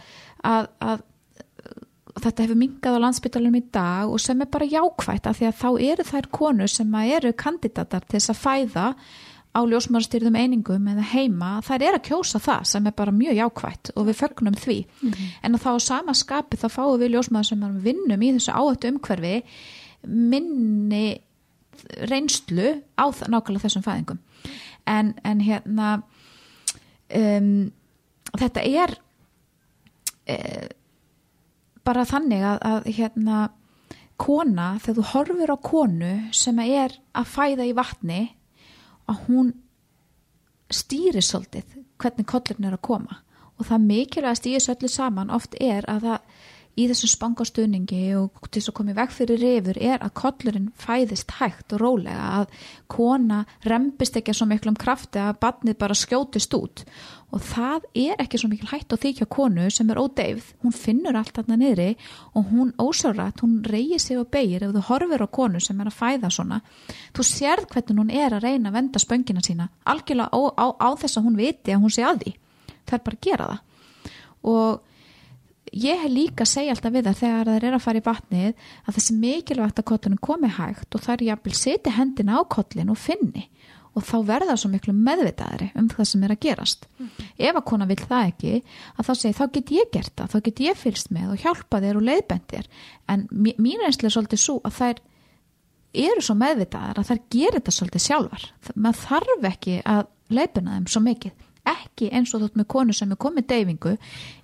að, 0.41 0.71
að 0.81 1.03
þetta 2.21 2.45
hefur 2.45 2.59
mingað 2.61 2.97
á 2.99 3.05
landsbytalunum 3.07 3.59
í 3.59 3.65
dag 3.73 4.13
og 4.13 4.21
sem 4.21 4.41
er 4.45 4.51
bara 4.53 4.69
jákvætt 4.69 5.29
af 5.29 5.39
því 5.39 5.49
að 5.49 5.61
þá 5.63 5.69
eru 5.89 6.09
þær 6.09 6.31
konur 6.39 6.73
sem 6.73 6.97
eru 7.03 7.33
kandidatar 7.33 8.05
til 8.05 8.19
þess 8.19 8.33
að 8.35 8.43
fæða 8.43 8.87
á 9.53 9.61
ljósmarastyrðum 9.69 10.37
einingum 10.41 10.87
eða 10.89 11.05
heima, 11.13 11.51
þær 11.65 11.85
eru 11.89 11.99
að 11.99 12.07
kjósa 12.07 12.41
það 12.41 12.63
sem 12.71 12.87
er 12.89 12.95
bara 12.97 13.13
mjög 13.13 13.37
jákvætt 13.37 13.91
og 13.97 14.07
við 14.09 14.19
fögnum 14.23 14.57
því. 14.57 14.79
En 15.45 15.57
að 15.57 15.65
þá 15.65 15.71
á 15.77 15.81
sama 15.85 16.15
skapi 16.17 16.57
þá 16.57 16.69
fáum 16.73 17.01
við 17.01 17.13
ljósmaður 17.13 17.51
sem 17.51 17.67
vinnum 17.85 18.25
í 18.25 18.33
þessu 18.39 18.55
áhættu 18.57 18.93
umhverfi 18.93 19.35
minni 20.09 21.21
reynslu 22.09 22.81
á 22.97 23.05
nákvæmlega 23.13 23.67
þessum 23.67 23.85
fæðingum. 23.85 24.23
En, 24.89 25.13
en 25.23 25.45
hérna 25.45 25.91
um, 27.13 27.71
þetta 28.41 28.65
er 28.65 28.97
e, 30.27 30.37
bara 31.87 32.07
þannig 32.09 32.45
að, 32.47 32.63
að 32.63 32.89
hérna 32.99 33.41
kona, 34.23 34.77
þegar 34.83 34.99
þú 34.99 35.09
horfir 35.13 35.53
á 35.53 35.59
konu 35.67 36.13
sem 36.37 36.63
er 36.63 36.95
að 37.17 37.31
fæða 37.33 37.67
í 37.67 37.75
vatni 37.77 38.23
að 39.11 39.27
hún 39.27 39.53
stýri 40.73 41.23
svolítið 41.25 41.79
hvernig 42.01 42.29
kollurinn 42.29 42.71
er 42.71 42.79
að 42.79 42.87
koma. 42.87 43.21
Og 43.59 43.69
það 43.69 43.87
mikilvægast 43.91 44.49
í 44.49 44.57
þessu 44.57 44.75
öllu 44.75 44.91
saman 44.91 45.33
oft 45.35 45.57
er 45.61 45.87
að 45.91 46.07
það 46.07 46.27
í 46.73 46.87
þessum 46.89 47.11
spangastöningi 47.13 48.03
og 48.17 48.47
til 48.47 48.63
þess 48.63 48.71
að 48.71 48.77
koma 48.79 48.95
í 48.95 48.97
veg 48.97 49.11
fyrir 49.13 49.43
rifur 49.43 49.81
er 49.83 49.99
að 50.01 50.15
kollurinn 50.23 50.71
fæðist 50.81 51.35
hægt 51.37 51.75
og 51.77 51.83
rólega 51.83 52.29
að 52.39 52.55
kona 52.93 53.43
rempist 53.69 54.17
ekki 54.17 54.33
að 54.33 54.39
svo 54.41 54.49
miklum 54.49 54.79
krafti 54.81 55.21
að 55.21 55.41
badnið 55.43 55.79
bara 55.83 55.99
skjótist 55.99 56.57
út 56.57 56.85
og 57.33 57.41
það 57.41 57.87
er 57.97 58.21
ekki 58.21 58.41
svo 58.41 58.51
mikil 58.53 58.69
á 58.69 58.93
því 58.93 59.13
hjá 59.17 59.27
konu 59.33 59.69
sem 59.73 59.91
er 59.91 60.01
ódeifð, 60.01 60.53
hún 60.61 60.75
finnur 60.77 61.17
allt 61.17 61.33
þarna 61.39 61.57
niðri 61.61 61.89
og 62.37 62.53
hún 62.53 62.75
ósárat, 62.77 63.41
hún 63.41 63.63
reyir 63.65 64.01
sig 64.01 64.21
og 64.21 64.29
beigir 64.33 64.67
ef 64.67 64.75
þú 64.77 64.85
horfir 64.91 65.25
á 65.25 65.29
konu 65.33 65.61
sem 65.61 65.81
er 65.81 65.89
að 65.89 65.99
fæða 65.99 66.31
svona, 66.31 66.61
þú 67.17 67.27
sérð 67.27 67.69
hvernig 67.73 68.03
hún 68.03 68.13
er 68.13 68.37
að 68.37 68.47
reyna 68.47 68.69
að 68.69 68.79
venda 68.79 69.03
spöngina 69.03 69.45
sína. 69.45 69.71
Algjörlega 69.89 70.29
á, 70.29 70.41
á, 70.61 70.67
á 70.77 70.89
þess 71.01 71.19
að 71.19 71.29
hún 71.29 71.41
viti 71.41 71.73
að 71.73 71.85
hún 71.87 71.95
sé 71.97 72.05
að 72.05 72.25
því, 72.25 72.35
það 72.85 72.99
er 72.99 73.05
bara 73.09 73.21
að 73.21 73.29
gera 73.29 73.51
það. 73.53 73.61
Og 74.53 74.81
ég 75.73 76.03
hef 76.03 76.13
líka 76.13 76.45
að 76.45 76.53
segja 76.53 76.75
alltaf 76.75 76.93
við 76.93 77.09
það 77.09 77.21
þegar 77.23 77.49
það 77.49 77.65
er 77.65 77.77
að 77.77 77.85
fara 77.87 78.01
í 78.01 78.05
vatnið 78.05 78.49
að 78.85 78.97
þessi 78.99 79.17
mikilvægt 79.23 79.81
að 79.81 79.89
kottunum 79.89 80.21
komi 80.21 80.51
hægt 80.53 80.93
og 80.93 81.05
það 81.05 81.15
er 81.15 81.27
jafnvel 81.31 81.57
seti 81.57 81.95
hendina 81.97 82.37
á 82.37 82.43
kollin 82.45 82.93
og 82.93 83.01
finni 83.01 83.47
og 83.95 84.05
þá 84.09 84.15
verða 84.25 84.55
svo 84.57 84.71
miklu 84.73 84.93
meðvitaðri 84.97 85.71
um 85.77 85.89
það 85.93 86.07
sem 86.09 86.23
er 86.25 86.33
að 86.33 86.41
gerast. 86.47 86.87
Ef 87.37 87.57
að 87.59 87.65
kona 87.69 87.87
vil 87.91 87.99
það 88.01 88.29
ekki 88.31 88.53
að 88.97 89.07
þá 89.09 89.13
segi 89.21 89.37
þá 89.39 89.45
get 89.59 89.73
ég 89.77 89.91
gert 89.93 90.13
það, 90.17 90.31
þá 90.33 90.39
get 90.49 90.63
ég 90.65 90.79
fylst 90.81 91.11
með 91.13 91.33
og 91.35 91.43
hjálpa 91.45 91.81
þér 91.85 91.99
og 92.01 92.07
leiðbend 92.09 92.47
þér. 92.53 92.69
En 93.13 93.27
mí- 93.31 93.57
mín 93.61 93.83
reynslu 93.85 94.09
er 94.09 94.15
svolítið 94.17 94.41
svo 94.45 94.61
að 94.65 94.79
þær 94.81 95.03
eru 95.93 96.23
svo 96.25 96.35
meðvitaðar 96.41 96.99
að 97.03 97.09
þær 97.11 97.21
gerir 97.35 97.59
þetta 97.61 97.75
svolítið 97.77 98.05
sjálfar. 98.07 98.47
Maður 98.75 99.03
þarf 99.05 99.47
ekki 99.53 99.75
að 99.85 100.07
leipina 100.33 100.77
þeim 100.79 100.87
svo 100.89 101.03
mikið. 101.05 101.33
Ekki 101.69 102.09
eins 102.17 102.33
og 102.35 102.41
þótt 102.43 102.57
með 102.59 102.69
konu 102.73 102.93
sem 102.97 103.13
er 103.13 103.21
komið 103.21 103.47
deyfingu 103.53 103.93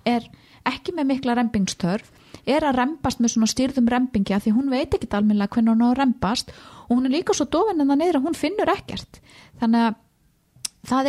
er 0.07 0.27
ekki 0.69 0.93
með 0.95 1.09
mikla 1.09 1.33
rempingstörf 1.39 2.11
er 2.45 2.61
að 2.63 2.77
rempast 2.77 3.19
með 3.19 3.33
svona 3.33 3.49
stýrðum 3.49 3.89
rempingi 3.91 4.35
að 4.35 4.45
því 4.45 4.53
hún 4.55 4.69
veit 4.71 4.93
ekki 4.95 5.09
almennilega 5.17 5.51
hvernig 5.57 5.73
hún 5.73 5.83
á 5.83 5.87
að 5.89 5.97
rempast 5.99 6.53
og 6.53 6.78
hún 6.89 7.07
er 7.07 7.15
líka 7.15 7.35
svo 7.37 7.47
dofin 7.49 7.81
en 7.81 7.89
það 7.89 8.01
neyður 8.01 8.19
að 8.19 8.29
hún 8.29 8.37
finnur 8.37 8.71
ekkert. 8.73 9.19
Þannig 9.61 9.89
að 9.89 9.99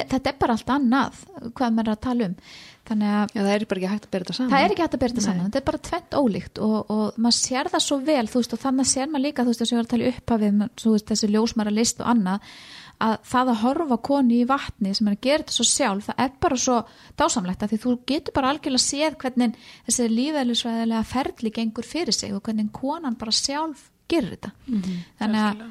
er, 0.00 0.10
þetta 0.10 0.32
er 0.32 0.40
bara 0.40 0.56
allt 0.56 0.74
annað 0.74 1.22
hvað 1.54 1.76
maður 1.76 1.88
er 1.88 1.94
að 1.94 2.04
tala 2.06 2.28
um. 2.28 2.34
Þannig 2.90 3.14
að 3.14 3.34
Já, 3.36 3.40
það 3.40 3.52
er 3.54 3.64
bara 3.70 3.80
ekki 3.80 3.92
hægt 3.92 4.06
að 4.06 4.12
bera 4.14 4.24
þetta 4.24 4.36
saman. 4.36 4.50
Það 4.50 4.64
er 4.64 4.74
ekki 4.74 4.84
hægt 4.84 4.94
að 4.96 5.02
bera 5.02 5.14
þetta 5.14 5.26
saman, 5.26 5.46
þetta 5.46 5.60
er 5.60 5.66
bara 5.68 5.82
tvent 5.88 6.16
ólíkt 6.18 6.60
og, 6.66 6.78
og 6.90 7.20
maður 7.20 7.36
sér 7.38 7.70
það 7.70 7.84
svo 7.86 7.98
vel 8.08 8.26
veist 8.34 8.54
og 8.56 8.62
þannig 8.64 8.90
sér 8.90 9.10
maður 9.10 9.26
líka 9.28 9.44
þú 9.44 9.52
veist 9.52 9.62
þess 9.62 9.70
að 9.70 9.74
ég 9.74 9.80
var 9.80 9.88
að 9.88 9.92
tala 9.94 10.10
upp 10.10 10.34
af 10.34 10.42
við 10.42 11.04
þessi 11.10 11.30
ljósmara 11.30 11.74
list 11.76 12.02
og 12.02 12.10
annað 12.10 12.50
að 13.00 13.14
það 13.30 13.50
að 13.52 13.60
horfa 13.62 13.98
koni 14.04 14.40
í 14.42 14.48
vatni 14.48 14.92
sem 14.96 15.08
er 15.08 15.16
að 15.16 15.22
gera 15.24 15.44
þetta 15.44 15.56
svo 15.56 15.66
sjálf 15.68 16.08
það 16.10 16.24
er 16.24 16.34
bara 16.44 16.58
svo 16.60 16.80
dásamlegt 17.20 17.62
að 17.64 17.72
því 17.72 17.78
þú 17.84 17.94
getur 18.10 18.36
bara 18.36 18.50
algjörlega 18.52 18.84
séð 18.84 19.16
hvernig 19.22 19.56
þessi 19.86 20.08
lífæðlisvæðilega 20.16 21.06
ferli 21.08 21.54
gengur 21.56 21.88
fyrir 21.88 22.16
sig 22.16 22.34
og 22.36 22.42
hvernig 22.44 22.68
konan 22.76 23.16
bara 23.20 23.32
sjálf 23.32 23.86
gerir 24.10 24.36
þetta 24.36 24.54
mm 24.66 24.78
-hmm. 24.78 25.02
þannig 25.20 25.44
að 25.48 25.66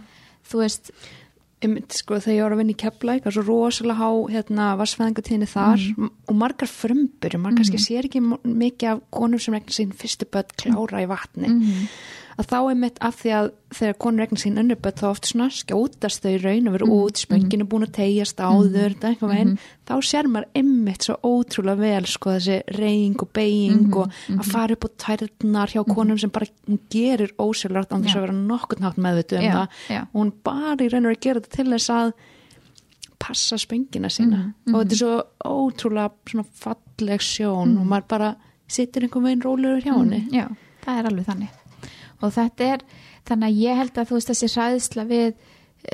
þú 0.49 0.61
veist 0.63 0.91
um, 1.65 1.75
sko, 1.95 2.19
þegar 2.19 2.37
ég 2.37 2.43
var 2.43 2.55
að 2.55 2.61
vinna 2.61 2.75
í 2.75 2.79
Keflæk 2.83 3.23
það 3.23 3.31
er 3.31 3.37
svo 3.37 3.45
rosalega 3.47 3.99
há 3.99 4.09
hérna, 4.35 4.69
varsfæðingatíðinni 4.79 5.49
þar 5.49 5.83
mm. 5.97 6.13
og 6.27 6.39
margar 6.43 6.71
frömbur 6.71 7.37
maður 7.37 7.51
mm. 7.51 7.59
kannski 7.59 7.83
sér 7.83 8.09
ekki 8.09 8.23
mikið 8.43 8.93
af 8.93 9.03
konum 9.11 9.39
sem 9.39 9.53
regna 9.53 9.75
sín 9.75 9.93
fyrstu 9.93 10.25
börn 10.25 10.55
klára 10.55 11.03
í 11.03 11.11
vatni 11.11 11.47
-hmm 11.47 12.17
að 12.39 12.47
þá 12.47 12.57
er 12.59 12.77
mitt 12.79 12.99
af 13.03 13.17
því 13.19 13.31
að 13.35 13.47
þegar 13.75 13.97
konur 14.01 14.23
regna 14.23 14.39
sín 14.39 14.59
önnuböld 14.61 14.99
þá 14.99 15.05
oft 15.09 15.27
svona 15.29 15.47
skjótast 15.53 16.23
þau 16.23 16.35
raun 16.41 16.69
og 16.69 16.75
veru 16.77 16.87
mm. 16.87 16.93
út, 16.95 17.21
spönginu 17.21 17.67
búin 17.69 17.85
að 17.85 17.91
tegjast 17.99 18.39
áður 18.41 18.95
mm. 18.95 19.25
veginn, 19.27 19.51
mm. 19.51 19.67
þá 19.89 19.93
sér 20.09 20.29
maður 20.31 20.61
ymmit 20.61 21.05
svo 21.05 21.17
ótrúlega 21.27 21.83
vel 21.83 22.07
sko 22.09 22.33
þessi 22.37 22.57
reying 22.79 23.19
og 23.19 23.31
beiging 23.35 23.85
-hmm. 23.89 23.99
og 23.99 24.07
að 24.07 24.39
-hmm. 24.39 24.51
fara 24.53 24.77
upp 24.77 24.87
á 24.87 24.89
tærnar 25.05 25.73
hjá 25.73 25.83
konum 25.83 26.15
-hmm. 26.15 26.21
sem 26.21 26.29
bara 26.29 26.47
gerir 26.89 27.31
ósjálfrætt 27.37 27.93
án 27.93 28.03
þess 28.03 28.15
að 28.15 28.21
vera 28.21 28.33
nokkur 28.33 28.79
nátt 28.79 28.97
meðvitu 28.97 29.37
um 29.37 29.43
já, 29.43 29.53
það 29.53 29.67
já. 29.89 30.01
og 30.01 30.19
hún 30.21 30.31
bara 30.43 30.83
í 30.85 30.89
raun 30.89 31.05
og 31.05 31.09
veru 31.09 31.17
að 31.19 31.25
gera 31.25 31.39
þetta 31.39 31.55
til 31.55 31.69
þess 31.71 31.89
að 31.89 32.13
passa 33.19 33.57
spöngina 33.57 34.09
sína 34.09 34.53
og 34.73 34.79
þetta 34.79 34.93
er 34.93 35.01
svo 35.03 35.23
ótrúlega 35.45 36.11
svona 36.25 36.45
falleg 36.53 37.21
sjón 37.21 37.77
og 37.77 37.85
maður 37.85 38.07
bara 38.07 38.35
sittir 38.67 39.03
einhvern 39.03 39.25
veginn 39.27 39.41
rólegur 39.41 39.81
hjá 39.83 39.93
henni 39.97 40.27
Já, 40.31 40.47
það 40.85 40.99
er 40.99 41.05
alveg 41.05 41.25
þannig 41.25 41.58
og 42.19 42.35
þetta 42.35 42.69
er, 42.75 42.85
þannig 43.27 43.49
að 43.49 43.63
ég 43.63 43.81
held 43.81 43.97
að 43.97 44.09
þú 44.09 44.19
veist 44.19 44.31
þessi 44.33 44.51
ræðsla 44.53 45.05
við 45.09 45.33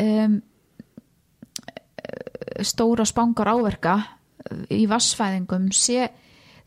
um, 0.01 0.35
stóra 2.65 3.05
spangar 3.07 3.51
áverka 3.51 3.95
í 4.73 4.85
vassfæðingum 4.89 5.71
sé 5.75 6.09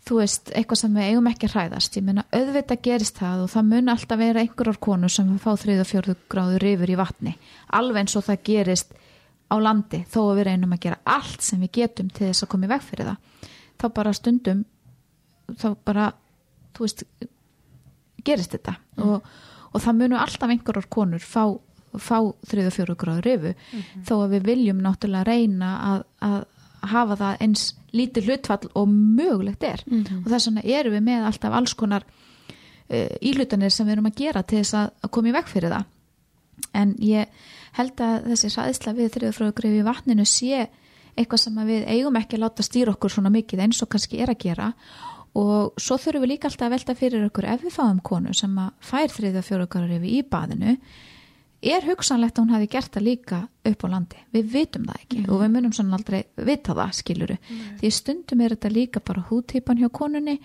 þú 0.08 0.22
veist, 0.22 0.52
eitthvað 0.56 0.80
sem 0.80 0.94
við 0.96 1.10
eigum 1.10 1.28
ekki 1.28 1.50
hræðast. 1.52 1.98
Ég 1.98 2.06
menna, 2.06 2.24
auðvitað 2.32 2.84
gerist 2.86 3.18
það 3.20 3.42
og 3.44 3.50
það 3.52 3.66
mun 3.72 3.92
alltaf 3.92 4.20
vera 4.20 4.44
einhverjar 4.44 4.80
konur 4.80 5.12
sem 5.12 5.34
fá 5.42 5.50
3-4 5.60 6.14
gráður 6.32 6.64
yfir 6.70 6.92
í 6.94 6.96
vatni. 6.98 7.34
Alveg 7.76 8.02
eins 8.02 8.16
og 8.16 8.24
það 8.28 8.42
gerist 8.48 8.94
á 9.48 9.56
landi 9.60 10.02
þó 10.08 10.20
að 10.22 10.34
við 10.38 10.48
reynum 10.48 10.74
að 10.76 10.82
gera 10.86 11.00
allt 11.08 11.44
sem 11.44 11.60
við 11.64 11.74
getum 11.80 12.08
til 12.12 12.28
þess 12.28 12.44
að 12.44 12.52
koma 12.54 12.68
í 12.68 12.72
veg 12.72 12.84
fyrir 12.84 13.10
það. 13.10 13.50
Þá 13.78 13.86
bara 13.98 14.14
stundum 14.16 14.64
þá 15.56 15.68
bara, 15.84 16.08
þú 16.76 16.84
veist 16.84 17.04
gerist 18.24 18.54
þetta 18.56 18.76
mm. 18.78 19.08
og, 19.08 19.26
og 19.72 19.82
það 19.84 19.98
munu 20.02 20.18
alltaf 20.18 20.50
einhverjar 20.50 20.88
konur 20.92 21.24
fá, 21.24 21.44
fá 21.96 22.18
3-4 22.50 22.96
gráður 22.98 23.30
yfir 23.34 23.54
mm 23.54 23.80
-hmm. 23.80 24.06
þó 24.08 24.14
að 24.18 24.30
við 24.36 24.48
viljum 24.52 24.82
náttúrulega 24.84 25.24
reyna 25.28 25.74
að, 25.90 26.06
að 26.20 26.40
hafa 26.88 27.16
það 27.16 27.44
eins 27.44 27.74
lítið 27.92 28.28
hlutfall 28.28 28.70
og 28.74 28.88
mögulegt 28.88 29.62
er 29.62 29.82
mm 29.86 30.04
-hmm. 30.04 30.24
og 30.24 30.30
þess 30.30 30.46
vegna 30.46 30.62
eru 30.64 30.90
við 30.90 31.02
með 31.02 31.24
alltaf 31.24 31.52
alls 31.52 31.74
konar 31.74 32.04
uh, 32.04 33.08
íhlutanir 33.20 33.70
sem 33.70 33.86
við 33.86 33.92
erum 33.92 34.06
að 34.06 34.18
gera 34.18 34.42
til 34.42 34.58
þess 34.58 34.74
að, 34.74 34.90
að 35.02 35.10
koma 35.10 35.28
í 35.28 35.32
veg 35.32 35.48
fyrir 35.48 35.70
það 35.70 35.84
en 36.74 36.94
ég 36.98 37.26
held 37.72 38.00
að 38.00 38.28
þessi 38.30 38.48
ræðisla 38.48 38.92
við 38.92 39.12
þriðfröðugrif 39.14 39.74
í 39.78 39.86
vatninu 39.86 40.24
sé 40.24 40.68
eitthvað 41.18 41.42
sem 41.42 41.60
við 41.66 41.86
eigum 41.90 42.16
ekki 42.16 42.38
að 42.38 42.44
láta 42.46 42.62
stýra 42.62 42.94
okkur 42.94 43.10
svona 43.10 43.30
mikið 43.30 43.64
eins 43.64 43.82
og 43.82 43.90
kannski 43.92 44.20
er 44.22 44.30
að 44.30 44.42
gera 44.44 44.72
og 45.38 45.78
svo 45.78 45.98
þurfum 46.00 46.24
við 46.24 46.34
líka 46.34 46.48
alltaf 46.48 46.66
að 46.66 46.74
velta 46.76 46.96
fyrir 46.98 47.28
okkur 47.28 47.46
ef 47.52 47.62
við 47.66 47.76
fáum 47.76 48.00
konu 48.04 48.34
sem 48.34 48.58
að 48.58 48.74
fær 48.90 49.14
þriða 49.14 49.44
fjórugarrifi 49.46 50.16
í 50.18 50.24
baðinu 50.26 50.76
er 51.58 51.82
hugsanlegt 51.88 52.38
að 52.38 52.44
hún 52.44 52.54
hafi 52.54 52.68
gert 52.70 52.92
það 52.94 53.04
líka 53.08 53.38
upp 53.66 53.84
á 53.84 53.86
landi, 53.90 54.20
við 54.34 54.50
vitum 54.52 54.84
það 54.86 55.00
ekki 55.02 55.18
mm. 55.18 55.28
og 55.28 55.40
við 55.42 55.52
munum 55.56 55.72
svona 55.74 55.98
aldrei 55.98 56.20
vita 56.46 56.74
það 56.78 56.92
skiluru 57.00 57.36
mm. 57.38 57.64
því 57.80 57.90
stundum 57.96 58.42
er 58.44 58.54
þetta 58.54 58.70
líka 58.70 59.02
bara 59.02 59.24
húttýpan 59.26 59.80
hjá 59.82 59.88
konunni 59.98 60.36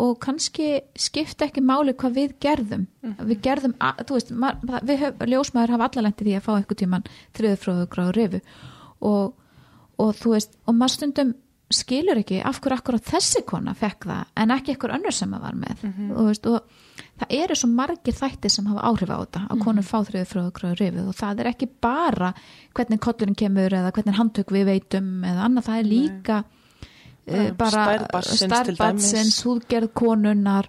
og 0.00 0.14
kannski 0.22 0.68
skipta 0.94 1.48
ekki 1.48 1.64
máli 1.66 1.96
hvað 1.98 2.16
við 2.20 2.36
gerðum 2.46 2.86
mm. 3.02 3.16
við 3.32 3.42
gerðum, 3.48 3.74
að, 3.82 4.04
þú 4.06 4.18
veist 4.18 4.32
við 4.92 5.02
höf, 5.02 5.24
ljósmaður 5.32 5.74
hafa 5.74 5.90
allalendið 5.90 6.30
því 6.30 6.38
að 6.38 6.46
fá 6.46 6.52
eitthvað 6.54 6.82
tíman 6.84 7.08
þriðfróðugráður 7.38 8.20
rifu 8.20 8.42
og, 9.10 9.34
og 9.98 10.16
þú 10.22 10.36
veist, 10.36 10.54
og 10.70 10.78
maður 10.78 10.96
stundum 11.00 11.34
skilur 11.70 12.18
ekki 12.18 12.40
af 12.42 12.58
hverju 12.60 12.76
akkur 12.80 12.98
á 12.98 13.06
þessi 13.12 13.42
kona 13.46 13.74
fekk 13.78 14.06
það 14.10 14.30
en 14.42 14.52
ekki 14.56 14.74
ekkur 14.74 14.94
önnur 14.96 15.14
sem 15.14 15.30
það 15.30 15.44
var 15.46 15.58
með 15.58 15.84
mm 15.84 15.92
-hmm. 15.92 16.26
veist, 16.26 16.46
og 16.46 16.60
það 17.20 17.34
eru 17.38 17.56
svo 17.56 17.68
margir 17.70 18.16
þættir 18.16 18.50
sem 18.50 18.66
hafa 18.66 18.86
áhrif 18.90 19.10
á 19.10 19.18
þetta 19.22 19.42
að 19.50 19.62
konur 19.64 19.86
fá 19.86 19.98
þriðu 20.08 20.26
frá 20.26 20.72
rifið 20.74 21.08
og 21.08 21.14
það 21.14 21.40
er 21.40 21.50
ekki 21.52 21.68
bara 21.80 22.32
hvernig 22.74 23.00
kollurinn 23.00 23.38
kemur 23.38 23.72
eða 23.80 23.92
hvernig 23.92 24.18
handtök 24.18 24.50
við 24.50 24.64
veitum 24.64 25.24
eða 25.24 25.46
annað, 25.46 25.64
það 25.64 25.78
er 25.78 25.90
líka 25.94 26.44
uh, 27.30 27.50
bara 27.56 28.22
starfbatsins, 28.22 29.42
húðgerð 29.44 29.92
konunnar 29.94 30.68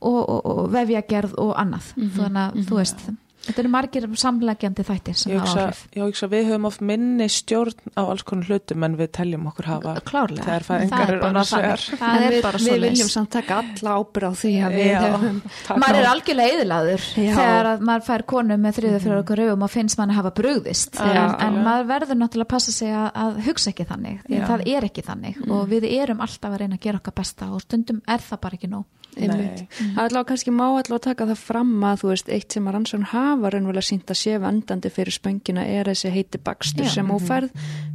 og, 0.00 0.28
og, 0.28 0.40
og 0.46 0.72
vefjagerð 0.72 1.38
og 1.38 1.54
annað 1.56 1.94
mm 1.96 2.02
-hmm. 2.02 2.16
þannig 2.16 2.42
að 2.42 2.54
mm 2.54 2.60
-hmm. 2.60 2.68
þú 2.68 2.76
veist 2.76 3.23
Þetta 3.44 3.60
eru 3.60 3.70
margir 3.72 4.06
samlegjandi 4.20 4.84
þættir 4.88 5.16
sem 5.20 5.32
hafa 5.36 5.64
áhrif. 5.66 5.80
Já, 5.92 6.02
ég 6.08 6.30
við 6.32 6.46
höfum 6.48 6.68
oft 6.68 6.84
minni 6.84 7.26
stjórn 7.32 7.92
á 7.92 8.02
alls 8.02 8.24
konar 8.24 8.48
hlutum 8.48 8.86
en 8.86 8.96
við 8.96 9.10
teljum 9.18 9.48
okkur 9.50 9.68
hafa 9.68 9.94
Klárlega, 10.08 10.46
það 10.46 10.54
er, 10.54 10.64
það 10.64 11.12
er 11.12 11.20
bara 11.20 11.44
þannig. 11.50 11.84
Það 12.00 12.24
er 12.28 12.36
bara 12.46 12.62
svo 12.62 12.72
leys. 12.72 12.80
Við 12.80 12.86
viljum 12.88 13.10
samt 13.12 13.32
taka 13.34 13.58
alla 13.60 13.96
ábyrð 14.00 14.28
á 14.28 14.32
því 14.40 14.54
að 14.64 14.78
við 14.78 14.90
höfum. 14.94 15.42
Maður 15.84 16.00
er 16.00 16.10
algjörlega 16.14 16.56
eðlaður 16.58 17.06
þegar 17.12 17.70
maður 17.90 18.06
fær 18.08 18.26
konu 18.34 18.58
með 18.64 18.80
þriða 18.80 19.02
fyrir 19.04 19.20
okkur 19.20 19.42
rauðum 19.42 19.66
og 19.68 19.74
finnst 19.74 20.00
manni 20.00 20.18
hafa 20.18 20.34
brugðist. 20.40 20.98
Já, 20.98 21.24
en, 21.44 21.60
maður 21.68 21.88
verður 21.92 22.20
náttúrulega 22.22 22.48
að 22.48 22.54
passa 22.56 22.74
sig 22.74 22.96
að, 22.96 23.08
að 23.26 23.40
hugsa 23.50 23.74
ekki 23.74 23.88
þannig. 23.92 24.24
Það 24.34 24.66
er 24.72 24.88
ekki 24.88 25.04
þannig 25.04 25.40
mm. 25.44 25.54
og 25.54 25.70
við 25.70 25.88
erum 25.92 26.24
alltaf 26.24 26.52
að 26.54 26.64
reyna 26.64 26.80
að 26.80 26.86
gera 26.88 27.02
okkar 27.02 27.18
besta 27.20 27.52
og 27.52 27.64
stundum 27.64 28.00
er 28.08 28.24
það 28.24 28.44
bara 28.46 28.58
ekki 28.60 28.72
nóg. 28.72 28.88
Það 29.14 29.30
er 29.30 29.60
allavega 29.94 30.26
kannski 30.32 30.50
má 30.50 30.64
allavega 30.64 30.96
að 30.96 31.04
taka 31.04 31.26
það 31.28 31.42
fram 31.44 31.74
að 31.86 32.00
þú 32.00 32.08
veist, 32.10 32.30
eitt 32.34 32.54
sem 32.56 32.66
að 32.66 32.74
rannsókn 32.74 33.06
hafa 33.12 33.33
raunverulega 33.42 33.88
sínt 33.88 34.10
að 34.10 34.20
sé 34.20 34.38
vandandi 34.42 34.92
fyrir 34.92 35.14
spöngina 35.14 35.64
er 35.66 35.90
þessi 35.90 36.12
heiti 36.14 36.38
bakstur 36.38 36.88
sem 36.90 37.06
mhm. 37.06 37.50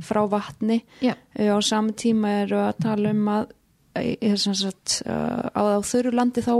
frá 0.05 0.21
vatni 0.29 0.81
á 1.03 1.57
saman 1.61 1.95
tíma 1.95 2.41
eru 2.43 2.59
að 2.67 2.83
tala 2.83 3.15
um 3.15 3.31
að 3.37 3.55
sagt, 4.35 5.01
á 5.05 5.61
þurru 5.83 6.13
landi 6.13 6.43
þá 6.45 6.53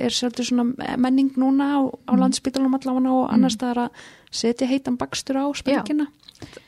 er 0.00 0.14
svolítið 0.14 0.48
svona 0.48 0.96
menning 1.00 1.34
núna 1.38 1.66
á, 1.76 1.80
á 1.84 2.12
mm. 2.14 2.20
landsbytalum 2.22 2.76
allavega 2.78 3.12
og 3.12 3.26
annars 3.32 3.56
mm. 3.56 3.60
það 3.60 3.70
er 3.70 3.80
að 3.84 4.04
setja 4.40 4.70
heitan 4.70 4.96
bakstur 5.00 5.40
á 5.42 5.46
spöngina 5.56 6.06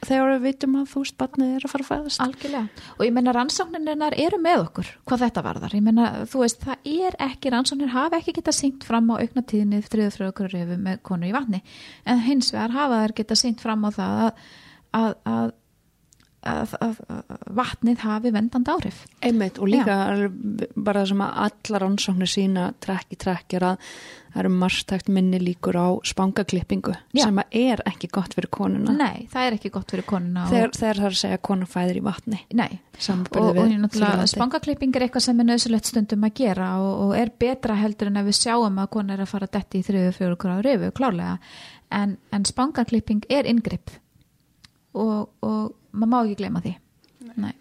þegar 0.03 0.33
við 0.33 0.43
vitum 0.47 0.77
að 0.81 0.89
þú 0.93 1.03
veist 1.05 1.17
barnið 1.21 1.55
er 1.57 1.67
að 1.67 1.73
fara 1.73 1.87
að 1.87 1.91
fæðast. 1.91 2.23
Algjörlega, 2.25 2.83
og 2.97 3.05
ég 3.07 3.15
menna 3.17 3.35
rannsóknirnar 3.37 4.17
eru 4.25 4.41
með 4.43 4.65
okkur 4.67 4.91
hvað 5.09 5.25
þetta 5.27 5.45
varðar, 5.47 5.77
ég 5.79 5.87
menna 5.87 6.11
þú 6.33 6.43
veist 6.45 6.67
það 6.67 6.91
er 6.93 7.19
ekki, 7.29 7.53
rannsóknir 7.55 7.95
hafa 7.95 8.21
ekki 8.21 8.37
geta 8.39 8.55
syngt 8.57 8.87
fram 8.89 9.11
á 9.13 9.15
aukna 9.23 9.45
tíðinni 9.47 9.83
þriðu 9.87 10.13
fröður 10.19 10.55
refu 10.57 10.79
með 10.83 11.03
konur 11.07 11.31
í 11.31 11.35
vatni, 11.37 11.63
en 12.05 12.23
hins 12.27 12.53
vegar 12.55 12.77
hafa 12.77 13.03
þær 13.05 13.17
geta 13.23 13.39
syngt 13.39 13.65
fram 13.65 13.87
á 13.87 13.91
það 13.97 14.23
að, 14.27 14.47
að, 14.93 15.19
að 15.33 15.53
Að, 16.43 16.73
að, 16.83 16.97
að 17.07 17.43
vatnið 17.55 18.01
hafi 18.03 18.33
vendand 18.35 18.71
áhrif. 18.73 19.05
Einmitt 19.23 19.61
og 19.63 19.69
líka 19.71 19.95
bara 20.75 21.05
það 21.05 21.13
sem 21.13 21.21
að 21.23 21.37
allar 21.45 21.85
ansóknir 21.87 22.31
sína 22.33 22.65
trekk 22.83 23.15
í 23.15 23.19
trekk 23.23 23.55
er 23.61 23.67
að 23.69 23.93
það 24.33 24.41
eru 24.43 24.51
margstækt 24.57 25.11
minni 25.13 25.39
líkur 25.43 25.77
á 25.77 25.89
spangaklippingu 26.09 26.95
Já. 27.13 27.25
sem 27.27 27.41
að 27.43 27.57
er 27.61 27.83
ekki 27.89 28.09
gott 28.13 28.35
fyrir 28.37 28.51
konuna. 28.55 28.95
Nei, 28.97 29.27
það 29.33 29.47
er 29.47 29.57
ekki 29.59 29.73
gott 29.75 29.93
fyrir 29.93 30.07
konuna 30.09 30.47
þegar, 30.49 30.73
það 30.79 30.93
er 30.93 31.01
að 31.09 31.19
segja 31.21 31.41
konan 31.49 31.71
fæðir 31.71 32.01
í 32.01 32.05
vatni. 32.07 32.41
Nei, 32.57 32.71
og, 33.37 33.61
og 33.61 34.25
spangaklipping 34.33 34.97
er 34.97 35.07
eitthvað 35.07 35.27
sem 35.27 35.43
er 35.43 35.49
nöðsulegt 35.51 35.91
stundum 35.91 36.25
að 36.29 36.35
gera 36.41 36.71
og, 36.81 36.93
og 37.07 37.15
er 37.19 37.33
betra 37.45 37.77
heldur 37.79 38.09
en 38.09 38.23
að 38.23 38.31
við 38.31 38.39
sjáum 38.41 38.81
að 38.81 38.91
konan 38.97 39.17
er 39.17 39.25
að 39.27 39.33
fara 39.35 39.51
detti 39.53 39.83
í 39.83 39.87
þriðu 39.87 40.17
fjóru 40.17 40.41
gráður 40.47 40.71
yfir, 40.73 40.97
klárlega. 40.97 41.37
En, 41.93 42.17
en 42.33 42.49
spangaklipping 42.49 43.27
er 43.29 43.49
yngripp 43.53 43.93
og, 44.97 45.29
og 45.45 45.77
maður 45.93 46.13
má 46.13 46.19
ekki 46.23 46.41
gleyma 46.41 46.65
því 46.65 46.75
Nei. 47.23 47.37
Nei. 47.37 47.55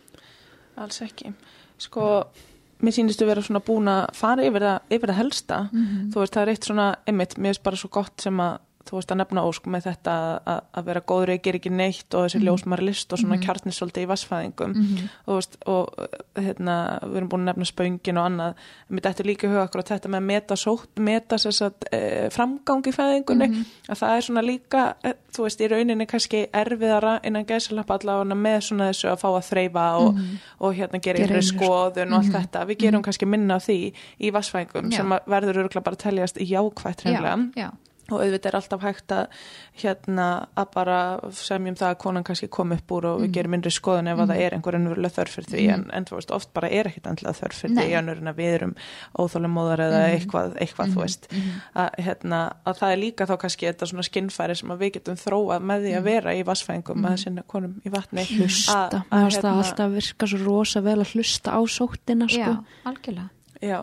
Alls 0.82 1.02
ekki 1.06 1.34
Sko, 1.82 2.08
mér 2.82 2.96
sýnistu 2.96 3.26
vera 3.26 3.42
svona 3.46 3.62
búin 3.66 3.90
að 3.90 4.04
fara 4.18 4.46
yfir 4.46 4.66
það, 4.66 4.80
yfir 4.98 5.12
það 5.12 5.22
helsta 5.22 5.60
mm 5.72 5.86
-hmm. 5.86 6.12
þú 6.14 6.20
veist, 6.20 6.34
það 6.34 6.42
er 6.42 6.50
eitt 6.54 6.68
svona, 6.70 6.88
einmitt, 7.08 7.38
mér 7.38 7.54
finnst 7.54 7.64
bara 7.64 7.76
svo 7.76 7.90
gott 7.90 8.22
sem 8.22 8.40
að 8.40 8.60
þú 8.88 8.98
veist 8.98 9.12
að 9.14 9.20
nefna 9.22 9.44
ósk 9.48 9.68
með 9.72 9.84
þetta 9.90 10.14
að, 10.46 10.62
að 10.80 10.86
vera 10.90 11.02
góður 11.12 11.30
eða 11.36 11.42
gera 11.46 11.60
ekki 11.62 11.72
neitt 11.72 12.16
og 12.18 12.26
þessi 12.26 12.40
mm. 12.40 12.46
ljósmar 12.48 12.82
list 12.84 13.14
og 13.14 13.20
svona 13.22 13.38
mm. 13.38 13.44
kjarnis 13.46 13.80
svolítið 13.82 14.06
í 14.06 14.10
vassfæðingum 14.12 14.72
Mhm. 14.82 15.10
og, 15.28 15.36
veist, 15.36 15.58
og 15.68 15.94
hérna, 16.36 16.76
við 17.04 17.18
erum 17.22 17.30
búin 17.30 17.44
að 17.46 17.50
nefna 17.52 17.68
spöngin 17.70 18.18
og 18.22 18.26
annað, 18.30 18.56
mér 18.90 19.06
dættu 19.06 19.26
líka 19.28 19.48
í 19.48 19.52
huga 19.52 19.66
akkur 19.68 19.84
þetta 19.92 20.10
með 20.10 20.22
að 20.22 20.28
meta, 20.32 20.56
sótt, 20.56 21.00
meta 21.00 21.38
sagt, 21.38 21.86
e, 21.92 22.30
framgang 22.34 22.88
í 22.88 22.94
fæðingunni 22.96 23.48
Mhm. 23.52 23.66
að 23.90 24.00
það 24.02 24.16
er 24.18 24.22
svona 24.28 24.44
líka, 24.46 24.84
e, 25.04 25.14
þú 25.32 25.44
veist, 25.46 25.62
í 25.62 25.68
rauninni 25.72 26.08
kannski 26.08 26.48
erfiðara 26.54 27.20
innan 27.24 27.46
gæsalappa 27.46 28.00
allavega 28.00 28.36
með 28.36 28.60
svona 28.68 28.90
þessu 28.92 29.10
að 29.12 29.20
fá 29.22 29.30
að 29.30 29.50
þreyfa 29.52 29.86
og, 30.02 30.20
og 30.60 30.74
hérna 30.76 31.02
gera 31.02 31.20
einhverju 31.20 31.48
skoðun 31.52 32.14
og 32.14 32.20
allt 32.24 32.34
þetta, 32.36 32.66
við 32.68 32.78
gerum 32.86 33.04
kannski 33.04 33.28
minna 33.28 33.56
af 33.56 33.66
því 33.68 33.94
í 34.20 34.32
vassfæðingum 34.32 34.92
Já. 34.92 34.98
sem 34.98 35.10
verður 35.28 35.62
örgulega 35.64 35.84
bara 35.84 35.96
að 35.96 36.04
teljast 36.06 36.38
jákvætt 36.42 37.04
hreinlega 37.06 37.38
já, 37.56 37.64
já, 37.64 37.70
og 38.12 38.22
auðvitað 38.24 38.50
er 38.52 38.58
alltaf 38.60 38.82
hægt 38.86 39.14
að 39.16 39.42
hérna 39.82 40.28
að 40.60 40.68
bara 40.76 40.98
semjum 41.38 41.76
það 41.80 41.90
að 41.94 41.98
konan 42.04 42.26
kannski 42.28 42.50
kom 42.52 42.72
upp 42.76 42.92
úr 42.98 43.08
og 43.12 43.22
við 43.24 43.32
gerum 43.38 43.56
innri 43.58 43.72
skoðun 43.74 44.12
ef 44.12 44.20
að 44.24 44.32
það 44.34 44.42
er 44.46 44.56
einhver 44.58 44.78
ennverulega 44.80 45.16
þörf 45.18 45.36
fyrir 45.38 45.50
því. 45.52 45.66
En, 45.76 45.86
en 45.96 46.08
þú 46.10 46.18
veist, 46.20 46.34
oft 46.36 46.52
bara 46.54 46.70
er 46.70 46.90
ekkit 46.92 47.08
endilega 47.12 47.38
þörf 47.40 47.62
fyrir 47.64 47.76
Nei. 47.78 47.84
því 47.88 47.98
annur 48.02 48.22
en 48.22 48.32
að 48.34 48.40
við 48.42 48.52
erum 48.58 48.74
óþólumóðar 49.24 49.84
eða 49.88 50.02
eitthvað, 50.12 50.56
eitthvað 50.66 50.94
þú 50.96 51.04
veist. 51.06 51.28
Að, 51.74 51.90
hérna, 52.06 52.42
að 52.68 52.80
það 52.82 52.96
er 52.96 53.02
líka 53.02 53.28
þá 53.30 53.36
kannski 53.46 53.70
þetta 53.70 53.90
svona 53.92 54.06
skinnfæri 54.08 54.58
sem 54.60 54.74
að 54.76 54.84
við 54.86 54.94
getum 55.00 55.20
þróað 55.22 55.66
með 55.72 55.88
því 55.88 55.96
að 56.02 56.08
vera 56.12 56.36
í 56.38 56.44
vassfæðingum 56.52 57.08
að 57.12 57.18
sinna 57.26 57.46
konum 57.48 57.78
í 57.88 57.94
vatni. 57.94 58.28
Hlusta, 58.36 58.78
Að- 58.78 58.96
að, 59.02 59.26
finnst 59.26 59.42
það 59.46 59.62
alltaf 59.64 59.96
virka 59.96 60.28
svo 60.32 60.42
rosa 60.46 60.82
vel 60.86 61.00
að 61.00 61.16
hlusta 61.16 61.56
á 61.56 61.60
sóttina 61.68 62.28
sko. 62.32 62.40
já, 62.40 62.64
algjörlega. 62.92 63.30
Já, 63.62 63.80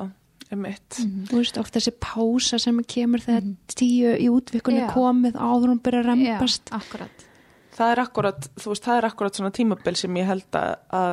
um 0.54 0.62
mitt 0.64 0.98
þú 1.28 1.40
veist, 1.40 1.58
oft 1.60 1.76
þessi 1.76 1.94
pása 2.00 2.58
sem 2.62 2.78
kemur 2.88 3.24
þegar 3.24 3.48
tíu 3.74 4.12
í 4.16 4.28
útvikunni 4.32 4.84
Já. 4.84 4.90
komið 4.94 5.38
áður 5.38 5.72
hún 5.74 5.82
byrja 5.84 6.04
að 6.04 6.10
rempast 6.12 6.70
já, 6.72 6.76
akkurat. 6.80 7.26
Það 7.78 7.92
er 7.94 8.00
akkurat, 8.02 8.48
þú 8.58 8.72
veist, 8.72 8.86
það 8.88 9.00
er 9.00 9.08
akkurat 9.10 9.38
svona 9.38 9.54
tímabil 9.54 9.98
sem 10.00 10.16
ég 10.18 10.26
held 10.26 10.58
að, 10.58 10.70
að 10.98 11.12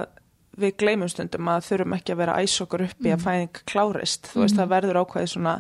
við 0.56 0.78
gleymum 0.82 1.12
stundum 1.12 1.50
að 1.52 1.66
þurfum 1.68 1.98
ekki 1.98 2.14
að 2.14 2.22
vera 2.24 2.38
æs 2.42 2.56
okkur 2.64 2.86
upp 2.88 3.06
í 3.06 3.12
að 3.14 3.26
fæðing 3.26 3.60
klárist. 3.68 4.30
Þú 4.32 4.46
veist, 4.46 4.58
það 4.58 4.72
verður 4.72 5.02
ákveðið 5.04 5.32
svona 5.34 5.56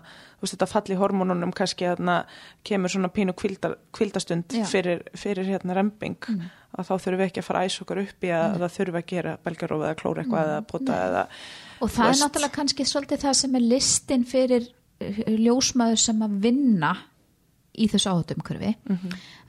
veist, 0.45 0.55
þetta 0.55 0.67
falli 0.71 0.97
hormónunum 0.99 1.51
kannski 1.55 1.87
að 1.91 2.03
kemur 2.67 2.93
svona 2.93 3.09
pínu 3.13 3.33
kvíldar, 3.37 3.75
kvíldastund 3.95 4.55
Já. 4.55 4.65
fyrir, 4.69 5.03
fyrir 5.17 5.49
hérna 5.49 5.75
remping 5.77 6.17
að 6.75 6.89
þá 6.89 6.93
þurfum 6.95 7.19
við 7.21 7.25
ekki 7.29 7.41
að 7.43 7.47
fara 7.49 7.65
æs 7.67 7.77
okkur 7.83 8.01
upp 8.03 8.25
í 8.27 8.31
að 8.35 8.55
það 8.63 8.73
þurfum 8.77 8.99
að 8.99 9.05
gera 9.11 9.35
belgaróf 9.45 9.83
eða 9.85 9.97
klóra 10.01 10.23
eitthvað 10.25 10.49
eða 10.53 10.61
pota 10.71 11.01
eða 11.09 11.25
og 11.81 11.91
það 11.91 12.05
er 12.05 12.11
veist. 12.13 12.23
náttúrulega 12.25 12.55
kannski 12.59 12.87
svolítið 12.89 13.23
það 13.25 13.37
sem 13.41 13.55
er 13.59 13.65
listin 13.73 14.25
fyrir 14.27 14.65
eh, 14.99 15.21
ljósmaður 15.39 16.01
sem 16.03 16.23
að 16.25 16.39
vinna 16.47 16.93
í 17.75 17.87
þessu 17.91 18.11
áhættumkurfi 18.11 18.73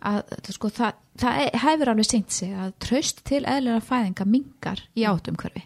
að 0.07 0.21
þú 0.47 0.55
sko, 0.57 0.71
það, 0.75 0.97
það 1.23 1.41
er- 1.45 1.59
hefur 1.63 1.91
alveg 1.93 2.09
syngt 2.11 2.35
sig 2.35 2.55
að 2.59 2.73
tröst 2.83 3.23
til 3.27 3.43
eðlilega 3.45 3.83
fæðinga 3.87 4.27
mingar 4.27 4.83
í 4.99 5.05
áhættumkurfi 5.07 5.63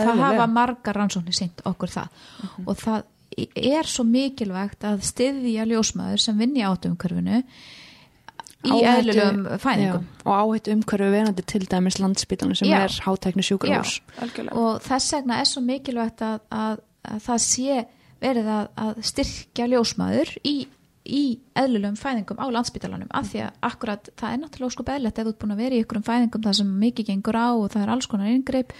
það 0.00 0.20
hafa 0.24 0.46
margar 0.48 0.96
rannsóknir 0.96 1.36
syngt 1.36 1.60
okkur 1.68 1.90
það. 1.92 2.20
Og 2.64 2.76
það 2.80 3.02
er 3.56 3.88
svo 3.88 4.04
mikilvægt 4.08 4.86
að 4.88 5.04
styðja 5.08 5.68
ljósmaður 5.68 6.24
sem 6.24 6.40
vinni 6.40 6.62
í 6.62 6.66
áhættumkurfinu 6.66 7.44
í 8.60 8.80
eðlilegum 8.84 9.46
fæðingum. 9.60 10.04
Já, 10.04 10.24
og 10.26 10.34
áhættu 10.36 10.74
umhverju 10.74 11.12
verandi 11.14 11.44
til 11.48 11.62
dæmis 11.70 12.00
landsbítalinn 12.00 12.58
sem 12.58 12.68
Já. 12.68 12.82
er 12.84 12.96
hátækni 13.06 13.44
sjúkrahús. 13.46 14.00
Og 14.52 14.82
þess 14.84 15.14
vegna 15.16 15.40
er 15.40 15.48
svo 15.48 15.62
mikilvægt 15.64 16.24
að, 16.26 16.42
að, 16.52 16.82
að 17.08 17.22
það 17.28 17.42
sé 17.46 17.78
verið 18.20 18.50
að, 18.52 18.66
að 18.84 19.00
styrkja 19.10 19.68
ljósmaður 19.72 20.32
í, 20.44 20.56
í 21.08 21.22
eðlulegum 21.56 21.96
fæðingum 22.00 22.42
á 22.42 22.46
landsbytalanum 22.52 23.12
af 23.16 23.30
því 23.30 23.44
að 23.46 23.62
akkurat 23.70 24.10
það 24.20 24.34
er 24.34 24.42
náttúrulega 24.42 24.76
sko 24.76 24.86
beðlegt 24.90 25.20
ef 25.20 25.24
þú 25.28 25.32
ert 25.32 25.40
búin 25.40 25.54
að 25.54 25.62
vera 25.64 25.78
í 25.78 25.84
ykkurum 25.84 26.04
fæðingum 26.04 26.44
það 26.44 26.58
sem 26.60 26.74
mikið 26.82 27.08
gengur 27.14 27.40
á 27.40 27.48
og 27.54 27.70
það 27.72 27.86
er 27.86 27.94
alls 27.94 28.10
konar 28.10 28.34
yngreip 28.34 28.74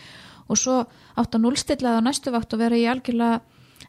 og 0.51 0.61
svo 0.61 0.77
átt 0.85 1.39
að 1.39 1.45
núlstilla 1.47 1.95
það 1.95 2.05
á 2.05 2.07
næstu 2.11 2.35
vakt 2.35 2.53
og 2.53 2.61
vera 2.61 2.77
í 2.77 2.85
algjörlega 2.91 3.41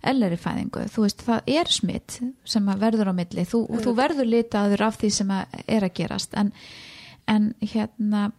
ellari 0.01 0.37
fæðingu, 0.39 0.85
þú 0.89 1.05
veist 1.05 1.23
það 1.25 1.49
er 1.53 1.69
smitt 1.69 2.19
sem 2.47 2.69
verður 2.81 3.11
á 3.11 3.13
milli. 3.13 3.45
Þú, 3.45 3.59
þú 3.83 3.95
verður 3.97 4.29
litaður 4.29 4.85
af 4.87 4.97
því 5.01 5.11
sem 5.17 5.33
að 5.35 5.59
er 5.67 5.85
að 5.85 5.93
gerast. 5.99 6.33
En, 6.37 6.53
en 7.29 7.51
hérna 7.61 8.31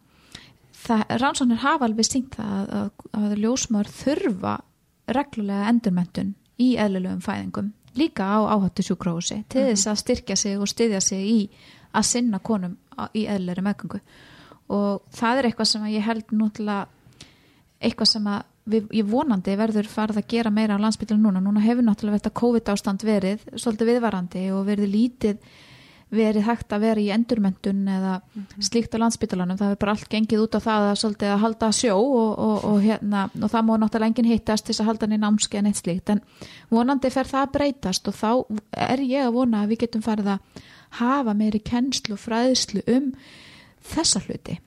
rannsóknir 1.23 1.63
hafa 1.63 1.87
alveg 1.87 2.09
syngt 2.09 2.39
það 2.39 2.57
að, 2.57 2.73
að, 2.81 3.05
að 3.21 3.37
ljósmaður 3.45 3.93
þurfa 4.01 4.57
reglulega 5.13 5.69
endurmentun 5.71 6.35
í 6.63 6.73
eðlilegum 6.81 7.23
fæðingum 7.23 7.71
líka 7.99 8.25
á 8.25 8.41
áhættu 8.57 8.85
sjúkróhusi 8.87 9.43
til 9.53 9.67
þess 9.69 9.91
að 9.91 10.01
styrkja 10.01 10.37
sig 10.37 10.61
og 10.61 10.71
styðja 10.71 11.01
sig 11.05 11.27
í 11.29 11.39
að 11.93 12.09
sinna 12.09 12.41
konum 12.41 12.77
í 13.13 13.27
eðlilegri 13.29 13.65
meðgöngu. 13.67 14.01
Og 14.73 15.03
það 15.13 15.39
er 15.39 15.49
eitthvað 15.49 15.71
sem 15.73 15.87
ég 15.93 16.07
held 16.07 16.33
núttilega 16.33 16.87
eitthvað 17.83 18.13
sem 18.15 18.29
að 18.31 18.49
við, 18.69 18.87
ég 18.95 19.09
vonandi 19.09 19.57
verður 19.59 19.91
farið 19.91 20.23
að 20.23 20.31
gera 20.35 20.55
meira 20.55 20.79
á 20.79 20.83
landsbytlu 20.83 21.19
núna, 21.19 21.43
núna 21.43 21.63
hefur 21.65 21.87
náttúrulega 21.87 22.21
þetta 22.21 22.39
COVID 22.41 22.73
ástand 22.75 23.05
verið 23.07 23.45
svolítið 23.57 23.93
viðvarandi 23.93 24.47
og 24.55 24.65
verið 24.69 24.93
lítið 24.93 25.53
verið 26.13 26.45
hægt 26.45 26.73
að 26.75 26.83
vera 26.85 27.01
í 27.01 27.09
endurmentun 27.15 27.87
eða 27.89 28.19
slíkt 28.61 28.93
á 28.93 29.01
landsbytalanum 29.01 29.57
það 29.57 29.71
hefur 29.71 29.81
bara 29.81 29.95
allt 29.97 30.11
gengið 30.13 30.43
út 30.45 30.57
á 30.57 30.61
það 30.61 30.89
að 30.89 30.99
svolítið 31.01 31.33
að 31.33 31.41
halda 31.47 31.71
sjó 31.77 31.95
og, 31.97 32.33
og, 32.37 32.67
og, 32.69 32.81
hérna, 32.85 33.23
og 33.39 33.53
það 33.53 33.65
má 33.69 33.73
náttúrulega 33.81 34.13
enginn 34.13 34.29
hittast 34.29 34.67
til 34.67 34.75
þess 34.75 34.83
að 34.85 34.91
halda 34.91 35.09
hann 35.09 35.17
í 35.17 35.21
námski 35.23 35.61
en 35.61 35.71
eitt 35.71 35.81
slíkt. 35.81 36.13
En 36.13 36.21
vonandi 36.69 37.13
fer 37.15 37.31
það 37.31 37.47
að 37.47 37.55
breytast 37.57 38.13
og 38.13 38.19
þá 38.19 38.31
er 38.91 39.05
ég 39.09 39.25
að 39.25 39.39
vona 39.39 39.63
að 39.63 39.73
við 39.73 39.83
getum 39.87 40.05
farið 40.05 40.35
að 40.35 40.67
hafa 41.01 41.37
meiri 41.39 41.63
kennslu 41.65 42.19
og 42.19 42.21
fræðslu 42.27 42.85
um 42.93 43.09
þessa 43.95 44.21
hluti 44.27 44.59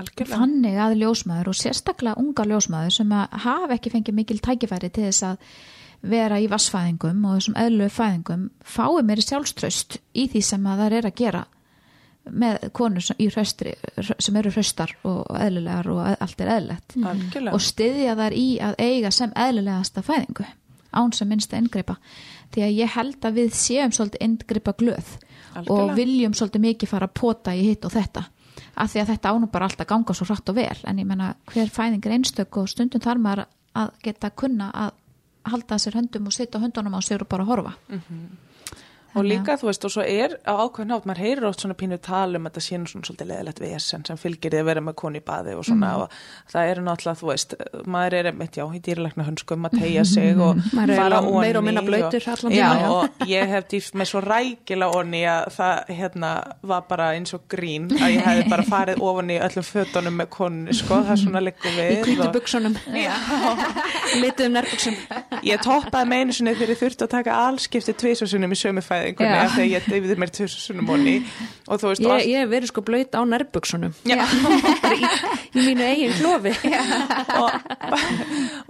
algjörlega. 0.00 0.40
Þannig 0.40 0.80
að 0.84 0.98
ljósmaður 1.02 1.50
og 1.52 1.58
sérstaklega 1.58 2.20
unga 2.20 2.46
ljósmaður 2.50 2.96
sem 2.98 3.14
að 3.14 3.38
hafa 3.46 3.76
ekki 3.76 3.94
fengið 3.94 4.18
mikil 4.18 4.38
tækifæri 4.42 4.90
til 4.94 5.08
þess 5.08 5.26
að 5.30 5.48
vera 6.04 6.38
í 6.42 6.48
vassfæðingum 6.52 7.24
og 7.24 7.38
þessum 7.38 7.58
eðlu 7.60 7.88
fæðingum 7.92 8.48
fái 8.60 9.02
meiri 9.08 9.24
sjálfströst 9.24 9.98
í 10.12 10.26
því 10.32 10.42
sem 10.44 10.66
að 10.68 10.82
það 10.82 10.96
er 10.98 11.08
að 11.08 11.20
gera 11.22 11.44
með 12.24 12.66
konur 12.76 13.04
sem, 13.04 13.16
í 13.20 13.28
hraustri, 13.28 13.74
sem 14.00 14.36
eru 14.40 14.52
hraustar 14.52 14.94
og 15.04 15.24
eðlilegar 15.36 15.90
og 15.92 16.00
allt 16.12 16.40
er 16.40 16.52
eðlilegt. 16.54 16.96
Algjörlega. 16.96 17.56
Og 17.56 17.64
styðja 17.64 18.14
þar 18.20 18.36
í 18.36 18.46
að 18.64 18.78
eiga 18.80 19.10
sem 19.12 19.34
eðlilegasta 19.44 20.04
fæðingu 20.04 20.46
án 20.94 21.12
sem 21.12 21.28
minnsta 21.28 21.58
inngripa. 21.58 21.98
Því 22.54 22.64
að 22.64 22.76
ég 22.78 22.94
held 22.94 23.26
að 23.26 23.40
við 23.40 23.56
séum 23.58 23.92
svolítið 23.92 24.24
inngripa 24.28 24.74
glöð 24.78 25.16
og 25.16 25.58
Algjörlega. 25.58 25.96
viljum 25.98 26.36
svolítið 26.38 26.64
mikið 26.68 26.92
fara 26.94 27.10
að 27.10 27.16
pota 27.20 27.54
í 27.54 27.66
hitt 27.68 27.84
og 27.84 27.94
þetta 27.94 28.24
af 28.74 28.90
því 28.92 29.02
að 29.02 29.10
þetta 29.12 29.32
ánum 29.34 29.50
bara 29.52 29.68
alltaf 29.68 29.88
ganga 29.88 30.14
svo 30.14 30.26
hratt 30.28 30.48
og 30.50 30.56
vel. 30.58 30.78
En 30.84 30.98
ég 30.98 31.06
menna 31.06 31.34
hver 31.52 31.70
fæðing 31.72 32.06
er 32.06 32.16
einstök 32.18 32.58
og 32.60 32.68
stundum 32.68 33.00
þarf 33.04 33.22
maður 33.22 33.46
að 33.74 33.92
geta 34.02 34.30
kunna 34.30 34.70
að 34.74 34.90
halda 35.44 35.78
sér 35.78 35.98
höndum 35.98 36.26
og 36.30 36.32
sitja 36.32 36.60
höndunum 36.60 36.96
á 36.96 37.00
sér 37.04 37.22
og 37.22 37.28
bara 37.28 37.44
horfa 37.44 37.74
Og 39.14 39.24
líka, 39.24 39.54
þú 39.60 39.68
veist, 39.68 39.84
og 39.86 39.92
svo 39.94 40.02
er 40.02 40.32
á 40.42 40.52
ákveðin 40.64 40.90
hátt, 40.94 41.04
maður 41.06 41.20
heyrir 41.22 41.44
oft 41.48 41.60
svona 41.62 41.76
pínu 41.78 41.98
tal 42.02 42.34
um 42.36 42.46
að 42.48 42.54
þetta 42.56 42.62
sé 42.66 42.78
nú 42.80 42.88
svona 42.90 43.06
svolítið 43.06 43.28
leðilegt 43.30 43.60
vesen 43.62 44.04
sem 44.08 44.18
fylgir 44.18 44.50
því 44.54 44.60
að 44.62 44.68
vera 44.70 44.80
með 44.82 44.94
koni 44.98 45.20
í 45.20 45.24
baði 45.24 45.54
og 45.54 45.64
svona 45.68 45.90
og 46.02 46.16
það 46.50 46.70
eru 46.72 46.82
náttúrulega, 46.88 47.20
þú 47.20 47.28
veist, 47.30 47.54
maður 47.94 48.16
er 48.18 48.28
einmitt, 48.32 48.58
já, 48.58 48.64
í 48.74 48.80
dýrlækna 48.88 49.26
hönskum 49.28 49.68
að 49.68 49.76
tegja 49.80 50.04
sig 50.04 50.40
og 50.42 50.58
Maður 50.74 50.96
fara 50.98 51.20
meira 51.44 51.60
og 51.60 51.64
Já, 52.54 52.68
og 52.90 53.24
ég 53.30 53.52
hef 53.54 53.68
dýft 53.70 53.94
með 54.00 54.10
svo 54.10 54.22
rækila 54.24 54.90
onni 54.98 55.22
að 55.30 55.48
það, 55.58 55.94
hérna, 56.00 56.32
var 56.62 56.84
bara 56.90 57.10
eins 57.14 57.34
og 57.38 57.46
grín 57.54 57.86
að 57.94 58.16
ég 58.16 58.26
hefði 58.26 58.48
bara 58.50 58.66
farið 58.68 59.02
ofan 59.04 59.30
í 59.30 59.38
öllum 59.46 59.68
fötunum 59.68 60.18
með 60.20 60.30
konni, 60.34 60.74
sko, 60.74 61.00
það 61.06 61.22
svona 61.22 61.44
liggur 61.44 61.76
við 61.78 61.92
í 61.94 62.02
hvítu 62.08 62.26
og- 62.26 62.34
buksunum 62.34 62.74
lituðum 64.20 64.54
nærbuksum 64.58 64.96
Ég 65.44 65.60
toppaði 65.64 66.08
með 66.10 66.22
einu 66.24 66.36
sinni 66.36 66.54
þegar 66.56 66.72
ég 66.74 66.80
þurfti 66.82 67.04
að 67.06 67.12
taka 67.14 67.38
allskipti 67.48 67.94
tvisasunum 68.00 68.54
í 68.54 68.58
sömu 68.58 68.82
fæðingunni 69.04 69.36
Já. 69.36 69.42
af 69.44 69.54
því 69.54 69.64
að 69.64 69.72
ég 69.72 69.88
deyfiði 69.90 70.16
mér 70.20 70.32
tvisasunum 70.34 70.92
onni 70.94 71.14
og 71.68 71.80
þú 71.80 71.90
veist, 71.90 72.04
ég, 72.04 72.26
ég 72.32 72.42
hef 72.42 72.50
verið 72.52 72.70
sko 72.72 72.84
blöyt 72.84 73.16
á 73.16 73.22
bara 74.84 74.96
í, 74.98 75.08
mínu 75.54 75.84
eigin 75.86 76.14
klofi. 76.18 76.52
Og, 77.34 77.50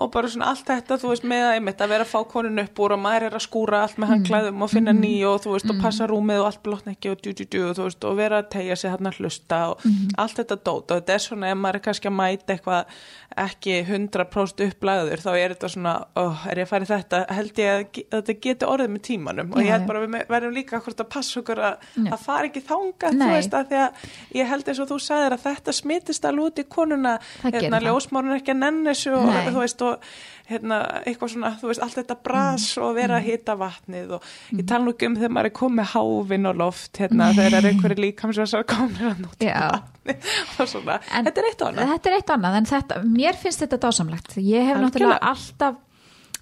og 0.01 0.11
bara 0.12 0.28
svona 0.31 0.51
allt 0.52 0.66
þetta 0.69 0.97
þú 1.01 1.11
veist 1.11 1.24
með 1.28 1.44
að 1.74 1.90
vera 1.90 2.05
að 2.05 2.11
fá 2.11 2.20
konun 2.31 2.61
upp 2.62 2.81
úr 2.81 2.94
og 2.97 3.01
maður 3.02 3.27
er 3.28 3.36
að 3.36 3.44
skúra 3.44 3.82
allt 3.85 3.98
með 4.01 4.12
handklæðum 4.12 4.65
og 4.65 4.70
finna 4.73 4.94
ný 4.97 5.12
og 5.28 5.43
þú 5.44 5.55
veist 5.55 5.73
og 5.73 5.81
passa 5.82 6.09
rúmið 6.11 6.43
og 6.43 6.48
allt 6.48 6.62
blóttn 6.65 6.93
ekki 6.94 7.12
og 7.12 7.20
djú 7.24 7.35
djú 7.36 7.47
djú 7.52 7.65
og 7.69 7.77
þú 7.78 7.89
veist 7.89 8.06
og 8.09 8.16
vera 8.19 8.40
að 8.43 8.51
tegja 8.55 8.78
sig 8.81 8.94
hann 8.94 9.11
að 9.11 9.20
hlusta 9.20 9.61
og 9.73 9.85
allt 10.20 10.40
þetta 10.40 10.59
dót. 10.61 10.86
Og 10.89 10.94
þetta 10.94 11.16
er 11.16 11.24
svona 11.27 11.52
ef 11.52 11.61
maður 11.61 11.81
er 11.81 11.85
kannski 11.89 12.11
að 12.11 12.16
mæta 12.20 12.56
eitthvað 12.56 12.97
ekki 13.44 13.77
100% 13.82 14.65
upplæður 14.69 15.24
þá 15.24 15.31
er 15.35 15.55
þetta 15.55 15.73
svona, 15.74 15.94
oh, 16.20 16.44
er 16.51 16.62
ég 16.62 16.69
að 16.69 16.73
fara 16.73 16.86
í 16.86 16.90
þetta? 16.90 17.23
Held 17.35 17.62
ég 17.62 17.73
að, 17.73 17.85
að 18.05 18.19
þetta 18.20 18.36
geti 18.47 18.69
orðið 18.70 18.93
með 18.94 19.05
tímanum. 19.11 19.52
Og 19.55 19.65
ég 19.65 19.74
held 19.74 19.89
bara 19.89 20.02
að 20.02 20.06
við 20.06 20.15
verðum 20.31 20.55
líka 20.57 20.81
hvort 20.85 21.01
að 21.05 21.09
passa 21.15 21.41
okkur 21.41 21.63
að, 21.71 21.89
að 22.09 22.19
fara 22.25 22.49
ekki 22.51 22.63
þanga, 22.69 23.11
þú 23.15 23.19
Nei. 23.23 23.33
veist, 23.35 23.57
að 23.59 23.73
því 23.73 23.81
að 23.85 24.05
ég 24.41 24.53
held 24.53 24.71
eins 24.73 24.83
og 24.85 24.91
þú 24.93 24.99
sagðir 25.07 25.37
að 25.39 25.45
þetta 25.49 25.75
smitist 25.81 26.29
alveg 26.31 26.51
út 26.53 26.63
í 26.63 26.69
konuna, 26.75 27.17
Það 27.43 27.59
hérna, 27.59 27.81
það. 27.81 27.89
ljósmárun 27.91 28.37
ekki 28.39 28.55
að 28.55 28.63
nenni 28.63 28.89
þessu 28.93 29.13
og 29.19 29.27
Nei. 29.31 29.43
þú 29.51 29.61
veist, 29.65 29.85
og 29.89 30.09
hérna, 30.45 30.79
eitthvað 31.09 31.31
svona, 31.33 31.51
þú 31.61 31.71
veist, 31.71 31.83
allt 31.87 31.99
þetta 32.01 32.17
bras 32.27 32.67
og 32.85 32.91
vera 32.99 33.17
að 33.17 33.29
hita 33.31 33.55
vatnið 33.57 34.11
og 34.19 34.27
ég 34.53 34.67
tala 34.69 34.85
nú 34.85 34.93
ekki 34.93 35.09
um 35.09 35.15
þegar 35.17 35.33
maður 35.39 35.49
er 35.49 35.55
komið 35.57 35.89
háfinn 35.95 36.49
og 36.51 36.59
loft, 36.61 36.91
hérna, 37.01 37.31
þegar 37.39 37.57
er 37.63 37.69
einhverju 37.71 38.03
líkamsvæsar 38.05 38.67
komnir 38.69 39.09
að 39.15 39.23
nota 39.25 39.49
Já. 39.49 39.63
vatnið 39.73 40.29
og 40.61 40.69
svona, 40.69 40.99
En 41.17 41.25
þetta 41.31 41.41
er 41.41 41.49
eitt 41.49 41.65
annað. 41.65 41.93
Þetta 41.95 42.11
er 42.13 42.17
eitt 42.19 42.35
annað, 42.37 42.59
en 42.61 42.69
þetta, 42.75 42.99
mér 43.09 43.39
finnst 43.41 43.65
þetta 43.65 43.79
dásamlegt. 43.87 44.37
Ég 44.45 44.69
hef 44.69 44.83
náttúrulega 44.85 45.33
alltaf, 45.33 45.81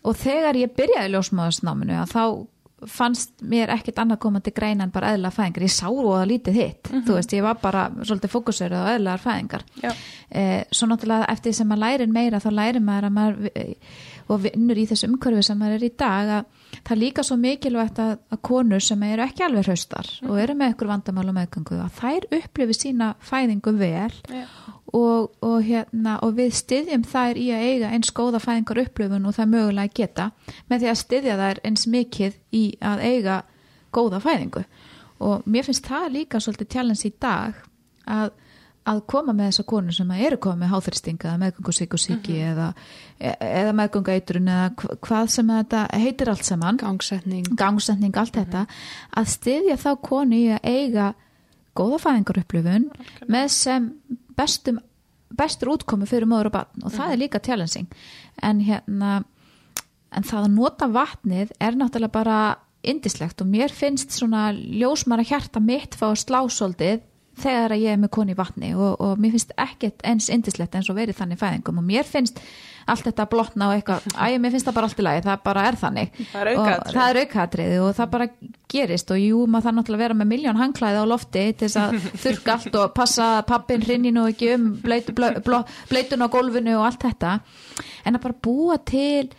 og 0.03 0.19
þegar 0.19 0.59
ég 0.59 0.75
byrjaði 0.75 1.13
ljósmáðarsnáminu, 1.15 1.95
að 2.03 2.11
þá 2.17 2.25
fannst 2.91 3.31
mér 3.43 3.71
ekkert 3.75 3.99
annað 4.03 4.19
koma 4.25 4.41
til 4.41 4.53
greina 4.57 4.85
en 4.87 4.91
bara 4.95 5.13
eðla 5.15 5.31
fæðingar. 5.35 5.67
Ég 5.67 5.75
sá 5.75 5.87
og 5.91 6.09
það 6.09 6.27
lítið 6.33 6.59
hitt. 6.61 6.91
Þú 7.07 7.19
veist, 7.19 7.33
ég 7.37 7.43
var 7.47 7.61
bara 7.63 7.85
svolítið 8.03 8.33
fókusverið 8.35 8.83
á 8.83 8.93
eðlaðar 8.97 9.23
fæðingar. 9.27 9.65
Eh, 10.31 10.65
svo 10.73 10.89
náttúrulega 10.91 11.29
eftir 11.33 11.53
því 11.53 11.57
sem 11.61 11.69
maður 11.69 11.85
lærir 11.85 12.13
meira, 12.13 12.41
þá 12.41 12.51
lærir 12.51 12.81
maður 12.81 13.09
að 13.11 13.17
maður 13.19 13.51
eh, 13.55 13.77
og 14.33 14.43
vinnur 14.47 14.79
í 14.79 14.87
þessu 14.89 15.09
umhverfi 15.11 15.43
sem 15.47 15.59
maður 15.61 15.79
er 15.79 15.87
í 15.87 15.93
dag 15.99 16.33
að 16.39 16.45
það 16.87 17.01
líka 17.03 17.25
svo 17.27 17.37
mikilvægt 17.37 17.99
að, 18.03 18.13
að 18.33 18.41
konur 18.49 18.85
sem 18.85 19.03
eru 19.03 19.25
ekki 19.27 19.45
alveg 19.47 19.67
hraustar 19.67 20.09
og 20.25 20.39
eru 20.41 20.55
með 20.57 20.75
ykkur 20.75 20.91
vandamál 20.93 21.27
og 21.29 21.37
meðgöngu 21.37 21.81
að 21.85 21.99
þær 21.99 22.29
upplifi 22.39 22.79
sína 22.79 23.11
fæðingu 23.21 23.75
vel 23.77 24.15
Já. 24.31 24.47
Og, 24.93 25.31
og, 25.40 25.59
hérna, 25.64 26.19
og 26.23 26.35
við 26.36 26.52
styðjum 26.59 27.05
þær 27.09 27.39
í 27.40 27.47
að 27.56 27.62
eiga 27.70 27.90
eins 27.97 28.10
góða 28.12 28.40
fæðingar 28.44 28.82
upplifun 28.85 29.27
og 29.31 29.36
það 29.39 29.51
mögulega 29.55 29.94
geta 29.97 30.27
með 30.69 30.82
því 30.85 30.90
að 30.93 31.01
styðja 31.02 31.36
þær 31.40 31.60
eins 31.70 31.86
mikið 31.94 32.36
í 32.52 32.64
að 32.81 33.05
eiga 33.09 33.39
góða 33.97 34.20
fæðingu. 34.24 34.64
Og 35.23 35.43
mér 35.47 35.64
finnst 35.69 35.86
það 35.89 36.09
líka 36.16 36.40
svolítið 36.43 36.70
challenge 36.74 37.06
í 37.09 37.12
dag 37.23 37.59
að, 38.10 38.31
að 38.90 39.01
koma 39.06 39.32
með 39.39 39.48
þessa 39.52 39.64
konur 39.70 39.94
sem 39.97 40.10
eru 40.19 40.39
komið 40.43 40.60
með 40.64 40.73
háþristing 40.74 41.20
eða 41.24 41.40
meðgöngusíkusíki 41.44 42.36
mm 42.40 42.52
eða, 42.52 42.69
eða 43.62 43.74
meðgöngaitrun 43.78 44.48
eða 44.51 44.70
hva- 44.81 44.97
hvað 45.06 45.28
sem 45.36 45.52
þetta 45.56 45.82
heitir 46.02 46.32
allt 46.32 46.44
saman. 46.48 46.81
Gangsetning. 46.82 47.47
Gangsetning, 47.56 48.16
allt 48.19 48.35
þetta. 48.40 48.66
Að 49.16 49.31
styðja 49.39 49.77
þá 49.78 49.90
konu 50.02 50.36
í 50.40 50.48
að 50.56 50.66
eiga 50.73 51.12
góða 51.78 52.01
fæðingarupplifun 52.02 52.90
með 53.32 53.47
sem 53.55 53.86
bestum 54.39 54.81
bestur 55.33 55.73
útkomi 55.73 56.07
fyrir 56.09 56.29
móður 56.29 56.51
og 56.51 56.57
barn 56.59 56.83
og 56.85 56.93
það 56.93 57.13
er 57.15 57.21
líka 57.23 57.41
challenging. 57.41 57.89
En 58.45 58.61
hérna 58.65 59.23
en 60.13 60.27
það 60.29 60.43
að 60.43 60.53
nota 60.57 60.89
vatnið 60.93 61.55
er 61.63 61.79
náttúrulega 61.79 62.13
bara 62.13 62.41
indislegt 62.83 63.41
og 63.41 63.49
mér 63.49 63.73
finnst 63.73 64.13
svona 64.13 64.51
ljósmara 64.53 65.25
hjarta 65.25 65.63
mitt 65.63 65.97
fá 65.97 66.11
að 66.11 66.21
slá 66.25 66.41
svolítið 66.51 67.01
þegar 67.41 67.73
að 67.73 67.85
ég 67.87 67.95
er 67.95 68.01
með 68.03 68.13
koni 68.13 68.37
vatni 68.37 68.75
og, 68.77 69.01
og 69.01 69.21
mér 69.23 69.33
finnst 69.37 69.55
ekkert 69.57 70.03
eins 70.05 70.29
indislegt 70.33 70.75
eins 70.77 70.91
og 70.93 70.99
verið 70.99 71.17
þannig 71.21 71.41
fæðingum. 71.41 71.81
Og 71.81 71.87
mér 71.89 72.09
finnst 72.09 72.43
allt 72.87 73.05
þetta 73.09 73.27
blotna 73.31 73.69
og 73.69 73.75
eitthvað, 73.77 74.09
æ, 74.17 74.39
mér 74.43 74.55
finnst 74.55 74.67
það 74.69 74.77
bara 74.79 74.89
allt 74.91 74.99
í 75.03 75.07
lagi, 75.07 75.23
það 75.27 75.43
bara 75.45 75.67
er 75.69 75.79
þannig. 75.83 76.17
Það 76.33 76.41
er 76.43 76.51
og 76.53 76.63
aukaatriði. 76.63 76.97
það 76.99 77.21
aukatriði 77.23 77.79
og 77.83 77.95
það 77.99 78.11
bara 78.17 78.29
gerist 78.73 79.13
og 79.13 79.21
jú, 79.23 79.45
maður 79.47 79.67
það 79.69 79.77
náttúrulega 79.79 80.01
að 80.01 80.05
vera 80.07 80.19
með 80.23 80.31
miljón 80.33 80.61
hangklæði 80.63 81.03
á 81.03 81.07
lofti 81.13 81.45
til 81.53 81.69
þess 81.69 81.81
að 81.83 82.09
þurrka 82.25 82.57
allt 82.57 82.81
og 82.83 82.93
passa 82.97 83.29
pappin 83.49 83.87
hrinni 83.87 84.13
nú 84.15 84.27
ekki 84.31 84.53
um 84.57 84.69
bleitu, 84.83 85.15
blö, 85.17 85.33
blö, 85.45 85.63
bleitun 85.93 86.25
á 86.25 86.29
gólfinu 86.33 86.77
og 86.81 86.87
allt 86.89 87.07
þetta. 87.07 87.37
En 88.09 88.19
að 88.19 88.25
bara 88.27 88.41
búa 88.49 88.79
til 88.89 89.31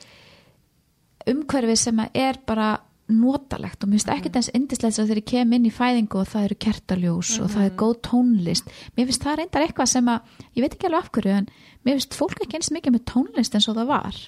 umhverfi 1.29 1.75
sem 1.79 2.01
er 2.13 2.39
bara 2.47 2.73
notalegt 3.11 3.83
og 3.83 3.89
mér 3.89 3.99
finnst 3.99 4.11
ekkert 4.13 4.37
eins 4.39 4.49
indislegt 4.55 4.95
sem 4.95 5.05
þegar 5.07 5.19
ég 5.21 5.25
kem 5.27 5.53
inn 5.57 5.65
í 5.67 5.71
fæðingu 5.73 6.21
og 6.21 6.27
það 6.31 6.45
eru 6.47 6.55
kertaljós 6.65 7.33
og 7.43 7.49
það 7.51 7.65
er 7.67 7.73
góð 7.81 7.95
tónlist. 8.07 8.69
Mér 8.97 9.09
finnst 9.09 9.23
það 9.25 9.37
reyndar 9.41 9.65
eitthvað 9.65 9.89
sem 9.91 10.07
að 10.07 10.19
ég 10.55 10.61
veit 10.63 10.73
ekki 10.77 10.87
alveg 10.87 11.03
af 11.03 11.11
hverju 11.11 11.33
en 11.41 11.49
mér 11.83 11.97
finnst 11.99 12.13
fólk 12.15 12.39
ekki 12.45 12.55
eins 12.59 12.71
mikið 12.71 12.95
með 12.95 13.05
tónlist 13.11 13.55
eins 13.59 13.67
og 13.67 13.75
það 13.75 13.87
var. 13.91 14.21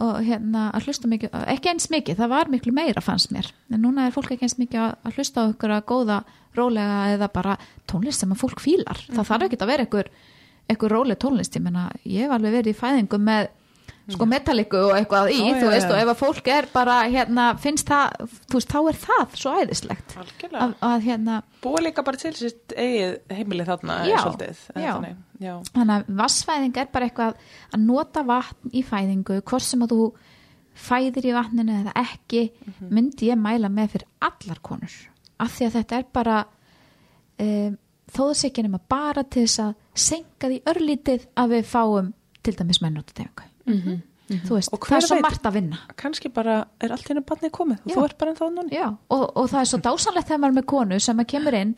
Og 0.00 0.22
hérna 0.24 0.70
að 0.72 0.86
hlusta 0.88 1.08
mikið 1.12 1.34
ekki 1.52 1.68
eins 1.68 1.90
mikið, 1.92 2.16
það 2.16 2.28
var 2.32 2.48
miklu 2.48 2.72
meira 2.72 3.02
fannst 3.04 3.30
mér. 3.36 3.50
En 3.70 3.82
núna 3.84 4.06
er 4.08 4.14
fólk 4.14 4.30
ekki 4.32 4.46
eins 4.48 4.56
mikið 4.56 4.80
að- 4.80 5.12
hlusta 5.18 5.44
á 5.44 5.52
ykkur 5.52 5.70
að 5.76 5.84
góða, 5.84 6.24
rólega 6.56 7.12
eða 7.12 7.28
bara 7.32 7.58
tónlist 7.86 8.20
sem 8.24 8.32
að 8.32 8.40
fólk 8.40 8.60
fílar. 8.60 8.96
Það 9.12 9.28
þarf 9.28 9.42
ekki 9.50 9.60
að 9.60 9.66
vera 9.66 9.84
ykkur, 9.84 10.08
ykkur 10.72 10.90
róleg 10.90 11.18
tónlist. 11.18 11.52
Ég 11.56 11.62
menna, 11.62 11.90
ég 12.06 12.28
sko 14.14 14.26
metalliku 14.28 14.80
og 14.88 14.94
eitthvað 14.96 15.30
í, 15.34 15.38
Já, 15.42 15.56
þú 15.60 15.70
veist, 15.72 15.88
og 15.90 15.98
ef 16.00 16.10
að 16.12 16.18
fólk 16.20 16.50
er 16.54 16.68
bara 16.72 16.96
hérna, 17.12 17.46
finnst 17.62 17.88
það, 17.90 18.26
þú 18.50 18.58
veist, 18.58 18.72
þá 18.72 18.80
er 18.92 18.98
það 19.04 19.36
svo 19.42 19.54
æðislegt 19.60 20.16
að, 20.52 20.74
að 20.90 21.06
hérna 21.08 21.38
Búa 21.62 21.82
líka 21.84 22.02
bara 22.06 22.18
til 22.18 22.32
sitt 22.34 22.74
eigið 22.74 23.16
heimili 23.36 23.66
þarna 23.68 23.98
Já, 24.08 24.16
svolítið. 24.24 24.62
já. 24.74 24.92
þannig. 24.92 25.16
já. 25.42 25.52
þannig 25.72 25.94
að 25.96 26.16
vassfæðing 26.22 26.80
er 26.82 26.90
bara 26.92 27.08
eitthvað 27.08 27.46
að 27.72 27.84
nota 27.86 28.24
vatn 28.26 28.72
í 28.72 28.82
fæðingu 28.86 29.40
hvort 29.42 29.66
sem 29.68 29.84
að 29.86 29.94
þú 29.94 30.08
fæðir 30.72 31.28
í 31.28 31.36
vatninu 31.36 31.78
eða 31.82 31.92
ekki 32.00 32.46
myndi 32.88 33.28
ég 33.28 33.38
mæla 33.40 33.68
með 33.68 33.94
fyrir 33.96 34.08
allar 34.24 34.60
konur 34.64 34.98
af 35.42 35.52
því 35.56 35.66
að 35.68 35.76
þetta 35.78 35.98
er 36.00 36.06
bara 36.16 36.40
um, 37.42 37.78
þó 38.12 38.22
þess 38.30 38.46
ekki 38.48 38.64
nema 38.66 38.80
bara 38.88 39.24
til 39.24 39.44
þess 39.46 39.62
að 39.66 39.74
senka 40.08 40.48
því 40.50 40.60
örlítið 40.72 41.26
að 41.38 41.56
við 41.56 41.66
fáum 41.68 42.12
til 42.42 42.56
dæmis 42.58 42.80
mennótatefingu 43.66 44.00
þú 44.32 44.54
veist, 44.56 44.72
Og 44.72 44.78
það 44.80 44.88
hver 44.88 44.96
er 44.96 45.06
svo 45.06 45.16
veit- 45.18 45.22
margt 45.26 45.42
að 45.44 45.52
vinna. 45.58 45.78
Kannski 45.96 46.28
bara 46.32 46.54
er 46.80 46.92
allt 46.94 47.08
henni 47.10 47.20
barnið 47.26 47.50
komið 47.52 47.80
og 47.84 47.92
þú 47.92 48.04
ert 48.06 48.18
bara 48.18 48.30
en 48.30 48.36
þá 48.38 48.44
núna. 48.48 48.70
Já, 48.72 48.86
og, 49.10 49.24
og 49.36 49.48
það 49.50 49.60
er 49.60 49.68
svo 49.72 49.80
dásanlegt 49.84 50.28
þegar 50.30 50.40
maður 50.40 50.52
er 50.54 50.58
með 50.62 50.66
konu 50.72 51.00
sem 51.00 51.18
að 51.20 51.26
kemur 51.34 51.54
inn 51.58 51.74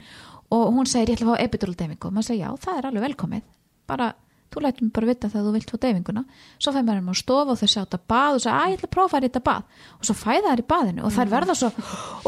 og 0.55 0.69
hún 0.77 0.87
segir 0.87 1.09
ég 1.11 1.19
ætla 1.19 1.33
að 1.33 1.35
fá 1.35 1.45
epidural-deyfingu. 1.49 2.05
Og 2.07 2.13
maður 2.15 2.29
segir 2.29 2.45
já, 2.45 2.51
það 2.63 2.79
er 2.79 2.87
alveg 2.91 3.05
velkomið. 3.09 3.43
Bara, 3.91 4.07
þú 4.55 4.63
lætum 4.63 4.91
bara 4.95 5.07
vita 5.11 5.29
þegar 5.33 5.47
þú 5.49 5.53
vilt 5.57 5.71
fá 5.73 5.79
deyfinguna 5.83 6.23
svo 6.63 6.73
fæði 6.77 6.87
maður 6.87 7.11
á 7.11 7.15
stofu 7.19 7.51
og 7.51 7.59
þau 7.59 7.69
sjá 7.75 7.81
þetta 7.83 8.01
bað 8.15 8.35
og 8.37 8.41
segja, 8.45 8.55
að 8.61 8.71
ég 8.71 8.79
ætla 8.79 8.89
að 8.89 8.95
prófa 8.95 9.19
að 9.19 9.27
þetta 9.27 9.43
bað. 9.51 9.63
Og 9.99 10.05
svo 10.07 10.15
fæða 10.15 10.53
þær 10.55 10.63
í 10.63 10.67
baðinu 10.75 11.03
og 11.09 11.11
þær 11.17 11.33
verða 11.35 11.57
svo 11.59 11.71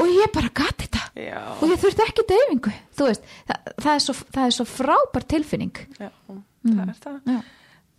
og 0.02 0.10
ég 0.10 0.32
bara 0.34 0.50
gati 0.50 0.88
þetta. 0.88 1.02
Já. 1.16 1.38
og 1.60 1.68
ég 1.70 1.78
þurfti 1.80 2.02
ekki 2.02 2.24
deyfingu 2.28 2.72
veist, 2.98 3.22
það, 3.46 3.70
það, 3.78 3.92
er 3.94 4.02
svo, 4.04 4.14
það 4.34 4.48
er 4.50 4.56
svo 4.58 4.66
frábær 4.68 5.24
tilfinning. 5.30 5.78
Já, 6.00 6.10
það 6.66 6.82
er 6.90 6.98
það. 7.06 7.20
Já. 7.30 7.38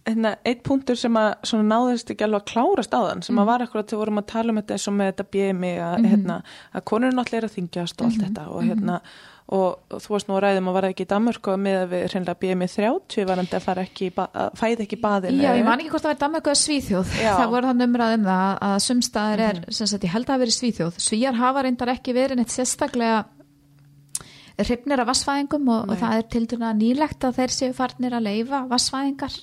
Hérna, 0.07 0.35
eitt 0.47 0.61
punktur 0.63 0.95
sem 0.95 1.17
að 1.19 1.29
svona 1.49 1.67
náðist 1.75 2.11
ekki 2.13 2.23
alveg 2.23 2.43
að 2.45 2.51
klárast 2.53 2.93
á 2.95 2.99
þann 3.09 3.23
sem 3.27 3.39
að 3.41 3.49
var 3.49 3.63
akkurat 3.65 3.87
þegar 3.89 3.97
við 3.97 4.03
vorum 4.05 4.21
að 4.21 4.29
tala 4.31 4.53
um 4.53 4.59
þetta 4.61 4.77
eins 4.77 4.87
og 4.87 4.93
með 4.95 5.09
þetta 5.11 5.25
BMI 5.35 5.71
að, 5.83 6.05
hérna, 6.13 6.37
að 6.73 6.85
konur 6.91 7.09
er 7.11 7.17
náttúrulega 7.17 7.41
er 7.43 7.49
að 7.49 7.57
þingjast 7.57 7.99
og 8.01 8.07
allt 8.07 8.21
þetta 8.23 8.45
og 8.53 8.63
hérna 8.69 9.01
og 9.47 9.93
þú 10.03 10.11
varst 10.11 10.27
nú 10.27 10.35
að 10.35 10.41
ræðum 10.43 10.65
að 10.67 10.75
var 10.75 10.85
ekki 10.89 11.05
í 11.05 11.07
Danmörku 11.07 11.53
með 11.63 11.77
að 11.81 11.91
við 11.93 12.01
hreinlega 12.11 12.39
BMI 12.41 12.67
30 12.73 13.27
var 13.29 13.39
að 13.43 13.61
fara 13.63 13.85
ekki, 13.87 14.09
í 14.09 14.13
ba- 14.17 14.25
að 14.35 14.49
fæði 14.59 14.83
ekki 14.83 14.97
í 14.97 15.03
baðinu? 15.05 15.39
Já, 15.45 15.51
ég 15.55 15.63
man 15.63 15.79
ekki 15.79 15.91
hvort 15.93 16.03
það 16.03 16.11
var 16.11 16.19
Danmark 16.23 16.49
eða 16.51 16.59
Svíþjóð. 16.63 17.13
Já. 17.23 17.31
það 17.39 17.53
voru 17.53 17.69
þannig 17.71 17.87
umræð 17.87 18.15
um 18.17 18.25
það 18.27 18.59
að 18.67 18.75
sumstaðar 18.87 19.43
er, 19.47 19.61
sem 19.71 19.87
sagt, 19.87 20.03
ég 20.03 20.11
held 20.17 20.27
að 20.27 20.33
það 20.33 20.43
verið 20.43 20.57
Svíþjóð. 20.57 20.99
Svíjar 21.07 21.39
hafa 21.39 21.63
reyndar 21.63 21.93
ekki 21.95 22.17
verið 22.17 22.41
neitt 22.41 22.51
sérstaklega 22.57 23.23
hrifnir 24.57 25.01
af 25.03 25.09
vassfæðingum 25.11 25.67
og, 25.69 25.91
og 25.91 25.99
það 26.01 26.15
er 26.17 26.29
til 26.33 26.43
dæna 26.49 26.71
nýlegt 26.77 27.27
að 27.27 27.35
þeir 27.41 27.53
séu 27.53 27.73
farnir 27.77 28.15
að 28.17 28.25
leifa 28.29 28.63
vassfæðingar 28.71 29.35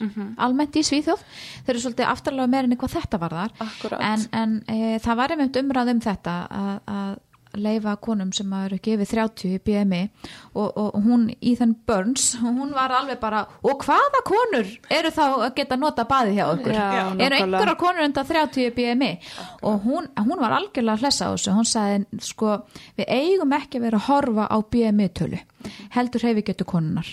almennt 0.42 0.78
í 0.80 0.82
Svíþjóð. 0.86 1.22
Þeir 1.66 1.74
eru 1.74 1.84
svolítið 1.84 2.10
aftarlega 2.10 2.50
meira 2.50 2.70
en 2.70 2.78
hvað 2.80 2.96
þetta 2.96 3.20
var 3.22 3.36
þar 3.38 3.54
Akkúrat. 3.66 4.00
en, 4.10 4.26
en 4.32 4.56
e, 4.66 4.98
það 5.04 5.20
var 5.22 5.34
einmitt 5.36 5.60
umræð 5.60 5.92
um 5.94 6.02
þetta 6.08 6.34
að, 6.50 6.74
að 6.98 7.14
leifa 7.60 7.96
konum 8.02 8.32
sem 8.34 8.52
eru 8.58 8.76
yfir 8.78 9.06
30 9.06 9.54
í 9.54 9.58
BMI 9.64 10.00
og, 10.54 10.70
og 10.76 10.96
hún 11.04 11.26
Ethan 11.40 11.74
Burns 11.86 12.34
hún 12.42 12.72
var 12.74 12.90
alveg 12.98 13.20
bara 13.22 13.44
og 13.62 13.84
hvaða 13.86 14.22
konur 14.26 14.66
eru 14.90 15.12
þá 15.14 15.22
að 15.46 15.54
geta 15.60 15.76
nota 15.78 16.04
baði 16.10 16.34
hjá 16.38 16.46
okkur? 16.52 16.72
Já, 16.74 16.82
eru 17.26 17.38
einhverjar 17.40 17.78
konur 17.84 18.04
undan 18.08 18.26
30 18.32 18.66
í 18.66 18.74
BMI 18.78 19.12
og 19.62 19.80
hún, 19.86 20.10
hún 20.18 20.42
var 20.42 20.56
algjörlega 20.58 20.96
að 20.98 21.04
hlessa 21.06 21.30
á 21.30 21.32
þessu. 21.34 21.54
Hún 21.54 21.68
sagði 21.70 22.24
sko 22.26 22.56
við 22.98 23.08
eigum 23.20 23.56
ekki 23.60 23.78
að 23.80 23.86
vera 23.88 24.02
að 24.02 24.08
horfa 24.10 24.48
á 24.50 24.56
BMI 24.74 25.08
tölu 25.14 25.40
heldur 25.94 26.26
heifi 26.28 26.42
getur 26.44 26.66
konunar 26.68 27.08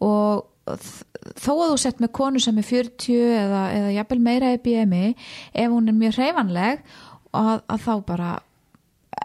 og 0.00 0.46
þ- 0.66 1.04
þó 1.42 1.50
að 1.52 1.72
þú 1.72 1.78
sett 1.82 2.00
með 2.00 2.12
konu 2.16 2.40
sem 2.42 2.58
er 2.58 2.64
40 2.66 3.18
eða, 3.42 3.62
eða 3.76 3.90
jafnvel 3.98 4.20
meira 4.24 4.52
í 4.56 4.60
BMI 4.64 5.02
ef 5.52 5.68
hún 5.74 5.90
er 5.90 5.96
mjög 5.98 6.16
hreyfanleg 6.18 6.80
að, 7.32 7.60
að 7.68 7.84
þá 7.84 7.92
bara 8.08 8.30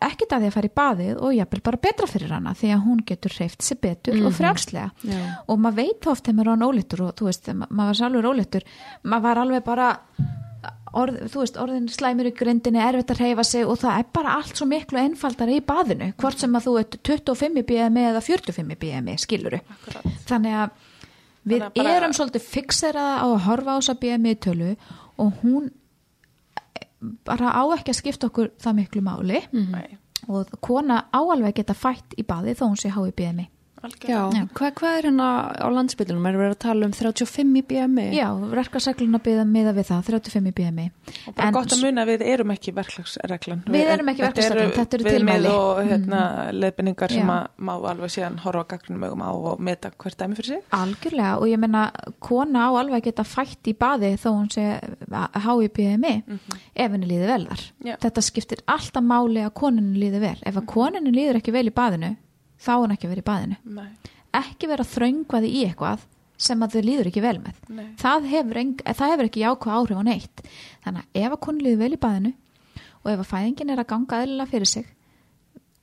ekkert 0.01 0.33
að 0.35 0.41
því 0.43 0.47
að 0.49 0.55
fara 0.57 0.67
í 0.69 0.75
baðið 0.77 1.19
og 1.23 1.35
jafnvel 1.37 1.61
bara 1.63 1.79
betra 1.87 2.07
fyrir 2.11 2.33
hana 2.35 2.53
því 2.59 2.71
að 2.75 2.81
hún 2.87 3.03
getur 3.07 3.35
hreyft 3.37 3.61
sér 3.65 3.79
betur 3.81 4.17
og 4.27 4.33
frjálslega 4.35 4.89
Já. 5.07 5.21
og 5.47 5.59
maður 5.63 5.77
veit 5.81 6.01
þá 6.03 6.09
oft 6.11 6.25
þegar 6.27 6.37
maður 6.37 6.51
er 6.51 6.57
án 6.57 6.65
ólittur 6.67 7.03
og 7.07 7.13
þú 7.17 7.29
veist, 7.29 7.47
ma- 7.55 7.69
maður 7.71 7.87
var 7.93 7.99
sjálfur 8.01 8.27
ólittur 8.31 8.67
maður 9.03 9.25
var 9.27 9.41
alveg 9.43 9.63
bara 9.63 9.87
orð, 10.97 11.17
þú 11.31 11.41
veist, 11.43 11.57
orðin 11.61 11.87
slæmur 11.91 12.29
í 12.29 12.33
grindinni 12.35 12.79
erfitt 12.81 13.11
að 13.13 13.21
hreyfa 13.23 13.43
sig 13.47 13.65
og 13.69 13.79
það 13.81 13.97
er 14.01 14.05
bara 14.17 14.35
allt 14.39 14.55
svo 14.59 14.67
miklu 14.69 14.99
einfaldara 15.01 15.55
í 15.55 15.63
baðinu, 15.67 16.11
hvort 16.17 16.39
sem 16.41 16.55
að 16.57 16.67
þú 16.67 16.75
ert 16.81 16.99
25 17.05 17.59
í 17.61 17.65
BMI 17.71 18.05
eða 18.11 18.21
45 18.25 18.71
í 18.75 18.77
BMI 18.83 19.17
skiluru, 19.21 19.59
Akkurat. 19.75 20.07
þannig 20.29 20.55
að 20.63 20.69
við 21.47 21.65
bara- 21.75 21.97
erum 21.99 22.15
svolítið 22.17 22.47
fixeraða 22.53 23.19
á 23.23 23.25
að 23.27 23.43
horfa 23.47 23.75
á 23.75 23.77
þessa 23.79 23.97
BMI 24.01 24.35
tölu 24.47 24.71
og 25.17 25.33
hún 25.43 25.69
bara 26.99 27.53
á 27.53 27.63
ekki 27.75 27.93
að 27.93 27.99
skipta 28.01 28.29
okkur 28.31 28.51
það 28.61 28.77
miklu 28.81 29.03
máli. 29.05 29.43
Nei. 29.53 29.97
og 30.27 30.49
kona 30.65 31.03
á 31.13 31.21
alveg 31.21 31.51
að 31.53 31.59
geta 31.59 31.75
fætt 31.77 32.15
í 32.17 32.23
baði 32.25 32.55
þó 32.57 32.63
hún 32.67 32.79
sé 32.81 32.89
há 32.89 33.01
í 33.05 33.13
BMI 33.15 33.45
Já, 34.07 34.19
Já. 34.33 34.43
Hvað, 34.57 34.71
hvað 34.79 34.97
er 34.97 35.07
hérna 35.07 35.27
á 35.57 35.67
landsbytunum? 35.73 36.25
Er 36.29 36.37
verið 36.39 36.55
að 36.55 36.59
tala 36.63 36.87
um 36.87 36.93
35 36.95 37.57
í 37.59 37.63
BMI? 37.67 38.05
Já, 38.15 38.27
verkasegluna 38.51 39.19
byggða 39.23 39.45
miða 39.49 39.73
við 39.77 39.89
það 39.91 40.09
35 40.11 40.51
í 40.51 40.53
BMI 40.57 40.85
Og 41.27 41.35
bara 41.35 41.47
En 41.47 41.55
gott 41.55 41.75
að 41.75 41.83
muna 41.85 42.05
við 42.07 42.23
erum 42.27 42.53
ekki 42.53 42.73
verklagsreglan. 42.77 43.63
Við 43.67 43.91
erum 43.93 44.11
ekki 44.11 44.25
verklagsreglan, 44.25 44.73
þetta 44.77 44.97
eru 44.99 45.07
tilmæli. 45.07 45.47
Mhm. 45.47 45.57
og 45.57 45.91
hérna, 45.91 46.21
leiðbendingar 46.53 47.15
sem 47.15 47.27
má 47.27 47.73
alveg 47.91 48.13
síðan 48.13 48.39
horfa 48.43 48.65
gagnum 48.75 49.01
mögum 49.03 49.23
á 49.23 49.31
og 49.31 49.59
meta 49.59 49.91
hvert 49.91 50.17
dæmi 50.17 50.35
fyrir 50.39 50.51
sig. 50.53 50.61
Algjörlega 50.71 51.37
og 51.41 51.47
ég 51.47 51.59
menna 51.59 51.91
kona 52.19 52.67
á 52.67 52.71
alveg 52.81 53.03
geta 53.09 53.23
fætt 53.23 53.67
í 53.71 53.75
baði 53.77 54.13
þó 54.17 54.29
hún 54.35 54.51
sé 54.51 54.67
há 55.11 55.51
í 55.63 55.69
BMI 55.69 56.13
ef 56.75 56.91
henni 56.91 57.07
líður 57.07 57.33
vel 57.33 57.47
þar. 57.47 57.65
Já. 57.83 57.95
Þetta 57.97 58.21
skiptir 58.21 58.63
alltaf 58.67 59.03
máli 59.03 59.43
að 59.45 59.53
koninu 59.53 59.97
líður 59.97 60.23
vel. 60.27 60.37
Ef 60.43 60.55
að 60.59 60.65
koninu 60.65 61.11
líður 61.13 61.39
ekki 61.41 61.53
vel 61.55 61.67
í 61.69 61.73
baðinu 61.75 62.15
þá 62.67 62.73
er 62.75 62.81
hún 62.83 62.95
ekki 62.97 63.09
verið 63.13 63.23
í 63.23 63.27
baðinu. 63.31 63.57
Nei, 63.79 64.13
Ekki 64.37 64.67
vera 64.69 64.85
þröngvaði 64.85 65.49
í 65.55 65.61
eitthvað 65.69 66.03
sem 66.37 66.61
að 66.61 66.75
þau 66.75 66.81
líður 66.85 67.07
ekki 67.09 67.23
vel 67.23 67.37
með. 67.41 67.61
Það 67.97 68.27
hefur, 68.29 68.59
eng, 68.61 68.73
það 68.85 69.13
hefur 69.13 69.29
ekki 69.31 69.41
jákvæð 69.41 69.77
áhrif 69.79 69.97
á 69.97 70.03
neitt. 70.05 70.43
Þannig 70.83 71.07
að 71.07 71.23
ef 71.23 71.31
að 71.33 71.41
konu 71.47 71.65
líður 71.65 71.79
vel 71.81 71.95
í 71.95 72.01
baðinu 72.03 72.33
og 73.01 73.09
ef 73.13 73.23
að 73.23 73.29
fæðingin 73.31 73.73
er 73.73 73.81
að 73.81 73.89
ganga 73.93 74.19
eðlilega 74.21 74.51
fyrir 74.51 74.69
sig 74.69 74.85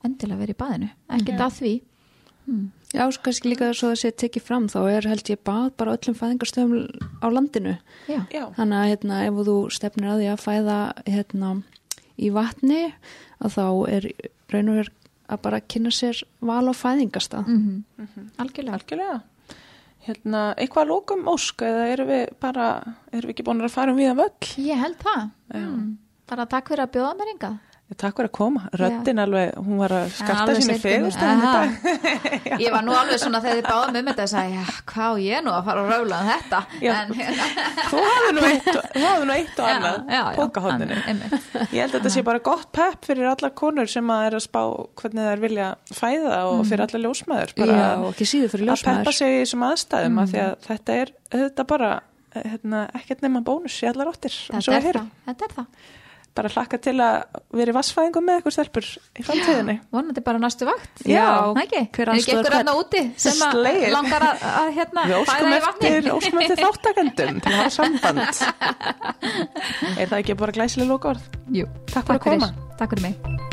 endilega 0.05 0.41
verið 0.43 0.55
í 0.55 0.59
baðinu. 0.61 0.89
Ekki 1.17 1.35
það 1.41 1.55
því. 1.59 1.73
Já, 2.95 3.01
svo 3.11 3.21
kannski 3.25 3.49
líka 3.51 3.71
svo 3.75 3.89
að 3.91 3.99
sé 4.03 4.11
tekið 4.21 4.43
fram 4.45 4.67
þá 4.71 4.77
er 4.93 5.07
held 5.09 5.29
ég 5.33 5.39
bað 5.47 5.71
bara 5.81 5.95
öllum 5.97 6.15
fæðingarstöðum 6.19 6.83
á 7.19 7.27
landinu. 7.33 7.73
Já. 8.07 8.19
Já, 8.29 8.43
Þannig 8.55 8.77
að 8.79 8.91
hérna, 8.91 9.21
ef 9.25 9.39
þú 9.49 9.55
stefnir 9.73 10.11
að 10.13 10.21
því 10.21 10.29
að 10.31 10.43
fæða 10.45 10.77
hérna, 11.09 11.49
í 12.15 12.29
vatni 12.35 12.83
að 13.41 13.57
þá 13.57 13.65
er 13.97 14.07
raun 14.53 14.69
og 14.71 14.79
verið 14.79 14.93
að 15.29 15.41
bara 15.45 15.61
kynna 15.61 15.91
sér 15.93 16.21
val 16.45 16.65
á 16.69 16.73
fæðingastað. 16.75 17.47
Mm 17.47 17.83
Algjörlega. 18.37 18.77
algjörlega. 18.77 19.21
Hérna, 20.05 20.41
eitthvað 20.53 20.83
að 20.83 20.89
lókum 20.91 21.27
ósk 21.31 21.61
eða 21.65 21.85
erum 21.89 22.07
við 22.07 22.25
bara, 22.39 22.65
erum 23.11 23.29
við 23.29 23.33
ekki 23.33 23.45
búin 23.47 23.61
að 23.65 23.73
fara 23.73 23.91
um 23.91 23.97
við 23.97 24.11
að 24.11 24.19
völl? 24.21 24.49
Ég 24.61 24.77
held 24.77 24.99
það. 25.01 25.29
Mm. 25.53 25.97
Bara 26.29 26.45
takk 26.45 26.69
fyrir 26.69 26.83
að 26.85 26.91
bjóða 26.93 27.15
mér 27.17 27.31
hingað. 27.33 27.55
Takk 27.95 28.17
fyrir 28.17 28.27
að 28.27 28.33
koma. 28.33 28.61
Röddin 28.73 29.19
alveg, 29.21 29.51
hún 29.61 29.77
var 29.77 29.93
að 29.93 30.07
skarta 30.17 30.53
í 30.57 30.63
Aha. 31.21 31.51
dag. 31.53 31.67
Ég 32.65 32.71
var 32.73 32.81
nú 32.83 32.95
alveg 32.97 33.19
svona 33.21 33.39
þegar 33.43 33.59
þið 33.59 33.67
báðum 33.69 33.99
um 33.99 34.07
þetta 34.09 34.23
að 34.25 34.31
já, 34.55 34.63
hvað 34.89 35.19
ég 35.21 35.43
nú 35.45 35.51
að 35.53 35.67
fara 35.67 35.83
að 35.83 35.91
rála 35.93 36.17
um 36.17 36.31
þetta? 36.31 36.61
En, 36.81 37.13
Þú 37.91 37.99
hafði 38.07 38.31
nú 38.39 38.45
eitt, 38.49 38.69
og- 38.73 38.97
eitt 39.37 39.61
og 39.61 39.69
annað, 39.69 39.99
einmitt. 41.13 41.45
Ég 41.61 41.77
held 41.77 41.93
að 41.93 41.95
þetta 41.99 42.13
sé 42.15 42.23
bara 42.31 42.41
gott 42.49 42.71
pepp 42.75 43.05
fyrir 43.05 43.29
allar 43.31 43.53
konur 43.61 43.91
sem 43.93 44.09
að 44.15 44.25
er 44.31 44.37
að 44.39 44.43
spá 44.47 44.61
hvernig 45.03 45.27
þær 45.29 45.43
vilja 45.45 45.67
fæða 45.93 46.39
og 46.49 46.63
fyrir 46.71 46.85
allar 46.87 47.03
ljósmaður. 47.05 47.53
Já, 47.61 47.83
ekki 48.09 48.27
síður 48.33 48.53
fyrir 48.55 48.71
að 48.73 48.81
peppa 48.81 48.95
ljósmaður. 48.97 49.19
sig 49.21 49.35
í 49.37 49.43
þessum 49.45 49.67
aðstæðum 49.69 50.23
að 50.25 50.33
þetta 50.65 50.97
er 51.03 51.13
þetta 51.37 51.67
bara 51.69 51.91
hérna, 52.35 52.81
ekkert 52.97 53.21
nema 53.23 53.43
bónus 53.45 53.77
í 53.85 53.87
allar 53.93 54.09
og 54.09 54.17
Þetta 54.25 55.45
er 55.45 55.55
það. 55.59 55.69
Bara 56.35 56.49
hlakka 56.51 56.77
til 56.83 56.97
að 56.99 57.37
vera 57.55 57.71
í 57.71 57.75
vassfæðingum 57.77 58.25
með 58.27 58.39
eitthvað 58.41 58.55
stelpur 58.57 58.87
í 58.91 59.23
framtíðinni. 59.23 59.75
Vonandi 59.95 60.23
bara 60.25 60.41
næstu 60.43 60.67
vakt. 60.67 61.05
Já, 61.07 61.29
ekki. 61.61 61.83
hver 61.95 62.11
Er 62.11 62.19
hvern? 62.25 62.49
hérna 62.57 62.75
úti 62.75 63.03
sem 63.23 63.39
að 63.45 63.55
Slegið. 63.55 63.87
langar 63.95 64.27
að, 64.27 64.43
að 64.51 64.73
hérna 64.81 65.05
Við 65.07 65.15
óskum 65.21 65.47
fæða 65.47 65.55
í 65.55 65.63
vatni? 65.69 65.93
eftir, 65.93 66.11
óskum 66.17 66.43
eftir 66.43 66.63
þáttakendum 66.65 67.41
til 67.45 67.55
að 67.55 67.59
hafa 67.61 67.73
samband. 67.79 68.43
er 70.01 70.05
það 70.11 70.19
ekki 70.19 70.37
bara 70.43 70.59
glæsileg 70.59 70.91
lóka 70.91 71.13
orð? 71.15 71.33
Jú. 71.55 71.71
Takk 71.93 72.11
fyrir 72.11 72.19
að 72.19 72.25
koma. 72.29 72.53
Takk 72.75 72.95
fyrir 72.97 73.07
mig. 73.09 73.44